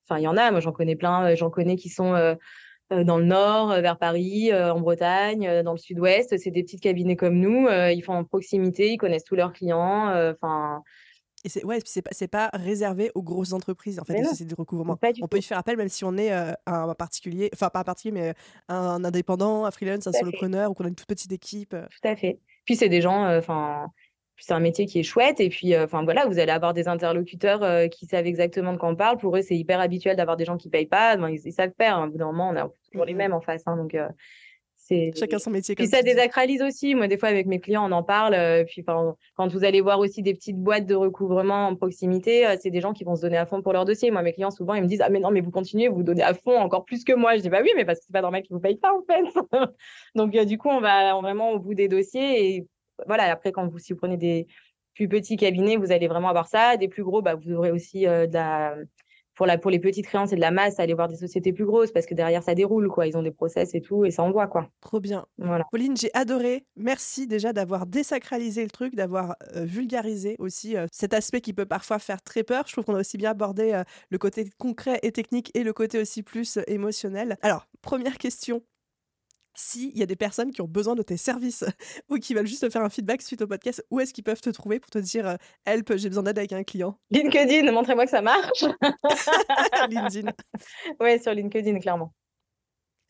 Enfin, 0.03 0.19
il 0.19 0.23
y 0.23 0.27
en 0.27 0.37
a. 0.37 0.51
Moi, 0.51 0.59
j'en 0.59 0.71
connais 0.71 0.95
plein. 0.95 1.31
euh, 1.31 1.35
J'en 1.35 1.49
connais 1.49 1.77
qui 1.77 1.89
sont 1.89 2.13
euh, 2.13 2.35
dans 2.91 3.17
le 3.17 3.25
nord, 3.25 3.69
vers 3.81 3.97
Paris, 3.97 4.53
en 4.53 4.79
Bretagne, 4.79 5.63
dans 5.63 5.71
le 5.71 5.77
sud-ouest. 5.79 6.37
C'est 6.37 6.51
des 6.51 6.61
petits 6.61 6.79
cabinets 6.79 7.15
comme 7.15 7.39
nous. 7.39 7.67
ils 7.67 8.01
font 8.03 8.13
en 8.13 8.23
proximité, 8.23 8.91
ils 8.91 8.97
connaissent 8.97 9.23
tous 9.23 9.35
leurs 9.35 9.53
clients. 9.53 10.13
Enfin, 10.31 10.83
Et 11.45 11.49
c'est 11.49 11.63
ouais, 11.63 11.79
c'est 11.85 12.01
pas, 12.27 12.49
pas 12.49 12.57
réservé 12.57 13.11
aux 13.15 13.21
grosses 13.21 13.53
entreprises 13.53 13.99
en 13.99 14.03
fait, 14.03 14.13
les 14.17 14.23
sociétés 14.25 14.49
de 14.53 14.59
recouvrement. 14.59 14.97
On 15.21 15.27
peut 15.27 15.37
y 15.37 15.41
faire 15.43 15.59
appel 15.59 15.77
même 15.77 15.89
si 15.89 16.03
on 16.03 16.17
est 16.17 16.33
euh, 16.33 16.51
un 16.65 16.93
particulier, 16.95 17.49
enfin 17.53 17.69
pas 17.69 17.81
un 17.81 17.83
particulier, 17.83 18.19
mais 18.19 18.33
un 18.67 19.03
indépendant, 19.05 19.65
un 19.65 19.71
freelance, 19.71 20.07
un 20.07 20.11
fait. 20.11 20.17
solopreneur 20.19 20.71
ou 20.71 20.73
qu'on 20.73 20.85
a 20.85 20.87
une 20.87 20.95
toute 20.95 21.07
petite 21.07 21.31
équipe. 21.31 21.73
euh. 21.75 21.85
Tout 22.01 22.07
à 22.07 22.15
fait. 22.15 22.39
Puis 22.65 22.75
c'est 22.75 22.89
des 22.89 22.99
gens, 23.01 23.25
euh, 23.25 23.37
enfin, 23.37 23.91
c'est 24.37 24.53
un 24.53 24.59
métier 24.59 24.87
qui 24.87 24.99
est 24.99 25.03
chouette. 25.03 25.39
Et 25.39 25.49
puis, 25.49 25.75
euh, 25.75 25.85
enfin 25.85 26.03
voilà, 26.03 26.25
vous 26.25 26.39
allez 26.39 26.51
avoir 26.51 26.73
des 26.73 26.87
interlocuteurs 26.87 27.61
euh, 27.63 27.87
qui 27.87 28.07
savent 28.07 28.25
exactement 28.25 28.73
de 28.73 28.77
quoi 28.77 28.89
on 28.89 28.95
parle. 28.95 29.17
Pour 29.17 29.37
eux, 29.37 29.41
c'est 29.43 29.55
hyper 29.55 29.79
habituel 29.79 30.15
d'avoir 30.17 30.37
des 30.37 30.45
gens 30.45 30.57
qui 30.57 30.69
payent 30.69 30.87
pas. 30.87 31.15
Ben, 31.15 31.29
ils, 31.29 31.39
ils 31.45 31.53
savent 31.53 31.73
faire. 31.77 31.99
Au 31.99 32.07
bout 32.09 32.17
d'un 32.17 32.25
moment, 32.25 32.49
on 32.49 32.55
a 32.55 32.69
toujours 32.91 33.05
les 33.05 33.13
Mhm. 33.13 33.17
mêmes 33.19 33.33
en 33.33 33.41
face. 33.41 33.61
hein, 33.67 33.77
donc, 33.77 33.93
euh, 33.93 34.09
c'est. 34.87 35.11
Chacun 35.15 35.39
son 35.39 35.49
métier. 35.51 35.75
Puis 35.75 35.85
Comme 35.85 35.91
ça 35.91 35.97
tu 35.97 36.03
dis. 36.03 36.11
désacralise 36.11 36.61
aussi. 36.61 36.95
Moi, 36.95 37.07
des 37.07 37.17
fois, 37.17 37.29
avec 37.29 37.47
mes 37.47 37.59
clients, 37.59 37.87
on 37.87 37.91
en 37.91 38.03
parle. 38.03 38.33
euh, 38.33 38.63
puis, 38.65 38.83
quand 38.83 39.51
vous 39.51 39.63
allez 39.63 39.81
voir 39.81 39.99
aussi 39.99 40.21
des 40.21 40.33
petites 40.33 40.57
boîtes 40.57 40.85
de 40.85 40.95
recouvrement 40.95 41.67
en 41.67 41.75
proximité, 41.75 42.45
euh, 42.47 42.55
c'est 42.61 42.69
des 42.69 42.81
gens 42.81 42.93
qui 42.93 43.03
vont 43.03 43.15
se 43.15 43.21
donner 43.21 43.37
à 43.37 43.45
fond 43.45 43.61
pour 43.61 43.73
leur 43.73 43.85
dossier. 43.85 44.11
Moi, 44.11 44.21
mes 44.21 44.33
clients, 44.33 44.51
souvent, 44.51 44.73
ils 44.75 44.83
me 44.83 44.87
disent, 44.87 45.01
ah, 45.01 45.09
mais 45.09 45.19
non, 45.19 45.31
mais 45.31 45.41
vous 45.41 45.51
continuez, 45.51 45.87
vous 45.87 45.97
vous 45.97 46.03
donnez 46.03 46.23
à 46.23 46.33
fond 46.33 46.57
encore 46.57 46.85
plus 46.85 47.03
que 47.03 47.13
moi. 47.13 47.35
Je 47.35 47.41
dis, 47.41 47.49
bah 47.49 47.59
oui, 47.63 47.71
mais 47.75 47.85
parce 47.85 47.99
que 47.99 48.05
c'est 48.05 48.13
pas 48.13 48.21
normal 48.21 48.43
qu'ils 48.43 48.53
vous 48.55 48.61
payent 48.61 48.77
pas, 48.77 48.93
en 48.93 49.01
fait. 49.03 49.23
Donc, 50.15 50.35
euh, 50.35 50.45
du 50.45 50.57
coup, 50.57 50.69
on 50.69 50.81
va 50.81 51.13
vraiment 51.19 51.51
au 51.51 51.59
bout 51.59 51.73
des 51.73 51.87
dossiers. 51.87 52.55
Et 52.55 52.67
voilà, 53.07 53.23
après, 53.31 53.51
quand 53.51 53.67
vous, 53.67 53.79
si 53.79 53.93
vous 53.93 53.99
prenez 53.99 54.17
des 54.17 54.47
plus 54.93 55.09
petits 55.09 55.35
cabinets, 55.35 55.75
vous 55.75 55.91
allez 55.91 56.07
vraiment 56.07 56.29
avoir 56.29 56.47
ça. 56.47 56.77
Des 56.77 56.87
plus 56.87 57.03
gros, 57.03 57.21
bah, 57.21 57.35
vous 57.35 57.51
aurez 57.53 57.71
aussi 57.71 58.07
euh, 58.07 58.27
de 58.27 58.33
la. 58.33 58.75
Pour, 59.35 59.45
la, 59.45 59.57
pour 59.57 59.71
les 59.71 59.79
petites 59.79 60.05
créances 60.05 60.31
et 60.31 60.35
de 60.35 60.41
la 60.41 60.51
masse, 60.51 60.79
aller 60.79 60.93
voir 60.93 61.07
des 61.07 61.17
sociétés 61.17 61.53
plus 61.53 61.65
grosses 61.65 61.91
parce 61.91 62.05
que 62.05 62.13
derrière, 62.13 62.43
ça 62.43 62.55
déroule, 62.55 62.87
quoi. 62.87 63.07
Ils 63.07 63.17
ont 63.17 63.23
des 63.23 63.31
process 63.31 63.75
et 63.75 63.81
tout, 63.81 64.05
et 64.05 64.11
ça 64.11 64.23
envoie, 64.23 64.47
quoi. 64.47 64.69
Trop 64.81 64.99
bien. 64.99 65.25
Voilà. 65.37 65.65
Pauline, 65.71 65.97
j'ai 65.97 66.09
adoré. 66.13 66.65
Merci 66.75 67.27
déjà 67.27 67.53
d'avoir 67.53 67.85
désacralisé 67.85 68.63
le 68.63 68.69
truc, 68.69 68.95
d'avoir 68.95 69.35
euh, 69.55 69.65
vulgarisé 69.65 70.35
aussi 70.39 70.77
euh, 70.77 70.87
cet 70.91 71.13
aspect 71.13 71.41
qui 71.41 71.53
peut 71.53 71.65
parfois 71.65 71.99
faire 71.99 72.21
très 72.21 72.43
peur. 72.43 72.63
Je 72.67 72.73
trouve 72.73 72.85
qu'on 72.85 72.95
a 72.95 72.99
aussi 72.99 73.17
bien 73.17 73.31
abordé 73.31 73.73
euh, 73.73 73.83
le 74.09 74.17
côté 74.17 74.49
concret 74.57 74.99
et 75.03 75.11
technique 75.11 75.51
et 75.53 75.63
le 75.63 75.73
côté 75.73 75.99
aussi 75.99 76.23
plus 76.23 76.59
émotionnel. 76.67 77.37
Alors, 77.41 77.67
première 77.81 78.17
question. 78.17 78.61
S'il 79.55 79.97
y 79.97 80.03
a 80.03 80.05
des 80.05 80.15
personnes 80.15 80.51
qui 80.51 80.61
ont 80.61 80.67
besoin 80.67 80.95
de 80.95 81.01
tes 81.01 81.17
services 81.17 81.63
ou 82.09 82.17
qui 82.17 82.33
veulent 82.33 82.47
juste 82.47 82.61
te 82.61 82.69
faire 82.69 82.81
un 82.83 82.89
feedback 82.89 83.21
suite 83.21 83.41
au 83.41 83.47
podcast, 83.47 83.83
où 83.89 83.99
est-ce 83.99 84.13
qu'ils 84.13 84.23
peuvent 84.23 84.41
te 84.41 84.49
trouver 84.49 84.79
pour 84.79 84.89
te 84.89 84.97
dire 84.99 85.27
euh, 85.27 85.35
Help, 85.65 85.95
j'ai 85.95 86.09
besoin 86.09 86.23
d'aide 86.23 86.37
avec 86.37 86.51
un 86.53 86.63
client? 86.63 86.99
LinkedIn, 87.11 87.71
montrez-moi 87.71 88.05
que 88.05 88.11
ça 88.11 88.21
marche. 88.21 88.63
LinkedIn. 89.89 90.31
ouais, 90.99 91.19
sur 91.19 91.33
LinkedIn, 91.33 91.79
clairement. 91.79 92.13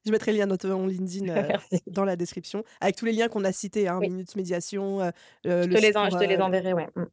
Je 0.05 0.11
mettrai 0.11 0.33
le 0.33 0.37
lien 0.37 0.47
de 0.47 0.55
ton 0.55 0.85
LinkedIn 0.85 1.29
euh, 1.35 1.57
dans 1.87 2.05
la 2.05 2.15
description, 2.15 2.63
avec 2.79 2.95
tous 2.95 3.05
les 3.05 3.11
liens 3.11 3.27
qu'on 3.27 3.43
a 3.43 3.51
cités, 3.51 3.87
hein, 3.87 3.97
Oui. 3.99 4.09
Minutes 4.09 4.35
Médiation, 4.35 5.01
euh, 5.01 5.09
euh, 5.47 5.63
Je 5.63 5.67
le 5.67 5.75
te, 5.75 5.81
les 5.81 5.97
en- 5.97 6.07
pour, 6.09 6.19
je 6.19 6.23
te 6.23 6.29
les 6.29 6.37
enverrai, 6.37 6.73
ouais. 6.73 6.87
Mm. 6.95 7.05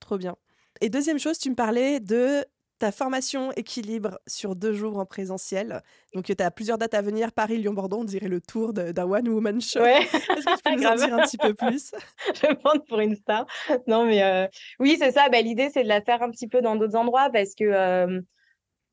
Trop 0.00 0.18
bien. 0.18 0.34
Et 0.80 0.88
deuxième 0.88 1.18
chose, 1.20 1.38
tu 1.38 1.48
me 1.50 1.54
parlais 1.54 2.00
de 2.00 2.44
ta 2.80 2.92
formation 2.92 3.52
équilibre 3.52 4.18
sur 4.26 4.56
deux 4.56 4.72
jours 4.72 4.98
en 4.98 5.04
présentiel. 5.04 5.82
Donc, 6.14 6.24
tu 6.24 6.34
as 6.42 6.50
plusieurs 6.50 6.78
dates 6.78 6.94
à 6.94 7.02
venir, 7.02 7.30
Paris, 7.30 7.58
Lyon, 7.58 7.74
Bordeaux, 7.74 7.98
on 7.98 8.04
dirait 8.04 8.28
le 8.28 8.40
tour 8.40 8.72
d'un 8.72 9.04
one-woman 9.04 9.60
show. 9.60 9.80
Ouais, 9.80 10.02
Est-ce 10.02 10.16
que 10.18 10.56
tu 10.56 10.62
peux 10.64 10.70
nous 10.80 10.86
en 10.86 10.94
dire 10.94 11.14
un 11.14 11.22
petit 11.22 11.36
peu 11.36 11.52
plus? 11.52 11.92
Je 12.34 12.40
vais 12.40 12.48
me 12.48 12.58
prendre 12.58 12.82
pour 12.86 13.00
une 13.00 13.14
star. 13.14 13.46
Non, 13.86 14.06
mais 14.06 14.22
euh, 14.22 14.46
oui, 14.78 14.96
c'est 14.98 15.12
ça. 15.12 15.28
Bah, 15.28 15.42
L'idée, 15.42 15.68
c'est 15.70 15.82
de 15.82 15.88
la 15.88 16.00
faire 16.00 16.22
un 16.22 16.30
petit 16.30 16.48
peu 16.48 16.62
dans 16.62 16.74
d'autres 16.74 16.96
endroits 16.96 17.28
parce 17.30 17.54
que, 17.54 17.64
euh, 17.64 18.20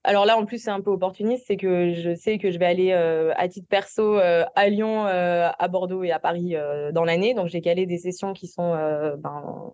alors 0.04 0.26
là, 0.26 0.38
en 0.38 0.46
plus, 0.46 0.62
c'est 0.62 0.70
un 0.70 0.82
peu 0.82 0.92
opportuniste. 0.92 1.46
C'est 1.48 1.58
que 1.58 1.94
je 1.94 2.14
sais 2.14 2.40
que 2.40 2.52
je 2.52 2.60
vais 2.60 2.66
aller 2.66 2.92
euh, 2.92 3.34
à 3.38 3.48
titre 3.48 3.70
perso 3.70 4.20
euh, 4.20 4.44
à 4.56 4.68
Lyon, 4.68 5.08
euh, 5.08 5.50
à 5.58 5.68
Bordeaux 5.70 6.04
et 6.04 6.12
à 6.12 6.20
Paris 6.20 6.56
dans 6.92 7.06
l'année. 7.06 7.34
Donc, 7.34 7.48
j'ai 7.48 7.62
calé 7.62 7.86
des 7.86 7.98
sessions 7.98 8.34
qui 8.34 8.48
sont. 8.48 8.74
ben, 9.18 9.72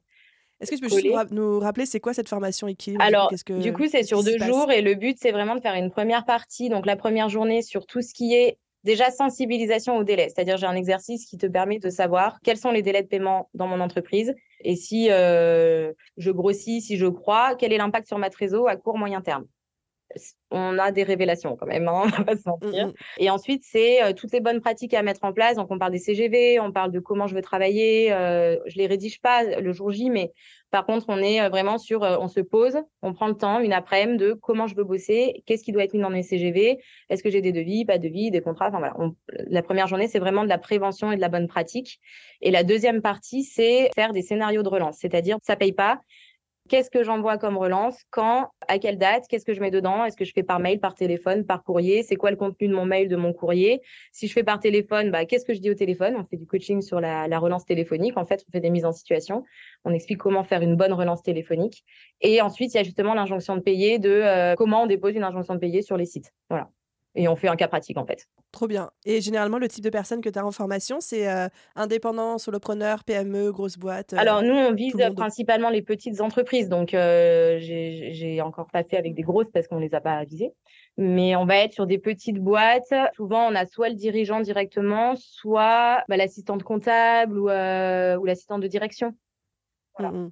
Est-ce 0.64 0.72
que 0.72 0.76
tu 0.76 0.82
peux 0.82 0.90
juste 0.90 1.32
nous, 1.32 1.60
rappeler 1.60 1.86
c'est 1.86 2.00
quoi 2.00 2.14
cette 2.14 2.30
formation 2.30 2.68
équilibre 2.68 3.04
du 3.06 3.12
coup? 3.12 3.16
Alors, 3.16 3.30
que- 3.30 3.62
du 3.62 3.74
coup, 3.74 3.88
c'est 3.88 4.04
sur 4.04 4.24
deux 4.24 4.38
jours 4.38 4.72
et 4.72 4.82
le 4.82 4.96
but, 4.96 5.18
c'est 5.20 5.32
vraiment 5.32 5.56
de 5.56 5.62
faire 5.62 5.76
une 5.76 5.92
première 5.92 6.26
partie. 6.26 6.70
Donc, 6.70 6.86
la 6.86 6.96
première 6.96 7.30
journée 7.30 7.62
sur 7.62 7.86
tout 7.86 8.02
ce 8.02 8.14
qui 8.14 8.34
est 8.34 8.58
Déjà, 8.84 9.12
sensibilisation 9.12 9.96
au 9.96 10.04
délai, 10.04 10.28
c'est-à-dire 10.28 10.58
j'ai 10.58 10.66
un 10.66 10.76
exercice 10.76 11.26
qui 11.26 11.38
te 11.38 11.46
permet 11.46 11.80
de 11.80 11.90
savoir 11.90 12.40
quels 12.44 12.58
sont 12.58 12.70
les 12.72 12.82
délais 12.82 13.02
de 13.02 13.08
paiement 13.08 13.50
dans 13.54 13.66
mon 13.66 13.80
entreprise 13.80 14.36
et 14.60 14.76
si 14.76 15.10
euh, 15.10 15.94
je 16.18 16.32
grossis, 16.32 16.82
si 16.82 16.98
je 16.98 17.06
crois, 17.06 17.56
quel 17.56 17.72
est 17.72 17.78
l'impact 17.78 18.08
sur 18.08 18.18
ma 18.18 18.30
trésor 18.30 18.68
à 18.68 18.76
court, 18.76 18.98
moyen 18.98 19.22
terme 19.22 19.46
on 20.52 20.78
a 20.78 20.92
des 20.92 21.04
révélations 21.04 21.56
quand 21.56 21.66
même, 21.66 21.88
hein, 21.88 22.04
on 22.06 22.08
va 22.08 22.24
pas 22.24 22.36
se 22.36 22.48
mentir. 22.48 22.88
Mmh, 22.88 22.90
mmh. 22.90 22.94
Et 23.20 23.30
ensuite, 23.30 23.64
c'est 23.66 24.04
euh, 24.04 24.14
toutes 24.14 24.32
les 24.32 24.40
bonnes 24.40 24.62
pratiques 24.62 24.94
à 24.94 25.02
mettre 25.02 25.24
en 25.24 25.34
place. 25.34 25.56
Donc, 25.56 25.68
on 25.72 25.80
parle 25.80 25.92
des 25.92 26.00
CGV, 26.00 26.60
on 26.60 26.72
parle 26.72 26.92
de 26.92 27.00
comment 27.00 27.28
je 27.28 27.36
veux 27.36 27.42
travailler. 27.42 28.12
Euh, 28.14 28.58
je 28.68 28.78
les 28.78 28.88
rédige 28.88 29.22
pas 29.22 29.44
le 29.44 29.74
jour 29.74 29.92
J, 29.92 30.10
mais 30.10 30.32
par 30.74 30.88
contre, 30.88 31.06
on 31.10 31.20
est 31.20 31.40
euh, 31.40 31.50
vraiment 31.50 31.78
sur, 31.78 32.04
euh, 32.04 32.18
on 32.20 32.28
se 32.28 32.40
pose, 32.40 32.80
on 33.04 33.14
prend 33.14 33.28
le 33.28 33.36
temps, 33.36 33.60
une 33.60 33.74
après-midi, 33.74 34.18
de 34.18 34.34
comment 34.34 34.66
je 34.66 34.76
veux 34.76 34.84
bosser, 34.84 35.44
qu'est-ce 35.46 35.64
qui 35.64 35.72
doit 35.72 35.84
être 35.84 35.94
mis 35.94 36.02
dans 36.02 36.10
mes 36.10 36.24
CGV, 36.24 36.80
est-ce 37.12 37.22
que 37.22 37.30
j'ai 37.30 37.42
des 37.42 37.52
devis, 37.52 37.86
pas 37.86 38.00
de 38.00 38.08
devis, 38.08 38.32
des 38.32 38.42
contrats. 38.42 38.70
Enfin 38.70 38.80
voilà, 38.80 38.96
la 39.28 39.62
première 39.62 39.86
journée, 39.86 40.08
c'est 40.08 40.18
vraiment 40.18 40.44
de 40.44 40.50
la 40.50 40.58
prévention 40.58 41.12
et 41.12 41.16
de 41.16 41.22
la 41.22 41.30
bonne 41.30 41.48
pratique. 41.48 42.00
Et 42.42 42.50
la 42.50 42.64
deuxième 42.64 43.04
partie, 43.04 43.44
c'est 43.44 43.92
faire 43.94 44.14
des 44.14 44.24
scénarios 44.24 44.64
de 44.64 44.68
relance, 44.68 44.98
c'est-à-dire 45.00 45.38
ça 45.44 45.56
paye 45.56 45.74
pas, 45.74 46.02
Qu'est-ce 46.70 46.90
que 46.90 47.04
j'envoie 47.04 47.38
comme 47.38 47.58
relance? 47.58 47.98
Quand? 48.10 48.50
À 48.70 48.80
quelle 48.80 48.98
date? 48.98 49.26
Qu'est-ce 49.28 49.44
que 49.44 49.54
je 49.54 49.60
mets 49.60 49.70
dedans? 49.70 50.06
Est-ce 50.06 50.16
que 50.16 50.24
je 50.24 50.32
fais 50.34 50.44
par 50.44 50.60
mail, 50.60 50.80
par 50.80 50.96
téléphone, 50.96 51.46
par 51.46 51.62
courrier? 51.64 52.04
C'est 52.04 52.16
quoi 52.16 52.32
le 52.32 52.38
contenu 52.38 52.70
de 52.70 52.74
mon 52.74 52.86
mail, 52.86 53.10
de 53.10 53.18
mon 53.18 53.34
courrier? 53.34 53.82
Si 54.14 54.28
je 54.28 54.34
fais 54.34 54.44
par 54.44 54.60
téléphone, 54.60 55.12
bah, 55.12 55.26
qu'est-ce 55.26 55.44
que 55.44 55.54
je 55.54 55.60
dis 55.60 55.70
au 55.70 55.74
téléphone? 55.74 56.16
On 56.18 56.24
fait 56.24 56.38
du 56.38 56.48
coaching 56.48 56.82
sur 56.82 57.02
la, 57.02 57.28
relance 57.38 57.66
téléphonique. 57.66 58.18
En 58.18 58.26
fait, 58.26 58.46
on 58.48 58.52
fait 58.52 58.62
des 58.62 58.70
mises 58.70 58.86
en 58.86 58.94
situation. 58.94 59.44
On 59.84 59.92
explique 59.92 60.20
comment 60.20 60.46
faire 60.46 60.62
une 60.62 60.76
bonne 60.76 60.94
relance 60.94 61.22
téléphonique. 61.22 61.84
Et 62.22 62.42
ensuite, 62.42 62.74
il 62.74 62.78
y 62.78 62.80
a 62.80 62.84
justement 62.84 63.14
l'injonction 63.14 63.58
de 63.58 63.62
payer 63.62 64.00
de 64.00 64.10
euh, 64.10 64.56
comment 64.56 64.84
on 64.84 64.88
dépose 64.88 65.16
une 65.16 65.24
injonction 65.24 65.56
de 65.56 65.60
payer 65.60 65.82
sur 65.82 65.98
les 65.98 66.06
sites. 66.06 66.32
Voilà 66.50 66.70
et 67.16 67.28
on 67.28 67.36
fait 67.36 67.48
un 67.48 67.56
cas 67.56 67.68
pratique 67.68 67.98
en 67.98 68.06
fait. 68.06 68.28
Trop 68.52 68.68
bien. 68.68 68.92
Et 69.06 69.22
généralement, 69.22 69.58
le 69.58 69.68
type 69.68 69.84
de 69.84 69.90
personne 69.90 70.22
que 70.22 70.30
tu 70.30 70.40
as 70.40 70.46
en 70.46 70.52
formation, 70.52 71.00
c'est 71.00 71.28
euh, 71.28 71.48
indépendant, 71.76 72.38
solopreneur, 72.38 73.04
PME, 73.04 73.52
grosse 73.52 73.78
boîte 73.78 74.14
euh, 74.14 74.18
Alors, 74.18 74.42
nous, 74.42 74.54
on 74.54 74.74
vise 74.74 74.96
principalement 75.16 75.70
les 75.70 75.82
petites 75.82 76.22
entreprises. 76.22 76.70
Donc, 76.70 76.94
euh, 76.94 77.58
j'ai 77.60 78.42
encore 78.42 78.68
pas 78.68 78.84
fait 78.84 78.98
avec 78.98 79.14
des 79.14 79.24
grosses 79.24 79.52
parce 79.52 79.68
qu'on 79.68 79.78
ne 79.78 79.86
les 79.86 79.94
a 79.96 80.02
pas 80.02 80.24
visées. 80.24 80.52
Mais 80.98 81.36
on 81.36 81.46
va 81.46 81.58
être 81.58 81.74
sur 81.74 81.88
des 81.88 81.98
petites 81.98 82.40
boîtes. 82.40 82.94
Souvent, 83.16 83.48
on 83.48 83.56
a 83.56 83.66
soit 83.66 83.90
le 83.90 83.96
dirigeant 83.96 84.42
directement, 84.42 85.16
soit 85.16 86.04
bah, 86.08 86.18
l'assistante 86.18 86.64
comptable 86.64 87.38
ou, 87.40 87.46
ou 87.46 88.26
l'assistante 88.26 88.62
de 88.62 88.68
direction. 88.68 89.16
Voilà. 89.98 90.12
Mmh 90.12 90.32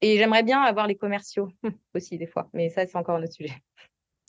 et 0.00 0.16
j'aimerais 0.16 0.42
bien 0.42 0.60
avoir 0.60 0.86
les 0.86 0.94
commerciaux 0.94 1.48
aussi, 1.94 2.18
des 2.18 2.26
fois. 2.26 2.48
Mais 2.52 2.68
ça, 2.68 2.86
c'est 2.86 2.96
encore 2.96 3.16
un 3.16 3.22
autre 3.22 3.32
sujet. 3.32 3.62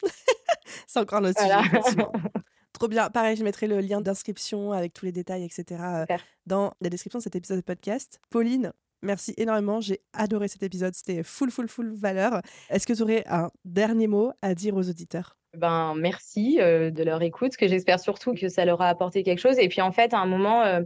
C'est 0.87 0.99
encore 0.99 1.21
notre 1.21 1.41
sujet, 1.41 2.05
Trop 2.73 2.87
bien. 2.87 3.09
Pareil, 3.09 3.35
je 3.35 3.43
mettrai 3.43 3.67
le 3.67 3.81
lien 3.81 3.99
d'inscription 3.99 4.71
avec 4.71 4.93
tous 4.93 5.05
les 5.05 5.11
détails, 5.11 5.43
etc. 5.43 5.81
Euh, 6.09 6.17
dans 6.45 6.73
la 6.79 6.89
description 6.89 7.19
de 7.19 7.23
cet 7.23 7.35
épisode 7.35 7.57
de 7.57 7.63
podcast. 7.63 8.21
Pauline, 8.29 8.71
merci 9.01 9.33
énormément. 9.37 9.81
J'ai 9.81 9.99
adoré 10.13 10.47
cet 10.47 10.63
épisode. 10.63 10.93
C'était 10.93 11.23
full, 11.23 11.51
full, 11.51 11.67
full 11.67 11.93
valeur. 11.93 12.41
Est-ce 12.69 12.87
que 12.87 12.93
tu 12.93 13.01
aurais 13.01 13.25
un 13.27 13.49
dernier 13.65 14.07
mot 14.07 14.31
à 14.41 14.55
dire 14.55 14.75
aux 14.75 14.89
auditeurs? 14.89 15.35
Ben, 15.57 15.95
merci 15.95 16.61
euh, 16.61 16.91
de 16.91 17.03
leur 17.03 17.21
écoute, 17.21 17.57
que 17.57 17.67
j'espère 17.67 17.99
surtout 17.99 18.33
que 18.33 18.49
ça 18.49 18.65
leur 18.65 18.81
a 18.81 18.87
apporté 18.87 19.23
quelque 19.23 19.39
chose. 19.39 19.57
Et 19.57 19.67
puis, 19.67 19.81
en 19.81 19.91
fait, 19.91 20.13
à 20.13 20.19
un 20.19 20.27
moment, 20.27 20.63
euh, 20.63 20.81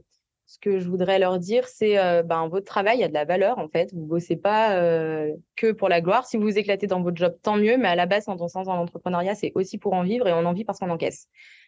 ce 0.45 0.59
que 0.59 0.79
je 0.79 0.87
voudrais 0.87 1.19
leur 1.19 1.39
dire, 1.39 1.67
c'est 1.67 1.97
euh, 1.97 2.21
ben, 2.21 2.47
votre 2.47 2.65
travail 2.65 3.03
a 3.03 3.07
de 3.07 3.13
la 3.13 3.25
valeur 3.25 3.59
en 3.59 3.67
fait. 3.69 3.93
Vous 3.93 4.05
bossez 4.05 4.35
pas 4.35 4.75
euh, 4.75 5.31
que 5.55 5.71
pour 5.71 5.89
la 5.89 6.01
gloire. 6.01 6.25
Si 6.25 6.37
vous 6.37 6.43
vous 6.43 6.57
éclatez 6.57 6.87
dans 6.87 7.01
votre 7.01 7.17
job, 7.17 7.37
tant 7.41 7.55
mieux. 7.55 7.77
Mais 7.77 7.87
à 7.87 7.95
la 7.95 8.05
base, 8.05 8.25
quand 8.25 8.41
on 8.41 8.47
se 8.47 8.57
lance 8.57 8.67
dans 8.67 8.75
l'entrepreneuriat, 8.75 9.35
c'est 9.35 9.51
aussi 9.55 9.77
pour 9.77 9.93
en 9.93 10.03
vivre 10.03 10.27
et 10.27 10.33
on 10.33 10.45
en 10.45 10.53
vit 10.53 10.65
parce 10.65 10.79
qu'on 10.79 10.89
encaisse. 10.89 11.27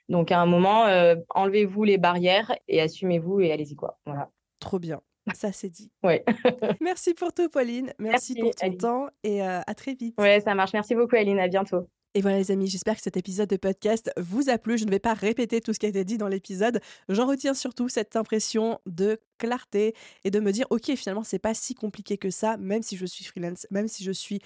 Donc 0.09 0.31
à 0.31 0.39
un 0.39 0.45
moment, 0.45 0.85
euh, 0.85 1.15
enlevez-vous 1.29 1.83
les 1.83 1.97
barrières 1.97 2.53
et 2.67 2.81
assumez-vous 2.81 3.41
et 3.41 3.51
allez-y 3.51 3.75
quoi. 3.75 3.97
Voilà. 4.05 4.29
Trop 4.59 4.79
bien. 4.79 5.01
Ça 5.33 5.51
c'est 5.51 5.69
dit. 5.69 5.91
Ouais. 6.03 6.23
Merci 6.81 7.13
pour 7.13 7.33
tout, 7.33 7.49
Pauline. 7.49 7.93
Merci, 7.97 8.35
pour 8.35 8.53
ton 8.53 8.71
temps 8.73 9.07
et 9.23 9.41
à 9.41 9.73
très 9.75 9.93
vite. 9.93 10.19
Ouais, 10.19 10.41
ça 10.41 10.53
marche. 10.53 10.73
Merci 10.73 10.95
beaucoup, 10.95 11.15
Aline. 11.15 11.39
À 11.39 11.47
bientôt. 11.47 11.87
Et 12.15 12.21
voilà 12.21 12.37
les 12.37 12.49
amis, 12.49 12.67
j'espère 12.67 12.95
que 12.95 13.01
cet 13.01 13.17
épisode 13.17 13.49
de 13.49 13.57
podcast 13.57 14.09
vous 14.15 14.49
a 14.49 14.57
plu. 14.57 14.77
Je 14.77 14.85
ne 14.85 14.89
vais 14.89 14.99
pas 14.99 15.13
répéter 15.13 15.59
tout 15.59 15.73
ce 15.73 15.79
qui 15.79 15.85
a 15.85 15.89
été 15.89 16.05
dit 16.05 16.17
dans 16.17 16.29
l'épisode. 16.29 16.79
J'en 17.09 17.27
retiens 17.27 17.53
surtout 17.53 17.89
cette 17.89 18.15
impression 18.15 18.79
de 18.85 19.19
clarté 19.37 19.93
et 20.23 20.31
de 20.31 20.39
me 20.39 20.53
dire 20.53 20.65
ok 20.69 20.95
finalement 20.95 21.25
c'est 21.25 21.39
pas 21.39 21.53
si 21.53 21.75
compliqué 21.75 22.17
que 22.17 22.29
ça, 22.29 22.55
même 22.55 22.83
si 22.83 22.95
je 22.95 23.05
suis 23.05 23.25
freelance, 23.25 23.67
même 23.69 23.89
si 23.89 24.05
je 24.05 24.13
suis 24.13 24.39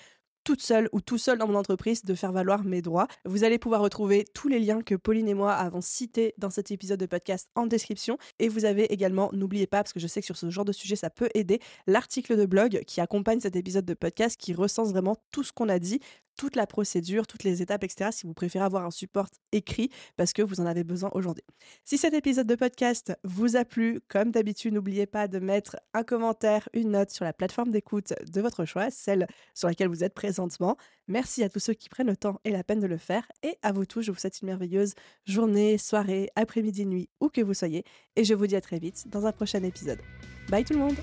toute 0.44 0.64
seule 0.64 0.90
ou 0.94 1.02
tout 1.02 1.20
seul 1.20 1.38
dans 1.38 1.48
mon 1.48 1.54
entreprise 1.54 2.04
de 2.04 2.16
faire 2.16 2.32
valoir 2.32 2.64
mes 2.64 2.82
droits. 2.82 3.08
Vous 3.26 3.44
allez 3.44 3.60
pouvoir 3.60 3.82
retrouver 3.82 4.26
tous 4.34 4.48
les 4.48 4.60
liens 4.60 4.82
que 4.82 4.96
Pauline 4.96 5.28
et 5.28 5.36
moi 5.36 5.54
avons 5.54 5.82
cités 5.82 6.34
dans 6.40 6.50
cet 6.50 6.72
épisode 6.72 7.00
de 7.00 7.06
podcast 7.06 7.52
en 7.54 7.68
description. 7.68 8.18
Et 8.40 8.48
vous 8.50 8.66
avez 8.66 8.92
également, 8.92 9.30
n'oubliez 9.32 9.68
pas, 9.68 9.84
parce 9.84 9.94
que 9.94 10.00
je 10.00 10.08
sais 10.08 10.22
que 10.22 10.26
sur 10.26 10.38
ce 10.38 10.50
genre 10.50 10.66
de 10.66 10.72
sujet, 10.72 10.96
ça 10.96 11.12
peut 11.12 11.30
aider, 11.36 11.60
l'article 11.86 12.36
de 12.36 12.48
blog 12.48 12.82
qui 12.88 13.00
accompagne 13.00 13.40
cet 13.40 13.56
épisode 13.56 13.86
de 13.86 13.94
podcast 13.94 14.40
qui 14.40 14.54
recense 14.54 14.90
vraiment 14.90 15.18
tout 15.32 15.44
ce 15.44 15.52
qu'on 15.52 15.70
a 15.70 15.78
dit, 15.78 16.00
toute 16.40 16.56
la 16.56 16.66
procédure, 16.66 17.28
toutes 17.28 17.44
les 17.44 17.62
étapes, 17.62 17.84
etc. 17.84 18.12
si 18.14 18.26
vous 18.26 18.34
préférez 18.34 18.64
avoir 18.64 18.86
un 18.86 18.92
support 18.92 19.28
écrit 19.52 19.90
parce 20.16 20.32
que 20.32 20.42
vous 20.42 20.62
en 20.62 20.66
avez 20.66 20.86
besoin 20.86 21.10
aujourd'hui. 21.14 21.44
Si 21.84 21.98
cet 21.98 22.14
épisode 22.14 22.48
de 22.48 22.56
podcast 22.56 23.12
vous 23.26 23.58
a 23.58 23.66
plu, 23.66 24.00
comme 24.08 24.32
d'habitude, 24.32 24.74
n'oubliez 24.74 25.06
pas 25.06 25.28
de 25.28 25.40
mettre 25.40 25.76
un 25.94 26.04
commentaire, 26.04 26.70
une 26.72 26.92
note 26.92 27.10
sur 27.10 27.26
la 27.26 27.34
plateforme 27.34 27.72
d'écoute 27.72 28.14
de 28.26 28.40
votre 28.40 28.64
choix, 28.64 28.90
celle 28.90 29.28
sur 29.54 29.68
laquelle 29.68 29.90
vous 29.90 30.02
êtes 30.02 30.14
présentement. 30.14 30.78
Merci 31.10 31.44
à 31.44 31.50
tous 31.50 31.60
ceux 31.60 31.74
qui 31.74 31.90
prennent 31.90 32.08
le 32.08 32.16
temps 32.16 32.40
et 32.46 32.52
la 32.52 32.64
peine 32.64 32.80
de 32.80 32.88
le 32.88 32.98
faire. 32.98 33.30
Et 33.44 33.58
à 33.62 33.74
vous 33.74 33.86
tous, 33.86 34.02
je 34.02 34.12
vous 34.12 34.18
souhaite 34.18 34.40
une 34.40 34.48
merveilleuse 34.48 34.94
journée, 35.26 35.78
soirée, 35.78 36.30
après-midi, 36.38 36.86
nuit, 36.86 37.10
où 37.20 37.28
que 37.28 37.42
vous 37.42 37.54
soyez. 37.54 37.84
Et 38.16 38.24
je 38.24 38.34
vous 38.34 38.48
dis 38.48 38.56
à 38.56 38.62
très 38.62 38.80
vite 38.80 39.10
dans 39.10 39.26
un 39.26 39.34
prochain 39.34 39.62
épisode. 39.64 40.00
Bye 40.48 40.64
tout 40.64 40.74
le 40.74 40.80
monde 40.80 40.96